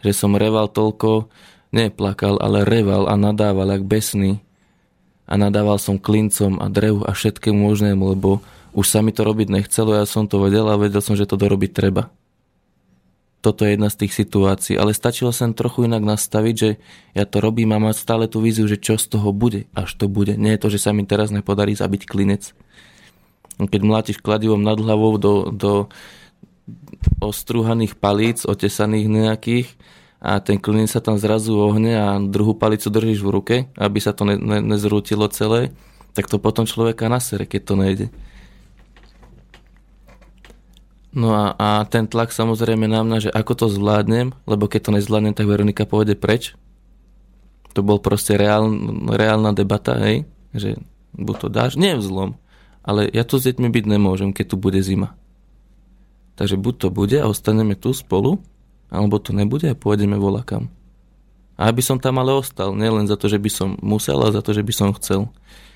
Že 0.03 0.11
som 0.11 0.35
reval 0.35 0.67
toľko, 0.67 1.31
neplakal, 1.73 2.37
ale 2.37 2.67
reval 2.67 3.09
a 3.09 3.17
nadával, 3.17 3.73
jak 3.73 3.83
besný. 3.87 4.43
A 5.25 5.39
nadával 5.39 5.79
som 5.79 5.97
klincom 5.97 6.59
a 6.59 6.69
drevu 6.69 7.07
a 7.07 7.15
všetkému 7.15 7.55
možnému, 7.55 8.03
lebo 8.13 8.43
už 8.75 8.85
sa 8.89 8.99
mi 9.01 9.15
to 9.15 9.25
robiť 9.25 9.47
nechcelo, 9.49 9.95
ja 9.97 10.05
som 10.05 10.29
to 10.29 10.41
vedel 10.41 10.67
a 10.69 10.77
vedel 10.77 10.99
som, 10.99 11.17
že 11.17 11.29
to 11.29 11.39
dorobiť 11.39 11.71
treba. 11.73 12.13
Toto 13.43 13.67
je 13.67 13.75
jedna 13.75 13.91
z 13.91 14.07
tých 14.07 14.15
situácií, 14.15 14.79
ale 14.79 14.95
stačilo 14.95 15.35
sem 15.35 15.51
trochu 15.51 15.83
inak 15.83 15.99
nastaviť, 15.99 16.55
že 16.55 16.79
ja 17.11 17.27
to 17.27 17.43
robím 17.43 17.75
a 17.75 17.79
mať 17.79 17.99
stále 17.99 18.25
tú 18.31 18.39
víziu, 18.39 18.63
že 18.71 18.79
čo 18.79 18.95
z 18.95 19.11
toho 19.11 19.35
bude, 19.35 19.67
až 19.75 19.99
to 19.99 20.07
bude. 20.07 20.39
Nie 20.39 20.55
je 20.55 20.63
to, 20.63 20.71
že 20.71 20.79
sa 20.79 20.95
mi 20.95 21.03
teraz 21.03 21.27
nepodarí 21.27 21.75
zabiť 21.75 22.07
klinec. 22.07 22.55
Keď 23.59 23.81
mlátiš 23.83 24.17
kladivom 24.23 24.63
nad 24.63 24.79
hlavou 24.79 25.19
do, 25.19 25.51
do 25.51 25.71
ostrúhaných 27.19 27.99
palíc, 27.99 28.47
otesaných 28.47 29.07
nejakých 29.07 29.69
a 30.23 30.39
ten 30.39 30.55
klinec 30.55 30.87
sa 30.87 31.03
tam 31.03 31.19
zrazu 31.19 31.51
ohne 31.59 31.99
a 31.99 32.15
druhú 32.15 32.55
palicu 32.55 32.87
držíš 32.87 33.19
v 33.19 33.33
ruke, 33.33 33.55
aby 33.75 33.99
sa 33.99 34.15
to 34.15 34.23
ne, 34.23 34.39
ne, 34.39 34.63
nezrútilo 34.63 35.27
celé, 35.27 35.75
tak 36.15 36.31
to 36.31 36.39
potom 36.39 36.63
človeka 36.63 37.11
nasere, 37.11 37.43
keď 37.43 37.61
to 37.67 37.73
nejde. 37.75 38.07
No 41.13 41.35
a, 41.35 41.53
a 41.59 41.69
ten 41.85 42.09
tlak 42.09 42.33
samozrejme 42.33 42.89
na 42.89 43.05
mňa, 43.05 43.17
že 43.29 43.29
ako 43.29 43.53
to 43.53 43.65
zvládnem, 43.69 44.33
lebo 44.49 44.65
keď 44.65 44.89
to 44.89 44.95
nezvládnem, 44.97 45.35
tak 45.37 45.45
Veronika 45.45 45.85
pôjde 45.85 46.17
preč. 46.17 46.57
To 47.77 47.85
bol 47.85 48.01
proste 48.01 48.33
reál, 48.33 48.65
reálna 49.13 49.53
debata, 49.53 49.93
hej. 50.01 50.25
Že 50.57 50.81
buď 51.13 51.35
to 51.37 51.47
dáš, 51.53 51.71
nie 51.77 51.93
v 51.93 52.05
zlom, 52.05 52.31
ale 52.81 53.05
ja 53.13 53.21
tu 53.27 53.37
s 53.37 53.45
deťmi 53.45 53.69
byť 53.69 53.85
nemôžem, 53.85 54.33
keď 54.33 54.45
tu 54.53 54.55
bude 54.57 54.81
zima. 54.81 55.13
Takže 56.33 56.57
buď 56.57 56.75
to 56.77 56.87
bude 56.89 57.17
a 57.17 57.29
ostaneme 57.29 57.77
tu 57.77 57.93
spolu, 57.93 58.41
alebo 58.89 59.21
to 59.21 59.33
nebude 59.33 59.69
a 59.69 59.77
pôjdeme 59.77 60.17
volakam. 60.17 60.69
A 61.53 61.69
aby 61.69 61.85
som 61.85 62.01
tam 62.01 62.17
ale 62.17 62.33
ostal, 62.33 62.73
nielen 62.73 63.05
za 63.05 63.13
to, 63.13 63.29
že 63.29 63.37
by 63.37 63.49
som 63.49 63.77
musel, 63.81 64.17
ale 64.17 64.33
za 64.33 64.41
to, 64.41 64.57
že 64.57 64.65
by 64.65 64.73
som 64.73 64.89
chcel. 64.97 65.29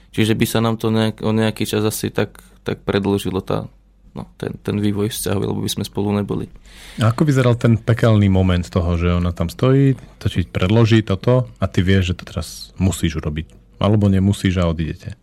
Čiže 0.10 0.34
by 0.34 0.46
sa 0.50 0.60
nám 0.62 0.82
to 0.82 0.90
nejak, 0.90 1.22
o 1.22 1.30
nejaký 1.30 1.70
čas 1.70 1.86
asi 1.86 2.10
tak, 2.10 2.42
tak 2.66 2.82
predlžilo 2.82 3.46
tá, 3.46 3.70
no, 4.18 4.26
ten, 4.42 4.58
ten 4.58 4.82
vývoj 4.82 5.14
vzťahu, 5.14 5.40
lebo 5.46 5.62
by 5.62 5.70
sme 5.70 5.86
spolu 5.86 6.10
neboli. 6.18 6.50
A 6.98 7.14
ako 7.14 7.30
vyzeral 7.30 7.54
ten 7.54 7.78
pekelný 7.78 8.26
moment 8.26 8.66
toho, 8.66 8.98
že 8.98 9.14
ona 9.14 9.30
tam 9.30 9.54
stojí, 9.54 9.94
to 10.18 10.26
ti 10.34 10.42
predloží 10.50 11.06
toto 11.06 11.46
a 11.62 11.66
ty 11.70 11.86
vieš, 11.86 12.14
že 12.14 12.18
to 12.18 12.24
teraz 12.26 12.74
musíš 12.82 13.22
urobiť. 13.22 13.78
Alebo 13.78 14.10
nemusíš 14.10 14.58
a 14.58 14.66
odidete. 14.66 15.14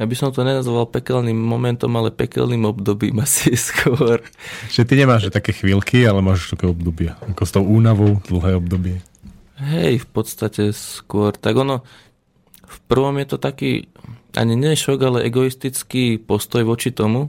Ja 0.00 0.08
by 0.08 0.16
som 0.16 0.32
to 0.32 0.40
nenazval 0.40 0.88
pekelným 0.88 1.36
momentom, 1.36 1.92
ale 1.92 2.08
pekelným 2.08 2.64
obdobím 2.64 3.20
asi 3.28 3.52
skôr. 3.52 4.24
Že 4.72 4.88
ty 4.88 4.94
nemáš 4.96 5.28
také 5.28 5.52
chvíľky, 5.52 6.08
ale 6.08 6.24
máš 6.24 6.48
také 6.48 6.64
obdobie. 6.64 7.12
Ako 7.28 7.44
s 7.44 7.52
tou 7.52 7.60
únavou, 7.60 8.16
dlhé 8.24 8.56
obdobie. 8.56 9.04
Hej, 9.60 10.00
v 10.00 10.08
podstate 10.08 10.72
skôr. 10.72 11.36
Tak 11.36 11.52
ono, 11.52 11.84
v 12.64 12.78
prvom 12.88 13.12
je 13.20 13.26
to 13.28 13.36
taký, 13.36 13.92
ani 14.32 14.56
nie 14.56 14.72
šok, 14.72 14.98
ale 15.04 15.28
egoistický 15.28 16.16
postoj 16.16 16.64
voči 16.64 16.96
tomu. 16.96 17.28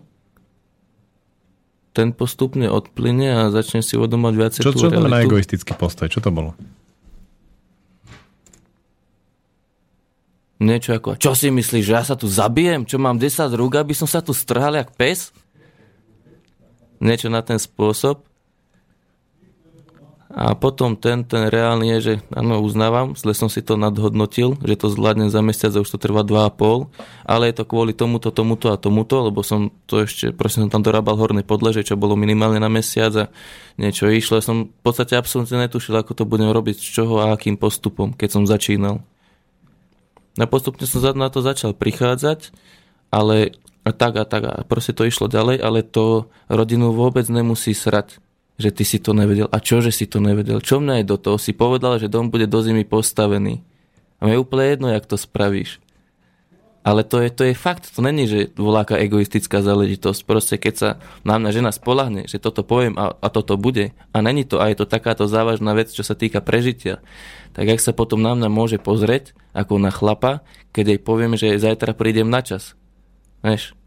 Ten 1.92 2.16
postupne 2.16 2.72
odplyne 2.72 3.36
a 3.36 3.42
začne 3.52 3.84
si 3.84 4.00
uvedomať 4.00 4.34
viacej 4.40 4.62
Čo, 4.64 4.72
tú 4.72 4.88
čo 4.88 4.96
znamená 4.96 5.28
egoistický 5.28 5.76
postoj? 5.76 6.08
Čo 6.08 6.24
to 6.24 6.32
bolo? 6.32 6.56
Niečo 10.62 10.94
ako, 10.94 11.18
čo 11.18 11.34
si 11.34 11.50
myslíš, 11.50 11.84
že 11.90 11.94
ja 11.98 12.06
sa 12.06 12.14
tu 12.14 12.30
zabijem? 12.30 12.86
Čo 12.86 13.02
mám 13.02 13.18
10 13.18 13.50
rúk, 13.58 13.82
aby 13.82 13.98
som 13.98 14.06
sa 14.06 14.22
tu 14.22 14.30
strhal 14.30 14.78
jak 14.78 14.94
pes? 14.94 15.34
Niečo 17.02 17.34
na 17.34 17.42
ten 17.42 17.58
spôsob. 17.58 18.22
A 20.32 20.56
potom 20.56 20.96
ten, 20.96 21.28
ten 21.28 21.52
reálny 21.52 21.98
je, 21.98 22.00
že 22.00 22.14
áno, 22.32 22.64
uznávam, 22.64 23.20
zle 23.20 23.36
som 23.36 23.52
si 23.52 23.60
to 23.60 23.76
nadhodnotil, 23.76 24.56
že 24.64 24.80
to 24.80 24.88
zvládnem 24.88 25.28
za 25.28 25.44
mesiac 25.44 25.76
a 25.76 25.84
už 25.84 25.92
to 25.92 26.00
trvá 26.00 26.24
2,5, 26.24 26.88
ale 27.28 27.52
je 27.52 27.56
to 27.60 27.68
kvôli 27.68 27.92
tomuto, 27.92 28.32
tomuto 28.32 28.72
a 28.72 28.80
tomuto, 28.80 29.28
lebo 29.28 29.44
som 29.44 29.76
to 29.92 30.08
ešte, 30.08 30.32
proste 30.32 30.64
som 30.64 30.72
tam 30.72 30.88
dorábal 30.88 31.20
horné 31.20 31.44
podleže, 31.44 31.84
čo 31.84 32.00
bolo 32.00 32.16
minimálne 32.16 32.64
na 32.64 32.72
mesiac 32.72 33.12
a 33.18 33.26
niečo 33.76 34.08
išlo. 34.08 34.40
Som 34.40 34.72
v 34.72 34.82
podstate 34.86 35.20
absolútne 35.20 35.68
netušil, 35.68 36.00
ako 36.00 36.16
to 36.16 36.24
budem 36.24 36.48
robiť, 36.48 36.80
z 36.80 37.02
čoho 37.02 37.20
a 37.20 37.36
akým 37.36 37.60
postupom, 37.60 38.16
keď 38.16 38.30
som 38.32 38.44
začínal. 38.48 39.04
A 40.40 40.48
postupne 40.48 40.88
som 40.88 41.04
na 41.18 41.28
to 41.28 41.44
začal 41.44 41.76
prichádzať, 41.76 42.56
ale 43.12 43.56
a 43.82 43.92
tak 43.92 44.14
a 44.16 44.24
tak 44.24 44.44
a 44.46 44.54
proste 44.64 44.94
to 44.94 45.04
išlo 45.04 45.26
ďalej, 45.26 45.58
ale 45.60 45.82
to 45.82 46.30
rodinu 46.48 46.94
vôbec 46.94 47.26
nemusí 47.28 47.74
srať, 47.74 48.22
že 48.62 48.70
ty 48.70 48.86
si 48.86 49.02
to 49.02 49.18
nevedel. 49.18 49.50
A 49.50 49.58
čo, 49.58 49.82
že 49.82 49.90
si 49.90 50.06
to 50.06 50.22
nevedel? 50.22 50.62
Čo 50.62 50.78
mňa 50.80 51.02
je 51.02 51.10
do 51.10 51.18
toho? 51.18 51.38
Si 51.42 51.52
povedal, 51.52 51.98
že 51.98 52.12
dom 52.12 52.30
bude 52.30 52.46
do 52.46 52.62
zimy 52.62 52.86
postavený. 52.86 53.66
A 54.22 54.30
mne 54.30 54.38
je 54.38 54.44
úplne 54.46 54.66
jedno, 54.70 54.88
jak 54.94 55.10
to 55.10 55.18
spravíš. 55.18 55.82
Ale 56.82 57.06
to 57.06 57.22
je, 57.22 57.30
to 57.30 57.44
je 57.46 57.54
fakt, 57.54 57.94
to 57.94 58.02
není, 58.02 58.26
že 58.26 58.50
voláka 58.58 58.98
egoistická 58.98 59.62
záležitosť. 59.62 60.26
Proste 60.26 60.58
keď 60.58 60.74
sa 60.74 60.90
na 61.22 61.38
mňa 61.38 61.50
žena 61.54 61.70
spolahne, 61.70 62.26
že 62.26 62.42
toto 62.42 62.66
poviem 62.66 62.98
a, 62.98 63.14
a 63.22 63.28
toto 63.30 63.54
bude, 63.54 63.94
a 63.94 64.18
není 64.26 64.42
to, 64.50 64.58
a 64.58 64.66
je 64.74 64.82
to 64.82 64.90
takáto 64.90 65.30
závažná 65.30 65.78
vec, 65.78 65.94
čo 65.94 66.02
sa 66.02 66.18
týka 66.18 66.42
prežitia, 66.42 66.98
tak 67.54 67.70
jak 67.70 67.78
sa 67.78 67.94
potom 67.94 68.18
na 68.26 68.34
mňa 68.34 68.50
môže 68.50 68.78
pozrieť, 68.82 69.38
ako 69.54 69.78
na 69.78 69.94
chlapa, 69.94 70.42
keď 70.74 70.98
jej 70.98 71.00
poviem, 71.06 71.38
že 71.38 71.62
zajtra 71.62 71.94
prídem 71.94 72.34
na 72.34 72.42
čas. 72.42 72.74
Vieš? 73.46 73.78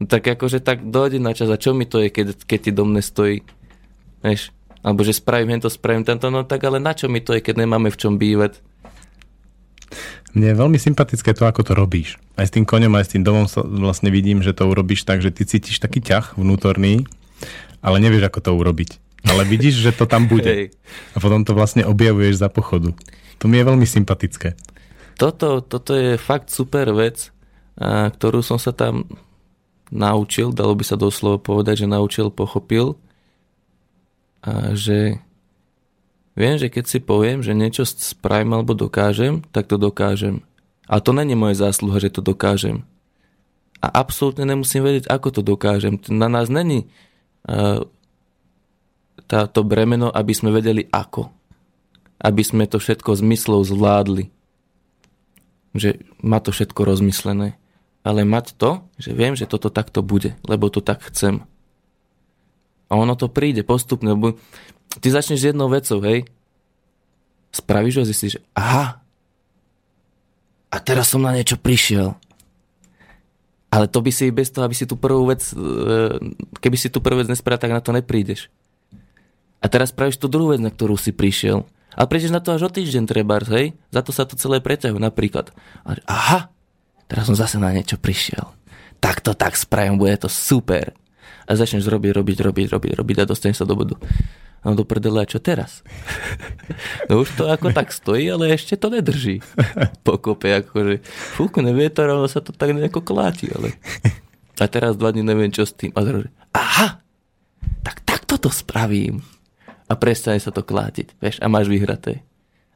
Tak 0.00 0.24
akože 0.24 0.64
tak 0.64 0.88
dojde 0.88 1.20
na 1.20 1.36
čas 1.36 1.52
a 1.52 1.60
čo 1.60 1.76
mi 1.76 1.84
to 1.84 2.00
je, 2.00 2.08
keď, 2.08 2.40
keď 2.48 2.58
ti 2.64 2.70
dom 2.72 2.96
nestojí? 2.96 3.44
Vieš? 4.24 4.48
Alebo 4.80 5.04
že 5.04 5.12
spravím 5.12 5.60
hento, 5.60 5.68
spravím 5.68 6.08
tento, 6.08 6.32
no 6.32 6.40
tak 6.40 6.64
ale 6.64 6.80
na 6.80 6.96
čo 6.96 7.12
mi 7.12 7.20
to 7.20 7.36
je, 7.36 7.44
keď 7.44 7.68
nemáme 7.68 7.92
v 7.92 8.00
čom 8.00 8.16
bývať? 8.16 8.64
Mne 10.34 10.52
je 10.52 10.56
veľmi 10.56 10.78
sympatické 10.80 11.36
to, 11.36 11.44
ako 11.46 11.62
to 11.62 11.72
robíš. 11.76 12.18
Aj 12.34 12.44
s 12.44 12.52
tým 12.52 12.66
koňom, 12.66 12.92
aj 12.98 13.04
s 13.06 13.12
tým 13.16 13.22
domom 13.24 13.46
sa 13.46 13.62
vlastne 13.62 14.10
vidím, 14.10 14.42
že 14.42 14.52
to 14.52 14.68
urobíš 14.68 15.06
tak, 15.06 15.22
že 15.22 15.32
ty 15.32 15.46
cítiš 15.46 15.80
taký 15.80 16.02
ťah 16.02 16.36
vnútorný, 16.36 17.06
ale 17.80 17.96
nevieš, 18.02 18.28
ako 18.28 18.40
to 18.44 18.50
urobiť. 18.52 18.90
Ale 19.26 19.42
vidíš, 19.48 19.80
že 19.82 19.90
to 19.96 20.06
tam 20.06 20.30
bude. 20.30 20.46
Hej. 20.46 20.66
A 21.14 21.22
potom 21.22 21.42
to 21.42 21.56
vlastne 21.56 21.82
objavuješ 21.82 22.38
za 22.38 22.46
pochodu. 22.52 22.94
To 23.42 23.44
mi 23.50 23.58
je 23.58 23.68
veľmi 23.68 23.86
sympatické. 23.88 24.54
Toto, 25.16 25.64
toto 25.64 25.96
je 25.96 26.20
fakt 26.20 26.52
super 26.52 26.92
vec, 26.92 27.32
ktorú 27.80 28.44
som 28.44 28.60
sa 28.60 28.70
tam 28.76 29.08
naučil, 29.88 30.52
dalo 30.52 30.76
by 30.76 30.84
sa 30.84 31.00
doslova 31.00 31.40
povedať, 31.40 31.84
že 31.84 31.90
naučil, 31.90 32.28
pochopil. 32.28 33.00
A 34.46 34.76
že 34.76 35.18
viem, 36.36 36.60
že 36.60 36.68
keď 36.68 36.84
si 36.84 36.98
poviem, 37.00 37.40
že 37.40 37.56
niečo 37.56 37.88
spravím 37.88 38.54
alebo 38.54 38.76
dokážem, 38.76 39.42
tak 39.50 39.66
to 39.66 39.80
dokážem. 39.80 40.44
A 40.86 41.02
to 41.02 41.10
není 41.10 41.34
moje 41.34 41.58
zásluha, 41.58 41.98
že 41.98 42.14
to 42.14 42.22
dokážem. 42.22 42.86
A 43.82 43.90
absolútne 43.90 44.46
nemusím 44.46 44.86
vedieť, 44.86 45.10
ako 45.10 45.28
to 45.34 45.42
dokážem. 45.42 45.98
Na 46.08 46.30
nás 46.30 46.46
není 46.46 46.86
uh, 47.48 47.84
táto 49.26 49.66
bremeno, 49.66 50.08
aby 50.08 50.32
sme 50.32 50.54
vedeli 50.54 50.86
ako. 50.88 51.28
Aby 52.22 52.42
sme 52.46 52.64
to 52.70 52.78
všetko 52.78 53.18
zmyslov 53.18 53.66
zvládli. 53.66 54.30
Že 55.76 56.00
má 56.22 56.40
to 56.40 56.54
všetko 56.54 56.80
rozmyslené. 56.86 57.58
Ale 58.06 58.22
mať 58.22 58.54
to, 58.54 58.86
že 58.96 59.12
viem, 59.12 59.34
že 59.34 59.50
toto 59.50 59.68
takto 59.68 60.00
bude, 60.00 60.38
lebo 60.46 60.70
to 60.70 60.78
tak 60.78 61.02
chcem. 61.10 61.42
A 62.86 62.94
ono 62.94 63.18
to 63.18 63.26
príde 63.26 63.66
postupne, 63.66 64.14
ty 65.00 65.08
začneš 65.10 65.40
s 65.40 65.48
jednou 65.52 65.68
vecou, 65.68 66.00
hej, 66.04 66.24
spravíš 67.52 67.96
ho 67.96 68.02
a 68.04 68.08
zistíš, 68.08 68.36
aha, 68.52 69.00
a 70.70 70.76
teraz 70.82 71.08
som 71.08 71.24
na 71.24 71.32
niečo 71.32 71.56
prišiel. 71.56 72.12
Ale 73.72 73.88
to 73.88 74.04
by 74.04 74.10
si 74.12 74.28
bez 74.28 74.52
toho, 74.52 74.68
aby 74.68 74.76
si 74.76 74.84
tú 74.84 75.00
prvú 75.00 75.28
vec, 75.28 75.42
e, 75.52 75.56
keby 76.60 76.76
si 76.76 76.88
tú 76.92 77.00
prvú 77.00 77.24
vec 77.24 77.28
nespravil, 77.32 77.60
tak 77.60 77.74
na 77.74 77.82
to 77.82 77.96
neprídeš. 77.96 78.52
A 79.60 79.66
teraz 79.72 79.90
spravíš 79.90 80.20
tú 80.20 80.28
druhú 80.28 80.54
vec, 80.54 80.60
na 80.60 80.70
ktorú 80.70 81.00
si 81.00 81.16
prišiel. 81.16 81.64
A 81.96 82.04
prídeš 82.04 82.28
na 82.28 82.44
to 82.44 82.52
až 82.52 82.68
o 82.68 82.70
týždeň 82.70 83.08
trebárs, 83.08 83.48
hej? 83.48 83.72
Za 83.88 84.04
to 84.04 84.12
sa 84.12 84.28
to 84.28 84.36
celé 84.36 84.60
preťahuje 84.60 85.00
napríklad. 85.00 85.50
A, 85.82 85.96
aha, 86.04 86.40
teraz 87.08 87.24
som 87.24 87.36
zase 87.36 87.56
na 87.56 87.72
niečo 87.72 87.96
prišiel. 87.96 88.52
Tak 89.00 89.24
to 89.24 89.32
tak 89.32 89.56
spravím, 89.56 89.96
bude 89.96 90.16
to 90.20 90.28
super. 90.28 90.92
A 91.46 91.54
začneš 91.54 91.86
robiť, 91.86 92.12
robiť, 92.18 92.38
robiť, 92.42 92.66
robiť, 92.74 92.92
robiť 92.98 93.16
a 93.22 93.28
dostaneš 93.28 93.62
sa 93.62 93.66
do 93.66 93.78
bodu. 93.78 93.94
No 94.66 94.74
do 94.74 94.82
prdele, 94.82 95.22
čo 95.30 95.38
teraz? 95.38 95.82
No 97.06 97.22
už 97.22 97.38
to 97.38 97.46
ako 97.46 97.70
tak 97.70 97.94
stojí, 97.94 98.26
ale 98.26 98.50
ešte 98.50 98.74
to 98.74 98.90
nedrží. 98.90 99.38
Pokope, 100.02 100.50
akože 100.50 101.06
fúkne 101.38 101.70
vietor, 101.70 102.10
ono 102.10 102.26
sa 102.26 102.42
to 102.42 102.50
tak 102.50 102.74
nejako 102.74 103.06
kláti, 103.06 103.46
ale... 103.54 103.78
A 104.58 104.66
teraz 104.66 104.98
dva 104.98 105.14
dní 105.14 105.22
neviem, 105.22 105.54
čo 105.54 105.62
s 105.62 105.70
tým. 105.70 105.94
A 105.94 106.02
zrazu, 106.02 106.26
aha, 106.50 106.98
tak 107.86 108.02
takto 108.02 108.34
to 108.42 108.50
spravím. 108.50 109.22
A 109.86 109.94
prestane 109.94 110.42
sa 110.42 110.50
to 110.50 110.66
klátiť, 110.66 111.14
vieš, 111.22 111.38
a 111.38 111.46
máš 111.46 111.70
vyhraté. 111.70 112.26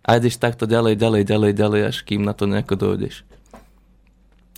A 0.07 0.23
ideš 0.23 0.39
takto 0.39 0.71
ďalej, 0.71 0.95
ďalej, 0.95 1.27
ďalej, 1.27 1.53
ďalej, 1.59 1.81
až 1.91 1.97
kým 2.07 2.23
na 2.23 2.31
to 2.31 2.47
nejako 2.47 2.79
dojdeš. 2.79 3.27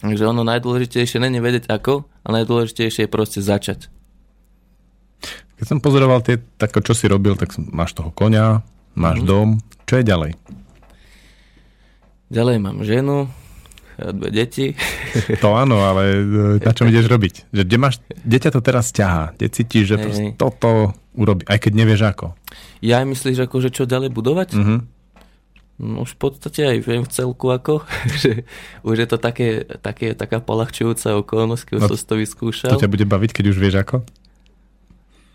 Takže 0.05 0.28
ono 0.28 0.44
najdôležitejšie 0.44 1.22
není 1.22 1.40
vedieť 1.40 1.70
ako, 1.72 2.05
ale 2.26 2.44
najdôležitejšie 2.44 3.06
je 3.06 3.10
proste 3.10 3.40
začať. 3.40 3.89
Keď 5.62 5.66
som 5.68 5.78
pozoroval 5.78 6.26
tie, 6.26 6.43
tak 6.59 6.74
čo 6.74 6.90
si 6.90 7.06
robil, 7.06 7.39
tak 7.39 7.55
máš 7.55 7.94
toho 7.94 8.10
konia, 8.10 8.66
máš 8.98 9.22
Mhm. 9.22 9.26
dom. 9.30 9.48
Čo 9.86 10.02
je 10.02 10.05
ďalej? 10.05 10.30
Ďalej 12.34 12.56
mám 12.59 12.82
ženu, 12.82 13.30
dve 13.94 14.28
deti. 14.34 14.74
To 15.44 15.55
áno, 15.55 15.86
ale 15.86 16.02
e, 16.18 16.20
na 16.59 16.72
čom 16.74 16.90
ideš 16.90 17.06
robiť? 17.06 17.55
Že 17.55 17.62
kde 17.62 17.76
máš, 17.78 18.02
kde 18.10 18.39
ťa 18.43 18.51
to 18.51 18.60
teraz 18.64 18.90
ťahá? 18.90 19.39
Kde 19.39 19.47
cítiš, 19.55 19.84
že 19.86 19.97
hej. 20.02 20.34
toto 20.34 20.98
urobí, 21.14 21.47
aj 21.47 21.62
keď 21.62 21.72
nevieš 21.76 22.02
ako? 22.10 22.34
Ja 22.82 22.98
aj 22.98 23.06
myslíš, 23.12 23.47
ako, 23.47 23.56
že 23.62 23.70
čo 23.70 23.86
ďalej 23.86 24.10
budovať? 24.10 24.59
Mhm. 24.59 24.76
No, 25.82 26.06
už 26.06 26.14
v 26.14 26.18
podstate 26.20 26.62
aj 26.62 26.78
viem 26.82 27.02
v 27.06 27.10
celku 27.10 27.55
ako, 27.55 27.86
že 28.22 28.43
už 28.82 28.97
je 28.98 29.06
to 29.06 29.18
také, 29.20 29.62
také, 29.78 30.18
taká 30.18 30.43
polahčujúca 30.43 31.14
okolnosť, 31.22 31.62
keď 31.70 31.74
už 31.76 31.82
No, 31.82 31.89
som 31.94 31.98
to 32.02 32.14
vyskúšal. 32.18 32.74
To 32.74 32.82
ťa 32.82 32.90
bude 32.90 33.06
baviť, 33.06 33.30
keď 33.30 33.44
už 33.55 33.59
vieš 33.62 33.76
ako? 33.78 34.02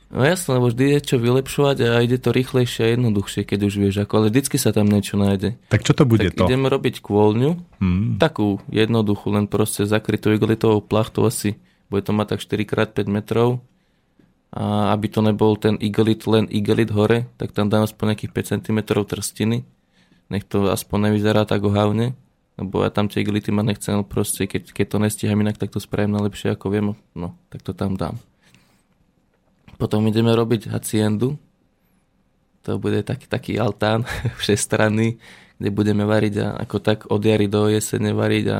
No 0.07 0.23
jasné, 0.23 0.55
lebo 0.55 0.71
vždy 0.71 0.85
je 0.95 0.99
čo 1.03 1.15
vylepšovať 1.19 1.77
a 1.83 1.99
ide 1.99 2.15
to 2.15 2.31
rýchlejšie 2.31 2.81
a 2.87 2.91
jednoduchšie, 2.95 3.43
keď 3.43 3.59
už 3.67 3.73
vieš 3.75 3.95
ako, 4.07 4.13
ale 4.23 4.27
vždycky 4.31 4.55
sa 4.55 4.71
tam 4.71 4.87
niečo 4.87 5.19
nájde. 5.19 5.59
Tak 5.67 5.83
čo 5.83 5.91
to 5.91 6.07
bude 6.07 6.31
tak 6.31 6.39
to? 6.39 6.43
ideme 6.47 6.71
robiť 6.71 7.03
kôľňu, 7.03 7.51
Hmm. 7.83 8.15
takú 8.15 8.63
jednoduchú, 8.71 9.35
len 9.35 9.51
proste 9.51 9.83
zakrytú 9.83 10.31
igelitovou 10.31 10.79
plachtou 10.79 11.27
asi, 11.27 11.59
bude 11.91 12.07
to 12.07 12.15
mať 12.15 12.35
tak 12.35 12.39
4x5 12.39 13.03
metrov 13.11 13.59
a 14.55 14.95
aby 14.95 15.11
to 15.11 15.19
nebol 15.19 15.59
ten 15.59 15.75
igelit 15.75 16.23
len 16.23 16.47
igelit 16.47 16.87
hore, 16.95 17.27
tak 17.35 17.51
tam 17.51 17.67
dám 17.67 17.83
aspoň 17.83 18.15
nejakých 18.15 18.31
5 18.31 18.51
cm 18.63 18.79
trstiny 18.87 19.67
nech 20.29 20.43
to 20.43 20.67
aspoň 20.67 21.11
nevyzerá 21.11 21.47
tak 21.47 21.63
ohavne, 21.63 22.15
lebo 22.59 22.83
ja 22.83 22.91
tam 22.91 23.07
tie 23.07 23.23
iglity 23.23 23.51
ma 23.51 23.63
nechcem, 23.63 24.03
proste 24.03 24.47
keď, 24.47 24.75
keď 24.75 24.85
to 24.91 24.97
nestíham 24.99 25.39
inak, 25.39 25.55
tak 25.55 25.71
to 25.71 25.79
spravím 25.79 26.19
najlepšie 26.19 26.51
ako 26.53 26.65
viem, 26.67 26.87
no, 27.15 27.37
tak 27.47 27.63
to 27.63 27.71
tam 27.71 27.95
dám. 27.95 28.19
Potom 29.77 30.05
ideme 30.09 30.33
robiť 30.33 30.73
haciendu, 30.73 31.37
to 32.67 32.75
bude 32.75 32.99
taký, 33.07 33.25
taký 33.31 33.53
altán 33.55 34.03
všestranný, 34.41 35.15
kde 35.57 35.69
budeme 35.71 36.03
variť 36.03 36.35
a 36.43 36.47
ako 36.67 36.77
tak 36.83 36.99
od 37.07 37.23
jary 37.23 37.47
do 37.47 37.71
jesene 37.71 38.11
variť 38.11 38.45
a, 38.51 38.59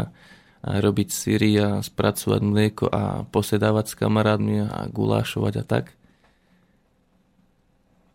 a 0.63 0.69
robiť 0.79 1.09
syry 1.11 1.59
a 1.59 1.83
spracovať 1.83 2.41
mlieko 2.41 2.85
a 2.87 3.27
posedávať 3.27 3.85
s 3.91 3.97
kamarátmi 3.99 4.63
a 4.63 4.87
gulášovať 4.87 5.53
a 5.59 5.63
tak. 5.67 5.85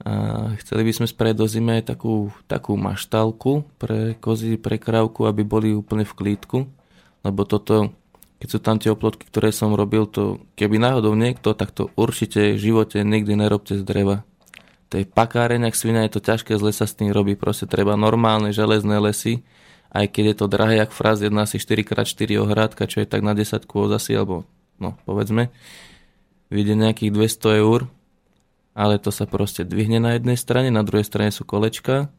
A 0.03 0.13
chceli 0.59 0.83
by 0.83 0.93
sme 0.99 1.07
spraviť 1.07 1.37
do 1.39 1.47
zime 1.47 1.79
takú, 1.79 2.35
takú 2.51 2.75
maštalku 2.75 3.63
pre 3.79 4.19
kozy, 4.19 4.59
pre 4.59 4.75
krávku, 4.75 5.31
aby 5.31 5.47
boli 5.47 5.79
úplne 5.79 6.03
v 6.03 6.17
klídku. 6.17 6.59
Lebo 7.23 7.47
toto, 7.47 7.95
keď 8.43 8.49
sú 8.51 8.59
tam 8.59 8.83
tie 8.83 8.91
oplotky, 8.91 9.31
ktoré 9.31 9.55
som 9.55 9.71
robil, 9.71 10.03
to 10.11 10.43
keby 10.59 10.83
náhodou 10.83 11.15
niekto, 11.15 11.55
tak 11.55 11.71
to 11.71 11.95
určite 11.95 12.59
v 12.59 12.59
živote 12.59 12.99
nikdy 13.07 13.39
nerobte 13.39 13.79
z 13.79 13.87
dreva. 13.87 14.27
To 14.91 14.99
je 14.99 15.07
pakáreň, 15.07 15.71
ak 15.71 15.79
svina, 15.79 16.03
je 16.03 16.19
to 16.19 16.27
ťažké 16.27 16.59
z 16.59 16.63
lesa 16.67 16.91
s 16.91 16.99
tým 16.99 17.15
robí. 17.15 17.39
Proste 17.39 17.71
treba 17.71 17.95
normálne 17.95 18.51
železné 18.51 18.99
lesy, 18.99 19.47
aj 19.95 20.11
keď 20.11 20.25
je 20.27 20.37
to 20.43 20.47
drahé, 20.51 20.83
jak 20.83 20.91
fraz, 20.91 21.23
jedna 21.23 21.47
asi 21.47 21.63
4x4 21.63 22.43
ohrádka, 22.43 22.91
čo 22.91 22.99
je 22.99 23.07
tak 23.07 23.23
na 23.23 23.31
10 23.31 23.63
kôz 23.63 23.95
asi, 23.95 24.19
alebo 24.19 24.43
no, 24.83 24.99
povedzme, 25.07 25.55
vyjde 26.51 26.75
nejakých 26.75 27.15
200 27.15 27.63
eur, 27.63 27.87
ale 28.75 28.99
to 28.99 29.15
sa 29.15 29.31
proste 29.31 29.63
dvihne 29.63 30.03
na 30.03 30.19
jednej 30.19 30.35
strane, 30.35 30.75
na 30.75 30.83
druhej 30.83 31.07
strane 31.07 31.31
sú 31.31 31.47
kolečka, 31.47 32.11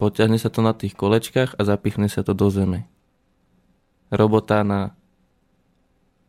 poťahne 0.00 0.40
sa 0.40 0.48
to 0.48 0.64
na 0.64 0.72
tých 0.72 0.96
kolečkách 0.96 1.60
a 1.60 1.62
zapichne 1.68 2.08
sa 2.08 2.24
to 2.24 2.32
do 2.32 2.48
zeme. 2.48 2.88
Robota 4.08 4.64
na 4.64 4.96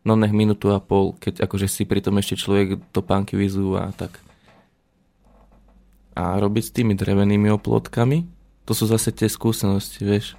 no 0.06 0.14
nech 0.14 0.30
minútu 0.30 0.70
a 0.70 0.78
pol, 0.78 1.18
keď 1.18 1.50
akože 1.50 1.66
si 1.66 1.84
pritom 1.84 2.14
ešte 2.22 2.38
človek 2.38 2.78
topánky 2.94 3.34
vyzúva 3.34 3.90
a 3.90 3.92
tak. 3.92 4.22
A 6.16 6.38
robiť 6.38 6.64
s 6.64 6.72
tými 6.72 6.94
drevenými 6.94 7.50
oplotkami, 7.52 8.30
to 8.64 8.72
sú 8.78 8.86
zase 8.86 9.12
tie 9.12 9.28
skúsenosti, 9.28 10.06
vieš. 10.06 10.38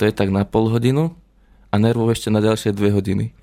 To 0.00 0.08
je 0.08 0.12
tak 0.16 0.32
na 0.32 0.48
pol 0.48 0.72
hodinu 0.72 1.14
a 1.68 1.76
nervov 1.76 2.16
ešte 2.16 2.32
na 2.32 2.40
ďalšie 2.40 2.72
dve 2.72 2.90
hodiny. 2.90 3.36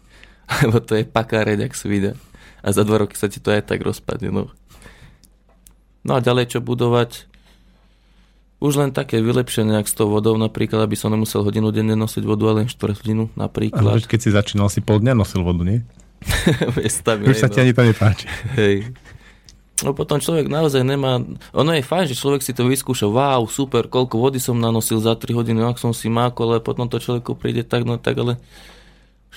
Lebo 0.66 0.82
to 0.82 0.98
je 0.98 1.06
pakáreň, 1.06 1.70
ak 1.70 1.78
svida. 1.78 2.18
A 2.66 2.74
za 2.74 2.84
dva 2.84 3.06
roky 3.06 3.16
sa 3.16 3.30
ti 3.32 3.40
to 3.40 3.54
aj 3.54 3.70
tak 3.70 3.86
rozpadne, 3.86 4.34
no. 4.34 4.52
No 6.04 6.18
a 6.18 6.20
ďalej 6.20 6.58
čo 6.58 6.60
budovať? 6.60 7.29
Už 8.60 8.76
len 8.76 8.92
také 8.92 9.24
vylepšenie, 9.24 9.80
ak 9.80 9.88
s 9.88 9.96
tou 9.96 10.12
vodou 10.12 10.36
napríklad, 10.36 10.84
aby 10.84 11.00
som 11.00 11.16
nemusel 11.16 11.48
hodinu 11.48 11.72
denne 11.72 11.96
nosiť 11.96 12.24
vodu, 12.28 12.52
ale 12.52 12.64
len 12.64 12.68
4 12.68 13.00
hodinu 13.00 13.32
Ale 13.32 13.48
napríklad. 13.48 14.04
keď 14.04 14.20
si 14.20 14.30
začínal, 14.36 14.68
si 14.68 14.84
pol 14.84 15.00
dňa 15.00 15.16
nosil 15.16 15.48
vodu, 15.48 15.64
nie? 15.64 15.80
Miestami, 16.76 17.32
Už 17.32 17.40
sa 17.40 17.48
no. 17.48 17.56
ti 17.56 17.64
ani 17.64 17.72
to 17.72 17.88
nepáči. 17.88 18.28
Hej. 18.60 18.92
No 19.80 19.96
potom 19.96 20.20
človek 20.20 20.52
naozaj 20.52 20.84
nemá... 20.84 21.24
Ono 21.56 21.72
je 21.72 21.80
fajn, 21.80 22.12
že 22.12 22.20
človek 22.20 22.44
si 22.44 22.52
to 22.52 22.68
vyskúša. 22.68 23.08
Wow, 23.08 23.48
super, 23.48 23.88
koľko 23.88 24.20
vody 24.20 24.44
som 24.44 24.60
nanosil 24.60 25.00
za 25.00 25.16
3 25.16 25.32
hodiny, 25.32 25.64
ak 25.64 25.80
som 25.80 25.96
si 25.96 26.12
mákol, 26.12 26.60
ale 26.60 26.60
potom 26.60 26.92
to 26.92 27.00
človeku 27.00 27.40
príde 27.40 27.64
tak, 27.64 27.88
no 27.88 27.96
tak, 27.96 28.20
ale 28.20 28.44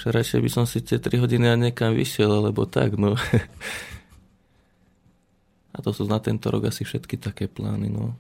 radšej 0.03 0.43
by 0.43 0.51
som 0.51 0.67
si 0.67 0.83
tie 0.83 0.99
3 0.99 1.23
hodiny 1.23 1.47
a 1.47 1.55
niekam 1.55 1.95
vyšiel, 1.95 2.43
alebo 2.43 2.67
tak, 2.67 2.99
no. 2.99 3.15
A 5.73 5.81
to 5.81 5.89
sú 5.97 6.05
na 6.05 6.21
tento 6.21 6.53
rok 6.53 6.69
asi 6.69 6.85
všetky 6.85 7.17
také 7.17 7.49
plány, 7.49 7.89
no. 7.89 8.13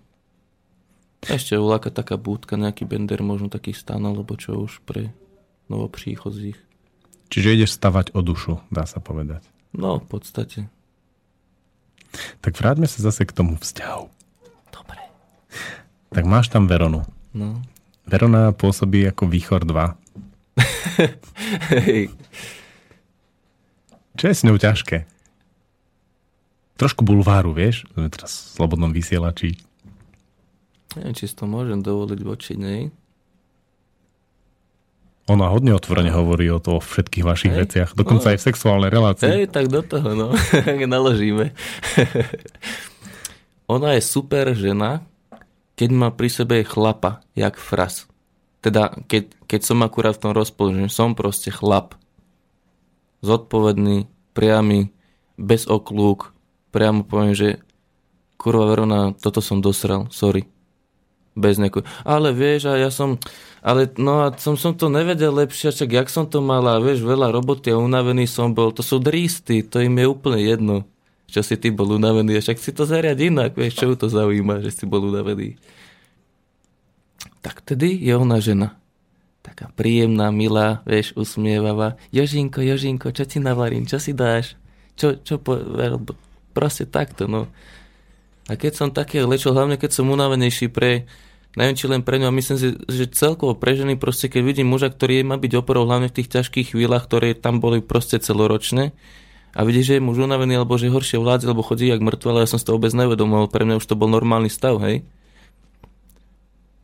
Ešte 1.22 1.54
uláka 1.54 1.94
taká 1.94 2.18
búdka, 2.18 2.58
nejaký 2.58 2.82
bender, 2.82 3.22
možno 3.22 3.46
taký 3.46 3.70
stan, 3.70 4.02
alebo 4.02 4.34
čo 4.34 4.58
už 4.58 4.82
pre 4.82 5.14
novopríchodzích. 5.70 6.58
Čiže 7.30 7.54
ideš 7.54 7.78
stavať 7.78 8.12
o 8.12 8.20
dušu, 8.20 8.58
dá 8.74 8.84
sa 8.84 8.98
povedať. 8.98 9.46
No, 9.72 10.02
v 10.02 10.06
podstate. 10.06 10.66
Tak 12.44 12.58
vráťme 12.58 12.84
sa 12.84 13.00
zase 13.00 13.24
k 13.24 13.32
tomu 13.32 13.56
vzťahu. 13.56 14.04
Dobre. 14.68 15.00
Tak 16.12 16.24
máš 16.28 16.52
tam 16.52 16.68
Veronu. 16.68 17.06
No. 17.32 17.62
Verona 18.04 18.52
pôsobí 18.52 19.06
ako 19.08 19.30
Výchor 19.30 19.64
2. 19.64 19.96
Hej. 21.88 22.12
Čo 24.12 24.24
je 24.28 24.34
s 24.36 24.44
ňou 24.44 24.60
ťažké? 24.60 25.08
Trošku 26.76 27.00
bulváru, 27.06 27.56
vieš? 27.56 27.88
Sme 27.96 28.12
teraz 28.12 28.52
v 28.52 28.60
slobodnom 28.60 28.92
vysielači. 28.92 29.56
Neviem, 30.94 31.14
či 31.14 31.24
si 31.24 31.34
to 31.34 31.44
môžem 31.44 31.80
dovoliť 31.80 32.20
voči 32.20 32.52
nej. 32.54 32.92
Ona 35.30 35.48
hodne 35.48 35.70
otvorene 35.72 36.10
hovorí 36.10 36.50
o 36.50 36.58
to 36.58 36.76
o 36.76 36.82
všetkých 36.82 37.24
vašich 37.24 37.54
Hej. 37.54 37.60
veciach. 37.62 37.88
Dokonca 37.94 38.26
No. 38.26 38.30
aj 38.34 38.38
v 38.42 38.46
sexuálnej 38.50 38.90
relácii. 38.90 39.28
Hej, 39.30 39.44
tak 39.54 39.70
do 39.70 39.80
toho, 39.80 40.18
no. 40.18 40.34
Naložíme. 40.66 41.54
Ona 43.72 43.94
je 43.96 44.02
super 44.02 44.50
žena, 44.52 45.06
keď 45.78 45.88
má 45.94 46.08
pri 46.10 46.28
sebe 46.28 46.60
chlapa, 46.66 47.22
jak 47.32 47.56
fras. 47.56 48.10
Teda, 48.60 48.90
keď, 49.06 49.30
keď 49.46 49.60
som 49.62 49.78
akurát 49.80 50.18
v 50.18 50.22
tom 50.28 50.32
rozpoložení, 50.34 50.90
som 50.90 51.14
proste 51.14 51.54
chlap. 51.54 51.94
Zodpovedný, 53.22 54.10
priamy, 54.34 54.90
bez 55.38 55.70
oklúk. 55.70 56.34
Priamo 56.74 57.06
poviem, 57.06 57.32
že 57.32 57.48
kurva 58.36 58.66
Verona, 58.66 59.14
toto 59.14 59.38
som 59.38 59.62
dosral, 59.62 60.10
sorry. 60.10 60.50
Bez 61.32 61.56
neko... 61.56 61.80
Ale 62.04 62.36
vieš, 62.36 62.68
a 62.68 62.76
ja 62.76 62.92
som... 62.92 63.16
Ale 63.62 63.88
no 63.94 64.26
a 64.26 64.34
som, 64.36 64.58
som 64.58 64.74
to 64.74 64.90
nevedel 64.90 65.32
lepšie, 65.32 65.70
čak 65.70 65.94
jak 65.94 66.08
som 66.10 66.26
to 66.26 66.42
mal 66.42 66.66
a 66.66 66.82
vieš, 66.82 67.06
veľa 67.06 67.30
roboty 67.30 67.70
a 67.70 67.78
unavený 67.78 68.26
som 68.26 68.52
bol. 68.52 68.74
To 68.74 68.82
sú 68.82 68.98
drísty, 68.98 69.62
to 69.62 69.78
im 69.78 69.96
je 69.96 70.06
úplne 70.10 70.42
jedno, 70.42 70.76
čo 71.30 71.46
si 71.46 71.54
ty 71.56 71.70
bol 71.70 71.94
unavený. 71.94 72.42
Však 72.42 72.58
si 72.58 72.74
to 72.74 72.84
zariad 72.84 73.16
inak, 73.22 73.54
vieš, 73.54 73.78
čo 73.78 73.94
to 73.94 74.10
zaujíma, 74.10 74.60
že 74.60 74.74
si 74.74 74.84
bol 74.84 75.06
unavený. 75.06 75.56
Tak 77.38 77.62
tedy 77.62 77.96
je 78.02 78.12
ona 78.18 78.42
žena. 78.42 78.74
Taká 79.42 79.70
príjemná, 79.74 80.30
milá, 80.30 80.86
vieš, 80.86 81.14
usmievavá. 81.18 81.98
Jožinko, 82.14 82.62
Jožinko, 82.62 83.10
čo 83.10 83.26
ti 83.26 83.42
navarím, 83.42 83.86
čo 83.86 83.98
si 83.98 84.14
dáš? 84.14 84.54
Čo, 84.94 85.18
čo 85.18 85.42
po... 85.42 85.58
Proste 86.54 86.86
takto, 86.86 87.26
no. 87.26 87.50
A 88.50 88.58
keď 88.58 88.72
som 88.74 88.88
také 88.90 89.22
lečil, 89.22 89.54
hlavne 89.54 89.78
keď 89.78 89.90
som 89.94 90.10
unavenejší 90.10 90.66
pre, 90.72 91.06
neviem 91.54 91.78
či 91.78 91.86
len 91.86 92.02
pre 92.02 92.18
ňu, 92.18 92.26
a 92.26 92.34
myslím 92.34 92.58
si, 92.58 92.74
že 92.90 93.04
celkovo 93.14 93.54
pre 93.54 93.78
ženy, 93.78 93.94
proste 93.94 94.26
keď 94.26 94.42
vidím 94.42 94.72
muža, 94.72 94.90
ktorý 94.90 95.22
má 95.22 95.38
byť 95.38 95.52
oporou, 95.62 95.86
hlavne 95.86 96.10
v 96.10 96.16
tých 96.22 96.32
ťažkých 96.32 96.74
chvíľach, 96.74 97.06
ktoré 97.06 97.38
tam 97.38 97.62
boli 97.62 97.78
proste 97.78 98.18
celoročné, 98.18 98.90
a 99.52 99.68
vidíš, 99.68 99.84
že 99.84 99.94
je 100.00 100.06
muž 100.06 100.16
unavený, 100.16 100.56
alebo 100.56 100.80
že 100.80 100.88
horšie 100.88 101.20
vládze, 101.20 101.44
alebo 101.44 101.60
chodí 101.60 101.84
jak 101.86 102.00
mŕtve, 102.00 102.32
ale 102.32 102.48
ja 102.48 102.50
som 102.50 102.56
si 102.56 102.64
to 102.64 102.72
vôbec 102.72 102.90
nevedomoval, 102.96 103.52
pre 103.52 103.68
mňa 103.68 103.78
už 103.78 103.86
to 103.86 104.00
bol 104.00 104.08
normálny 104.08 104.48
stav, 104.48 104.80
hej. 104.80 105.04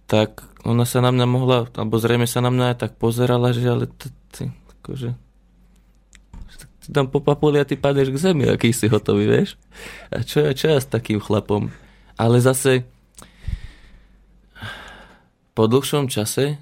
Tak 0.05 0.45
ona 0.69 0.85
sa 0.85 1.01
na 1.01 1.09
mňa 1.09 1.27
mohla, 1.27 1.73
alebo 1.73 1.97
zrejme 1.97 2.29
sa 2.29 2.45
na 2.45 2.53
mňa 2.53 2.65
aj 2.73 2.77
tak 2.77 2.93
pozerala, 3.01 3.57
že 3.57 3.65
ale 3.65 3.89
akože 4.85 5.28
ty 6.89 6.97
tam 6.97 7.13
po 7.13 7.21
papuli 7.21 7.61
a 7.61 7.69
ty 7.69 7.77
padneš 7.77 8.09
k 8.09 8.33
zemi, 8.33 8.49
aký 8.49 8.73
si 8.73 8.89
hotový, 8.89 9.29
vieš? 9.29 9.61
A 10.09 10.25
čo, 10.25 10.41
ja- 10.41 10.57
čo 10.57 10.73
ja 10.73 10.81
s 10.81 10.89
takým 10.89 11.21
chlapom? 11.21 11.69
Ale 12.17 12.41
zase 12.41 12.89
po 15.53 15.69
dlhšom 15.69 16.09
čase 16.09 16.57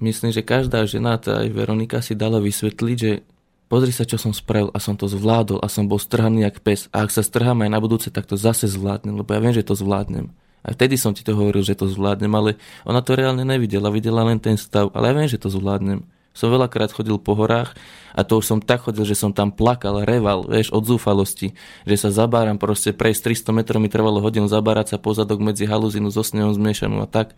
myslím, 0.00 0.32
že 0.32 0.40
každá 0.40 0.88
žena, 0.88 1.20
tá 1.20 1.44
aj 1.44 1.52
Veronika 1.52 2.00
si 2.00 2.16
dala 2.16 2.40
vysvetliť, 2.40 2.96
že 2.96 3.20
pozri 3.68 3.92
sa, 3.92 4.08
čo 4.08 4.16
som 4.16 4.32
spravil 4.32 4.72
a 4.72 4.80
som 4.80 4.96
to 4.96 5.04
zvládol 5.12 5.60
a 5.60 5.68
som 5.68 5.84
bol 5.84 6.00
strhaný 6.00 6.48
jak 6.48 6.64
pes. 6.64 6.88
A 6.96 7.04
ak 7.04 7.12
sa 7.12 7.20
strhám 7.20 7.60
aj 7.60 7.70
na 7.70 7.78
budúce, 7.82 8.08
tak 8.08 8.24
to 8.24 8.40
zase 8.40 8.70
zvládnem, 8.72 9.20
lebo 9.20 9.28
ja 9.28 9.44
viem, 9.44 9.52
že 9.52 9.66
to 9.66 9.76
zvládnem. 9.76 10.32
Aj 10.66 10.72
vtedy 10.74 10.98
som 10.98 11.14
ti 11.14 11.22
to 11.22 11.36
hovoril, 11.36 11.62
že 11.62 11.78
to 11.78 11.86
zvládnem, 11.86 12.32
ale 12.32 12.58
ona 12.82 13.04
to 13.04 13.14
reálne 13.14 13.44
nevidela, 13.44 13.92
videla 13.92 14.24
len 14.24 14.40
ten 14.40 14.58
stav, 14.58 14.90
ale 14.96 15.12
ja 15.12 15.14
viem, 15.14 15.30
že 15.30 15.38
to 15.38 15.52
zvládnem. 15.52 16.02
Som 16.36 16.52
veľakrát 16.52 16.92
chodil 16.92 17.16
po 17.16 17.32
horách 17.32 17.72
a 18.12 18.20
to 18.20 18.36
už 18.36 18.44
som 18.44 18.58
tak 18.60 18.84
chodil, 18.84 19.08
že 19.08 19.16
som 19.16 19.32
tam 19.32 19.48
plakal, 19.48 20.04
reval, 20.04 20.44
vieš, 20.44 20.68
od 20.68 20.84
zúfalosti, 20.84 21.56
že 21.88 21.96
sa 21.96 22.12
zabáram, 22.12 22.60
proste 22.60 22.92
prejsť 22.92 23.48
300 23.48 23.56
metrov 23.56 23.80
mi 23.80 23.88
trvalo 23.88 24.20
hodinu 24.20 24.44
zabárať 24.44 24.92
sa 24.92 24.98
pozadok 25.00 25.40
medzi 25.40 25.64
haluzinu 25.64 26.12
so 26.12 26.20
snehom 26.20 26.52
zmiešanú 26.52 27.00
a 27.00 27.08
tak, 27.08 27.32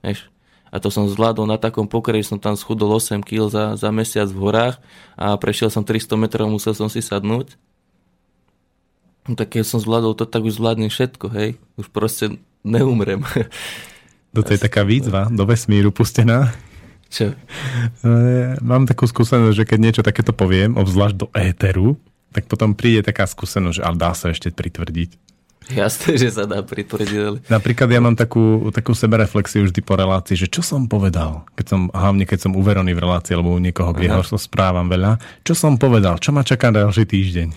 vieš. 0.00 0.32
A 0.68 0.80
to 0.80 0.92
som 0.92 1.08
zvládol 1.08 1.48
na 1.48 1.56
takom 1.56 1.88
pokore, 1.88 2.20
že 2.20 2.32
som 2.32 2.40
tam 2.40 2.56
schudol 2.56 2.92
8 2.96 3.24
kg 3.24 3.48
za, 3.48 3.64
za 3.76 3.88
mesiac 3.92 4.28
v 4.28 4.40
horách 4.40 4.76
a 5.16 5.36
prešiel 5.36 5.72
som 5.72 5.84
300 5.84 6.16
metrov, 6.16 6.48
musel 6.48 6.76
som 6.76 6.88
si 6.92 7.00
sadnúť. 7.00 7.56
No 9.28 9.36
tak 9.36 9.56
keď 9.56 9.64
som 9.64 9.80
zvládol 9.80 10.16
to, 10.16 10.24
tak 10.24 10.44
už 10.44 10.56
zvládnem 10.56 10.88
všetko, 10.88 11.26
hej. 11.36 11.60
Už 11.76 11.92
proste 11.92 12.40
neumrem. 12.64 13.24
Toto 14.36 14.52
je 14.52 14.60
taká 14.60 14.84
výzva 14.84 15.28
do 15.32 15.44
vesmíru 15.48 15.88
pustená. 15.88 16.52
Čo? 17.08 17.32
Mám 18.60 18.84
takú 18.84 19.08
skúsenosť, 19.08 19.56
že 19.56 19.64
keď 19.64 19.78
niečo 19.80 20.02
takéto 20.04 20.36
poviem, 20.36 20.76
obzvlášť 20.76 21.16
do 21.16 21.26
éteru, 21.32 21.96
tak 22.36 22.44
potom 22.44 22.76
príde 22.76 23.00
taká 23.00 23.24
skúsenosť, 23.24 23.80
že 23.80 23.82
ale 23.84 23.96
dá 23.96 24.12
sa 24.12 24.28
ešte 24.28 24.52
pritvrdiť. 24.52 25.28
Jasné, 25.68 26.16
že 26.16 26.32
sa 26.32 26.48
dá 26.48 26.64
pritvrdiť, 26.64 27.20
ale... 27.20 27.38
Napríklad 27.44 27.92
ja 27.92 28.00
mám 28.00 28.16
takú, 28.16 28.72
takú 28.72 28.96
sebereflexiu 28.96 29.68
vždy 29.68 29.80
po 29.84 30.00
relácii, 30.00 30.32
že 30.32 30.48
čo 30.48 30.64
som 30.64 30.88
povedal, 30.88 31.44
keď 31.60 31.66
som, 31.68 31.80
hlavne 31.92 32.24
keď 32.24 32.48
som 32.48 32.52
uverený 32.56 32.96
v 32.96 33.04
relácii, 33.04 33.36
alebo 33.36 33.52
u 33.52 33.60
niekoho, 33.60 33.92
kde 33.92 34.08
ho 34.08 34.24
správam 34.24 34.88
veľa, 34.88 35.20
čo 35.44 35.52
som 35.52 35.76
povedal, 35.76 36.16
čo 36.24 36.32
ma 36.32 36.40
čaká 36.40 36.72
ďalší 36.72 37.04
týždeň. 37.04 37.48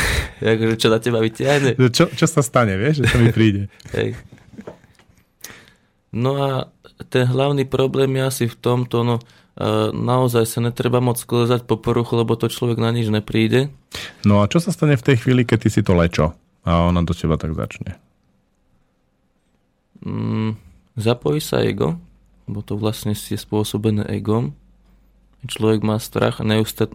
Akože 0.54 0.74
čo 0.78 0.88
na 0.94 0.98
teba 1.02 1.18
vyťahne. 1.18 1.74
Čo, 1.90 2.06
čo 2.14 2.26
sa 2.30 2.38
stane, 2.46 2.78
vieš, 2.78 3.02
že 3.02 3.10
čo 3.10 3.18
mi 3.18 3.34
príde. 3.34 3.66
Hej. 3.98 4.14
No 6.14 6.38
a 6.38 6.70
ten 7.04 7.28
hlavný 7.28 7.68
problém 7.68 8.16
je 8.16 8.22
asi 8.24 8.44
v 8.48 8.56
tomto, 8.56 9.04
no 9.04 9.16
e, 9.20 9.22
naozaj 9.92 10.44
sa 10.48 10.64
netreba 10.64 11.04
moc 11.04 11.20
sklezať 11.20 11.68
po 11.68 11.76
poruchu, 11.76 12.16
lebo 12.16 12.34
to 12.40 12.48
človek 12.48 12.80
na 12.80 12.88
nič 12.92 13.12
nepríde. 13.12 13.68
No 14.24 14.40
a 14.40 14.48
čo 14.48 14.64
sa 14.64 14.72
stane 14.72 14.96
v 14.96 15.06
tej 15.12 15.16
chvíli, 15.20 15.44
keď 15.44 15.58
ty 15.66 15.68
si 15.68 15.80
to 15.84 15.92
lečo 15.92 16.32
a 16.64 16.88
ona 16.88 17.04
do 17.04 17.12
teba 17.12 17.36
tak 17.36 17.52
začne? 17.52 18.00
Mm, 20.00 20.56
zapojí 20.96 21.40
sa 21.44 21.60
ego, 21.60 22.00
lebo 22.48 22.64
to 22.64 22.80
vlastne 22.80 23.12
je 23.12 23.36
spôsobené 23.36 24.08
egom. 24.08 24.56
Človek 25.46 25.86
má 25.86 26.00
strach 26.02 26.42
a 26.42 26.48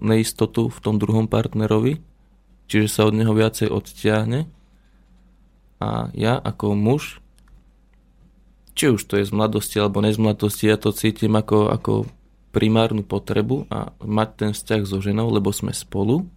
neistotu 0.03 0.67
v 0.67 0.79
tom 0.83 0.99
druhom 0.99 1.29
partnerovi, 1.29 2.03
čiže 2.67 2.87
sa 2.91 3.01
od 3.07 3.15
neho 3.15 3.31
viacej 3.31 3.71
odtiahne. 3.71 4.49
A 5.79 6.11
ja 6.11 6.35
ako 6.35 6.75
muž, 6.75 7.20
či 8.75 8.91
už 8.91 9.01
to 9.07 9.19
je 9.19 9.27
z 9.27 9.33
mladosti 9.35 9.77
alebo 9.77 9.99
ne 9.99 10.11
z 10.11 10.19
mladosti, 10.19 10.67
ja 10.67 10.79
to 10.79 10.95
cítim 10.95 11.35
ako, 11.35 11.71
ako 11.71 11.93
primárnu 12.51 13.03
potrebu 13.03 13.67
a 13.71 13.95
mať 14.03 14.29
ten 14.35 14.51
vzťah 14.51 14.81
so 14.83 14.99
ženou, 14.99 15.31
lebo 15.31 15.55
sme 15.55 15.71
spolu, 15.71 16.27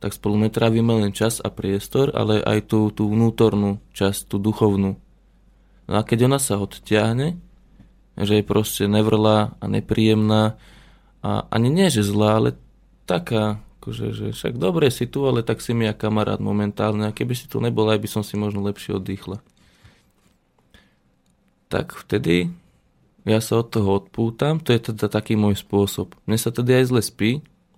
tak 0.00 0.16
spolu 0.16 0.40
netrávime 0.40 0.96
len 0.96 1.12
čas 1.12 1.44
a 1.44 1.52
priestor, 1.52 2.16
ale 2.16 2.40
aj 2.40 2.72
tú, 2.72 2.88
tú 2.88 3.12
vnútornú 3.12 3.84
časť, 3.92 4.32
tú 4.32 4.36
duchovnú. 4.40 4.96
No 5.84 5.94
a 5.94 6.00
keď 6.00 6.32
ona 6.32 6.40
sa 6.40 6.56
odtiahne, 6.56 7.36
že 8.16 8.40
je 8.40 8.44
proste 8.44 8.88
nevrlá 8.88 9.56
a 9.60 9.64
nepríjemná 9.68 10.56
a 11.20 11.44
ani 11.52 11.68
nie, 11.68 11.92
že 11.92 12.00
zlá, 12.00 12.40
ale 12.40 12.50
taká, 13.04 13.60
akože, 13.80 14.06
že 14.16 14.26
však 14.32 14.56
dobre 14.56 14.88
si 14.88 15.04
tu, 15.04 15.28
ale 15.28 15.44
tak 15.44 15.60
si 15.60 15.76
mi 15.76 15.84
ja 15.84 15.92
kamarát 15.92 16.40
momentálne 16.40 17.12
a 17.12 17.16
keby 17.16 17.36
si 17.36 17.44
tu 17.44 17.60
nebol, 17.60 17.84
aj 17.92 18.00
by 18.00 18.08
som 18.08 18.22
si 18.24 18.40
možno 18.40 18.64
lepšie 18.64 18.96
oddychla. 18.96 19.44
Tak 21.70 21.94
vtedy 21.94 22.50
ja 23.22 23.38
sa 23.38 23.62
od 23.62 23.70
toho 23.70 24.02
odpútam, 24.02 24.58
to 24.58 24.74
je 24.74 24.90
teda 24.90 25.06
taký 25.06 25.38
môj 25.38 25.62
spôsob. 25.62 26.18
Mne 26.26 26.38
sa 26.40 26.50
tedy 26.50 26.74
aj 26.74 26.90
zle 26.90 27.02
spí, 27.04 27.30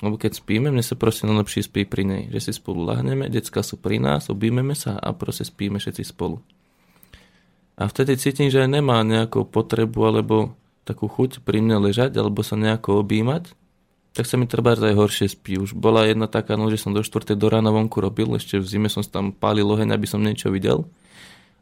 lebo 0.03 0.19
keď 0.19 0.41
spíme, 0.41 0.73
mne 0.73 0.83
sa 0.83 0.99
proste 0.99 1.29
najlepšie 1.29 1.69
spí 1.69 1.85
pri 1.87 2.03
nej. 2.03 2.23
Že 2.33 2.41
si 2.41 2.53
spolu 2.57 2.89
lahneme, 2.89 3.31
decka 3.31 3.61
sú 3.61 3.79
pri 3.79 4.01
nás, 4.01 4.33
objímeme 4.33 4.75
sa 4.75 4.97
a 4.97 5.13
proste 5.15 5.47
spíme 5.47 5.77
všetci 5.79 6.03
spolu. 6.09 6.43
A 7.77 7.87
vtedy 7.87 8.17
cítim, 8.17 8.49
že 8.49 8.65
nemá 8.65 9.05
nejakú 9.05 9.45
potrebu 9.45 10.01
alebo 10.09 10.37
takú 10.83 11.07
chuť 11.07 11.47
pri 11.47 11.63
mne 11.63 11.87
ležať 11.87 12.15
alebo 12.19 12.43
sa 12.43 12.59
nejako 12.59 13.03
objímať, 13.07 13.55
tak 14.13 14.29
sa 14.29 14.37
mi 14.37 14.45
treba 14.45 14.77
aj 14.77 14.93
horšie 14.93 15.27
spí. 15.31 15.57
Už 15.57 15.73
bola 15.73 16.05
jedna 16.05 16.29
taká 16.29 16.59
noc, 16.59 16.77
že 16.77 16.83
som 16.85 16.93
do 16.93 17.01
4. 17.01 17.33
do 17.33 17.47
rána 17.49 17.73
vonku 17.73 17.97
robil, 18.03 18.29
ešte 18.37 18.61
v 18.61 18.67
zime 18.69 18.89
som 18.93 19.01
tam 19.07 19.33
pálil 19.33 19.65
oheň, 19.65 19.95
aby 19.97 20.05
som 20.05 20.21
niečo 20.21 20.53
videl. 20.53 20.85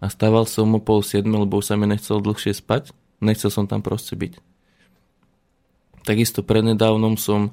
A 0.01 0.09
stával 0.09 0.49
som 0.49 0.73
o 0.73 0.81
pol 0.81 1.05
7, 1.05 1.29
lebo 1.29 1.61
už 1.61 1.69
sa 1.69 1.77
mi 1.77 1.85
nechcel 1.85 2.25
dlhšie 2.25 2.57
spať. 2.57 2.97
Nechcel 3.21 3.53
som 3.53 3.69
tam 3.69 3.85
proste 3.85 4.17
byť. 4.17 4.41
Takisto 6.09 6.41
prednedávnom 6.41 7.21
som 7.21 7.53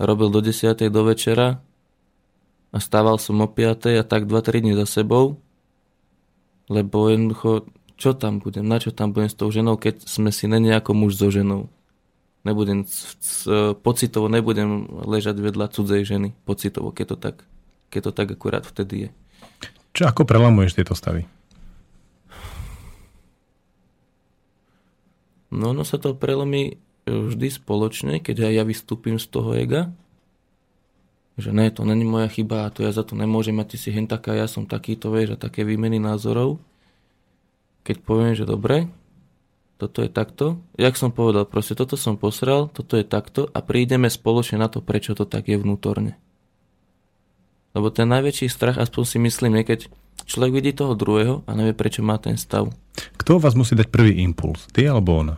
robil 0.00 0.32
do 0.32 0.40
10. 0.40 0.72
do 0.88 1.02
večera 1.04 1.60
a 2.72 2.78
stával 2.80 3.20
som 3.20 3.36
o 3.44 3.48
5. 3.48 4.00
a 4.00 4.04
tak 4.04 4.24
2-3 4.24 4.64
dní 4.64 4.72
za 4.72 4.88
sebou, 4.88 5.36
lebo 6.72 7.12
jednoducho, 7.12 7.68
čo 8.00 8.16
tam 8.16 8.40
budem, 8.40 8.64
na 8.64 8.80
čo 8.80 8.96
tam 8.96 9.12
budem 9.12 9.28
s 9.28 9.36
tou 9.36 9.52
ženou, 9.52 9.76
keď 9.76 10.08
sme 10.08 10.32
si 10.32 10.48
ne 10.48 10.56
nejako 10.56 10.96
muž 10.96 11.20
so 11.20 11.28
ženou. 11.28 11.68
Nebudem, 12.48 12.88
pocitovo 13.84 14.32
nebudem 14.32 14.88
ležať 15.04 15.36
vedľa 15.36 15.68
cudzej 15.76 16.08
ženy, 16.08 16.28
pocitovo, 16.48 16.88
keď 16.88 17.06
to 17.12 17.16
tak, 17.20 17.36
keď 17.92 18.00
to 18.08 18.12
tak 18.16 18.28
akurát 18.32 18.64
vtedy 18.64 18.94
je. 18.96 19.10
Čo, 19.92 20.08
ako 20.08 20.24
prelamuješ 20.24 20.80
tieto 20.80 20.96
stavy? 20.96 21.28
No 25.50 25.70
ono 25.70 25.86
sa 25.86 25.98
to 26.00 26.16
prelomí 26.16 26.78
vždy 27.06 27.48
spoločne, 27.54 28.18
keď 28.18 28.50
aj 28.50 28.52
ja 28.52 28.64
vystúpim 28.66 29.16
z 29.22 29.26
toho 29.30 29.54
ega, 29.54 29.94
že 31.36 31.52
ne, 31.52 31.68
to 31.68 31.84
není 31.84 32.02
moja 32.02 32.26
chyba 32.32 32.66
a 32.66 32.72
to 32.72 32.82
ja 32.82 32.90
za 32.90 33.04
to 33.04 33.12
nemôžem 33.14 33.54
a 33.60 33.68
ty 33.68 33.76
si 33.76 33.92
hen 33.92 34.08
taká, 34.08 34.32
ja 34.32 34.48
som 34.48 34.64
takýto, 34.64 35.12
vieš, 35.12 35.36
a 35.36 35.42
také 35.42 35.62
výmeny 35.62 36.00
názorov. 36.00 36.58
Keď 37.84 37.96
poviem, 38.02 38.32
že 38.34 38.48
dobre, 38.48 38.90
toto 39.76 40.00
je 40.00 40.08
takto, 40.08 40.56
jak 40.80 40.96
som 40.96 41.12
povedal, 41.12 41.44
proste 41.44 41.76
toto 41.76 42.00
som 42.00 42.16
posral, 42.16 42.72
toto 42.72 42.96
je 42.96 43.04
takto 43.04 43.52
a 43.52 43.60
prídeme 43.60 44.08
spoločne 44.08 44.56
na 44.56 44.72
to, 44.72 44.80
prečo 44.80 45.12
to 45.12 45.28
tak 45.28 45.52
je 45.52 45.60
vnútorne. 45.60 46.16
Lebo 47.76 47.92
ten 47.92 48.08
najväčší 48.08 48.48
strach, 48.48 48.80
aspoň 48.80 49.04
si 49.04 49.18
myslím, 49.20 49.60
je 49.60 49.64
keď 49.68 49.80
človek 50.24 50.52
vidí 50.56 50.72
toho 50.72 50.96
druhého 50.96 51.44
a 51.44 51.50
nevie, 51.52 51.76
prečo 51.76 52.00
má 52.00 52.16
ten 52.16 52.40
stav. 52.40 52.72
Kto 53.20 53.36
vás 53.36 53.52
musí 53.52 53.76
dať 53.76 53.92
prvý 53.92 54.24
impuls? 54.24 54.64
Ty 54.72 54.96
alebo 54.96 55.20
ona? 55.20 55.36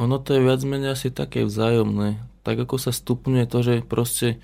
Ono 0.00 0.16
to 0.16 0.32
je 0.32 0.40
viac 0.40 0.64
menej 0.64 0.96
asi 0.96 1.12
také 1.12 1.44
vzájomné. 1.44 2.22
Tak 2.40 2.64
ako 2.64 2.80
sa 2.80 2.88
stupňuje 2.88 3.44
to, 3.44 3.58
že 3.60 3.74
proste 3.84 4.40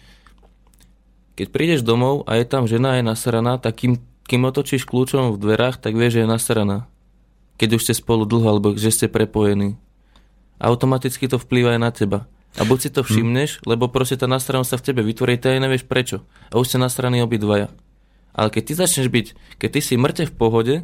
keď 1.37 1.47
prídeš 1.49 1.81
domov 1.81 2.29
a 2.29 2.37
je 2.37 2.45
tam 2.45 2.69
žena 2.69 3.01
je 3.01 3.05
nasraná, 3.05 3.57
tak 3.57 3.81
kým, 3.81 4.01
kým 4.25 4.43
otočíš 4.49 4.89
kľúčom 4.89 5.33
v 5.33 5.41
dverách, 5.41 5.81
tak 5.81 5.97
vieš, 5.97 6.21
že 6.21 6.23
je 6.25 6.33
nasraná. 6.33 6.89
Keď 7.57 7.69
už 7.77 7.85
ste 7.89 7.95
spolu 7.97 8.29
dlho, 8.29 8.49
alebo 8.53 8.77
že 8.77 8.93
ste 8.93 9.09
prepojení. 9.09 9.81
Automaticky 10.57 11.29
to 11.29 11.37
vplýva 11.41 11.77
aj 11.77 11.81
na 11.81 11.91
teba. 11.93 12.19
A 12.57 12.65
buď 12.65 12.79
si 12.81 12.91
to 12.91 13.05
všimneš, 13.05 13.61
lebo 13.69 13.93
proste 13.93 14.17
tá 14.17 14.25
nasranosť 14.25 14.71
sa 14.73 14.81
v 14.81 14.87
tebe 14.89 15.01
vytvorí, 15.05 15.37
ty 15.37 15.53
aj 15.53 15.61
nevieš 15.61 15.85
prečo. 15.85 16.25
A 16.49 16.57
už 16.57 16.73
ste 16.73 16.79
nasraní 16.81 17.21
obidvaja. 17.21 17.69
Ale 18.33 18.49
keď 18.49 18.63
ty 18.65 18.73
začneš 18.77 19.09
byť, 19.13 19.27
keď 19.61 19.69
ty 19.77 19.81
si 19.85 19.95
mŕte 20.01 20.25
v 20.29 20.35
pohode 20.37 20.75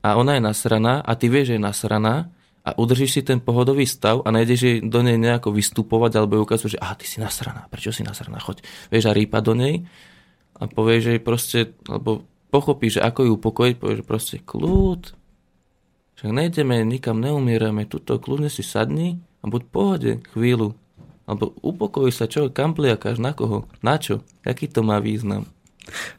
a 0.00 0.08
ona 0.16 0.36
je 0.36 0.42
nasraná 0.44 1.04
a 1.04 1.12
ty 1.16 1.28
vieš, 1.28 1.52
že 1.52 1.56
je 1.56 1.62
nasraná 1.64 2.32
a 2.64 2.72
udržíš 2.76 3.20
si 3.20 3.22
ten 3.24 3.40
pohodový 3.40 3.84
stav 3.84 4.24
a 4.24 4.32
nejdeš 4.32 4.60
jej 4.64 4.76
do 4.80 5.00
nej 5.04 5.20
nejako 5.20 5.52
vystupovať 5.52 6.12
alebo 6.16 6.40
jej 6.40 6.44
ukazuješ, 6.48 6.74
že 6.76 6.82
aha, 6.84 6.96
ty 6.96 7.04
si 7.04 7.20
nasraná, 7.20 7.68
prečo 7.68 7.92
si 7.92 8.00
nasraná, 8.00 8.40
choď. 8.40 8.64
Vieš 8.88 9.04
a 9.08 9.16
rýpa 9.16 9.44
do 9.44 9.52
nej 9.52 9.84
a 10.56 10.64
povieš, 10.64 11.00
že 11.04 11.10
jej 11.16 11.22
proste, 11.24 11.58
alebo 11.84 12.24
pochopíš, 12.48 13.00
že 13.00 13.04
ako 13.04 13.20
ju 13.28 13.32
upokojiť, 13.36 13.74
povieš, 13.76 13.98
že 14.00 14.06
proste 14.08 14.36
kľud, 14.40 15.02
však 16.14 16.30
nejdeme, 16.30 16.80
nikam 16.86 17.20
neumierame, 17.20 17.84
tuto 17.84 18.16
kľudne 18.16 18.48
si 18.48 18.64
sadni 18.64 19.20
a 19.42 19.50
buď 19.50 19.60
v 19.66 19.70
pohode 19.72 20.12
chvíľu. 20.32 20.72
Alebo 21.24 21.56
upokoj 21.64 22.08
sa, 22.12 22.28
čo, 22.28 22.52
kam 22.52 22.76
pliakáš, 22.76 23.16
na 23.16 23.32
koho, 23.32 23.64
na 23.80 23.96
čo, 23.96 24.20
aký 24.44 24.68
to 24.68 24.84
má 24.84 25.00
význam. 25.00 25.48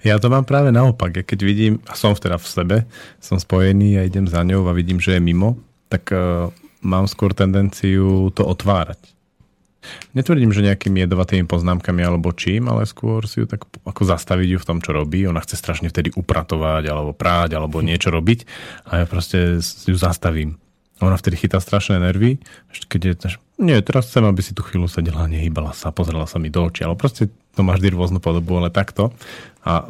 Ja 0.05 0.21
to 0.21 0.29
mám 0.29 0.45
práve 0.45 0.69
naopak. 0.69 1.13
Ja 1.17 1.23
keď 1.25 1.39
vidím, 1.41 1.73
a 1.89 1.97
som 1.97 2.13
teda 2.13 2.37
v 2.37 2.47
sebe, 2.47 2.77
som 3.17 3.41
spojený 3.41 3.97
a 3.97 4.05
idem 4.05 4.29
za 4.29 4.45
ňou 4.45 4.69
a 4.69 4.77
vidím, 4.77 5.01
že 5.01 5.17
je 5.17 5.21
mimo, 5.21 5.57
tak 5.89 6.09
uh, 6.13 6.53
mám 6.85 7.09
skôr 7.09 7.33
tendenciu 7.33 8.29
to 8.33 8.45
otvárať. 8.45 9.01
Netvrdím, 10.17 10.49
že 10.49 10.65
nejakými 10.65 11.05
jedovatými 11.05 11.45
poznámkami 11.45 12.01
alebo 12.01 12.33
čím, 12.33 12.65
ale 12.73 12.89
skôr 12.89 13.25
si 13.29 13.41
ju 13.41 13.45
tak 13.45 13.69
ako 13.85 14.01
zastaviť 14.01 14.57
ju 14.57 14.59
v 14.61 14.67
tom, 14.67 14.79
čo 14.81 14.97
robí. 14.97 15.29
Ona 15.29 15.41
chce 15.45 15.61
strašne 15.61 15.93
vtedy 15.93 16.09
upratovať 16.17 16.89
alebo 16.89 17.13
práť 17.13 17.53
alebo 17.53 17.85
niečo 17.85 18.09
robiť 18.09 18.49
a 18.89 19.03
ja 19.03 19.05
proste 19.05 19.61
ju 19.61 19.97
zastavím. 19.97 20.57
Ona 21.05 21.19
vtedy 21.19 21.37
chytá 21.37 21.61
strašné 21.61 22.01
nervy, 22.01 22.39
keď 22.89 23.01
je, 23.03 23.13
nie, 23.55 23.79
teraz 23.79 24.11
chcem, 24.11 24.27
aby 24.27 24.43
si 24.43 24.51
tu 24.51 24.59
chvíľu 24.63 24.91
sedela, 24.91 25.31
nehýbala 25.31 25.71
sa, 25.71 25.95
pozrela 25.95 26.27
sa 26.27 26.39
mi 26.39 26.51
do 26.51 26.67
očí, 26.67 26.83
ale 26.83 26.99
proste 26.99 27.31
to 27.55 27.63
má 27.63 27.79
vždy 27.79 27.95
rôznu 27.95 28.19
podobu, 28.19 28.59
ale 28.59 28.67
takto. 28.67 29.15
A 29.63 29.87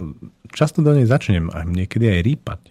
často 0.53 0.85
do 0.85 0.93
nej 0.93 1.09
začnem 1.09 1.49
a 1.49 1.65
niekedy 1.65 2.05
aj 2.07 2.21
rýpať. 2.21 2.61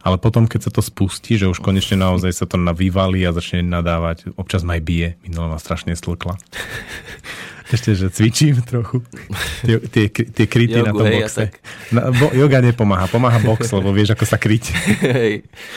Ale 0.00 0.22
potom, 0.22 0.46
keď 0.46 0.70
sa 0.70 0.72
to 0.72 0.80
spustí, 0.80 1.34
že 1.34 1.50
už 1.50 1.58
konečne 1.58 1.98
naozaj 1.98 2.30
sa 2.30 2.46
to 2.46 2.56
navývali 2.56 3.26
a 3.26 3.34
začne 3.34 3.66
nadávať, 3.66 4.32
občas 4.38 4.62
ma 4.62 4.78
aj 4.78 4.82
bije, 4.86 5.08
minulé 5.26 5.46
ma 5.50 5.58
strašne 5.58 5.98
stlkla. 5.98 6.38
Ešte, 7.66 7.98
že 7.98 8.06
cvičím 8.14 8.62
trochu. 8.62 9.02
Tie, 9.66 9.82
tie, 9.90 10.06
tie 10.06 10.46
kryty 10.46 10.86
na 10.86 10.94
Jogu, 10.94 11.02
tom 11.02 11.06
hej, 11.10 11.18
boxe. 11.26 11.38
tak. 11.42 11.52
Na, 11.90 12.14
bo, 12.14 12.30
yoga 12.30 12.62
nepomáha, 12.62 13.10
pomáha 13.10 13.42
box, 13.42 13.74
lebo 13.74 13.90
vieš, 13.90 14.14
ako 14.14 14.22
sa 14.22 14.38
kryť. 14.38 14.64
Hej, 15.18 15.32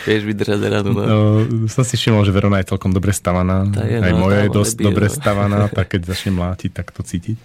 vieš 0.05 0.21
vydržať 0.29 0.59
radu, 0.69 0.93
no. 0.93 1.01
No, 1.01 1.17
som 1.65 1.81
si 1.81 1.97
všimol, 1.97 2.21
že 2.21 2.29
Verona 2.29 2.61
je 2.61 2.69
celkom 2.69 2.93
dobre 2.93 3.09
stavaná. 3.09 3.65
Tá 3.73 3.89
je, 3.89 3.97
Aj 3.97 4.13
no, 4.13 4.21
moja 4.21 4.45
je 4.45 4.49
dosť 4.53 4.75
nebije, 4.77 4.85
dobre 4.85 5.05
no. 5.09 5.13
stavaná, 5.17 5.59
tak 5.65 5.97
keď 5.97 6.01
začne 6.13 6.31
mlátiť, 6.37 6.71
tak 6.77 6.93
to 6.93 7.01
cítiť. 7.01 7.37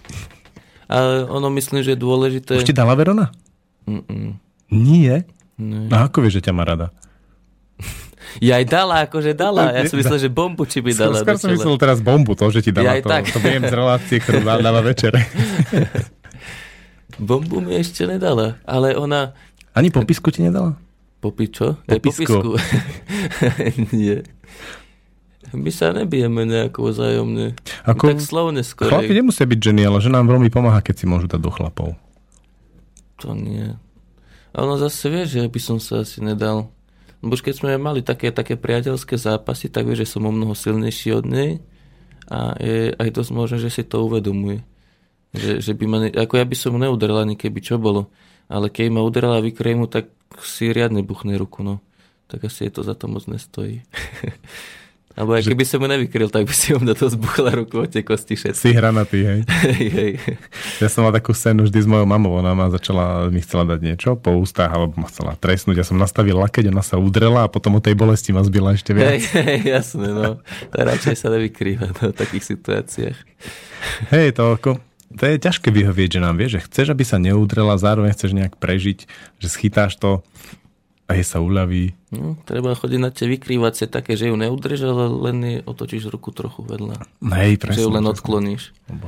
Ale 0.92 1.24
ono 1.24 1.48
myslím, 1.48 1.80
že 1.80 1.96
je 1.96 1.98
dôležité... 2.04 2.60
Už 2.60 2.68
ti 2.68 2.76
dala 2.76 2.92
Verona? 2.92 3.32
Mm-mm. 3.88 4.36
Nie. 4.68 5.24
Ne. 5.56 5.88
A 5.88 6.04
ako 6.10 6.20
vieš, 6.20 6.44
že 6.44 6.50
ťa 6.50 6.52
má 6.52 6.68
rada? 6.68 6.92
Ja 8.38 8.58
aj 8.58 8.66
dala, 8.66 8.94
akože 9.04 9.30
dala. 9.32 9.70
Ja 9.70 9.84
som 9.84 9.94
myslel, 9.96 10.18
že 10.18 10.28
bombu 10.28 10.64
či 10.64 10.78
by 10.78 10.90
dala. 10.90 11.16
Skôr 11.16 11.36
som 11.36 11.50
myslel 11.50 11.76
teraz 11.76 11.98
bombu, 11.98 12.32
to, 12.32 12.48
že 12.48 12.60
ti 12.60 12.70
dala 12.70 12.92
Ja 12.92 12.98
to. 12.98 13.06
tak. 13.06 13.28
To 13.28 13.38
viem 13.38 13.60
z 13.60 13.70
relácie, 13.70 14.16
ktorú 14.18 14.40
dá- 14.40 14.58
dáva 14.58 14.80
večer. 14.80 15.14
Bombu 17.14 17.62
mi 17.62 17.78
ešte 17.78 18.04
nedala, 18.04 18.58
ale 18.64 18.94
ona... 18.94 19.38
Ani 19.70 19.86
popisku 19.88 20.30
ti 20.30 20.42
nedala? 20.42 20.74
Popi 21.22 21.46
čo? 21.46 21.78
Popisku. 21.80 22.58
Nie. 23.94 24.26
My 25.54 25.70
sa 25.70 25.94
nebijeme 25.94 26.42
nejako 26.42 26.90
vzájomne. 26.90 27.54
Ako- 27.86 28.10
Tak 28.10 28.18
slovne 28.18 28.60
Chlapi 28.60 29.06
skôr. 29.06 29.14
nemusia 29.14 29.46
byť 29.46 29.60
ženy, 29.62 29.82
ale 29.84 30.02
že 30.02 30.10
nám 30.10 30.26
veľmi 30.26 30.50
pomáha, 30.50 30.82
keď 30.82 30.94
si 30.96 31.06
môžu 31.06 31.30
dať 31.30 31.38
do 31.38 31.54
chlapov. 31.54 31.94
To 33.22 33.30
nie. 33.30 33.78
A 34.50 34.56
ono 34.58 34.74
zase 34.76 35.06
vie, 35.06 35.22
že 35.22 35.46
by 35.46 35.60
som 35.60 35.78
sa 35.78 36.02
asi 36.02 36.18
nedal. 36.18 36.66
Lebo 37.24 37.40
už 37.40 37.40
keď 37.40 37.54
sme 37.56 37.80
mali 37.80 38.04
také, 38.04 38.28
také 38.28 38.60
priateľské 38.60 39.16
zápasy, 39.16 39.72
tak 39.72 39.88
vie, 39.88 39.96
že 39.96 40.04
som 40.04 40.28
o 40.28 40.32
mnoho 40.32 40.52
silnejší 40.52 41.16
od 41.16 41.24
nej 41.24 41.64
a 42.28 42.52
je 42.60 42.92
aj 42.92 43.08
dosť 43.16 43.30
možné, 43.32 43.56
že 43.64 43.72
si 43.72 43.80
to 43.80 44.04
uvedomuje. 44.04 44.60
Že, 45.32 45.64
že 45.64 45.72
by 45.72 45.84
ma, 45.88 45.98
ne, 46.04 46.08
ako 46.12 46.36
ja 46.36 46.44
by 46.44 46.56
som 46.56 46.76
neudrel 46.76 47.16
ani 47.16 47.40
keby 47.40 47.64
čo 47.64 47.80
bolo. 47.80 48.12
Ale 48.44 48.68
keď 48.68 48.92
ma 48.92 49.00
udrela 49.00 49.40
vykrému, 49.40 49.88
tak 49.88 50.12
si 50.44 50.68
riadne 50.68 51.00
buchne 51.00 51.32
ruku, 51.40 51.64
no. 51.64 51.80
Tak 52.28 52.44
asi 52.44 52.68
je 52.68 52.76
to 52.76 52.84
za 52.84 52.92
to 52.92 53.08
moc 53.08 53.24
nestojí. 53.24 53.80
Alebo 55.14 55.38
aj 55.38 55.46
keby 55.46 55.62
som 55.62 55.78
mu 55.78 55.86
nevykryl, 55.86 56.26
tak 56.26 56.50
by 56.50 56.54
si 56.54 56.74
ho 56.74 56.82
na 56.82 56.90
to 56.90 57.06
zbuchla 57.06 57.54
ruku 57.54 57.86
od 57.86 57.90
tie 57.90 58.02
kosti 58.02 58.34
všetci. 58.34 58.66
Si 58.66 58.74
hranatý. 58.74 59.22
Hej, 59.64 59.86
hej. 59.94 60.12
Ja 60.82 60.90
som 60.90 61.06
mal 61.06 61.14
takú 61.14 61.30
scénu 61.30 61.70
vždy 61.70 61.86
s 61.86 61.88
mojou 61.88 62.02
mamou. 62.02 62.34
Ona 62.42 62.50
ma 62.52 62.66
začala, 62.66 63.30
mi 63.30 63.38
chcela 63.38 63.62
dať 63.62 63.80
niečo 63.80 64.18
po 64.18 64.34
ústach, 64.34 64.74
alebo 64.74 64.98
ma 64.98 65.06
chcela 65.06 65.38
trestnúť. 65.38 65.80
Ja 65.80 65.86
som 65.86 66.02
nastavil 66.02 66.34
lakeť, 66.34 66.74
ona 66.74 66.82
sa 66.82 66.98
udrela 66.98 67.46
a 67.46 67.48
potom 67.48 67.78
o 67.78 67.80
tej 67.80 67.94
bolesti 67.94 68.34
ma 68.34 68.42
zbila 68.42 68.74
ešte 68.74 68.90
viac. 68.90 69.22
Hej, 69.22 69.38
hej, 69.38 69.60
jasné, 69.70 70.10
no. 70.10 70.42
To 70.74 70.76
radšej 70.82 71.14
sa 71.14 71.30
nevykrýva 71.30 71.94
no, 71.94 72.10
v 72.10 72.16
takých 72.18 72.44
situáciách. 72.58 73.18
Hej, 74.10 74.34
to 74.34 74.42
ako, 74.58 74.82
to 75.14 75.22
je 75.30 75.38
ťažké 75.38 75.70
vyhovieť, 75.70 76.18
že 76.18 76.24
nám 76.26 76.34
vie, 76.42 76.50
že 76.50 76.64
chceš, 76.66 76.90
aby 76.90 77.06
sa 77.06 77.22
neudrela, 77.22 77.78
zároveň 77.78 78.18
chceš 78.18 78.34
nejak 78.34 78.58
prežiť, 78.58 79.06
že 79.38 79.46
schytáš 79.46 79.94
to 79.94 80.26
a 81.04 81.20
jej 81.20 81.26
sa 81.26 81.44
uľaví. 81.44 81.92
No, 82.16 82.40
treba 82.48 82.72
chodiť 82.72 83.00
na 83.00 83.12
tie 83.12 83.28
vykrývacie 83.28 83.92
také, 83.92 84.16
že 84.16 84.32
ju 84.32 84.36
neudrž, 84.40 84.88
ale 84.88 85.04
len 85.12 85.36
jej 85.44 85.58
otočíš 85.60 86.08
ruku 86.08 86.32
trochu 86.32 86.64
vedľa. 86.64 86.96
Hej, 87.20 87.60
Že 87.60 87.60
presne. 87.60 87.82
ju 87.84 87.90
len 87.92 88.04
presne. 88.04 88.12
odkloníš. 88.16 88.62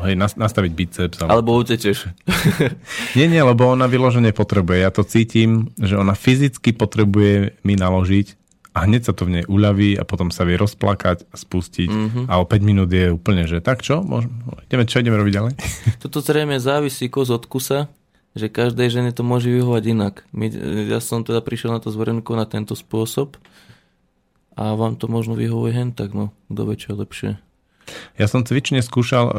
Hej, 0.05 0.14
nas- 0.20 0.36
nastaviť 0.36 0.73
biceps. 0.77 1.16
Ale... 1.24 1.40
Alebo 1.40 1.56
utečeš. 1.56 2.12
Nie, 3.16 3.32
nie, 3.32 3.40
lebo 3.40 3.64
ona 3.64 3.89
vyložene 3.89 4.36
potrebuje. 4.36 4.85
Ja 4.85 4.93
to 4.93 5.09
cítim, 5.09 5.73
že 5.81 5.97
ona 5.97 6.12
fyzicky 6.12 6.77
potrebuje 6.77 7.64
mi 7.64 7.74
naložiť 7.81 8.36
a 8.77 8.85
hneď 8.85 9.09
sa 9.09 9.12
to 9.16 9.24
v 9.24 9.40
nej 9.40 9.44
uľaví 9.48 9.97
a 9.97 10.05
potom 10.05 10.28
sa 10.28 10.44
vie 10.44 10.60
rozplakať 10.60 11.24
a 11.32 11.35
spustiť 11.40 11.89
mm-hmm. 11.89 12.24
a 12.28 12.36
o 12.36 12.44
5 12.44 12.60
minút 12.60 12.93
je 12.93 13.09
úplne, 13.09 13.48
že 13.48 13.64
tak 13.64 13.81
čo? 13.81 14.05
Môžem, 14.05 14.28
ideme, 14.68 14.85
čo 14.85 15.01
ideme 15.01 15.16
robiť 15.16 15.32
ďalej? 15.32 15.52
Toto 16.05 16.20
zrejme 16.20 16.60
závisí 16.60 17.09
kus 17.09 17.32
od 17.32 17.48
kusa, 17.48 17.89
že 18.36 18.52
každej 18.52 18.92
žene 18.92 19.10
to 19.16 19.24
môže 19.24 19.48
vyhovať 19.48 19.82
inak. 19.88 20.14
My, 20.36 20.52
ja 20.86 21.00
som 21.00 21.24
teda 21.24 21.40
prišiel 21.40 21.72
na 21.72 21.80
to 21.80 21.88
s 21.88 21.96
na 21.96 22.46
tento 22.46 22.76
spôsob 22.76 23.40
a 24.52 24.76
vám 24.76 25.00
to 25.00 25.08
možno 25.08 25.32
vyhovuje 25.32 25.72
hen 25.72 25.90
tak, 25.96 26.12
no, 26.12 26.36
kto 26.52 26.60
vie, 26.68 26.76
čo 26.76 26.92
lepšie. 26.92 27.30
Ja 28.20 28.28
som 28.28 28.44
cvične 28.44 28.84
skúšal 28.84 29.24
um, 29.32 29.34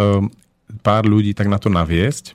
pár 0.81 1.05
ľudí 1.05 1.37
tak 1.37 1.45
na 1.45 1.61
to 1.61 1.69
naviesť, 1.69 2.33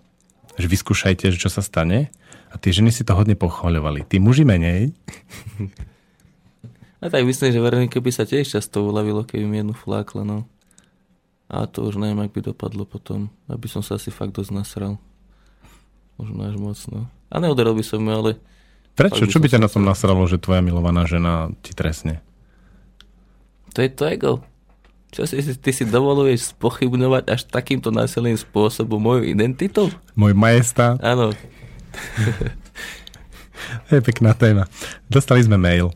že 0.54 0.66
vyskúšajte, 0.70 1.34
že 1.34 1.40
čo 1.42 1.50
sa 1.50 1.66
stane 1.66 2.14
a 2.52 2.54
tie 2.56 2.70
ženy 2.70 2.94
si 2.94 3.02
to 3.02 3.18
hodne 3.18 3.34
pochvaľovali. 3.34 4.06
Tí 4.06 4.22
muži 4.22 4.46
menej, 4.46 4.94
A 7.02 7.10
tak 7.10 7.26
myslím, 7.26 7.50
že 7.50 7.58
Veronike 7.58 7.98
by 7.98 8.14
sa 8.14 8.22
tiež 8.22 8.46
často 8.46 8.86
uľavilo, 8.86 9.26
keby 9.26 9.42
mi 9.42 9.58
jednu 9.58 9.74
flákla, 9.74 10.22
no. 10.22 10.46
A 11.50 11.66
to 11.66 11.82
už 11.82 11.98
neviem, 11.98 12.22
ak 12.22 12.30
by 12.30 12.54
dopadlo 12.54 12.86
potom. 12.86 13.26
Aby 13.50 13.66
som 13.66 13.82
sa 13.82 13.98
asi 13.98 14.14
fakt 14.14 14.38
dosť 14.38 14.54
nasral. 14.54 15.02
Možno 16.22 16.40
až 16.46 16.54
moc, 16.54 16.78
no. 16.86 17.10
A 17.32 17.42
neudaril 17.42 17.74
by 17.74 17.82
som 17.82 17.98
ju, 17.98 18.12
ale 18.14 18.30
Prečo? 18.94 19.24
Čo 19.24 19.40
by 19.40 19.48
ťa 19.48 19.58
na 19.58 19.72
tom 19.72 19.82
nasralo, 19.82 20.22
že 20.28 20.36
tvoja 20.36 20.60
milovaná 20.60 21.08
žena 21.08 21.50
ti 21.64 21.72
trestne? 21.72 22.22
to 23.72 23.80
je 23.80 23.88
to 23.88 24.04
ego. 24.04 24.32
Čo 25.12 25.28
si, 25.28 25.40
ty 25.40 25.70
si 25.76 25.84
dovoluješ 25.84 26.56
spochybňovať 26.56 27.24
až 27.28 27.40
takýmto 27.48 27.92
násilným 27.92 28.36
spôsobom 28.36 28.96
moju 28.96 29.28
identitu? 29.28 29.92
Môj 30.16 30.32
majestát? 30.32 30.96
Áno. 31.00 31.32
To 33.88 33.96
je 33.96 34.02
pekná 34.04 34.36
téma. 34.36 34.66
Dostali 35.06 35.40
sme 35.40 35.56
mail. 35.56 35.94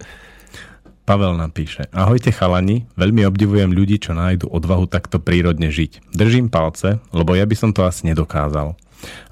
Pavel 1.03 1.35
nám 1.35 1.51
píše. 1.53 1.91
Ahojte 1.91 2.31
chalani, 2.33 2.87
veľmi 2.95 3.27
obdivujem 3.27 3.75
ľudí, 3.75 4.01
čo 4.01 4.15
nájdu 4.15 4.49
odvahu 4.49 4.89
takto 4.89 5.19
prírodne 5.19 5.69
žiť. 5.69 6.15
Držím 6.15 6.47
palce, 6.49 7.03
lebo 7.11 7.35
ja 7.35 7.43
by 7.43 7.57
som 7.59 7.71
to 7.75 7.85
asi 7.85 8.07
nedokázal. 8.07 8.79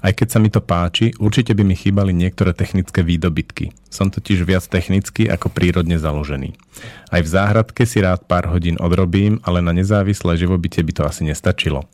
Aj 0.03 0.13
keď 0.13 0.27
sa 0.27 0.39
mi 0.43 0.53
to 0.53 0.61
páči, 0.61 1.15
určite 1.17 1.55
by 1.57 1.63
mi 1.65 1.73
chýbali 1.73 2.13
niektoré 2.13 2.53
technické 2.53 3.01
výdobytky. 3.01 3.73
Som 3.87 4.11
totiž 4.11 4.43
viac 4.43 4.67
technicky 4.67 5.25
ako 5.25 5.49
prírodne 5.49 5.95
založený. 5.95 6.53
Aj 7.09 7.21
v 7.23 7.31
záhradke 7.31 7.87
si 7.87 8.03
rád 8.03 8.27
pár 8.27 8.51
hodín 8.51 8.75
odrobím, 8.77 9.39
ale 9.47 9.63
na 9.63 9.71
nezávislé 9.71 10.35
živobytie 10.35 10.83
by 10.83 10.91
to 10.91 11.03
asi 11.07 11.23
nestačilo. 11.25 11.87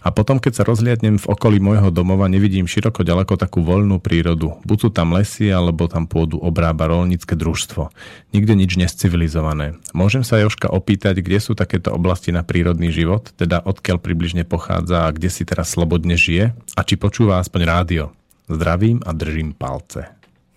A 0.00 0.08
potom, 0.10 0.42
keď 0.42 0.60
sa 0.60 0.66
rozliadnem 0.66 1.20
v 1.20 1.28
okolí 1.30 1.62
môjho 1.62 1.92
domova, 1.94 2.26
nevidím 2.26 2.66
široko 2.66 3.06
ďaleko 3.06 3.38
takú 3.38 3.62
voľnú 3.62 4.02
prírodu. 4.02 4.58
Buď 4.66 4.78
sú 4.78 4.88
tam 4.90 5.14
lesy, 5.14 5.52
alebo 5.52 5.86
tam 5.86 6.10
pôdu 6.10 6.40
obrába 6.40 6.90
rolnícke 6.90 7.36
družstvo. 7.38 7.92
Nikde 8.34 8.54
nič 8.58 8.74
nescivilizované. 8.80 9.78
Môžem 9.94 10.26
sa 10.26 10.40
Joška 10.40 10.72
opýtať, 10.72 11.22
kde 11.22 11.38
sú 11.38 11.52
takéto 11.54 11.94
oblasti 11.94 12.34
na 12.34 12.42
prírodný 12.42 12.90
život, 12.90 13.30
teda 13.38 13.62
odkiaľ 13.62 14.02
približne 14.02 14.42
pochádza 14.48 15.06
a 15.06 15.14
kde 15.14 15.28
si 15.30 15.46
teraz 15.46 15.72
slobodne 15.74 16.18
žije? 16.18 16.56
A 16.74 16.80
či 16.82 16.98
počúva 16.98 17.38
aspoň 17.38 17.60
rádio? 17.68 18.04
Zdravím 18.50 18.98
a 19.06 19.14
držím 19.14 19.54
palce. 19.54 20.10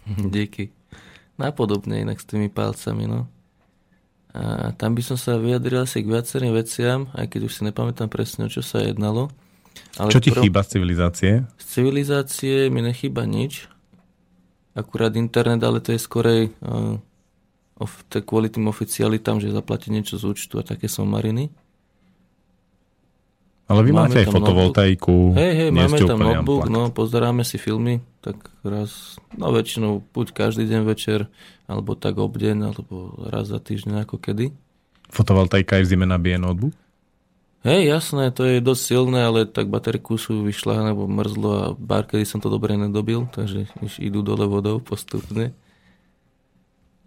Díky. 0.08 0.74
Napodobne 1.38 2.02
inak 2.02 2.22
s 2.22 2.30
tými 2.30 2.50
palcami, 2.50 3.10
no. 3.10 3.26
A 4.34 4.74
tam 4.74 4.98
by 4.98 5.06
som 5.06 5.18
sa 5.18 5.38
vyjadril 5.38 5.86
asi 5.86 6.02
k 6.02 6.10
viacerým 6.10 6.58
veciam, 6.58 7.06
aj 7.14 7.30
keď 7.30 7.42
už 7.46 7.54
si 7.54 7.62
nepamätám 7.70 8.10
presne, 8.10 8.50
o 8.50 8.50
čo 8.50 8.66
sa 8.66 8.82
jednalo. 8.82 9.30
Ale 10.02 10.10
Čo 10.10 10.22
ti 10.22 10.34
prv- 10.34 10.50
chýba 10.50 10.66
z 10.66 10.70
civilizácie? 10.74 11.32
Z 11.62 11.66
civilizácie 11.70 12.56
mi 12.74 12.82
nechýba 12.82 13.30
nič. 13.30 13.70
Akurát 14.74 15.14
internet, 15.14 15.62
ale 15.62 15.86
to 15.86 15.94
je 15.94 16.02
skorej 16.02 16.50
uh, 16.66 16.98
of, 17.78 17.94
kvôli 18.26 18.50
tým 18.50 18.66
oficialitám, 18.74 19.38
že 19.38 19.54
zaplatiť 19.54 19.90
niečo 19.94 20.18
z 20.18 20.26
účtu 20.34 20.58
a 20.58 20.66
také 20.66 20.90
som 20.90 21.06
mariny. 21.06 21.54
Ale 23.64 23.80
vy 23.88 23.92
Máme 23.96 24.12
máte 24.12 24.18
aj 24.22 24.28
fotovoltaiku. 24.28 25.34
Hej, 25.40 25.54
hej, 25.56 25.70
máme 25.72 25.98
tam 26.04 26.20
notebook, 26.20 26.68
no, 26.68 26.92
pozeráme 26.92 27.48
si 27.48 27.56
filmy, 27.56 28.04
tak 28.20 28.36
raz, 28.60 29.16
no 29.40 29.56
väčšinou 29.56 30.04
buď 30.12 30.36
každý 30.36 30.68
deň 30.68 30.82
večer, 30.84 31.32
alebo 31.66 31.96
tak 31.96 32.20
obdeň, 32.20 32.76
alebo 32.76 33.16
raz 33.32 33.48
za 33.48 33.64
týždeň, 33.64 34.04
ako 34.04 34.20
kedy. 34.20 34.52
Fotovoltaika 35.08 35.80
aj 35.80 35.84
v 35.88 35.90
zime 35.96 36.04
nabije 36.04 36.36
notebook? 36.36 36.76
Hej, 37.64 37.88
jasné, 37.88 38.28
to 38.36 38.44
je 38.44 38.60
dosť 38.60 38.84
silné, 38.84 39.24
ale 39.24 39.48
tak 39.48 39.72
baterku 39.72 40.20
sú 40.20 40.44
vyšla, 40.44 40.92
nebo 40.92 41.08
mrzlo 41.08 41.52
a 41.56 41.66
bar, 41.72 42.04
kedy 42.04 42.28
som 42.28 42.44
to 42.44 42.52
dobre 42.52 42.76
nedobil, 42.76 43.32
takže 43.32 43.72
už 43.80 44.04
idú 44.04 44.20
dole 44.20 44.44
vodou 44.44 44.84
postupne. 44.84 45.56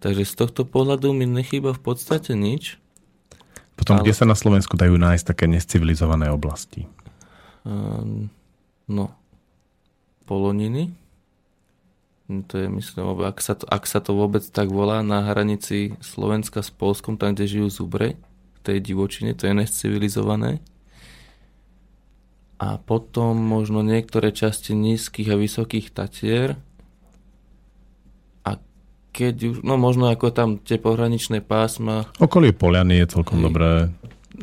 Takže 0.01 0.25
z 0.25 0.33
tohto 0.33 0.65
pohľadu 0.65 1.13
mi 1.13 1.29
nechýba 1.29 1.77
v 1.77 1.81
podstate 1.85 2.33
nič. 2.33 2.81
Potom, 3.77 4.01
Ale- 4.01 4.09
kde 4.09 4.17
sa 4.17 4.25
na 4.25 4.33
Slovensku 4.33 4.73
dajú 4.73 4.97
nájsť 4.97 5.23
také 5.23 5.45
nescivilizované 5.45 6.33
oblasti? 6.33 6.89
Um, 7.61 8.33
no, 8.89 9.13
poloniny. 10.25 10.91
No, 12.27 12.43
To 12.43 12.59
je, 12.59 12.67
myslím, 12.67 13.23
ak 13.23 13.39
sa, 13.39 13.55
to, 13.55 13.63
ak 13.71 13.87
sa 13.87 14.03
to 14.03 14.11
vôbec 14.11 14.43
tak 14.43 14.67
volá, 14.67 14.99
na 14.99 15.23
hranici 15.23 15.95
Slovenska 16.03 16.59
s 16.59 16.67
Polskom, 16.67 17.15
tam, 17.15 17.31
kde 17.31 17.47
žijú 17.47 17.71
zubre, 17.71 18.19
v 18.57 18.59
tej 18.67 18.83
divočine, 18.83 19.31
to 19.31 19.47
je 19.47 19.55
nescivilizované. 19.55 20.59
A 22.59 22.81
potom 22.81 23.37
možno 23.37 23.85
niektoré 23.85 24.35
časti 24.35 24.75
nízkych 24.75 25.29
a 25.29 25.39
vysokých 25.39 25.93
Tatier. 25.93 26.59
Keď 29.17 29.35
už, 29.41 29.55
no 29.65 29.81
možno 29.81 30.13
ako 30.13 30.29
tam 30.29 30.61
tie 30.61 30.77
pohraničné 30.77 31.41
pásma, 31.41 32.05
Okolie 32.21 32.53
Poliany 32.53 33.01
je 33.01 33.17
celkom 33.17 33.41
Hej. 33.41 33.45
dobré. 33.49 33.69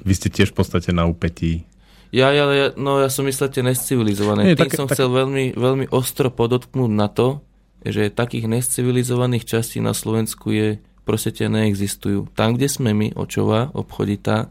Vy 0.02 0.12
ste 0.12 0.28
tiež 0.28 0.50
v 0.50 0.58
podstate 0.58 0.90
na 0.90 1.06
úpetí. 1.06 1.62
Ja, 2.10 2.34
ja, 2.34 2.50
ja, 2.50 2.74
no 2.74 2.98
ja 2.98 3.06
som 3.06 3.22
myslel 3.26 3.54
tie 3.54 3.62
nescivilizované. 3.62 4.42
Nie, 4.42 4.58
Tým 4.58 4.66
také- 4.66 4.78
som 4.78 4.90
tak- 4.90 4.98
chcel 4.98 5.14
veľmi, 5.14 5.54
veľmi 5.54 5.86
ostro 5.94 6.26
podotknúť 6.30 6.90
na 6.90 7.06
to, 7.06 7.38
že 7.82 8.10
takých 8.10 8.50
nescivilizovaných 8.50 9.46
častí 9.46 9.78
na 9.78 9.94
Slovensku 9.94 10.50
je 10.50 10.68
proste 11.06 11.30
tie 11.30 11.46
neexistujú. 11.46 12.32
Tam, 12.34 12.58
kde 12.58 12.66
sme 12.66 12.90
my, 12.90 13.14
očová, 13.14 13.70
obchoditá, 13.70 14.50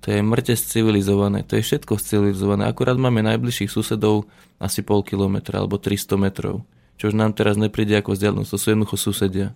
to 0.00 0.14
je 0.14 0.22
mŕte 0.22 0.54
civilizované. 0.54 1.42
To 1.44 1.58
je 1.58 1.66
všetko 1.66 1.98
civilizované. 1.98 2.64
Akurát 2.64 2.94
máme 2.94 3.20
najbližších 3.20 3.68
susedov 3.68 4.30
asi 4.56 4.80
pol 4.86 5.02
kilometra 5.02 5.58
alebo 5.58 5.76
300 5.76 6.14
metrov. 6.16 6.62
Čo 6.98 7.10
už 7.10 7.14
nám 7.14 7.32
teraz 7.32 7.54
nepríde 7.54 7.94
ako 7.94 8.18
vzdialenosť. 8.18 8.50
To 8.50 8.58
sú 8.58 8.66
jednoducho 8.74 8.98
susedia. 8.98 9.54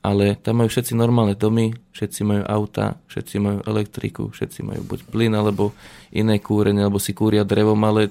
Ale 0.00 0.34
tam 0.40 0.64
majú 0.64 0.68
všetci 0.72 0.96
normálne 0.96 1.36
domy, 1.36 1.76
všetci 1.92 2.20
majú 2.24 2.42
auta, 2.48 2.96
všetci 3.12 3.36
majú 3.36 3.58
elektriku, 3.68 4.32
všetci 4.32 4.64
majú 4.64 4.80
buď 4.82 5.00
plyn 5.12 5.32
alebo 5.36 5.76
iné 6.08 6.40
kúrenie, 6.40 6.80
alebo 6.82 6.96
si 6.96 7.12
kúria 7.12 7.44
drevom, 7.44 7.78
ale 7.84 8.10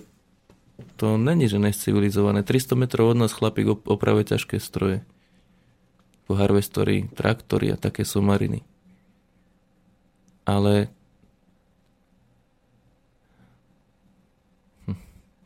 To 0.95 1.19
není, 1.19 1.47
že 1.51 1.59
nescivilizované. 1.59 2.43
300 2.43 2.76
metrov 2.80 3.11
od 3.11 3.19
nás 3.19 3.35
chlapík 3.35 3.67
op- 3.67 3.88
opravuje 3.88 4.31
ťažké 4.31 4.59
stroje. 4.63 5.03
Po 6.23 6.39
harvestory, 6.39 7.11
traktory 7.15 7.76
a 7.76 7.80
také 7.80 8.07
somariny. 8.07 8.63
Ale 10.47 10.88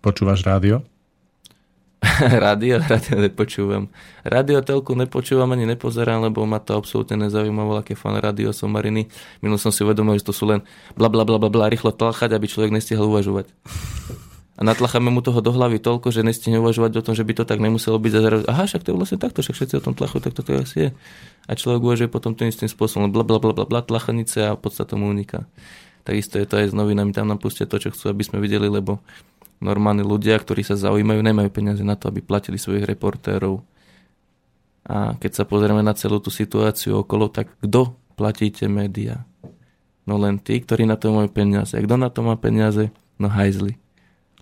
Počúvaš 0.04 0.44
rádio? 0.44 0.84
rádio, 2.46 2.84
rádio 2.84 3.16
nepočúvam. 3.16 3.88
Radio 4.28 4.60
telku 4.60 4.92
nepočúvam 4.92 5.48
ani 5.56 5.64
nepozerám, 5.64 6.28
lebo 6.28 6.44
ma 6.44 6.60
to 6.60 6.76
absolútne 6.76 7.16
nezaujímalo, 7.16 7.80
aké 7.80 7.96
fan 7.96 8.20
rádio 8.20 8.52
somariny. 8.52 9.08
Minul 9.40 9.56
som 9.56 9.72
si 9.72 9.88
uvedomil, 9.88 10.20
že 10.20 10.28
to 10.28 10.36
sú 10.36 10.44
len 10.44 10.60
bla 11.00 11.08
bla 11.08 11.24
bla 11.24 11.40
bla 11.40 11.72
rýchlo 11.72 11.96
tlachať, 11.96 12.36
aby 12.36 12.46
človek 12.52 12.76
nestihol 12.76 13.08
uvažovať. 13.08 13.48
A 14.54 14.62
natlacháme 14.62 15.10
mu 15.10 15.26
toho 15.26 15.42
do 15.42 15.50
hlavy 15.50 15.82
toľko, 15.82 16.14
že 16.14 16.22
nestihne 16.22 16.62
uvažovať 16.62 17.02
o 17.02 17.06
tom, 17.10 17.14
že 17.18 17.26
by 17.26 17.34
to 17.34 17.44
tak 17.48 17.58
nemuselo 17.58 17.98
byť. 17.98 18.14
A 18.14 18.20
aha, 18.54 18.64
však 18.70 18.86
to 18.86 18.94
je 18.94 18.98
vlastne 19.00 19.18
takto, 19.18 19.42
však 19.42 19.56
všetci 19.58 19.76
o 19.82 19.84
tom 19.84 19.98
tlachujú, 19.98 20.22
tak 20.30 20.38
toto 20.38 20.54
asi 20.54 20.78
je. 20.78 20.90
A 21.50 21.58
človek 21.58 21.82
uvažuje 21.82 22.10
potom 22.12 22.38
tým 22.38 22.54
istým 22.54 22.70
spôsobom, 22.70 23.10
bla 23.10 23.26
bla 23.26 23.42
bla 23.42 23.56
bla 23.56 23.66
bla, 23.66 23.82
tlachanice 23.82 24.46
a 24.46 24.54
podstata 24.54 24.94
mu 24.94 25.10
uniká. 25.10 25.50
Takisto 26.04 26.36
je 26.36 26.46
to 26.46 26.60
aj 26.60 26.70
s 26.70 26.74
novinami, 26.76 27.16
tam 27.16 27.32
nám 27.32 27.40
pustia 27.40 27.64
to, 27.64 27.80
čo 27.80 27.96
chcú, 27.96 28.12
aby 28.12 28.28
sme 28.28 28.44
videli, 28.44 28.68
lebo 28.68 29.00
normálni 29.60 30.02
ľudia, 30.02 30.40
ktorí 30.40 30.66
sa 30.66 30.80
zaujímajú, 30.80 31.20
nemajú 31.20 31.50
peniaze 31.54 31.84
na 31.86 31.94
to, 31.94 32.10
aby 32.10 32.24
platili 32.24 32.58
svojich 32.58 32.88
reportérov. 32.88 33.62
A 34.84 35.16
keď 35.16 35.32
sa 35.42 35.44
pozrieme 35.48 35.80
na 35.80 35.96
celú 35.96 36.20
tú 36.20 36.28
situáciu 36.28 37.04
okolo, 37.04 37.32
tak 37.32 37.52
kto 37.64 37.96
platíte 38.20 38.68
médiá? 38.68 39.24
No 40.04 40.20
len 40.20 40.40
tí, 40.40 40.60
ktorí 40.60 40.84
na 40.84 41.00
to 41.00 41.16
majú 41.16 41.32
peniaze. 41.32 41.76
Kto 41.80 41.96
na 41.96 42.12
to 42.12 42.20
má 42.24 42.36
peniaze? 42.36 42.92
No 43.16 43.32
hajzli. 43.32 43.80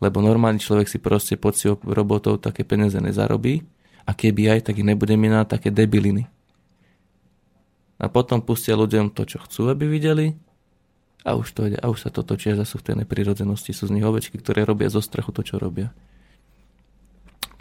Lebo 0.01 0.17
normálny 0.25 0.57
človek 0.57 0.89
si 0.89 0.97
proste 0.97 1.38
si 1.38 1.65
robotov 1.69 2.41
také 2.41 2.65
peniaze 2.65 2.97
nezarobí 2.97 3.61
a 4.09 4.17
keby 4.17 4.57
aj, 4.57 4.59
tak 4.71 4.81
ich 4.81 4.88
nebude 4.88 5.13
mať 5.13 5.29
na 5.29 5.45
také 5.45 5.69
debiliny. 5.69 6.25
A 8.01 8.09
potom 8.09 8.41
pustia 8.41 8.73
ľuďom 8.73 9.13
to, 9.13 9.29
čo 9.29 9.38
chcú, 9.45 9.69
aby 9.69 9.85
videli 9.85 10.33
a 11.22 11.38
už 11.38 11.48
to 11.53 11.61
a 11.69 11.85
už 11.85 11.99
sa 12.02 12.10
to 12.10 12.26
točí 12.26 12.49
a 12.53 12.60
zase 12.60 12.81
v 12.81 12.85
tej 12.85 12.95
neprirodzenosti 13.06 13.72
sú 13.73 13.85
z 13.85 13.93
nich 13.93 14.06
ovečky, 14.06 14.41
ktoré 14.41 14.65
robia 14.65 14.89
zo 14.89 15.02
strachu 15.02 15.30
to, 15.30 15.45
čo 15.45 15.61
robia. 15.61 15.93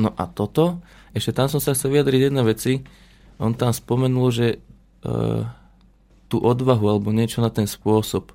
No 0.01 0.16
a 0.16 0.24
toto, 0.24 0.81
ešte 1.12 1.37
tam 1.37 1.53
som 1.53 1.61
sa 1.61 1.77
chcel 1.77 1.93
vyjadriť 1.93 2.32
jedna 2.32 2.41
veci. 2.41 2.81
On 3.37 3.53
tam 3.53 3.73
spomenul, 3.77 4.28
že 4.32 4.47
uh, 4.57 5.45
tú 6.32 6.41
odvahu 6.41 6.89
alebo 6.89 7.12
niečo 7.12 7.45
na 7.45 7.53
ten 7.53 7.69
spôsob. 7.69 8.32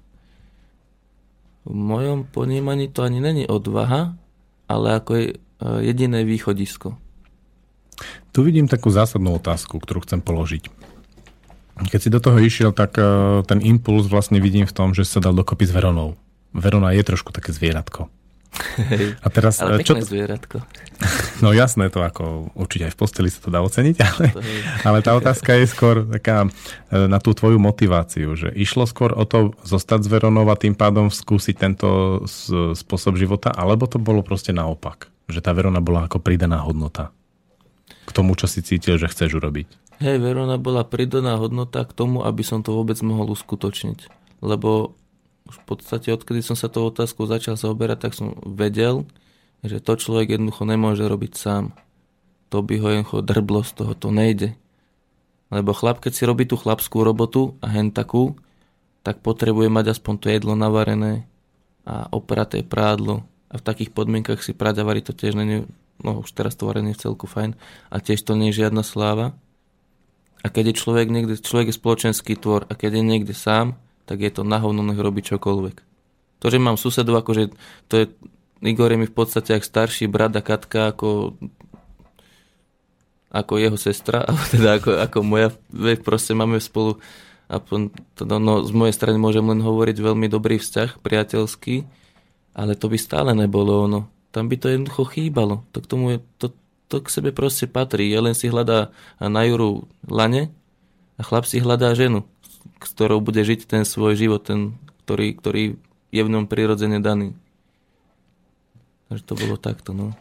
V 1.65 1.73
mojom 1.73 2.29
ponímaní 2.29 2.93
to 2.93 3.01
ani 3.01 3.17
není 3.17 3.49
odvaha, 3.49 4.13
ale 4.69 4.87
ako 5.01 5.11
je 5.17 5.25
uh, 5.33 5.81
jediné 5.81 6.21
východisko. 6.21 7.01
Tu 8.29 8.39
vidím 8.45 8.69
takú 8.69 8.93
zásadnú 8.93 9.41
otázku, 9.41 9.81
ktorú 9.81 10.05
chcem 10.05 10.21
položiť. 10.21 10.69
Keď 11.75 11.99
si 11.99 12.09
do 12.09 12.23
toho 12.23 12.39
išiel, 12.39 12.71
tak 12.71 12.95
uh, 12.95 13.43
ten 13.43 13.59
impuls 13.59 14.07
vlastne 14.07 14.39
vidím 14.39 14.63
v 14.63 14.75
tom, 14.75 14.95
že 14.95 15.03
sa 15.03 15.19
dal 15.19 15.35
dokopy 15.35 15.67
s 15.67 15.75
Veronou. 15.75 16.15
Verona 16.55 16.95
je 16.95 17.03
trošku 17.03 17.35
také 17.35 17.51
zvieratko. 17.51 18.07
Hej. 18.79 19.19
A 19.19 19.27
teraz, 19.27 19.59
Ale 19.59 19.83
eh, 19.83 19.87
čo, 19.87 19.99
zvieratko. 19.99 20.63
no 21.43 21.51
jasné, 21.51 21.91
to 21.91 21.99
ako 21.99 22.55
určite 22.55 22.87
aj 22.87 22.93
v 22.95 22.99
posteli 22.99 23.27
sa 23.27 23.39
to 23.43 23.49
dá 23.51 23.59
oceniť, 23.59 23.95
ale, 24.09 24.25
ale 24.87 24.97
tá 25.03 25.11
otázka 25.15 25.59
je 25.59 25.67
skôr 25.67 26.07
taká 26.07 26.47
eh, 26.47 27.07
na 27.11 27.19
tú 27.19 27.35
tvoju 27.35 27.59
motiváciu, 27.59 28.31
že 28.39 28.55
išlo 28.55 28.87
skôr 28.87 29.11
o 29.11 29.27
to 29.27 29.51
zostať 29.67 30.07
s 30.07 30.11
Veronou 30.11 30.47
a 30.47 30.55
tým 30.55 30.71
pádom 30.71 31.11
skúsiť 31.11 31.55
tento 31.59 31.87
spôsob 32.75 33.19
života, 33.19 33.51
alebo 33.51 33.91
to 33.91 33.99
bolo 33.99 34.23
proste 34.23 34.55
naopak, 34.55 35.11
že 35.27 35.43
tá 35.43 35.51
Verona 35.51 35.83
bola 35.83 36.07
ako 36.07 36.23
pridaná 36.23 36.63
hodnota 36.63 37.11
k 38.05 38.11
tomu, 38.13 38.37
čo 38.37 38.45
si 38.45 38.61
cítil, 38.61 39.01
že 39.01 39.09
chceš 39.09 39.41
urobiť. 39.41 39.67
Hej, 40.03 40.19
Verona 40.19 40.59
bola 40.59 40.83
pridaná 40.83 41.39
hodnota 41.39 41.87
k 41.87 41.95
tomu, 41.95 42.27
aby 42.27 42.43
som 42.43 42.59
to 42.59 42.75
vôbec 42.75 42.99
mohol 42.99 43.31
uskutočniť. 43.31 44.11
Lebo 44.43 44.99
už 45.47 45.55
v 45.61 45.65
podstate 45.65 46.11
odkedy 46.11 46.43
som 46.43 46.59
sa 46.59 46.67
tou 46.67 46.83
otázkou 46.89 47.29
začal 47.29 47.55
zaoberať, 47.55 47.97
tak 48.09 48.13
som 48.17 48.35
vedel, 48.43 49.07
že 49.63 49.79
to 49.79 49.95
človek 49.95 50.35
jednoducho 50.35 50.67
nemôže 50.67 51.05
robiť 51.07 51.33
sám. 51.39 51.71
To 52.51 52.59
by 52.59 52.75
ho 52.81 52.87
jednoducho 52.91 53.23
drblo 53.23 53.61
z 53.63 53.71
toho, 53.71 53.93
to 53.95 54.11
nejde. 54.11 54.57
Lebo 55.53 55.71
chlap, 55.71 56.03
keď 56.03 56.11
si 56.11 56.23
robí 56.27 56.43
tú 56.43 56.59
chlapskú 56.59 57.05
robotu 57.05 57.55
a 57.63 57.71
hen 57.71 57.93
takú, 57.93 58.35
tak 59.05 59.21
potrebuje 59.21 59.69
mať 59.69 59.95
aspoň 59.95 60.13
to 60.17 60.27
jedlo 60.33 60.57
navarené 60.57 61.29
a 61.85 62.09
opraté 62.09 62.65
prádlo. 62.65 63.23
A 63.53 63.61
v 63.61 63.63
takých 63.63 63.93
podmienkach 63.93 64.41
si 64.41 64.57
prať 64.57 64.81
a 64.81 64.87
variť 64.89 65.13
to 65.13 65.13
tiež 65.13 65.37
není, 65.37 65.69
no 66.01 66.25
už 66.25 66.33
teraz 66.33 66.57
to 66.57 66.65
varenie 66.65 66.97
v 66.97 67.01
celku 67.05 67.29
fajn, 67.29 67.53
a 67.93 67.95
tiež 68.01 68.25
to 68.25 68.33
nie 68.33 68.49
je 68.49 68.65
žiadna 68.65 68.81
sláva. 68.81 69.37
A 70.41 70.47
keď 70.51 70.73
je 70.73 70.79
človek 70.81 71.07
niekde, 71.09 71.39
človek 71.39 71.71
je 71.71 71.79
spoločenský 71.79 72.33
tvor 72.35 72.67
a 72.67 72.73
keď 72.73 72.99
je 72.99 73.03
niekde 73.03 73.33
sám, 73.33 73.79
tak 74.05 74.21
je 74.21 74.31
to 74.33 74.45
na 74.45 74.61
hovno, 74.61 74.85
nech 74.85 74.99
robí 74.99 75.25
čokoľvek. 75.25 75.75
To, 76.41 76.45
že 76.51 76.61
mám 76.61 76.77
susedu, 76.77 77.15
akože 77.17 77.55
to 77.89 77.93
je, 78.01 78.05
Igor 78.61 78.91
je 78.93 78.97
mi 79.01 79.07
v 79.09 79.15
podstate 79.15 79.57
ak 79.57 79.65
starší 79.65 80.05
brat 80.05 80.35
a 80.37 80.45
Katka 80.45 80.93
ako 80.93 81.39
ako 83.35 83.59
jeho 83.59 83.75
sestra, 83.75 84.23
alebo 84.27 84.43
teda 84.47 84.69
ako, 84.79 84.91
ako 85.01 85.17
moja, 85.25 85.49
veď 85.73 86.07
proste 86.07 86.31
máme 86.31 86.63
spolu 86.63 87.03
a 87.45 87.61
teda, 88.17 88.41
no, 88.41 88.65
z 88.65 88.73
mojej 88.73 88.95
strany 88.95 89.21
môžem 89.21 89.45
len 89.45 89.61
hovoriť 89.61 90.01
veľmi 90.01 90.25
dobrý 90.25 90.57
vzťah, 90.57 90.97
priateľský, 90.97 91.85
ale 92.57 92.73
to 92.73 92.89
by 92.89 92.97
stále 92.97 93.37
nebolo 93.37 93.85
ono. 93.85 94.09
Tam 94.33 94.49
by 94.49 94.57
to 94.57 94.73
jednoducho 94.73 95.05
chýbalo. 95.13 95.61
To 95.71 95.77
k 95.77 95.89
tomu 95.89 96.05
je, 96.09 96.17
to, 96.41 96.57
to 96.87 97.01
k 97.01 97.07
sebe 97.09 97.29
proste 97.33 97.65
patrí. 97.65 98.09
Ja 98.09 98.21
len 98.21 98.37
si 98.37 98.49
hľadá 98.49 98.93
na 99.17 99.41
Juru 99.45 99.89
lane 100.05 100.53
a 101.17 101.21
chlap 101.25 101.49
si 101.49 101.61
hľadá 101.61 101.95
ženu, 101.97 102.27
s 102.81 102.89
ktorou 102.93 103.21
bude 103.21 103.41
žiť 103.41 103.65
ten 103.65 103.83
svoj 103.87 104.19
život, 104.19 104.45
ten, 104.45 104.77
ktorý, 105.05 105.37
ktorý 105.37 105.63
je 106.13 106.21
v 106.21 106.31
ňom 106.31 106.45
prirodzene 106.45 107.01
daný. 107.01 107.33
Takže 109.09 109.23
to 109.25 109.33
bolo 109.37 109.55
takto, 109.57 109.93
no. 109.93 110.17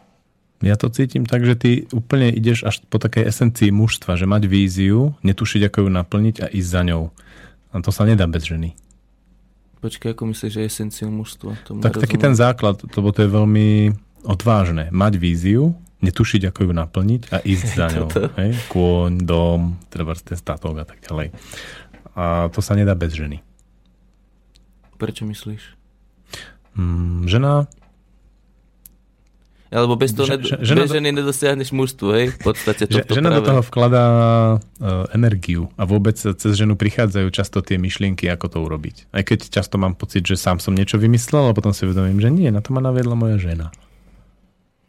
Ja 0.63 0.79
to 0.79 0.87
cítim 0.87 1.27
tak, 1.27 1.43
že 1.43 1.55
ty 1.59 1.71
úplne 1.91 2.31
ideš 2.31 2.63
až 2.63 2.81
po 2.87 2.95
takej 2.95 3.27
esencii 3.27 3.69
mužstva, 3.75 4.15
že 4.15 4.25
mať 4.25 4.47
víziu, 4.47 5.13
netušiť, 5.21 5.67
ako 5.67 5.77
ju 5.85 5.89
naplniť 5.91 6.35
a 6.41 6.47
ísť 6.47 6.69
za 6.69 6.81
ňou. 6.87 7.03
A 7.75 7.83
to 7.83 7.91
sa 7.91 8.07
nedá 8.07 8.23
bez 8.25 8.47
ženy. 8.47 8.71
Počkaj, 9.83 10.15
ako 10.15 10.31
myslíš, 10.31 10.51
že 10.55 10.61
je 10.63 10.69
esenciou 10.71 11.11
mužstva? 11.11 11.59
Tomu 11.67 11.83
Tak 11.83 11.99
taký 11.99 12.17
ten 12.17 12.33
základ, 12.33 12.81
lebo 12.81 13.11
to 13.11 13.27
je 13.27 13.29
veľmi 13.29 13.67
odvážne. 14.25 14.89
Mať 14.89 15.19
víziu, 15.19 15.75
netušiť, 16.05 16.41
ako 16.47 16.59
ju 16.61 16.71
naplniť 16.71 17.21
a 17.29 17.37
ísť 17.41 17.65
za 17.71 17.87
ňou. 17.93 18.07
Hej? 18.37 18.51
Kôň, 18.67 19.11
dom, 19.21 19.81
treba 19.87 20.13
ten 20.13 20.35
statok 20.35 20.79
a 20.79 20.85
tak 20.85 21.01
ďalej. 21.01 21.33
A 22.13 22.47
to 22.47 22.59
sa 22.59 22.73
nedá 22.73 22.93
bez 22.93 23.11
ženy. 23.11 23.41
Prečo 24.95 25.23
myslíš? 25.23 25.75
Mm, 26.73 27.25
žena, 27.25 27.65
Alebo 29.67 29.97
bez 29.97 30.13
toho, 30.13 30.23
Že- 30.23 30.39
že- 30.45 30.55
bez 30.55 30.67
žena 30.69 30.83
do- 30.85 30.93
ženy 30.93 31.07
nedosiahneš 31.11 31.69
mužstvo, 31.69 32.07
hej? 32.13 32.27
V 32.31 32.47
podstate 32.47 32.87
toto 32.87 33.11
žena 33.11 33.27
do 33.29 33.41
práve. 33.41 33.47
toho 33.49 33.61
vkladá 33.65 34.05
uh, 34.07 34.59
energiu 35.11 35.67
a 35.75 35.83
vôbec 35.83 36.15
cez 36.15 36.51
ženu 36.53 36.79
prichádzajú 36.79 37.27
často 37.27 37.59
tie 37.59 37.75
myšlienky, 37.75 38.29
ako 38.29 38.45
to 38.47 38.57
urobiť. 38.61 39.11
Aj 39.11 39.19
keď 39.21 39.51
často 39.51 39.75
mám 39.75 39.91
pocit, 39.93 40.23
že 40.23 40.37
sám 40.37 40.63
som 40.63 40.71
niečo 40.71 40.95
vymyslel 40.95 41.49
a 41.49 41.53
potom 41.53 41.75
si 41.75 41.83
uvedomím, 41.83 42.17
že 42.17 42.29
nie, 42.29 42.47
na 42.47 42.63
to 42.63 42.71
ma 42.71 42.79
naviedla 42.79 43.15
moja 43.15 43.35
žena. 43.35 43.75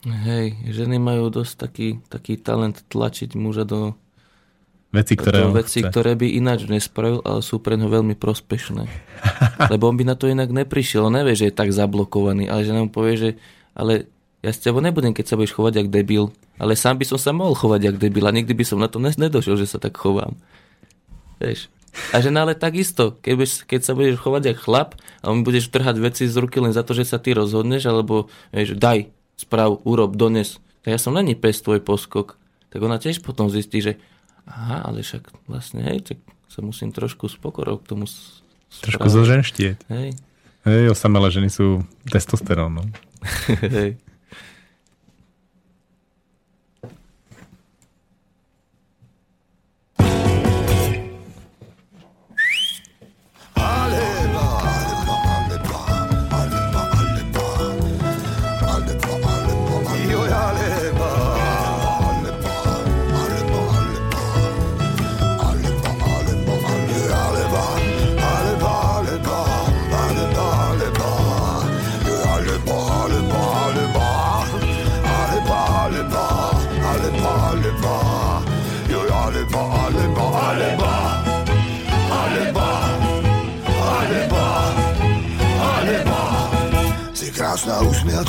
Hej, 0.07 0.55
ženy 0.71 1.03
majú 1.03 1.35
dosť 1.35 1.53
taký, 1.59 1.89
taký 2.07 2.39
talent 2.39 2.87
tlačiť 2.87 3.35
muža 3.35 3.67
do, 3.67 3.99
Veci, 4.95 5.19
ktoré 5.19 5.43
do 5.43 5.53
veci, 5.53 5.83
chce. 5.83 5.91
ktoré 5.91 6.15
by 6.15 6.39
ináč 6.39 6.65
nespravil, 6.71 7.21
ale 7.27 7.43
sú 7.43 7.59
pre 7.59 7.75
neho 7.75 7.91
veľmi 7.91 8.15
prospešné. 8.15 8.87
Lebo 9.73 9.91
on 9.91 9.99
by 9.99 10.05
na 10.07 10.15
to 10.15 10.31
inak 10.31 10.49
neprišiel. 10.49 11.11
On 11.11 11.13
nevie, 11.13 11.35
že 11.35 11.51
je 11.51 11.59
tak 11.59 11.75
zablokovaný, 11.75 12.47
ale 12.47 12.63
že 12.63 12.73
nám 12.73 12.89
povie, 12.95 13.19
že 13.19 13.31
ale 13.75 14.09
ja 14.41 14.55
s 14.55 14.63
tebou 14.63 14.79
nebudem, 14.79 15.11
keď 15.13 15.27
sa 15.27 15.37
budeš 15.37 15.59
chovať 15.59 15.85
jak 15.85 15.89
debil, 15.91 16.31
ale 16.57 16.79
sám 16.79 17.03
by 17.03 17.05
som 17.05 17.19
sa 17.19 17.35
mohol 17.35 17.59
chovať 17.59 17.93
jak 17.93 17.97
debil 17.99 18.25
a 18.25 18.33
nikdy 18.33 18.55
by 18.55 18.65
som 18.65 18.79
na 18.79 18.87
to 18.87 19.03
nedošiel, 19.03 19.59
že 19.59 19.67
sa 19.67 19.83
tak 19.83 19.99
chovám. 19.99 20.39
Vieš? 21.43 21.67
A 22.15 22.21
žena 22.23 22.45
ale 22.45 22.55
takisto, 22.55 23.17
keď, 23.25 23.67
keď 23.67 23.81
sa 23.83 23.93
budeš 23.97 24.21
chovať 24.21 24.55
jak 24.55 24.59
chlap 24.61 24.95
a 25.25 25.33
on 25.33 25.43
budeš 25.43 25.73
trhať 25.73 25.99
veci 25.99 26.29
z 26.29 26.37
ruky 26.39 26.63
len 26.63 26.71
za 26.71 26.85
to, 26.87 26.93
že 26.95 27.09
sa 27.09 27.19
ty 27.19 27.33
rozhodneš, 27.35 27.89
alebo 27.89 28.31
vieš, 28.53 28.77
daj, 28.77 29.09
sprav, 29.37 29.81
urob, 29.83 30.13
dones. 30.13 30.57
Tak 30.81 30.91
ja 30.91 30.99
som 30.99 31.13
není 31.13 31.33
pes 31.33 31.61
tvoj 31.61 31.79
poskok. 31.79 32.35
Tak 32.69 32.81
ona 32.81 32.97
tiež 32.97 33.21
potom 33.21 33.47
zistí, 33.47 33.79
že 33.79 33.93
aha, 34.45 34.83
ale 34.83 35.01
však 35.01 35.29
vlastne, 35.45 35.81
hej, 35.83 36.03
tak 36.05 36.19
sa 36.47 36.61
musím 36.61 36.89
trošku 36.89 37.27
s 37.27 37.35
pokorou 37.35 37.77
k 37.77 37.89
tomu 37.89 38.05
s- 38.05 38.41
Trošku 38.77 39.03
správať. 39.03 39.15
zoženštieť. 39.15 39.77
Hej, 39.89 40.11
Hej, 40.63 40.91
osamelé 40.91 41.31
ženy 41.31 41.47
sú 41.47 41.81
testosterón. 42.05 42.75
No. 42.75 42.83
hej. 43.71 43.95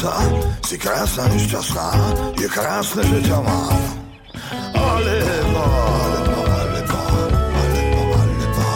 Usmiatá, 0.07 0.15
si 0.63 0.77
krásna, 0.77 1.27
nešťastná, 1.27 1.87
je 2.39 2.47
krásne, 2.47 3.03
že 3.03 3.19
ťa 3.27 3.39
mám. 3.43 3.79
Alebo, 4.77 5.63
alebo, 5.63 6.41
alebo, 6.47 6.97
alebo, 7.27 8.01
alebo, 8.07 8.73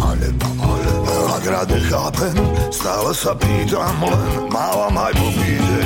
alebo, 0.00 0.48
alebo. 0.60 1.12
Ak 1.30 1.44
rád 1.44 1.68
nechápem, 1.72 2.36
stále 2.72 3.10
sa 3.14 3.32
pýtam, 3.36 3.96
len 4.04 4.50
mávam 4.52 4.94
aj 4.98 5.12
po 5.16 5.28
píde. 5.40 5.82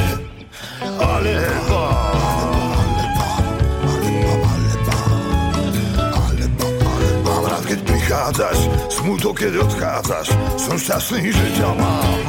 Mám 7.24 7.44
rád, 7.50 7.64
keď 7.66 7.80
prichádzaš, 7.86 8.58
smutok, 8.90 9.34
keď 9.38 9.52
odchádzaš, 9.62 10.26
som 10.58 10.76
šťastný, 10.78 11.30
že 11.30 11.46
ťa 11.60 11.70
mám. 11.76 12.20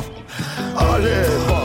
Alebo, 0.76 1.56
a 1.56 1.65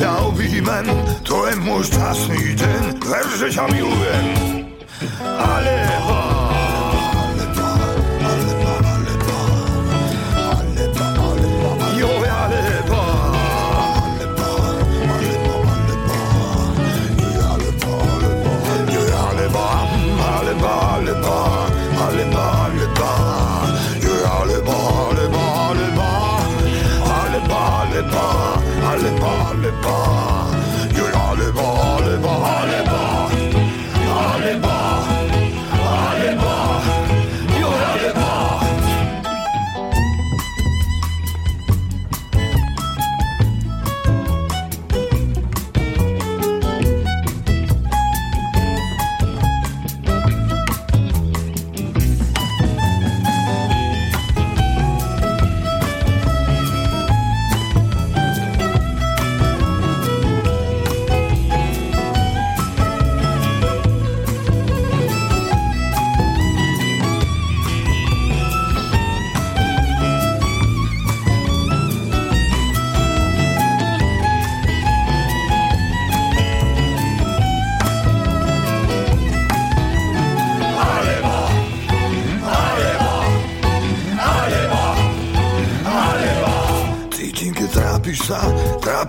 keď 0.00 0.08
ťa 0.08 0.32
objímem, 0.32 0.86
to 1.28 1.44
je 1.44 1.54
môj 1.60 1.84
šťastný 1.92 2.56
deň, 2.56 2.82
ver, 3.04 3.26
že 3.36 3.52
ťa 3.52 3.68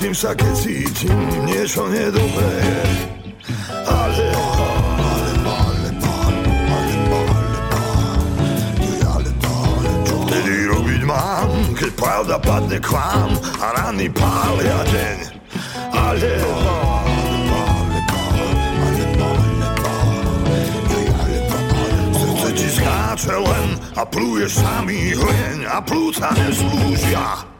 trápim 0.02 0.18
sa, 0.18 0.34
keď 0.34 0.54
cítim 0.58 1.20
niečo 1.46 1.86
nedobré. 1.86 2.58
Ale, 3.86 4.28
čo 10.02 10.18
tedy 10.26 10.56
robiť 10.74 11.02
mám, 11.06 11.54
keď 11.78 11.92
pravda 11.94 12.36
padne 12.42 12.82
k 12.82 12.90
vám 12.90 13.30
a 13.62 13.68
rany 13.78 14.10
pália 14.10 14.80
deň. 14.90 15.18
Ale, 15.94 16.34
Srdce 22.18 22.50
ti 22.58 22.68
skáče 22.74 23.38
len 23.38 23.70
a 23.94 24.02
plúješ 24.10 24.66
samý 24.66 25.14
hleň 25.14 25.70
a 25.70 25.78
plúca 25.86 26.34
neslúžia. 26.34 27.51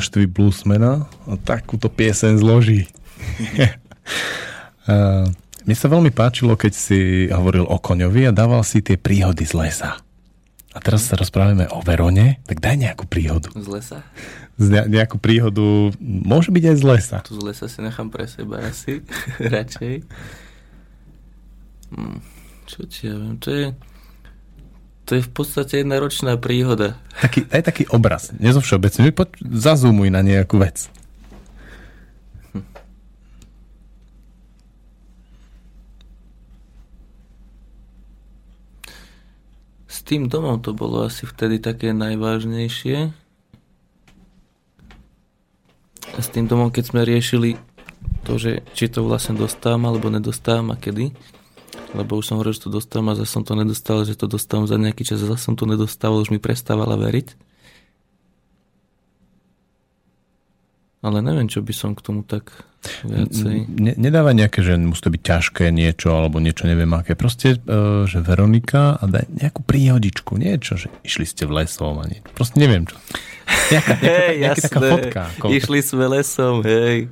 Naštvi 0.00 0.24
bluesmena 0.32 1.04
a 1.28 1.36
takúto 1.36 1.92
piesen 1.92 2.40
zloží. 2.40 2.88
Mne 5.68 5.76
sa 5.76 5.92
veľmi 5.92 6.08
páčilo, 6.08 6.56
keď 6.56 6.72
si 6.72 7.28
hovoril 7.28 7.68
o 7.68 7.76
koňovi 7.76 8.24
a 8.24 8.32
dával 8.32 8.64
si 8.64 8.80
tie 8.80 8.96
príhody 8.96 9.44
z 9.44 9.52
lesa. 9.52 10.00
A 10.72 10.78
teraz 10.80 11.04
sa 11.04 11.20
rozprávame 11.20 11.68
o 11.68 11.84
Verone, 11.84 12.40
tak 12.48 12.64
daj 12.64 12.80
nejakú 12.80 13.04
príhodu. 13.04 13.52
Z 13.52 13.68
lesa. 13.68 13.98
Z 14.56 14.72
ne- 14.72 14.88
nejakú 14.88 15.20
príhodu, 15.20 15.92
môže 16.00 16.48
byť 16.48 16.64
aj 16.64 16.76
z 16.80 16.84
lesa. 16.88 17.18
Tu 17.20 17.36
z 17.36 17.44
lesa 17.44 17.68
si 17.68 17.84
nechám 17.84 18.08
pre 18.08 18.24
seba 18.24 18.64
asi, 18.64 19.04
radšej. 19.52 19.94
Hm, 21.92 22.18
Čo 22.64 22.78
ti 22.88 23.04
ja 23.04 23.20
viem, 23.20 23.36
to 23.36 23.52
je... 23.52 23.66
To 25.10 25.18
je 25.18 25.26
v 25.26 25.32
podstate 25.34 25.82
jedna 25.82 25.98
ročná 25.98 26.38
príhoda. 26.38 26.94
Taký, 27.18 27.50
aj 27.50 27.62
taký 27.66 27.84
obraz, 27.90 28.30
nezo 28.38 28.62
všeobecne. 28.62 29.10
Poď, 29.10 29.42
zazumuj 29.42 30.06
na 30.06 30.22
nejakú 30.22 30.62
vec. 30.62 30.86
S 39.90 39.98
tým 40.06 40.30
domom 40.30 40.62
to 40.62 40.70
bolo 40.78 41.02
asi 41.02 41.26
vtedy 41.26 41.58
také 41.58 41.90
najvážnejšie. 41.90 43.10
A 46.06 46.18
s 46.22 46.28
tým 46.30 46.46
domom, 46.46 46.70
keď 46.70 46.84
sme 46.86 47.02
riešili 47.02 47.58
to, 48.22 48.38
že 48.38 48.62
či 48.78 48.86
to 48.86 49.02
vlastne 49.02 49.34
dostávam 49.34 49.90
alebo 49.90 50.06
nedostávam 50.06 50.70
a 50.70 50.78
kedy, 50.78 51.10
lebo 51.94 52.18
už 52.18 52.30
som 52.30 52.38
hovoril, 52.38 52.54
že 52.54 52.66
to 52.66 52.70
dostávam 52.70 53.10
a 53.10 53.18
zase 53.18 53.30
som 53.34 53.42
to 53.42 53.58
nedostal, 53.58 54.02
že 54.06 54.14
to 54.14 54.30
dostávam 54.30 54.66
za 54.70 54.78
nejaký 54.78 55.02
čas 55.02 55.22
a 55.22 55.30
zase 55.30 55.42
som 55.42 55.54
to 55.58 55.66
nedostával, 55.66 56.22
už 56.22 56.30
mi 56.30 56.38
prestávala 56.38 56.94
veriť. 56.94 57.50
Ale 61.00 61.24
neviem, 61.24 61.48
čo 61.48 61.64
by 61.64 61.72
som 61.72 61.96
k 61.96 62.04
tomu 62.04 62.20
tak 62.28 62.52
viacej... 63.08 63.72
Ne, 63.72 63.96
nedáva 63.96 64.36
nejaké, 64.36 64.60
že 64.60 64.76
musí 64.76 65.00
to 65.00 65.08
byť 65.08 65.22
ťažké 65.24 65.64
niečo, 65.72 66.12
alebo 66.12 66.44
niečo 66.44 66.68
neviem 66.68 66.92
aké. 66.92 67.16
Proste, 67.16 67.56
uh, 67.56 68.04
že 68.04 68.20
Veronika 68.20 69.00
a 69.00 69.04
daj 69.08 69.32
nejakú 69.32 69.64
príhodičku, 69.64 70.36
niečo, 70.36 70.76
že 70.76 70.92
išli 71.00 71.24
ste 71.24 71.48
v 71.48 71.64
lesom 71.64 71.96
a 71.96 72.04
niečo. 72.04 72.28
Proste 72.36 72.60
neviem 72.60 72.84
čo. 72.84 73.00
Nejaká, 73.72 73.94
nejaká, 73.96 74.04
Hej, 74.04 74.34
nejaká 74.36 74.60
taká 74.60 74.80
fotka. 74.84 75.22
Koľko- 75.40 75.56
Išli 75.56 75.80
sme 75.80 76.04
lesom, 76.12 76.56
hej. 76.68 77.08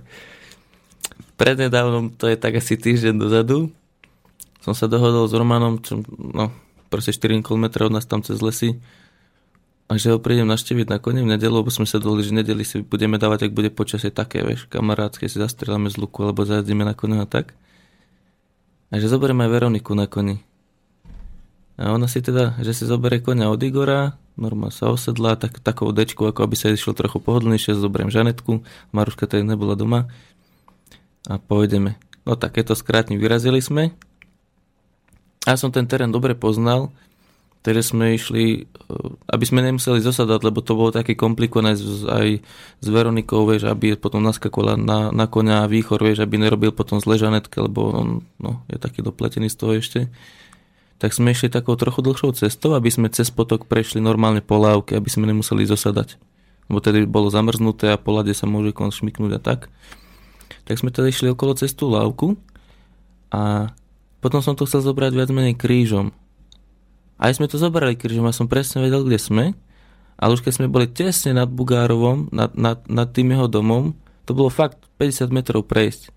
Prednedávnom, 1.40 2.12
to 2.12 2.28
je 2.28 2.36
tak 2.36 2.60
asi 2.60 2.76
týždeň 2.76 3.14
dozadu, 3.16 3.72
som 4.68 4.76
sa 4.76 4.86
dohodol 4.86 5.24
s 5.24 5.34
Romanom, 5.34 5.80
čo, 5.80 6.04
no, 6.12 6.52
proste 6.92 7.16
4 7.16 7.40
km 7.40 7.88
od 7.88 7.92
nás 7.96 8.04
tam 8.04 8.20
cez 8.20 8.40
lesy, 8.44 8.76
a 9.88 9.96
že 9.96 10.12
ho 10.12 10.20
prídem 10.20 10.44
naštíviť 10.44 10.86
na 10.92 11.00
koni 11.00 11.24
v 11.24 11.32
nedelu, 11.32 11.64
lebo 11.64 11.72
sme 11.72 11.88
sa 11.88 11.96
dohodli, 11.96 12.20
že 12.20 12.36
nedeli 12.36 12.60
si 12.60 12.84
budeme 12.84 13.16
dávať, 13.16 13.48
ak 13.48 13.56
bude 13.56 13.72
počasie 13.72 14.12
také, 14.12 14.44
vieš, 14.44 14.68
kamarátske, 14.68 15.24
si 15.24 15.40
zastrieľame 15.40 15.88
z 15.88 15.96
luku, 15.96 16.28
alebo 16.28 16.44
zajazdíme 16.44 16.84
na 16.84 16.92
koni 16.92 17.24
a 17.24 17.26
tak. 17.26 17.56
A 18.92 19.00
že 19.00 19.08
zoberieme 19.08 19.48
aj 19.48 19.52
Veroniku 19.52 19.96
na 19.96 20.04
koni. 20.04 20.44
A 21.80 21.96
ona 21.96 22.04
si 22.04 22.20
teda, 22.20 22.58
že 22.60 22.76
si 22.76 22.84
zoberie 22.84 23.24
konia 23.24 23.48
od 23.48 23.62
Igora, 23.64 24.20
Norma 24.38 24.70
sa 24.70 24.94
osedla, 24.94 25.34
tak, 25.34 25.58
takou 25.58 25.90
dečku, 25.90 26.22
ako 26.30 26.46
aby 26.46 26.54
sa 26.54 26.70
išlo 26.70 26.94
trochu 26.94 27.18
pohodlnejšie, 27.18 27.74
zoberiem 27.74 28.12
Žanetku, 28.12 28.62
Maruška 28.94 29.26
tedy 29.26 29.42
nebola 29.42 29.74
doma 29.74 30.06
a 31.26 31.42
pôjdeme. 31.42 31.98
No 32.22 32.38
tak, 32.38 32.54
keď 32.54 32.78
skrátne 32.78 33.18
vyrazili 33.18 33.58
sme. 33.58 33.96
Ja 35.48 35.56
som 35.56 35.72
ten 35.72 35.88
terén 35.88 36.12
dobre 36.12 36.36
poznal, 36.36 36.92
takže 37.64 37.96
sme 37.96 38.20
išli, 38.20 38.68
eh, 38.68 39.32
aby 39.32 39.44
sme 39.48 39.64
nemuseli 39.64 40.04
zosadať, 40.04 40.44
lebo 40.44 40.60
to 40.60 40.76
bolo 40.76 40.92
také 40.92 41.16
komplikované 41.16 41.72
aj 42.04 42.28
s 42.84 42.86
Veronikou, 42.86 43.48
vieš, 43.48 43.72
aby 43.72 43.96
potom 43.96 44.20
naskakovala 44.20 44.76
na, 44.76 45.08
na 45.08 45.24
konia 45.24 45.64
a 45.64 45.70
výchor, 45.70 46.04
vieš, 46.04 46.20
aby 46.20 46.36
nerobil 46.36 46.76
potom 46.76 47.00
zle 47.00 47.16
Žanetke, 47.16 47.64
lebo 47.64 47.96
on 47.96 48.08
no, 48.36 48.60
je 48.68 48.76
taký 48.76 49.00
dopletený 49.00 49.48
z 49.48 49.56
toho 49.56 49.72
ešte 49.80 50.00
tak 50.98 51.14
sme 51.14 51.30
išli 51.30 51.46
takou 51.46 51.78
trochu 51.78 52.02
dlhšou 52.02 52.34
cestou, 52.34 52.74
aby 52.74 52.90
sme 52.90 53.06
cez 53.06 53.30
potok 53.30 53.70
prešli 53.70 54.02
normálne 54.02 54.42
po 54.42 54.58
lávke, 54.58 54.98
aby 54.98 55.06
sme 55.06 55.30
nemuseli 55.30 55.62
zosadať. 55.62 56.18
Lebo 56.66 56.78
tedy 56.82 57.06
bolo 57.06 57.30
zamrznuté 57.30 57.94
a 57.94 58.02
po 58.02 58.12
lade 58.12 58.34
sa 58.34 58.50
môže 58.50 58.74
kon 58.74 58.90
šmiknúť 58.90 59.38
a 59.38 59.40
tak. 59.40 59.70
Tak 60.66 60.82
sme 60.82 60.90
teda 60.90 61.08
išli 61.08 61.30
okolo 61.30 61.54
cestu 61.54 61.86
lávku 61.86 62.34
a 63.30 63.72
potom 64.18 64.42
som 64.42 64.58
to 64.58 64.66
chcel 64.66 64.82
zobrať 64.82 65.14
viac 65.14 65.30
menej 65.30 65.54
krížom. 65.54 66.10
Aj 67.18 67.34
sme 67.34 67.50
to 67.50 67.58
zobrali 67.58 67.98
krížom 67.98 68.26
a 68.26 68.34
som 68.34 68.46
presne 68.50 68.82
vedel, 68.82 69.02
kde 69.02 69.18
sme, 69.18 69.44
ale 70.18 70.34
už 70.34 70.42
keď 70.42 70.52
sme 70.58 70.66
boli 70.70 70.90
tesne 70.90 71.34
nad 71.34 71.50
Bugárovom, 71.50 72.30
nad, 72.34 72.54
nad, 72.58 72.82
nad 72.90 73.08
tým 73.14 73.34
jeho 73.34 73.46
domom, 73.46 73.94
to 74.26 74.34
bolo 74.34 74.50
fakt 74.50 74.82
50 74.98 75.30
metrov 75.30 75.66
prejsť. 75.66 76.10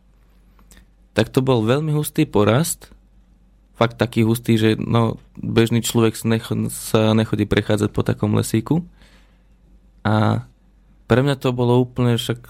Tak 1.14 1.30
to 1.30 1.46
bol 1.46 1.62
veľmi 1.62 1.94
hustý 1.94 2.26
porast, 2.26 2.90
fakt 3.78 3.98
taký 3.98 4.22
hustý, 4.26 4.62
že 4.62 4.70
no, 4.78 5.18
bežný 5.38 5.82
človek 5.82 6.14
sa, 6.14 6.26
necho, 6.30 6.54
sa 6.70 7.18
nechodí 7.18 7.50
prechádzať 7.50 7.90
po 7.90 8.06
takom 8.06 8.34
lesíku. 8.38 8.86
A 10.06 10.46
pre 11.10 11.26
mňa 11.26 11.36
to 11.42 11.50
bolo 11.50 11.82
úplne 11.82 12.14
však, 12.18 12.46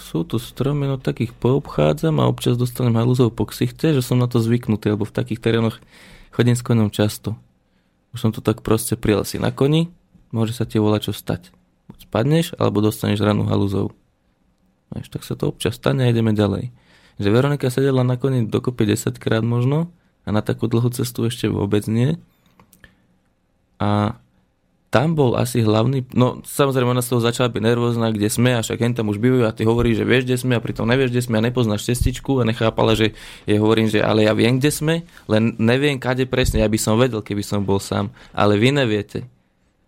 sú 0.00 0.24
tu 0.24 0.40
stromy, 0.40 0.88
no 0.88 0.96
takých 0.96 1.36
poobchádzam 1.36 2.18
a 2.18 2.28
občas 2.28 2.56
dostanem 2.56 2.96
halúzov 2.96 3.36
po 3.36 3.44
ksichte, 3.44 3.92
že 3.92 4.00
som 4.00 4.16
na 4.16 4.26
to 4.26 4.40
zvyknutý, 4.40 4.96
lebo 4.96 5.04
v 5.04 5.14
takých 5.14 5.44
terénoch 5.44 5.76
chodím 6.32 6.56
s 6.56 6.64
koňom 6.64 6.88
často. 6.88 7.36
Už 8.16 8.24
som 8.24 8.32
to 8.32 8.40
tak 8.40 8.64
proste 8.64 8.98
prijal 8.98 9.22
si 9.28 9.38
na 9.38 9.52
koni, 9.54 9.92
môže 10.32 10.56
sa 10.56 10.66
ti 10.66 10.80
volať 10.80 11.10
čo 11.10 11.12
stať. 11.14 11.52
Buď 11.92 11.98
spadneš, 12.08 12.46
alebo 12.58 12.82
dostaneš 12.82 13.22
ranu 13.22 13.46
halúzov. 13.46 13.94
Vieš, 14.90 15.12
tak 15.12 15.22
sa 15.22 15.38
to 15.38 15.52
občas 15.52 15.78
stane 15.78 16.02
a 16.02 16.10
ideme 16.10 16.34
ďalej. 16.34 16.74
Že 17.20 17.28
Veronika 17.30 17.70
sedela 17.70 18.02
na 18.02 18.18
koni 18.18 18.48
dokopy 18.48 18.96
10 18.96 19.20
krát 19.22 19.44
možno, 19.46 19.92
a 20.24 20.28
na 20.30 20.44
takú 20.44 20.68
dlhú 20.68 20.92
cestu 20.92 21.24
ešte 21.24 21.48
vôbec 21.48 21.86
nie. 21.88 22.20
A 23.80 24.20
tam 24.90 25.14
bol 25.14 25.38
asi 25.38 25.62
hlavný, 25.62 26.02
no 26.18 26.42
samozrejme 26.42 26.90
ona 26.90 26.98
z 26.98 27.14
toho 27.14 27.22
začala 27.22 27.46
byť 27.46 27.62
nervózna, 27.62 28.10
kde 28.10 28.26
sme 28.26 28.58
a 28.58 28.60
však 28.66 28.82
hen 28.82 28.90
tam 28.98 29.06
už 29.06 29.22
bývajú 29.22 29.46
a 29.46 29.54
ty 29.54 29.62
hovoríš, 29.62 30.02
že 30.02 30.04
vieš, 30.04 30.22
kde 30.26 30.36
sme 30.42 30.58
a 30.58 30.60
pritom 30.60 30.82
nevieš, 30.82 31.14
kde 31.14 31.22
sme 31.22 31.38
a 31.38 31.46
nepoznáš 31.46 31.86
cestičku 31.86 32.42
a 32.42 32.46
nechápala, 32.46 32.98
že 32.98 33.14
jej 33.46 33.58
hovorím, 33.62 33.86
že 33.86 34.02
ale 34.02 34.26
ja 34.26 34.34
viem, 34.34 34.58
kde 34.58 34.74
sme, 34.74 34.94
len 35.30 35.54
neviem, 35.62 35.94
kade 36.02 36.26
presne, 36.26 36.66
ja 36.66 36.66
by 36.66 36.74
som 36.74 36.98
vedel, 36.98 37.22
keby 37.22 37.38
som 37.46 37.62
bol 37.62 37.78
sám, 37.78 38.10
ale 38.34 38.58
vy 38.58 38.74
neviete. 38.74 39.30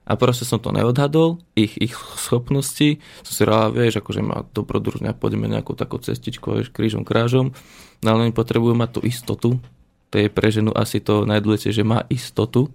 A 0.07 0.15
proste 0.15 0.47
som 0.47 0.63
to 0.63 0.71
neodhadol, 0.71 1.43
ich, 1.59 1.75
ich 1.83 1.95
schopnosti, 2.19 3.03
som 3.27 3.33
si 3.35 3.43
rád, 3.43 3.75
vieš, 3.75 3.99
akože 3.99 4.23
má 4.23 4.47
dobrodružne 4.55 5.11
a 5.11 5.19
pôjdeme 5.19 5.51
nejakou 5.51 5.75
takou 5.75 5.99
cestičkou, 5.99 6.63
vieš, 6.63 6.71
krížom, 6.71 7.03
krážom, 7.03 7.51
no 8.03 8.07
ale 8.07 8.31
oni 8.31 8.35
potrebujú 8.35 8.79
mať 8.79 8.91
tú 8.99 9.01
istotu, 9.03 9.51
to 10.15 10.21
je 10.23 10.31
pre 10.31 10.47
ženu 10.53 10.71
asi 10.75 11.03
to 11.03 11.27
najdôležitejšie, 11.27 11.83
že 11.83 11.91
má 11.91 12.07
istotu 12.07 12.71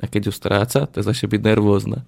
a 0.00 0.04
keď 0.04 0.28
ju 0.28 0.32
stráca, 0.32 0.84
tak 0.84 1.00
začne 1.00 1.32
byť 1.32 1.40
nervózna. 1.40 2.04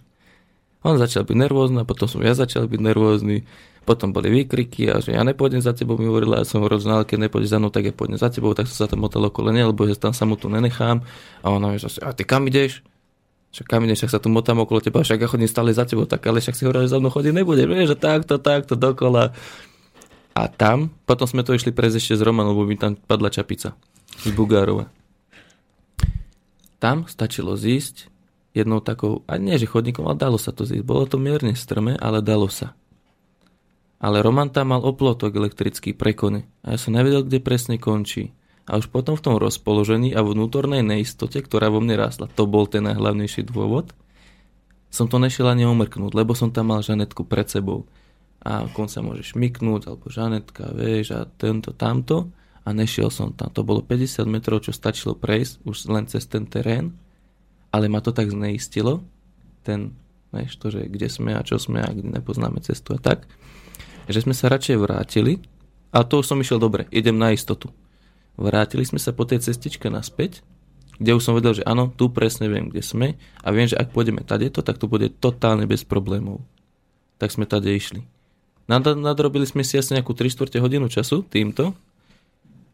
On 0.87 0.95
začal 0.95 1.27
byť 1.27 1.37
nervózna, 1.37 1.83
potom 1.83 2.07
som 2.07 2.23
ja 2.23 2.39
začal 2.39 2.71
byť 2.71 2.81
nervózny, 2.81 3.43
potom 3.83 4.15
boli 4.15 4.31
výkriky 4.31 4.93
a 4.93 5.01
že 5.01 5.17
ja 5.17 5.25
nepôjdem 5.25 5.59
za 5.65 5.75
tebou, 5.75 5.99
mi 5.99 6.07
hovorila, 6.07 6.45
ja 6.45 6.47
som 6.47 6.63
rozznal, 6.63 7.03
keď 7.09 7.27
nepôjdeš 7.27 7.51
za 7.51 7.59
mnou, 7.59 7.73
tak 7.73 7.89
ja 7.89 7.93
pôjdem 7.97 8.21
za 8.21 8.31
tebou, 8.31 8.55
tak 8.55 8.71
som 8.71 8.85
sa 8.85 8.87
tam 8.87 9.03
motal 9.03 9.27
okolo 9.27 9.51
nej, 9.51 9.65
lebo 9.67 9.89
že 9.89 9.99
tam 9.99 10.15
sa 10.15 10.29
mu 10.29 10.37
tu 10.39 10.47
nenechám. 10.47 11.03
A 11.43 11.47
ona 11.49 11.73
mi 11.73 11.81
že 11.81 11.89
a 12.05 12.13
ty 12.13 12.23
kam 12.23 12.47
ideš? 12.47 12.85
Však 13.49 13.65
kam 13.65 13.89
ideš, 13.89 14.05
však 14.05 14.13
sa 14.13 14.21
tu 14.21 14.29
motám 14.29 14.61
okolo 14.61 14.85
teba, 14.85 15.01
však 15.01 15.25
ja 15.25 15.27
chodím 15.27 15.49
stále 15.49 15.73
za 15.73 15.89
tebou, 15.89 16.05
tak 16.05 16.21
ale 16.29 16.45
však 16.45 16.53
si 16.53 16.63
hovoril, 16.69 16.85
že 16.85 16.93
za 16.93 17.01
mnou 17.01 17.09
chodí 17.09 17.33
nebude, 17.33 17.65
vieš, 17.65 17.97
že 17.97 17.99
takto, 17.99 18.37
takto, 18.37 18.77
dokola. 18.77 19.33
A 20.37 20.43
tam, 20.53 20.93
potom 21.09 21.25
sme 21.25 21.43
to 21.43 21.57
išli 21.57 21.73
prejsť 21.73 21.97
ešte 21.97 22.15
z 22.21 22.23
Romanom, 22.29 22.53
lebo 22.53 22.69
mi 22.69 22.77
tam 22.77 22.95
padla 22.95 23.33
čapica 23.33 23.73
z 24.21 24.31
Bugárova. 24.37 24.98
Tam 26.79 27.07
stačilo 27.11 27.59
zísť 27.59 28.11
jednou 28.55 28.83
takou, 28.83 29.23
a 29.31 29.39
nie 29.39 29.55
že 29.59 29.71
chodníkom, 29.71 30.07
ale 30.07 30.19
dalo 30.19 30.39
sa 30.39 30.51
to 30.51 30.67
zísť. 30.67 30.83
Bolo 30.83 31.07
to 31.07 31.19
mierne 31.19 31.55
strme, 31.55 31.95
ale 31.99 32.25
dalo 32.25 32.51
sa. 32.51 32.75
Ale 33.99 34.23
Roman 34.23 34.51
tam 34.51 34.71
mal 34.71 34.83
oplotok 34.83 35.35
elektrický 35.35 35.95
pre 35.95 36.15
kone. 36.15 36.47
A 36.63 36.75
ja 36.75 36.79
som 36.79 36.95
nevedel, 36.95 37.27
kde 37.27 37.43
presne 37.43 37.83
končí. 37.83 38.31
A 38.69 38.79
už 38.79 38.93
potom 38.95 39.19
v 39.19 39.25
tom 39.25 39.35
rozpoložení 39.41 40.15
a 40.15 40.23
vnútornej 40.23 40.87
neistote, 40.87 41.43
ktorá 41.43 41.73
vo 41.73 41.83
mne 41.83 41.99
rásla, 41.99 42.31
to 42.31 42.47
bol 42.47 42.69
ten 42.69 42.85
najhlavnejší 42.85 43.49
dôvod, 43.49 43.97
som 44.89 45.05
to 45.09 45.21
nešiel 45.21 45.49
ani 45.49 45.69
omrknúť, 45.69 46.17
lebo 46.17 46.33
som 46.33 46.49
tam 46.49 46.73
mal 46.73 46.81
Žanetku 46.81 47.29
pred 47.29 47.45
sebou. 47.49 47.85
A 48.41 48.65
kon 48.73 48.89
sa 48.89 49.05
môže 49.05 49.25
šmiknúť, 49.35 49.89
alebo 49.89 50.09
Žanetka, 50.09 50.73
vieš, 50.73 51.13
a 51.13 51.29
tento, 51.29 51.77
tamto. 51.77 52.33
A 52.69 52.77
nešiel 52.77 53.09
som 53.09 53.33
tam. 53.33 53.49
To 53.57 53.65
bolo 53.65 53.81
50 53.81 54.29
metrov, 54.29 54.61
čo 54.61 54.77
stačilo 54.77 55.17
prejsť 55.17 55.65
už 55.65 55.89
len 55.89 56.05
cez 56.05 56.29
ten 56.29 56.45
terén. 56.45 56.93
Ale 57.73 57.89
ma 57.89 58.05
to 58.05 58.13
tak 58.13 58.29
zneistilo, 58.29 59.01
ten, 59.65 59.97
vieš, 60.29 60.61
to, 60.61 60.69
že 60.69 60.85
kde 60.85 61.09
sme 61.09 61.33
a 61.33 61.41
čo 61.41 61.57
sme 61.57 61.81
a 61.81 61.89
kde 61.89 62.13
nepoznáme 62.21 62.61
cestu 62.61 62.93
a 62.97 63.01
tak, 63.01 63.25
že 64.09 64.25
sme 64.25 64.33
sa 64.33 64.53
radšej 64.53 64.77
vrátili, 64.81 65.41
a 65.93 66.05
to 66.05 66.21
som 66.21 66.41
išiel 66.41 66.61
dobre, 66.61 66.85
idem 66.93 67.17
na 67.17 67.33
istotu. 67.33 67.73
Vrátili 68.41 68.85
sme 68.85 69.01
sa 69.01 69.13
po 69.13 69.25
tej 69.25 69.45
cestičke 69.45 69.89
naspäť, 69.89 70.45
kde 70.97 71.17
už 71.17 71.25
som 71.25 71.37
vedel, 71.37 71.57
že 71.57 71.65
áno, 71.65 71.93
tu 71.93 72.09
presne 72.09 72.49
viem, 72.49 72.69
kde 72.69 72.83
sme 72.85 73.09
a 73.41 73.49
viem, 73.53 73.69
že 73.69 73.77
ak 73.77 73.93
pôjdeme 73.93 74.25
tadeto, 74.25 74.61
tak 74.61 74.77
to 74.77 74.91
bude 74.91 75.09
totálne 75.21 75.65
bez 75.65 75.85
problémov. 75.85 76.41
Tak 77.21 77.33
sme 77.33 77.49
tade 77.49 77.69
išli. 77.69 78.05
Nad, 78.69 78.85
nadrobili 78.85 79.49
sme 79.49 79.65
si 79.65 79.81
asi 79.81 79.97
nejakú 79.97 80.13
3 80.13 80.29
čtvrte 80.29 80.59
hodinu 80.61 80.93
času 80.93 81.25
týmto, 81.25 81.73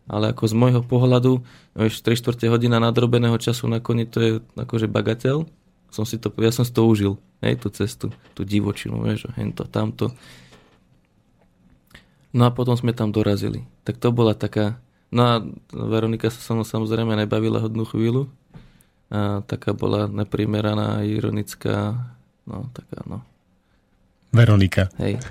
ale 0.05 0.37
ako 0.37 0.45
z 0.51 0.55
môjho 0.55 0.83
pohľadu, 0.85 1.41
vieš, 1.73 2.05
3 2.05 2.21
čtvrte 2.21 2.47
hodina 2.53 2.77
nadrobeného 2.77 3.37
času 3.41 3.69
na 3.69 3.81
koni, 3.81 4.05
to 4.05 4.19
je 4.21 4.31
akože 4.57 4.89
bagatel. 4.89 5.49
Som 5.89 6.05
si 6.05 6.19
to, 6.19 6.29
ja 6.43 6.51
som 6.51 6.67
si 6.67 6.75
to 6.75 6.83
užil, 6.85 7.23
hej, 7.39 7.55
tú 7.57 7.71
cestu, 7.71 8.11
tú 8.35 8.43
divočinu, 8.43 8.99
vieš, 9.07 9.31
hento, 9.39 9.65
tamto. 9.71 10.11
No 12.35 12.45
a 12.45 12.51
potom 12.51 12.75
sme 12.75 12.91
tam 12.91 13.15
dorazili. 13.15 13.63
Tak 13.87 14.03
to 14.03 14.11
bola 14.11 14.35
taká, 14.35 14.83
no 15.15 15.23
a 15.23 15.35
Veronika 15.71 16.35
sa 16.35 16.43
so 16.43 16.59
mnou 16.59 16.67
samozrejme 16.67 17.15
nebavila 17.15 17.63
hodnú 17.63 17.87
chvíľu. 17.87 18.27
A 19.15 19.47
taká 19.47 19.71
bola 19.71 20.11
neprimeraná, 20.11 21.07
ironická, 21.07 22.11
no 22.51 22.67
taká, 22.75 23.07
no. 23.07 23.23
Veronika. 24.35 24.91
Hej. 24.99 25.23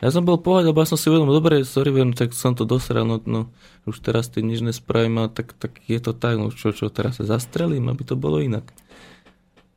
Ja 0.00 0.08
som 0.08 0.24
bol 0.24 0.40
pohľad, 0.40 0.72
lebo 0.72 0.80
ja 0.80 0.88
som 0.88 0.96
si 0.96 1.12
uvedomil, 1.12 1.36
dobre, 1.36 1.60
sorry, 1.60 1.92
viem, 1.92 2.16
tak 2.16 2.32
som 2.32 2.56
to 2.56 2.64
dosral, 2.64 3.04
no, 3.04 3.20
no 3.28 3.52
už 3.84 4.00
teraz 4.00 4.32
ty 4.32 4.40
nič 4.40 4.64
nespravím, 4.64 5.20
a 5.20 5.28
tak, 5.28 5.52
tak 5.60 5.76
je 5.84 6.00
to 6.00 6.16
tak, 6.16 6.40
no 6.40 6.48
čo, 6.48 6.72
čo, 6.72 6.88
teraz 6.88 7.20
sa 7.20 7.28
zastrelím, 7.28 7.92
aby 7.92 8.08
to 8.08 8.16
bolo 8.16 8.40
inak. 8.40 8.64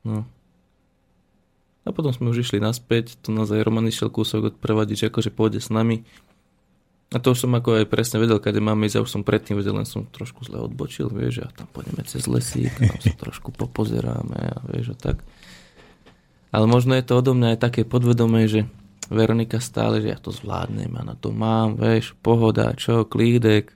No. 0.08 0.24
A 1.84 1.91
potom 1.91 2.16
sme 2.16 2.32
už 2.32 2.48
išli 2.48 2.64
naspäť, 2.64 3.20
tu 3.20 3.36
nás 3.36 3.52
aj 3.52 3.68
Roman 3.68 3.84
išiel 3.84 4.08
kúsok 4.08 4.56
odprevadiť, 4.56 4.95
že 4.95 5.06
akože 5.12 5.32
pôjde 5.36 5.60
s 5.60 5.68
nami. 5.68 6.08
A 7.12 7.20
to 7.20 7.36
už 7.36 7.44
som 7.44 7.52
ako 7.52 7.84
aj 7.84 7.91
presne 7.91 8.24
vedel, 8.24 8.40
kade 8.40 8.64
máme 8.64 8.88
ísť, 8.88 8.95
ja 8.95 9.04
už 9.04 9.12
som 9.12 9.28
predtým 9.28 9.60
vedel, 9.60 9.76
len 9.76 9.84
som 9.84 10.08
trošku 10.08 10.48
zle 10.48 10.64
odbočil, 10.64 11.12
vieš, 11.12 11.44
a 11.44 11.52
tam 11.52 11.68
pôjdeme 11.68 12.00
cez 12.08 12.24
lesík, 12.32 12.72
tam 12.80 12.95
sa 12.95 13.12
trošku 13.12 13.52
popozeráme 13.52 14.40
a 14.40 14.58
vieš, 14.72 14.95
a 14.95 15.12
tak. 15.12 15.20
Ale 16.56 16.64
možno 16.64 16.95
je 16.95 17.04
to 17.04 17.20
odo 17.20 17.36
mňa 17.36 17.54
aj 17.54 17.60
také 17.60 17.82
podvedomé, 17.84 18.48
že 18.48 18.72
Veronika 19.10 19.60
stále, 19.60 20.00
že 20.00 20.14
ja 20.14 20.20
to 20.20 20.32
zvládnem, 20.32 20.92
a 20.96 21.02
na 21.04 21.16
to 21.18 21.36
mám, 21.36 21.76
vieš, 21.76 22.16
pohoda, 22.24 22.72
čo, 22.78 23.04
klídek. 23.04 23.76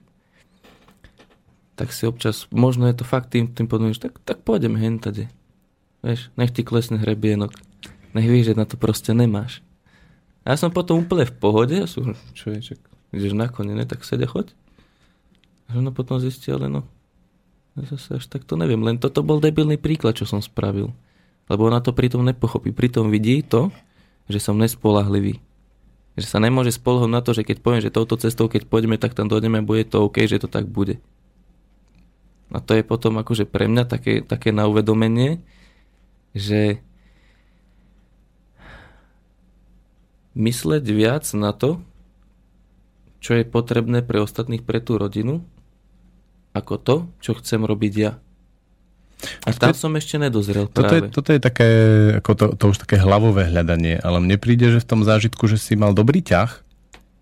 Tak 1.78 1.94
si 1.94 2.08
občas, 2.08 2.50
možno 2.50 2.88
je 2.90 2.96
to 2.98 3.04
fakt 3.06 3.30
tým, 3.30 3.50
tým 3.52 3.68
že 3.92 4.08
tak, 4.08 4.18
tak 4.24 4.42
pôjdeme 4.42 4.80
hen 4.80 4.98
tade. 4.98 5.30
Vieš, 6.02 6.30
nech 6.38 6.54
ti 6.54 6.62
klesne 6.62 6.98
hrebienok. 6.98 7.54
Nech 8.16 8.26
vieš, 8.26 8.54
že 8.54 8.58
na 8.58 8.66
to 8.66 8.80
proste 8.80 9.12
nemáš. 9.12 9.60
A 10.48 10.54
ja 10.54 10.56
som 10.56 10.72
potom 10.72 11.04
úplne 11.04 11.28
v 11.28 11.34
pohode, 11.36 11.76
ja 11.76 11.84
som, 11.84 12.16
čo 12.32 12.54
je, 12.54 12.72
čak, 12.72 12.80
ideš 13.12 13.36
na 13.36 13.52
kone, 13.52 13.76
ne, 13.76 13.84
tak 13.84 14.06
sede, 14.06 14.24
choď. 14.24 14.54
A 15.68 15.76
no 15.76 15.92
potom 15.92 16.16
zistil, 16.16 16.56
ale 16.56 16.72
no, 16.72 16.80
ja 17.76 17.84
zase 17.84 18.16
až 18.16 18.24
tak 18.26 18.48
to 18.48 18.56
neviem, 18.56 18.80
len 18.80 18.96
toto 18.96 19.20
bol 19.20 19.38
debilný 19.38 19.76
príklad, 19.76 20.16
čo 20.16 20.24
som 20.24 20.40
spravil. 20.40 20.90
Lebo 21.52 21.68
ona 21.68 21.84
to 21.84 21.92
pritom 21.92 22.24
nepochopí, 22.24 22.72
pritom 22.72 23.12
vidí 23.12 23.44
to, 23.44 23.68
že 24.28 24.38
som 24.38 24.60
nespolahlivý. 24.60 25.40
Že 26.20 26.26
sa 26.28 26.38
nemôže 26.38 26.76
spolhnúť 26.76 27.10
na 27.10 27.20
to, 27.24 27.32
že 27.32 27.42
keď 27.42 27.64
poviem, 27.64 27.82
že 27.82 27.94
touto 27.94 28.20
cestou, 28.20 28.46
keď 28.46 28.68
pôjdeme, 28.68 29.00
tak 29.00 29.16
tam 29.16 29.26
dojdeme, 29.26 29.64
bude 29.64 29.88
to 29.88 30.04
OK, 30.04 30.24
že 30.28 30.38
to 30.38 30.48
tak 30.48 30.68
bude. 30.68 31.00
A 32.48 32.60
to 32.60 32.76
je 32.76 32.84
potom 32.84 33.16
akože 33.20 33.44
pre 33.44 33.68
mňa 33.68 33.84
také, 33.84 34.24
také 34.24 34.52
na 34.52 34.68
uvedomenie, 34.68 35.44
že 36.32 36.80
mysleť 40.38 40.84
viac 40.88 41.24
na 41.34 41.52
to, 41.52 41.82
čo 43.18 43.34
je 43.34 43.44
potrebné 43.44 44.06
pre 44.06 44.22
ostatných, 44.22 44.62
pre 44.62 44.78
tú 44.78 44.96
rodinu, 44.96 45.42
ako 46.54 46.74
to, 46.78 46.96
čo 47.18 47.36
chcem 47.36 47.66
robiť 47.66 47.92
ja. 47.98 48.12
A 49.42 49.50
tam 49.50 49.74
som 49.74 49.90
ešte 49.98 50.14
nedozrel 50.14 50.70
Toto 50.70 50.94
je, 50.94 51.02
toto 51.10 51.30
je 51.34 51.40
také, 51.42 51.68
ako 52.22 52.30
to, 52.38 52.46
to 52.54 52.64
už 52.70 52.76
také 52.86 53.02
hlavové 53.02 53.50
hľadanie, 53.50 53.98
ale 53.98 54.22
mne 54.22 54.38
príde, 54.38 54.70
že 54.70 54.78
v 54.78 54.86
tom 54.86 55.00
zážitku, 55.02 55.50
že 55.50 55.58
si 55.58 55.74
mal 55.74 55.90
dobrý 55.90 56.22
ťah, 56.22 56.62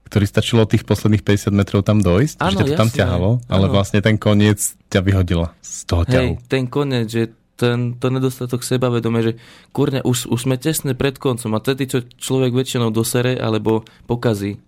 ktorý 0.07 0.25
stačilo 0.29 0.69
tých 0.69 0.87
posledných 0.87 1.25
50 1.25 1.51
metrov 1.57 1.83
tam 1.83 1.99
dojsť, 2.05 2.37
Áno, 2.39 2.53
že 2.53 2.57
ťa 2.63 2.65
to 2.69 2.73
tam 2.79 2.89
jasné, 2.93 2.99
ťahalo, 3.01 3.31
ale 3.49 3.67
áno. 3.67 3.73
vlastne 3.75 3.99
ten 4.05 4.21
koniec 4.21 4.61
ťa 4.93 5.01
vyhodila 5.03 5.57
z 5.65 5.77
toho 5.89 6.03
ťahu. 6.07 6.33
Hej, 6.37 6.47
ten 6.47 6.65
koniec, 6.71 7.07
že 7.11 7.23
ten, 7.57 7.97
to 7.97 8.13
nedostatok 8.13 8.61
sebavedomia, 8.61 9.33
že 9.33 9.41
kurňa, 9.73 10.05
už, 10.05 10.29
už 10.29 10.41
sme 10.47 10.61
tesne 10.61 10.93
pred 10.93 11.17
koncom 11.17 11.57
a 11.57 11.65
tedy, 11.65 11.89
čo 11.89 12.05
človek 12.05 12.53
väčšinou 12.53 12.93
dosere 12.93 13.35
alebo 13.41 13.83
pokazí. 14.05 14.61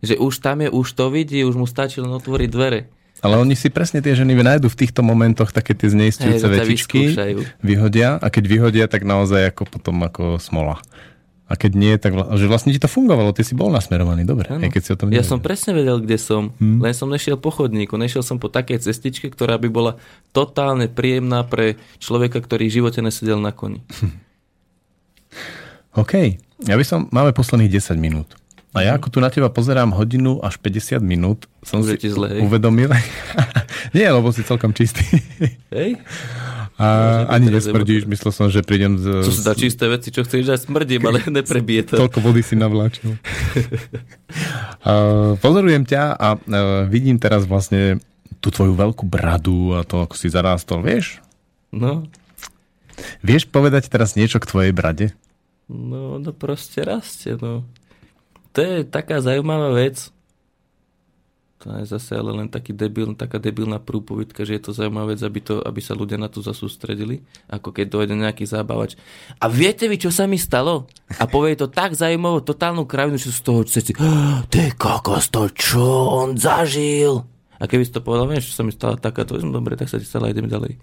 Že 0.00 0.16
už 0.16 0.34
tam 0.40 0.64
je, 0.64 0.68
už 0.72 0.88
to 0.96 1.12
vidí, 1.12 1.44
už 1.44 1.54
mu 1.60 1.68
stačí 1.68 2.00
len 2.00 2.10
otvoriť 2.10 2.48
dvere. 2.48 2.88
Ale 3.18 3.34
oni 3.34 3.58
si 3.58 3.66
presne 3.66 3.98
tie 3.98 4.14
ženy 4.14 4.38
nájdu 4.38 4.70
v 4.70 4.78
týchto 4.78 5.02
momentoch 5.02 5.50
také 5.50 5.74
tie 5.74 5.90
zneistujúce 5.90 6.46
Hej, 6.46 6.54
vetičky, 6.54 7.00
vyhodia 7.58 8.14
a 8.14 8.26
keď 8.30 8.44
vyhodia, 8.46 8.84
tak 8.86 9.02
naozaj 9.02 9.50
ako 9.50 9.62
potom 9.66 10.06
ako 10.06 10.38
smola. 10.38 10.78
A 11.48 11.56
keď 11.56 11.72
nie, 11.80 11.96
tak 11.96 12.12
vla- 12.12 12.28
že 12.36 12.44
vlastne 12.44 12.76
ti 12.76 12.78
to 12.78 12.92
fungovalo, 12.92 13.32
ty 13.32 13.40
si 13.40 13.56
bol 13.56 13.72
nasmerovaný, 13.72 14.28
dobre, 14.28 14.52
aj 14.52 14.68
keď 14.68 14.82
si 14.84 14.90
o 14.92 14.98
tom 15.00 15.08
Ja 15.08 15.24
som 15.24 15.40
presne 15.40 15.72
vedel, 15.72 15.96
kde 16.04 16.20
som, 16.20 16.52
Hm. 16.60 16.84
len 16.84 16.92
som 16.92 17.08
nešiel 17.08 17.40
po 17.40 17.48
chodníku, 17.48 17.96
nešiel 17.96 18.20
som 18.20 18.36
po 18.36 18.52
takej 18.52 18.84
cestičke, 18.84 19.32
ktorá 19.32 19.56
by 19.56 19.68
bola 19.72 19.92
totálne 20.36 20.92
príjemná 20.92 21.48
pre 21.48 21.80
človeka, 21.98 22.44
ktorý 22.44 22.68
v 22.68 22.76
živote 22.84 23.00
nesedel 23.00 23.40
na 23.40 23.50
koni. 23.50 23.80
OK, 25.96 26.12
ja 26.68 26.76
by 26.76 26.84
som, 26.84 27.08
máme 27.08 27.32
posledných 27.32 27.72
10 27.80 27.96
minút. 27.96 28.28
A 28.78 28.86
ja 28.86 28.92
ako 28.94 29.10
tu 29.10 29.18
na 29.18 29.26
teba 29.26 29.50
pozerám 29.50 29.90
hodinu 29.90 30.38
až 30.38 30.54
50 30.62 31.02
minút, 31.02 31.50
som 31.66 31.82
Už 31.82 31.98
si 31.98 32.06
zle, 32.14 32.38
uvedomil. 32.38 32.94
Nie, 33.96 34.14
lebo 34.14 34.30
si 34.30 34.46
celkom 34.46 34.70
čistý. 34.70 35.02
Hej? 35.74 35.98
A 36.78 36.86
byť 37.26 37.34
ani 37.34 37.46
nesmrdíš, 37.58 38.06
myslel 38.06 38.30
som, 38.30 38.46
že 38.46 38.62
prídem 38.62 38.94
z... 39.02 39.26
To 39.26 39.34
sú 39.34 39.42
za 39.42 39.58
čisté 39.58 39.90
veci, 39.90 40.14
čo 40.14 40.22
chceš, 40.22 40.46
že 40.46 40.52
ja 40.54 40.58
smrdím, 40.62 41.02
ale 41.10 41.26
neprebije 41.42 41.90
to. 41.90 41.94
Toľko 41.98 42.22
vody 42.22 42.46
si 42.46 42.54
navláčil. 42.54 43.18
uh, 44.86 45.34
pozorujem 45.42 45.82
ťa 45.82 46.14
a 46.14 46.28
uh, 46.38 46.86
vidím 46.86 47.18
teraz 47.18 47.50
vlastne 47.50 47.98
tú 48.38 48.54
tvoju 48.54 48.78
veľkú 48.78 49.02
bradu 49.02 49.74
a 49.74 49.82
to, 49.82 50.06
ako 50.06 50.14
si 50.14 50.30
zarástol. 50.30 50.86
Vieš? 50.86 51.18
No, 51.74 52.06
Vieš 53.22 53.50
povedať 53.50 53.90
teraz 53.90 54.18
niečo 54.18 54.42
k 54.42 54.48
tvojej 54.48 54.72
brade? 54.74 55.14
no, 55.68 56.16
no 56.16 56.30
proste 56.32 56.80
rastie, 56.80 57.36
no. 57.36 57.62
To 58.54 58.58
je 58.60 58.86
taká 58.86 59.20
zaujímavá 59.20 59.74
vec. 59.76 60.12
To 61.58 61.74
je 61.74 61.90
zase 61.90 62.14
ale 62.14 62.30
len 62.38 62.46
taký 62.46 62.70
debil, 62.70 63.18
taká 63.18 63.42
debilná 63.42 63.82
prúpovidka, 63.82 64.46
že 64.46 64.54
je 64.54 64.62
to 64.62 64.70
zaujímavá 64.70 65.10
vec, 65.10 65.20
aby, 65.26 65.42
to, 65.42 65.58
aby 65.58 65.82
sa 65.82 65.98
ľudia 65.98 66.14
na 66.14 66.30
to 66.30 66.38
zasústredili, 66.38 67.26
ako 67.50 67.74
keď 67.74 67.86
dojde 67.90 68.14
nejaký 68.14 68.46
zábavač. 68.46 68.94
A 69.42 69.50
viete 69.50 69.90
vy, 69.90 69.98
čo 69.98 70.14
sa 70.14 70.30
mi 70.30 70.38
stalo? 70.38 70.86
A 71.18 71.26
povie 71.26 71.58
to 71.58 71.66
tak 71.66 71.98
zaujímavú, 71.98 72.46
totálnu 72.46 72.86
kravinu, 72.86 73.18
že 73.18 73.34
z 73.34 73.42
toho 73.42 73.66
všetci, 73.66 73.98
"Ah, 73.98 74.46
ty 74.46 74.70
kokos, 74.70 75.34
to 75.34 75.50
čo 75.50 75.82
on 76.22 76.38
zažil? 76.38 77.26
A 77.58 77.66
keby 77.66 77.82
si 77.82 77.90
to 77.90 78.06
povedal, 78.06 78.30
vieš, 78.30 78.54
čo 78.54 78.62
sa 78.62 78.64
mi 78.64 78.70
stala 78.70 78.94
takáto, 78.94 79.34
no 79.42 79.50
dobre, 79.50 79.74
tak 79.74 79.90
sa 79.90 79.98
ti 79.98 80.06
stala, 80.06 80.30
ideme 80.30 80.46
ďalej. 80.46 80.78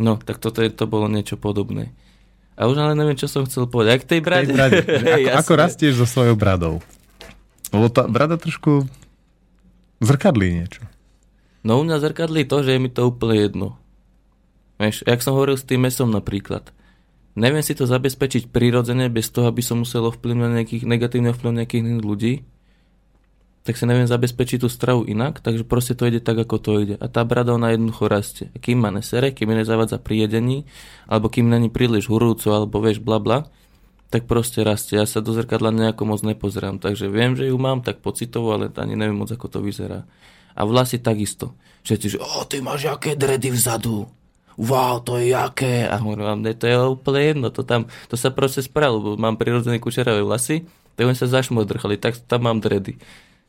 No, 0.00 0.16
tak 0.16 0.40
toto 0.40 0.64
je, 0.64 0.72
to 0.72 0.88
bolo 0.88 1.04
niečo 1.04 1.36
podobné. 1.36 1.92
A 2.58 2.66
už 2.66 2.74
ale 2.82 2.98
neviem, 2.98 3.14
čo 3.14 3.30
som 3.30 3.46
chcel 3.46 3.70
povedať. 3.70 4.02
Ak 4.02 4.10
tej 4.10 4.18
brade. 4.18 4.50
Tej 4.50 4.54
brade. 4.58 4.82
Ako, 5.30 5.46
ako 5.46 5.52
rastieš 5.54 6.02
so 6.02 6.06
svojou 6.10 6.34
bradou? 6.34 6.82
Lebo 7.70 7.86
tá 7.86 8.10
brada 8.10 8.34
trošku 8.34 8.90
zrkadlí 10.02 10.58
niečo. 10.58 10.82
No 11.62 11.78
u 11.78 11.86
mňa 11.86 12.02
zrkadlí 12.02 12.50
to, 12.50 12.66
že 12.66 12.74
je 12.74 12.82
mi 12.82 12.90
to 12.90 13.06
úplne 13.06 13.36
jedno. 13.38 13.68
Vieš, 14.82 15.06
jak 15.06 15.22
som 15.22 15.38
hovoril 15.38 15.54
s 15.54 15.66
tým 15.66 15.86
mesom 15.86 16.10
napríklad. 16.10 16.74
Neviem 17.38 17.62
si 17.62 17.78
to 17.78 17.86
zabezpečiť 17.86 18.50
prirodzene, 18.50 19.06
bez 19.06 19.30
toho, 19.30 19.46
aby 19.46 19.62
som 19.62 19.86
musel 19.86 20.06
ovplyvňovať 20.10 20.52
nejakých 20.58 20.84
negatívne 20.86 21.30
vplyv 21.30 21.62
nejakých 21.62 21.82
iných 21.86 22.02
ľudí. 22.02 22.32
Tak 23.68 23.76
si 23.76 23.84
neviem 23.84 24.08
zabezpečiť 24.08 24.64
tú 24.64 24.72
stravu 24.72 25.04
inak, 25.04 25.44
takže 25.44 25.60
proste 25.60 25.92
to 25.92 26.08
ide 26.08 26.24
tak, 26.24 26.40
ako 26.40 26.56
to 26.56 26.70
ide. 26.80 26.96
A 26.96 27.06
tá 27.12 27.20
brada 27.28 27.52
ona 27.52 27.76
jednoducho 27.76 28.08
rastie. 28.08 28.48
A 28.48 28.56
kým 28.56 28.80
ma 28.80 28.88
nesere, 28.88 29.28
kým 29.28 29.44
mi 29.44 29.60
nezavádza 29.60 30.00
pri 30.00 30.24
jedení, 30.24 30.64
alebo 31.04 31.28
kým 31.28 31.52
není 31.52 31.68
príliš 31.68 32.08
hurúco, 32.08 32.48
alebo 32.48 32.80
vieš, 32.80 33.04
bla 33.04 33.20
bla, 33.20 33.44
tak 34.08 34.24
proste 34.24 34.64
rastie. 34.64 34.96
Ja 34.96 35.04
sa 35.04 35.20
do 35.20 35.36
zrkadla 35.36 35.68
nejako 35.68 36.08
moc 36.08 36.24
nepozerám, 36.24 36.80
takže 36.80 37.12
viem, 37.12 37.36
že 37.36 37.52
ju 37.52 37.60
mám 37.60 37.84
tak 37.84 38.00
pocitovo, 38.00 38.56
ale 38.56 38.72
ani 38.72 38.96
neviem 38.96 39.20
moc, 39.20 39.28
ako 39.28 39.52
to 39.52 39.58
vyzerá. 39.60 40.08
A 40.56 40.64
vlasy 40.64 40.96
takisto. 40.96 41.52
Všetci, 41.84 42.16
že 42.16 42.18
o, 42.24 42.48
ty 42.48 42.64
máš 42.64 42.88
jaké 42.88 43.20
dredy 43.20 43.52
vzadu. 43.52 44.08
Wow, 44.56 45.04
to 45.04 45.20
je 45.20 45.36
jaké. 45.36 45.84
A 45.84 46.00
hovorím, 46.00 46.40
mne 46.40 46.56
to 46.56 46.64
je 46.64 46.74
úplne 46.88 47.20
jedno. 47.20 47.46
To, 47.52 47.62
tam, 47.68 47.84
to 48.08 48.16
sa 48.16 48.32
proste 48.32 48.64
spravilo, 48.64 49.12
lebo 49.12 49.20
mám 49.20 49.36
prirodzené 49.36 49.76
kučeravé 49.76 50.24
vlasy, 50.24 50.64
tak 50.96 51.04
oni 51.04 51.14
sa 51.14 51.28
zašmodrchali, 51.28 52.00
tak 52.00 52.16
tam 52.24 52.48
mám 52.48 52.64
dredy. 52.64 52.96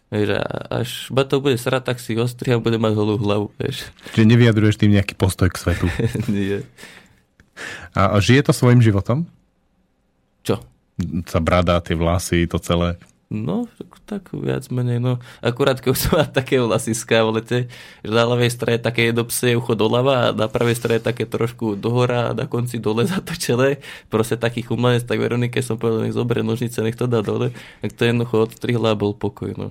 Vieš, 0.10 0.42
a 0.42 0.42
až 0.82 1.14
to 1.30 1.38
bude 1.38 1.62
srať, 1.62 1.94
tak 1.94 1.98
si 2.02 2.18
ostrih 2.18 2.58
a 2.58 2.64
bude 2.64 2.82
mať 2.82 2.98
holú 2.98 3.22
hlavu, 3.22 3.54
vieš. 3.62 3.86
Čiže 4.18 4.26
nevyjadruješ 4.26 4.82
tým 4.82 4.98
nejaký 4.98 5.14
postoj 5.14 5.54
k 5.54 5.62
svetu. 5.62 5.86
Nie. 6.34 6.66
A, 7.94 8.14
a 8.14 8.18
žije 8.18 8.50
to 8.50 8.54
svojim 8.54 8.82
životom? 8.82 9.30
Čo? 10.42 10.66
Sa 11.30 11.38
brada, 11.38 11.78
tie 11.86 11.94
vlasy, 11.94 12.50
to 12.50 12.58
celé. 12.58 12.98
No, 13.30 13.70
tak, 14.10 14.34
viac 14.34 14.66
menej, 14.74 14.98
no. 14.98 15.22
Akurát 15.46 15.78
keď 15.78 15.94
som 15.94 16.18
mal 16.18 16.26
také 16.26 16.58
vlasiská 16.58 17.22
v 17.30 17.38
lete, 17.38 17.60
že 18.02 18.10
na 18.10 18.26
ľavej 18.26 18.50
strane 18.50 18.82
také 18.82 19.14
jedno 19.14 19.22
psie 19.30 19.54
ucho 19.54 19.78
doľava 19.78 20.14
a 20.18 20.34
na 20.34 20.50
pravej 20.50 20.74
strane 20.74 20.98
také 20.98 21.30
trošku 21.30 21.78
dohora 21.78 22.34
a 22.34 22.36
na 22.36 22.50
konci 22.50 22.82
dole 22.82 23.06
zatočené. 23.14 23.86
Proste 24.10 24.34
taký 24.34 24.66
chumanec, 24.66 25.06
tak 25.06 25.22
Veronike 25.22 25.62
som 25.62 25.78
povedal, 25.78 26.10
nech 26.10 26.18
zoberie 26.18 26.42
nožnice, 26.42 26.82
nech 26.82 26.98
to 26.98 27.06
dá 27.06 27.22
dole. 27.22 27.54
Tak 27.86 27.94
to 27.94 28.10
jednoducho 28.10 28.50
odstrihla 28.50 28.98
a 28.98 29.00
bol 29.00 29.14
pokoj, 29.14 29.54
no. 29.54 29.70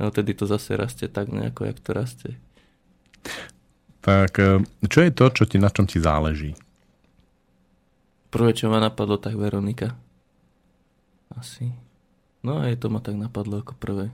A 0.00 0.08
tedy 0.08 0.32
to 0.32 0.48
zase 0.48 0.80
rastie 0.80 1.12
tak 1.12 1.28
nejako, 1.28 1.68
jak 1.68 1.78
to 1.84 1.90
rastie. 1.92 2.32
Tak 4.00 4.32
e, 4.40 4.64
čo 4.88 5.04
je 5.04 5.12
to, 5.12 5.28
čo 5.28 5.44
ti, 5.44 5.60
na 5.60 5.68
čom 5.68 5.84
ti 5.84 6.00
záleží? 6.00 6.56
Prvé, 8.32 8.56
čo 8.56 8.72
ma 8.72 8.80
napadlo, 8.80 9.20
tak 9.20 9.36
Veronika. 9.36 9.92
Asi. 11.36 11.68
No 12.40 12.64
a 12.64 12.72
je 12.72 12.80
to 12.80 12.88
ma 12.88 13.04
tak 13.04 13.20
napadlo 13.20 13.60
ako 13.60 13.76
prvé. 13.76 14.08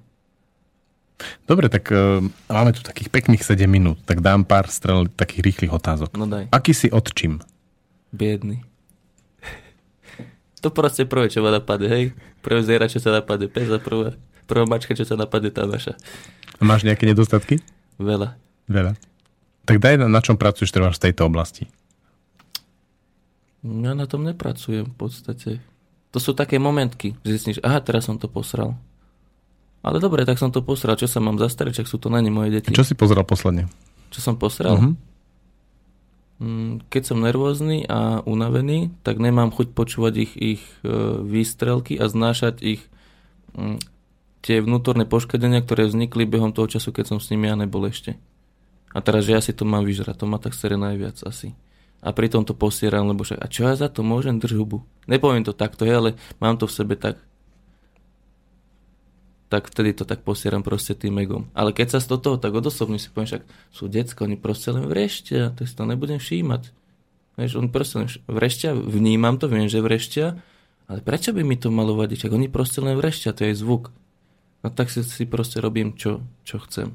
Dobre, 1.46 1.70
tak 1.70 1.88
e, 1.94 2.26
máme 2.50 2.74
tu 2.74 2.82
takých 2.82 3.08
pekných 3.08 3.46
7 3.46 3.70
minút, 3.70 4.02
tak 4.02 4.20
dám 4.20 4.42
pár 4.42 4.66
strel 4.66 5.06
takých 5.06 5.46
rýchlych 5.46 5.72
otázok. 5.72 6.10
No 6.18 6.26
daj. 6.26 6.50
Aký 6.50 6.74
si 6.74 6.90
odčím? 6.90 7.38
Biedný. 8.10 8.66
To 10.64 10.74
proste 10.74 11.06
prvé, 11.06 11.30
čo 11.30 11.46
ma 11.46 11.54
napadne, 11.54 11.86
hej. 11.86 12.04
Prvé 12.42 12.58
zviera, 12.66 12.90
čo 12.90 12.98
sa 12.98 13.14
napadne, 13.14 13.46
pes 13.46 13.70
a 13.70 13.78
prvá, 13.78 14.18
prvá 14.46 14.64
mačka, 14.64 14.94
čo 14.94 15.04
sa 15.04 15.18
napadne, 15.18 15.50
tá 15.50 15.66
naša. 15.66 15.98
A 16.56 16.62
máš 16.62 16.86
nejaké 16.86 17.04
nedostatky? 17.04 17.60
Veľa. 18.00 18.38
Veľa. 18.70 18.96
Tak 19.66 19.82
daj, 19.82 19.98
na, 19.98 20.06
na 20.06 20.20
čom 20.22 20.38
pracuješ 20.38 20.70
trvá 20.70 20.94
v 20.94 21.02
tejto 21.02 21.26
oblasti. 21.26 21.66
Ja 23.66 23.98
na 23.98 24.06
tom 24.06 24.22
nepracujem 24.22 24.86
v 24.86 24.94
podstate. 24.94 25.50
To 26.14 26.22
sú 26.22 26.38
také 26.38 26.62
momentky, 26.62 27.18
zistíš, 27.26 27.58
aha, 27.66 27.82
teraz 27.82 28.06
som 28.06 28.16
to 28.16 28.30
posral. 28.30 28.78
Ale 29.82 29.98
dobre, 29.98 30.22
tak 30.22 30.38
som 30.38 30.54
to 30.54 30.62
posral, 30.62 30.94
čo 30.98 31.10
sa 31.10 31.18
mám 31.18 31.38
zastaviť, 31.38 31.82
čak 31.82 31.90
sú 31.90 31.98
to 31.98 32.10
není 32.10 32.30
moje 32.30 32.58
deti. 32.58 32.74
Čo 32.74 32.86
si 32.86 32.94
pozeral 32.98 33.26
posledne? 33.26 33.66
Čo 34.10 34.20
som 34.22 34.34
posral? 34.38 34.94
Mm, 36.38 36.82
Keď 36.90 37.02
som 37.02 37.22
nervózny 37.22 37.86
a 37.86 38.22
unavený, 38.22 38.94
tak 39.02 39.18
nemám 39.18 39.50
chuť 39.50 39.74
počúvať 39.74 40.14
ich, 40.20 40.32
ich 40.36 40.62
e, 40.82 40.90
výstrelky 41.22 41.98
a 41.98 42.10
znášať 42.10 42.54
ich 42.60 42.82
mm, 43.54 43.78
tie 44.46 44.62
vnútorné 44.62 45.10
poškodenia, 45.10 45.58
ktoré 45.58 45.90
vznikli 45.90 46.22
behom 46.22 46.54
toho 46.54 46.70
času, 46.70 46.94
keď 46.94 47.04
som 47.10 47.18
s 47.18 47.34
nimi 47.34 47.50
ja 47.50 47.58
nebol 47.58 47.82
ešte. 47.90 48.14
A 48.94 49.02
teraz, 49.02 49.26
že 49.26 49.34
ja 49.34 49.42
si 49.42 49.50
to 49.50 49.66
mám 49.66 49.82
vyžrať, 49.82 50.22
to 50.22 50.30
ma 50.30 50.38
tak 50.38 50.54
sere 50.54 50.78
najviac 50.78 51.18
asi. 51.26 51.58
A 51.98 52.14
pritom 52.14 52.46
to 52.46 52.54
posieram, 52.54 53.10
lebo 53.10 53.26
však, 53.26 53.42
a 53.42 53.50
čo 53.50 53.66
ja 53.66 53.74
za 53.74 53.90
to 53.90 54.06
môžem, 54.06 54.38
drž 54.38 54.54
hubu. 54.54 54.86
Nepoviem 55.10 55.42
to 55.42 55.50
takto, 55.50 55.82
hej, 55.82 55.98
ale 55.98 56.10
mám 56.38 56.54
to 56.54 56.70
v 56.70 56.76
sebe 56.78 56.94
tak, 56.94 57.18
tak 59.50 59.66
vtedy 59.66 59.98
to 59.98 60.06
tak 60.06 60.22
posieram 60.22 60.62
proste 60.62 60.94
tým 60.94 61.18
egom. 61.18 61.50
Ale 61.50 61.74
keď 61.74 61.98
sa 61.98 61.98
z 61.98 62.14
toho 62.14 62.38
tak 62.38 62.54
odosobním, 62.54 63.02
si 63.02 63.10
poviem, 63.10 63.34
však 63.34 63.42
sú 63.74 63.90
decko, 63.90 64.30
oni 64.30 64.38
proste 64.38 64.70
len 64.70 64.86
vreštia, 64.86 65.58
tak 65.58 65.66
si 65.66 65.74
to 65.74 65.82
nebudem 65.82 66.22
všímať. 66.22 66.70
Vieš, 67.34 67.58
oni 67.58 67.68
proste 67.74 67.94
len 67.98 68.08
vreštia, 68.30 68.78
vnímam 68.78 69.42
to, 69.42 69.50
viem, 69.50 69.66
že 69.66 69.82
vreštia, 69.82 70.38
ale 70.86 71.02
prečo 71.02 71.34
by 71.34 71.42
mi 71.42 71.58
to 71.58 71.74
malo 71.74 71.98
vadiť? 71.98 72.30
Ak 72.30 72.32
oni 72.32 72.46
proste 72.46 72.78
len 72.78 72.94
vreštia, 72.94 73.34
to 73.34 73.42
je 73.50 73.58
zvuk. 73.58 73.90
No 74.66 74.74
tak 74.74 74.90
si, 74.90 75.06
si 75.06 75.30
proste 75.30 75.62
robím, 75.62 75.94
čo, 75.94 76.26
čo 76.42 76.58
chcem. 76.66 76.90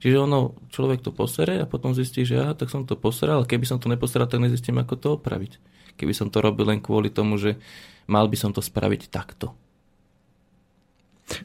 Čiže 0.00 0.24
ono, 0.24 0.56
človek 0.72 1.04
to 1.04 1.12
posere 1.12 1.60
a 1.60 1.68
potom 1.68 1.92
zistí, 1.92 2.24
že 2.24 2.40
aha, 2.40 2.56
tak 2.56 2.72
som 2.72 2.88
to 2.88 2.96
poseral, 2.96 3.44
ale 3.44 3.48
keby 3.48 3.68
som 3.68 3.76
to 3.76 3.92
neposeral, 3.92 4.24
tak 4.24 4.40
nezistím, 4.40 4.80
ako 4.80 4.94
to 4.96 5.08
opraviť. 5.20 5.60
Keby 6.00 6.16
som 6.16 6.32
to 6.32 6.40
robil 6.40 6.64
len 6.64 6.80
kvôli 6.80 7.12
tomu, 7.12 7.36
že 7.36 7.60
mal 8.08 8.24
by 8.24 8.36
som 8.40 8.56
to 8.56 8.64
spraviť 8.64 9.12
takto. 9.12 9.52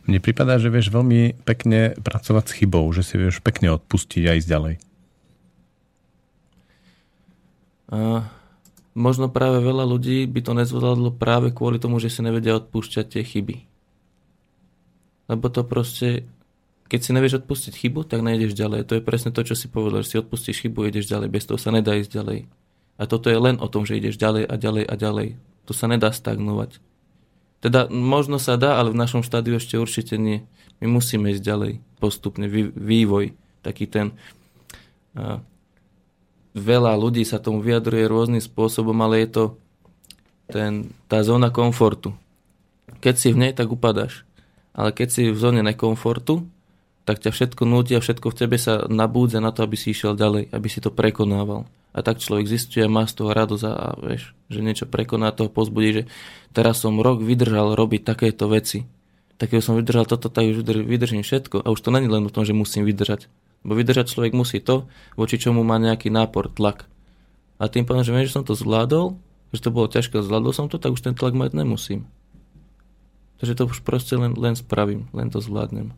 Mne 0.07 0.23
prípada, 0.23 0.56
že 0.60 0.72
vieš 0.72 0.91
veľmi 0.95 1.44
pekne 1.44 1.95
pracovať 1.99 2.44
s 2.48 2.56
chybou, 2.56 2.88
že 2.95 3.03
si 3.03 3.19
vieš 3.19 3.44
pekne 3.44 3.76
odpustiť 3.76 4.23
a 4.27 4.36
ísť 4.40 4.48
ďalej. 4.48 4.76
A 7.91 8.31
možno 8.95 9.27
práve 9.27 9.60
veľa 9.60 9.84
ľudí 9.84 10.23
by 10.23 10.40
to 10.40 10.52
nezvládlo 10.56 11.19
práve 11.19 11.52
kvôli 11.52 11.84
tomu, 11.84 11.99
že 11.99 12.07
si 12.07 12.23
nevedia 12.23 12.56
odpúšťať 12.60 13.06
tie 13.11 13.23
chyby. 13.27 13.78
Lebo 15.30 15.45
to 15.53 15.61
proste, 15.61 16.26
keď 16.89 16.99
si 16.99 17.14
nevieš 17.14 17.45
odpustiť 17.45 17.73
chybu, 17.77 18.10
tak 18.10 18.26
nejdeš 18.26 18.57
ďalej. 18.57 18.89
To 18.89 18.97
je 18.97 19.06
presne 19.06 19.30
to, 19.30 19.45
čo 19.45 19.53
si 19.53 19.69
povedal, 19.69 20.01
že 20.01 20.18
si 20.18 20.18
odpustíš 20.18 20.65
chybu, 20.65 20.89
ideš 20.89 21.06
ďalej. 21.06 21.30
Bez 21.30 21.45
toho 21.45 21.61
sa 21.61 21.69
nedá 21.69 21.93
ísť 21.93 22.10
ďalej. 22.10 22.49
A 22.99 23.03
toto 23.06 23.30
je 23.30 23.38
len 23.38 23.61
o 23.61 23.69
tom, 23.69 23.85
že 23.85 23.95
ideš 23.95 24.18
ďalej 24.18 24.49
a 24.49 24.56
ďalej 24.57 24.84
a 24.89 24.95
ďalej. 24.97 25.27
To 25.69 25.72
sa 25.77 25.85
nedá 25.85 26.10
stagnovať. 26.10 26.81
Teda 27.61 27.85
možno 27.91 28.41
sa 28.41 28.57
dá, 28.57 28.81
ale 28.81 28.89
v 28.91 28.99
našom 28.99 29.22
štádiu 29.22 29.56
ešte 29.61 29.77
určite 29.77 30.18
nie. 30.18 30.43
My 30.81 30.89
musíme 30.89 31.30
ísť 31.31 31.43
ďalej, 31.43 31.72
postupne, 32.01 32.49
vý- 32.49 32.73
vývoj, 32.73 33.38
taký 33.61 33.85
ten... 33.85 34.15
A, 35.14 35.43
veľa 36.56 36.97
ľudí 36.97 37.22
sa 37.27 37.38
tomu 37.38 37.61
vyjadruje 37.61 38.10
rôznym 38.10 38.41
spôsobom, 38.41 38.95
ale 39.03 39.22
je 39.23 39.30
to 39.30 39.43
ten, 40.49 40.89
tá 41.06 41.22
zóna 41.22 41.53
komfortu. 41.53 42.15
Keď 42.99 43.15
si 43.15 43.30
v 43.31 43.47
nej, 43.47 43.51
tak 43.53 43.69
upadáš. 43.69 44.26
Ale 44.80 44.95
keď 44.95 45.07
si 45.11 45.22
v 45.27 45.35
zóne 45.35 45.60
nekomfortu, 45.60 46.47
tak 47.03 47.19
ťa 47.19 47.35
všetko 47.35 47.68
nutí 47.68 47.99
a 47.99 48.03
všetko 48.06 48.31
v 48.31 48.38
tebe 48.38 48.56
sa 48.56 48.88
nabúdza 48.88 49.43
na 49.43 49.51
to, 49.51 49.68
aby 49.68 49.76
si 49.76 49.91
išiel 49.91 50.15
ďalej, 50.15 50.56
aby 50.56 50.68
si 50.72 50.80
to 50.80 50.88
prekonával. 50.88 51.68
A 51.91 51.99
tak 51.99 52.23
človek 52.23 52.47
zistuje 52.47 52.85
má 52.88 53.03
z 53.03 53.18
toho 53.18 53.34
radosť 53.34 53.64
a, 53.65 53.97
vieš, 53.97 54.31
že 54.47 54.64
niečo 54.64 54.85
prekoná, 54.85 55.35
toho 55.35 55.49
pozbudí, 55.51 55.89
že 55.91 56.03
teraz 56.56 56.80
som 56.80 56.95
rok 57.01 57.19
vydržal 57.19 57.76
robiť 57.76 58.07
takéto 58.07 58.47
veci. 58.47 58.85
Tak 59.41 59.51
keď 59.51 59.61
som 59.65 59.76
vydržal 59.76 60.06
toto, 60.06 60.30
tak 60.31 60.47
už 60.47 60.64
vydr- 60.64 60.85
vydržím 60.85 61.26
všetko. 61.26 61.65
A 61.65 61.73
už 61.73 61.81
to 61.81 61.89
není 61.89 62.07
len 62.07 62.23
o 62.23 62.31
tom, 62.31 62.45
že 62.45 62.53
musím 62.56 62.85
vydržať. 62.85 63.26
Bo 63.65 63.76
vydržať 63.76 64.15
človek 64.15 64.38
musí 64.38 64.61
to, 64.61 64.88
voči 65.19 65.41
čomu 65.41 65.65
má 65.65 65.76
nejaký 65.81 66.14
nápor, 66.14 66.53
tlak. 66.53 66.88
A 67.60 67.68
tým 67.68 67.84
pádom, 67.84 68.06
že 68.06 68.14
viem, 68.15 68.23
že 68.23 68.38
som 68.38 68.45
to 68.45 68.56
zvládol, 68.56 69.18
že 69.51 69.60
to 69.60 69.73
bolo 69.73 69.89
ťažké, 69.89 70.22
zvládol 70.22 70.53
som 70.56 70.69
to, 70.69 70.77
tak 70.77 70.93
už 70.93 71.03
ten 71.03 71.18
tlak 71.18 71.34
mať 71.35 71.57
nemusím. 71.57 72.06
Takže 73.40 73.56
to 73.56 73.64
už 73.72 73.82
proste 73.88 74.20
len, 74.20 74.36
len 74.36 74.56
spravím, 74.60 75.07
len 75.16 75.32
to 75.32 75.40
zvládnem. 75.40 75.95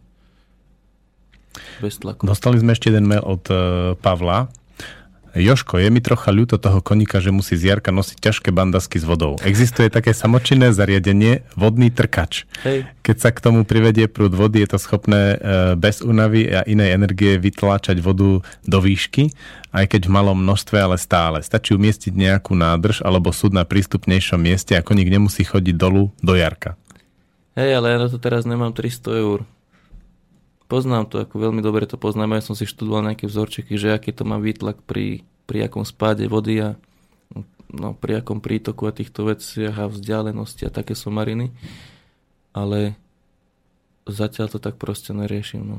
Bez 1.84 2.00
tlaku. 2.00 2.24
Dostali 2.24 2.62
sme 2.62 2.78
ešte 2.78 2.94
jeden 2.94 3.10
mail 3.10 3.26
od 3.26 3.44
uh, 3.50 3.58
Pavla. 4.00 4.48
Joško, 5.32 5.80
je 5.80 5.88
mi 5.88 6.04
trocha 6.04 6.28
ľúto 6.28 6.60
toho 6.60 6.84
koníka, 6.84 7.24
že 7.24 7.32
musí 7.32 7.56
z 7.56 7.72
Jarka 7.72 7.96
nosiť 7.96 8.20
ťažké 8.20 8.50
bandasky 8.52 9.00
s 9.00 9.08
vodou. 9.08 9.40
Existuje 9.40 9.88
také 9.88 10.12
samočinné 10.12 10.76
zariadenie, 10.76 11.48
vodný 11.56 11.88
trkač. 11.88 12.44
Hej. 12.68 12.84
Keď 13.00 13.16
sa 13.16 13.30
k 13.32 13.40
tomu 13.40 13.64
privedie 13.64 14.12
prúd 14.12 14.36
vody, 14.36 14.60
je 14.68 14.76
to 14.76 14.80
schopné 14.84 15.40
e, 15.40 15.76
bez 15.80 16.04
únavy 16.04 16.52
a 16.52 16.68
inej 16.68 17.00
energie 17.00 17.40
vytláčať 17.40 18.04
vodu 18.04 18.44
do 18.44 18.80
výšky, 18.84 19.32
aj 19.72 19.96
keď 19.96 20.12
v 20.12 20.16
malom 20.20 20.36
množstve, 20.36 20.76
ale 20.76 21.00
stále. 21.00 21.40
Stačí 21.40 21.80
umiestniť 21.80 22.12
nejakú 22.12 22.52
nádrž 22.52 23.00
alebo 23.00 23.32
súd 23.32 23.56
na 23.56 23.64
prístupnejšom 23.64 24.36
mieste 24.36 24.76
a 24.76 24.84
koník 24.84 25.08
nemusí 25.08 25.48
chodiť 25.48 25.76
dolu 25.80 26.12
do 26.20 26.36
Jarka. 26.36 26.76
Hej, 27.52 27.84
ale 27.84 27.88
ja 27.92 27.98
na 28.00 28.08
to 28.08 28.16
teraz 28.16 28.48
nemám 28.48 28.72
300 28.72 29.24
eur. 29.24 29.44
Poznám 30.72 31.12
to, 31.12 31.20
ako 31.20 31.36
veľmi 31.36 31.60
dobre 31.60 31.84
to 31.84 32.00
poznám. 32.00 32.40
Ja 32.40 32.48
som 32.48 32.56
si 32.56 32.64
študoval 32.64 33.12
nejaké 33.12 33.28
vzorčeky, 33.28 33.76
že 33.76 33.92
aký 33.92 34.16
to 34.16 34.24
má 34.24 34.40
výtlak 34.40 34.80
pri, 34.88 35.28
pri 35.44 35.68
akom 35.68 35.84
spáde 35.84 36.32
vody 36.32 36.64
a 36.64 36.70
no, 37.76 37.92
pri 37.92 38.24
akom 38.24 38.40
prítoku 38.40 38.88
a 38.88 38.96
týchto 38.96 39.28
veciach 39.28 39.76
a 39.76 39.92
vzdialenosti 39.92 40.64
a 40.68 40.72
také 40.72 40.96
somariny. 40.96 41.52
Ale 42.56 42.96
zatiaľ 44.08 44.48
to 44.48 44.60
tak 44.64 44.80
proste 44.80 45.12
neriešim. 45.12 45.60
No. 45.60 45.78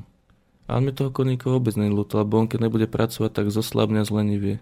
Ale 0.69 0.85
mi 0.85 0.93
toho 0.93 1.09
koníka 1.09 1.49
vôbec 1.49 1.73
nelúto, 1.77 2.20
lebo 2.20 2.36
on 2.36 2.49
keď 2.49 2.69
nebude 2.69 2.85
pracovať, 2.85 3.32
tak 3.32 3.47
zoslabne 3.49 4.05
zlenivie. 4.05 4.61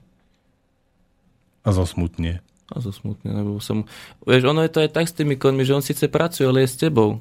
A 1.66 1.74
zosmutne. 1.74 2.40
A 2.70 2.78
zosmutne, 2.78 3.34
lebo 3.34 3.58
som... 3.58 3.82
Vieš, 4.22 4.46
ono 4.46 4.62
je 4.62 4.70
to 4.70 4.78
aj 4.86 4.90
tak 4.94 5.06
s 5.10 5.16
tými 5.18 5.34
konmi, 5.34 5.66
že 5.66 5.74
on 5.74 5.82
síce 5.82 6.06
pracuje, 6.06 6.46
ale 6.46 6.62
je 6.62 6.70
s 6.70 6.78
tebou. 6.78 7.18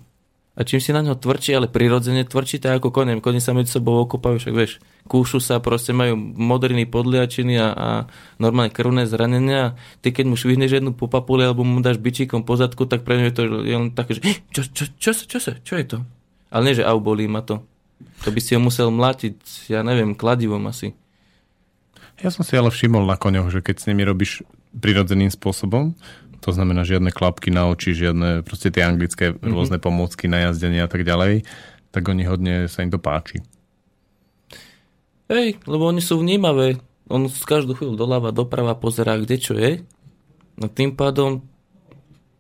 A 0.60 0.68
čím 0.68 0.84
si 0.84 0.92
na 0.92 1.00
ňo 1.00 1.16
tvrdší, 1.16 1.56
ale 1.56 1.72
prirodzene 1.72 2.28
tvrdší, 2.28 2.60
tak 2.60 2.84
ako 2.84 2.92
konem. 2.92 3.24
Koni 3.24 3.40
sa 3.40 3.56
medzi 3.56 3.72
sebou 3.72 3.96
okopajú, 4.04 4.44
však 4.44 4.52
vieš, 4.52 4.84
kúšu 5.08 5.40
sa, 5.40 5.64
proste 5.64 5.96
majú 5.96 6.20
modriny 6.20 6.84
podliačiny 6.84 7.56
a, 7.56 7.68
a 7.72 7.90
normálne 8.44 8.68
krvné 8.68 9.08
zranenia. 9.08 9.80
Ty 10.04 10.12
keď 10.12 10.26
mu 10.28 10.36
švihneš 10.36 10.84
jednu 10.84 10.92
po 10.92 11.08
papuli 11.08 11.48
alebo 11.48 11.64
mu 11.64 11.80
dáš 11.80 11.96
bičíkom 12.04 12.44
po 12.44 12.60
zadku, 12.60 12.84
tak 12.92 13.08
pre 13.08 13.24
ňu 13.24 13.26
je 13.32 13.34
to 13.40 13.42
je 13.64 13.76
len 13.80 13.96
také, 13.96 14.20
že 14.20 14.22
čo, 14.52 14.68
čo, 14.68 14.84
čo, 15.00 15.12
čo, 15.16 15.24
čo, 15.32 15.38
sa, 15.40 15.56
čo 15.64 15.74
je 15.80 15.86
to? 15.96 15.98
Ale 16.52 16.62
nie, 16.68 16.76
že 16.76 16.84
au, 16.84 17.00
bolí 17.00 17.32
ma 17.32 17.40
to. 17.40 17.64
To 18.28 18.30
by 18.36 18.44
si 18.44 18.52
ho 18.52 18.60
musel 18.60 18.92
mlátiť, 18.92 19.70
ja 19.72 19.80
neviem, 19.80 20.12
kladivom 20.12 20.68
asi. 20.68 20.92
Ja 22.20 22.36
som 22.36 22.44
si 22.44 22.60
ale 22.60 22.68
všimol 22.68 23.08
na 23.08 23.16
koňoch, 23.16 23.48
že 23.48 23.64
keď 23.64 23.76
s 23.80 23.88
nimi 23.88 24.04
robíš 24.04 24.44
prirodzeným 24.76 25.34
spôsobom, 25.34 25.98
to 26.40 26.50
znamená 26.56 26.88
žiadne 26.88 27.12
klapky 27.12 27.52
na 27.52 27.68
oči, 27.68 27.92
žiadne 27.92 28.48
proste 28.48 28.72
tie 28.72 28.88
anglické 28.88 29.36
mm-hmm. 29.36 29.52
rôzne 29.52 29.78
pomôcky 29.78 30.32
na 30.32 30.50
jazdenie 30.50 30.80
a 30.80 30.90
tak 30.90 31.04
ďalej, 31.04 31.44
tak 31.92 32.04
oni 32.08 32.24
hodne 32.24 32.56
sa 32.72 32.86
im 32.86 32.92
to 32.94 33.02
páči. 33.02 33.44
Hej, 35.30 35.62
lebo 35.70 35.86
oni 35.86 36.02
sú 36.02 36.18
vnímavé. 36.18 36.82
On 37.06 37.26
z 37.30 37.46
každú 37.46 37.78
chvíľu 37.78 37.98
doľava, 37.98 38.34
doprava 38.34 38.74
pozerá, 38.74 39.18
kde 39.18 39.38
čo 39.38 39.54
je. 39.54 39.86
No 40.58 40.70
tým 40.70 40.98
pádom 40.98 41.46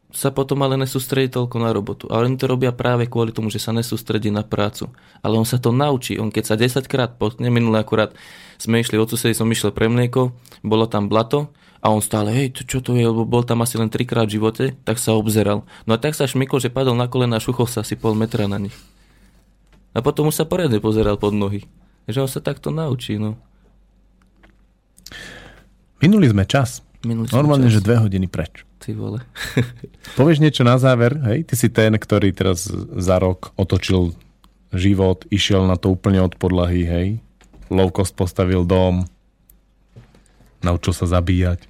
sa 0.10 0.34
potom 0.34 0.58
ale 0.66 0.74
nesústredí 0.74 1.30
toľko 1.30 1.58
na 1.62 1.70
robotu. 1.70 2.10
Ale 2.10 2.26
oni 2.26 2.38
to 2.42 2.50
robia 2.50 2.74
práve 2.74 3.06
kvôli 3.06 3.30
tomu, 3.30 3.54
že 3.54 3.62
sa 3.62 3.70
nesústredí 3.70 4.34
na 4.34 4.42
prácu. 4.42 4.90
Ale 5.22 5.38
on 5.38 5.46
sa 5.46 5.62
to 5.62 5.70
naučí. 5.70 6.18
On 6.18 6.34
keď 6.34 6.44
sa 6.50 6.56
10 6.58 6.90
krát 6.90 7.14
potne, 7.22 7.54
minule 7.54 7.78
akurát 7.78 8.18
sme 8.58 8.82
išli 8.82 8.98
od 8.98 9.06
susedy, 9.06 9.38
som 9.38 9.50
išiel 9.54 9.70
pre 9.70 9.86
mlieko, 9.86 10.34
bolo 10.66 10.90
tam 10.90 11.14
blato 11.14 11.54
a 11.80 11.96
on 11.96 12.04
stále, 12.04 12.36
hej, 12.36 12.52
to, 12.52 12.62
čo 12.68 12.84
to 12.84 12.92
je, 12.96 13.08
lebo 13.08 13.24
bol 13.24 13.48
tam 13.48 13.64
asi 13.64 13.80
len 13.80 13.88
trikrát 13.88 14.28
v 14.28 14.36
živote, 14.36 14.76
tak 14.84 15.00
sa 15.00 15.16
obzeral. 15.16 15.64
No 15.88 15.96
a 15.96 16.02
tak 16.02 16.12
sa 16.12 16.28
šmykol, 16.28 16.60
že 16.60 16.68
padol 16.68 17.00
na 17.00 17.08
kolena 17.08 17.40
a 17.40 17.44
šuchol 17.44 17.72
sa 17.72 17.88
asi 17.88 17.96
pol 17.96 18.20
metra 18.20 18.52
na 18.52 18.60
nich. 18.60 18.76
A 19.96 20.04
potom 20.04 20.28
už 20.28 20.36
sa 20.36 20.46
poriadne 20.46 20.84
pozeral 20.84 21.16
pod 21.16 21.32
nohy. 21.32 21.64
Že 22.06 22.28
on 22.28 22.30
sa 22.30 22.44
takto 22.44 22.70
naučí, 22.70 23.16
no. 23.16 23.40
Minuli 26.04 26.28
sme 26.28 26.44
čas. 26.44 26.84
Minulý 27.04 27.32
som 27.32 27.40
Normálne, 27.40 27.72
čas. 27.72 27.80
že 27.80 27.86
dve 27.88 27.96
hodiny 28.00 28.28
preč. 28.28 28.68
Ty 28.80 28.96
vole. 28.96 29.20
Povieš 30.20 30.44
niečo 30.44 30.68
na 30.68 30.76
záver? 30.76 31.16
Hej? 31.32 31.48
Ty 31.48 31.56
si 31.56 31.68
ten, 31.72 31.96
ktorý 31.96 32.32
teraz 32.36 32.68
za 32.96 33.16
rok 33.20 33.56
otočil 33.56 34.16
život, 34.76 35.24
išiel 35.32 35.66
na 35.66 35.80
to 35.80 35.96
úplne 35.96 36.22
od 36.22 36.36
podlahy, 36.36 36.84
hej? 36.86 37.08
Low 37.72 37.90
cost 37.90 38.14
postavil 38.14 38.66
dom, 38.66 39.06
naučil 40.62 40.94
sa 40.96 41.06
zabíjať, 41.08 41.66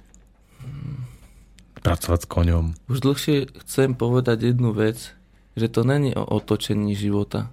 pracovať 1.80 2.20
s 2.24 2.28
koňom. 2.28 2.64
Už 2.92 3.00
dlhšie 3.00 3.48
chcem 3.64 3.96
povedať 3.96 4.52
jednu 4.52 4.76
vec, 4.76 5.16
že 5.56 5.66
to 5.66 5.82
není 5.82 6.12
o 6.14 6.22
otočení 6.22 6.92
života, 6.94 7.50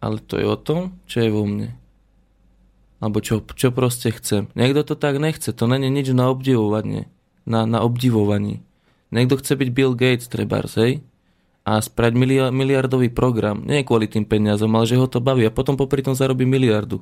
ale 0.00 0.22
to 0.22 0.38
je 0.40 0.46
o 0.46 0.56
tom, 0.58 0.96
čo 1.04 1.22
je 1.22 1.30
vo 1.30 1.44
mne. 1.44 1.76
Alebo 2.98 3.22
čo, 3.22 3.46
čo 3.54 3.70
proste 3.70 4.10
chcem. 4.10 4.50
Niekto 4.58 4.82
to 4.82 4.94
tak 4.98 5.22
nechce, 5.22 5.54
to 5.54 5.64
není 5.70 5.86
nič 5.86 6.10
na 6.10 6.34
obdivovanie. 6.34 7.06
Na, 7.46 7.64
na 7.64 7.80
obdivovaní. 7.80 8.60
Niekto 9.08 9.40
chce 9.40 9.56
byť 9.56 9.68
Bill 9.72 9.96
Gates, 9.96 10.28
trebárs, 10.28 10.76
hej? 10.76 11.00
A 11.64 11.80
milia- 12.12 12.52
miliardový 12.52 13.08
program. 13.08 13.64
Nie 13.64 13.84
kvôli 13.84 14.08
tým 14.08 14.24
peniazom, 14.24 14.72
ale 14.76 14.88
že 14.88 15.00
ho 15.00 15.08
to 15.08 15.20
baví. 15.20 15.48
A 15.48 15.52
potom 15.52 15.76
popri 15.76 16.04
tom 16.04 16.16
zarobí 16.16 16.44
miliardu. 16.44 17.00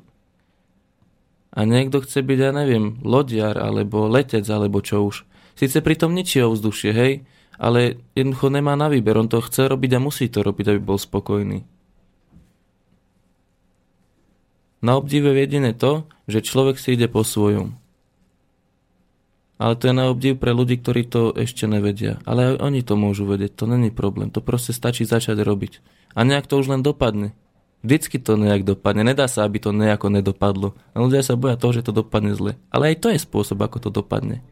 A 1.56 1.64
niekto 1.64 2.04
chce 2.04 2.20
byť, 2.20 2.38
ja 2.38 2.52
neviem, 2.52 3.00
lodiar, 3.00 3.56
alebo 3.56 4.12
letec, 4.12 4.44
alebo 4.44 4.84
čo 4.84 5.08
už. 5.08 5.24
Sice 5.56 5.80
pritom 5.80 6.12
ničí 6.12 6.44
ovzdušie, 6.44 6.92
hej? 6.92 7.24
Ale 7.56 7.96
jednoducho 8.12 8.52
nemá 8.52 8.76
na 8.76 8.92
výber. 8.92 9.16
On 9.16 9.24
to 9.24 9.40
chce 9.40 9.64
robiť 9.64 9.96
a 9.96 10.04
musí 10.04 10.28
to 10.28 10.44
robiť, 10.44 10.76
aby 10.76 10.80
bol 10.84 11.00
spokojný. 11.00 11.64
Na 14.84 15.00
obdive 15.00 15.32
je 15.32 15.40
jediné 15.40 15.72
to, 15.72 16.04
že 16.28 16.44
človek 16.44 16.76
si 16.76 16.92
ide 16.92 17.08
po 17.08 17.24
svojom. 17.24 17.80
Ale 19.56 19.72
to 19.80 19.88
je 19.88 19.94
na 19.96 20.12
obdiv 20.12 20.36
pre 20.36 20.52
ľudí, 20.52 20.76
ktorí 20.76 21.08
to 21.08 21.32
ešte 21.32 21.64
nevedia. 21.64 22.20
Ale 22.28 22.52
aj 22.52 22.54
oni 22.60 22.84
to 22.84 23.00
môžu 23.00 23.24
vedieť, 23.24 23.56
to 23.56 23.64
není 23.64 23.88
problém. 23.88 24.28
To 24.28 24.44
proste 24.44 24.76
stačí 24.76 25.08
začať 25.08 25.40
robiť. 25.40 25.80
A 26.12 26.28
nejak 26.28 26.44
to 26.44 26.60
už 26.60 26.68
len 26.68 26.84
dopadne. 26.84 27.32
Vždycky 27.84 28.16
to 28.18 28.40
nejak 28.40 28.64
dopadne. 28.64 29.04
Nedá 29.04 29.28
sa, 29.28 29.44
aby 29.44 29.60
to 29.60 29.70
nejako 29.70 30.08
nedopadlo. 30.08 30.74
A 30.96 31.02
ľudia 31.02 31.20
sa 31.20 31.36
boja 31.38 31.60
toho, 31.60 31.76
že 31.76 31.86
to 31.86 31.92
dopadne 31.92 32.32
zle. 32.32 32.56
Ale 32.72 32.94
aj 32.94 32.96
to 33.04 33.08
je 33.12 33.20
spôsob, 33.20 33.60
ako 33.62 33.78
to 33.78 33.90
dopadne. 33.92 34.42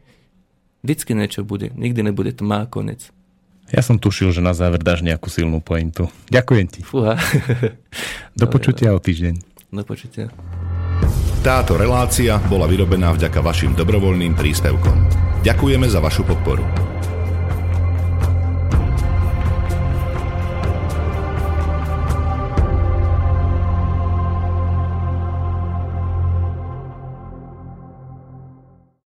Vždycky 0.85 1.17
niečo 1.17 1.41
bude. 1.41 1.73
Nikdy 1.73 2.13
nebude 2.13 2.31
tma 2.31 2.63
a 2.63 2.69
konec. 2.69 3.09
Ja 3.73 3.81
som 3.81 3.97
tušil, 3.97 4.29
že 4.29 4.45
na 4.45 4.53
záver 4.53 4.77
dáš 4.77 5.01
nejakú 5.01 5.33
silnú 5.33 5.57
pointu. 5.57 6.05
Ďakujem 6.29 6.67
ti. 6.69 6.79
Fúha. 6.85 7.17
Do 8.39 8.45
počutia 8.45 8.93
o 8.93 9.01
týždeň. 9.01 9.41
Do 9.73 9.81
počutia. 9.81 10.29
Táto 11.41 11.77
relácia 11.77 12.37
bola 12.45 12.69
vyrobená 12.69 13.13
vďaka 13.13 13.41
vašim 13.41 13.73
dobrovoľným 13.73 14.37
príspevkom. 14.37 14.97
Ďakujeme 15.41 15.85
za 15.89 16.01
vašu 16.01 16.25
podporu. 16.25 16.94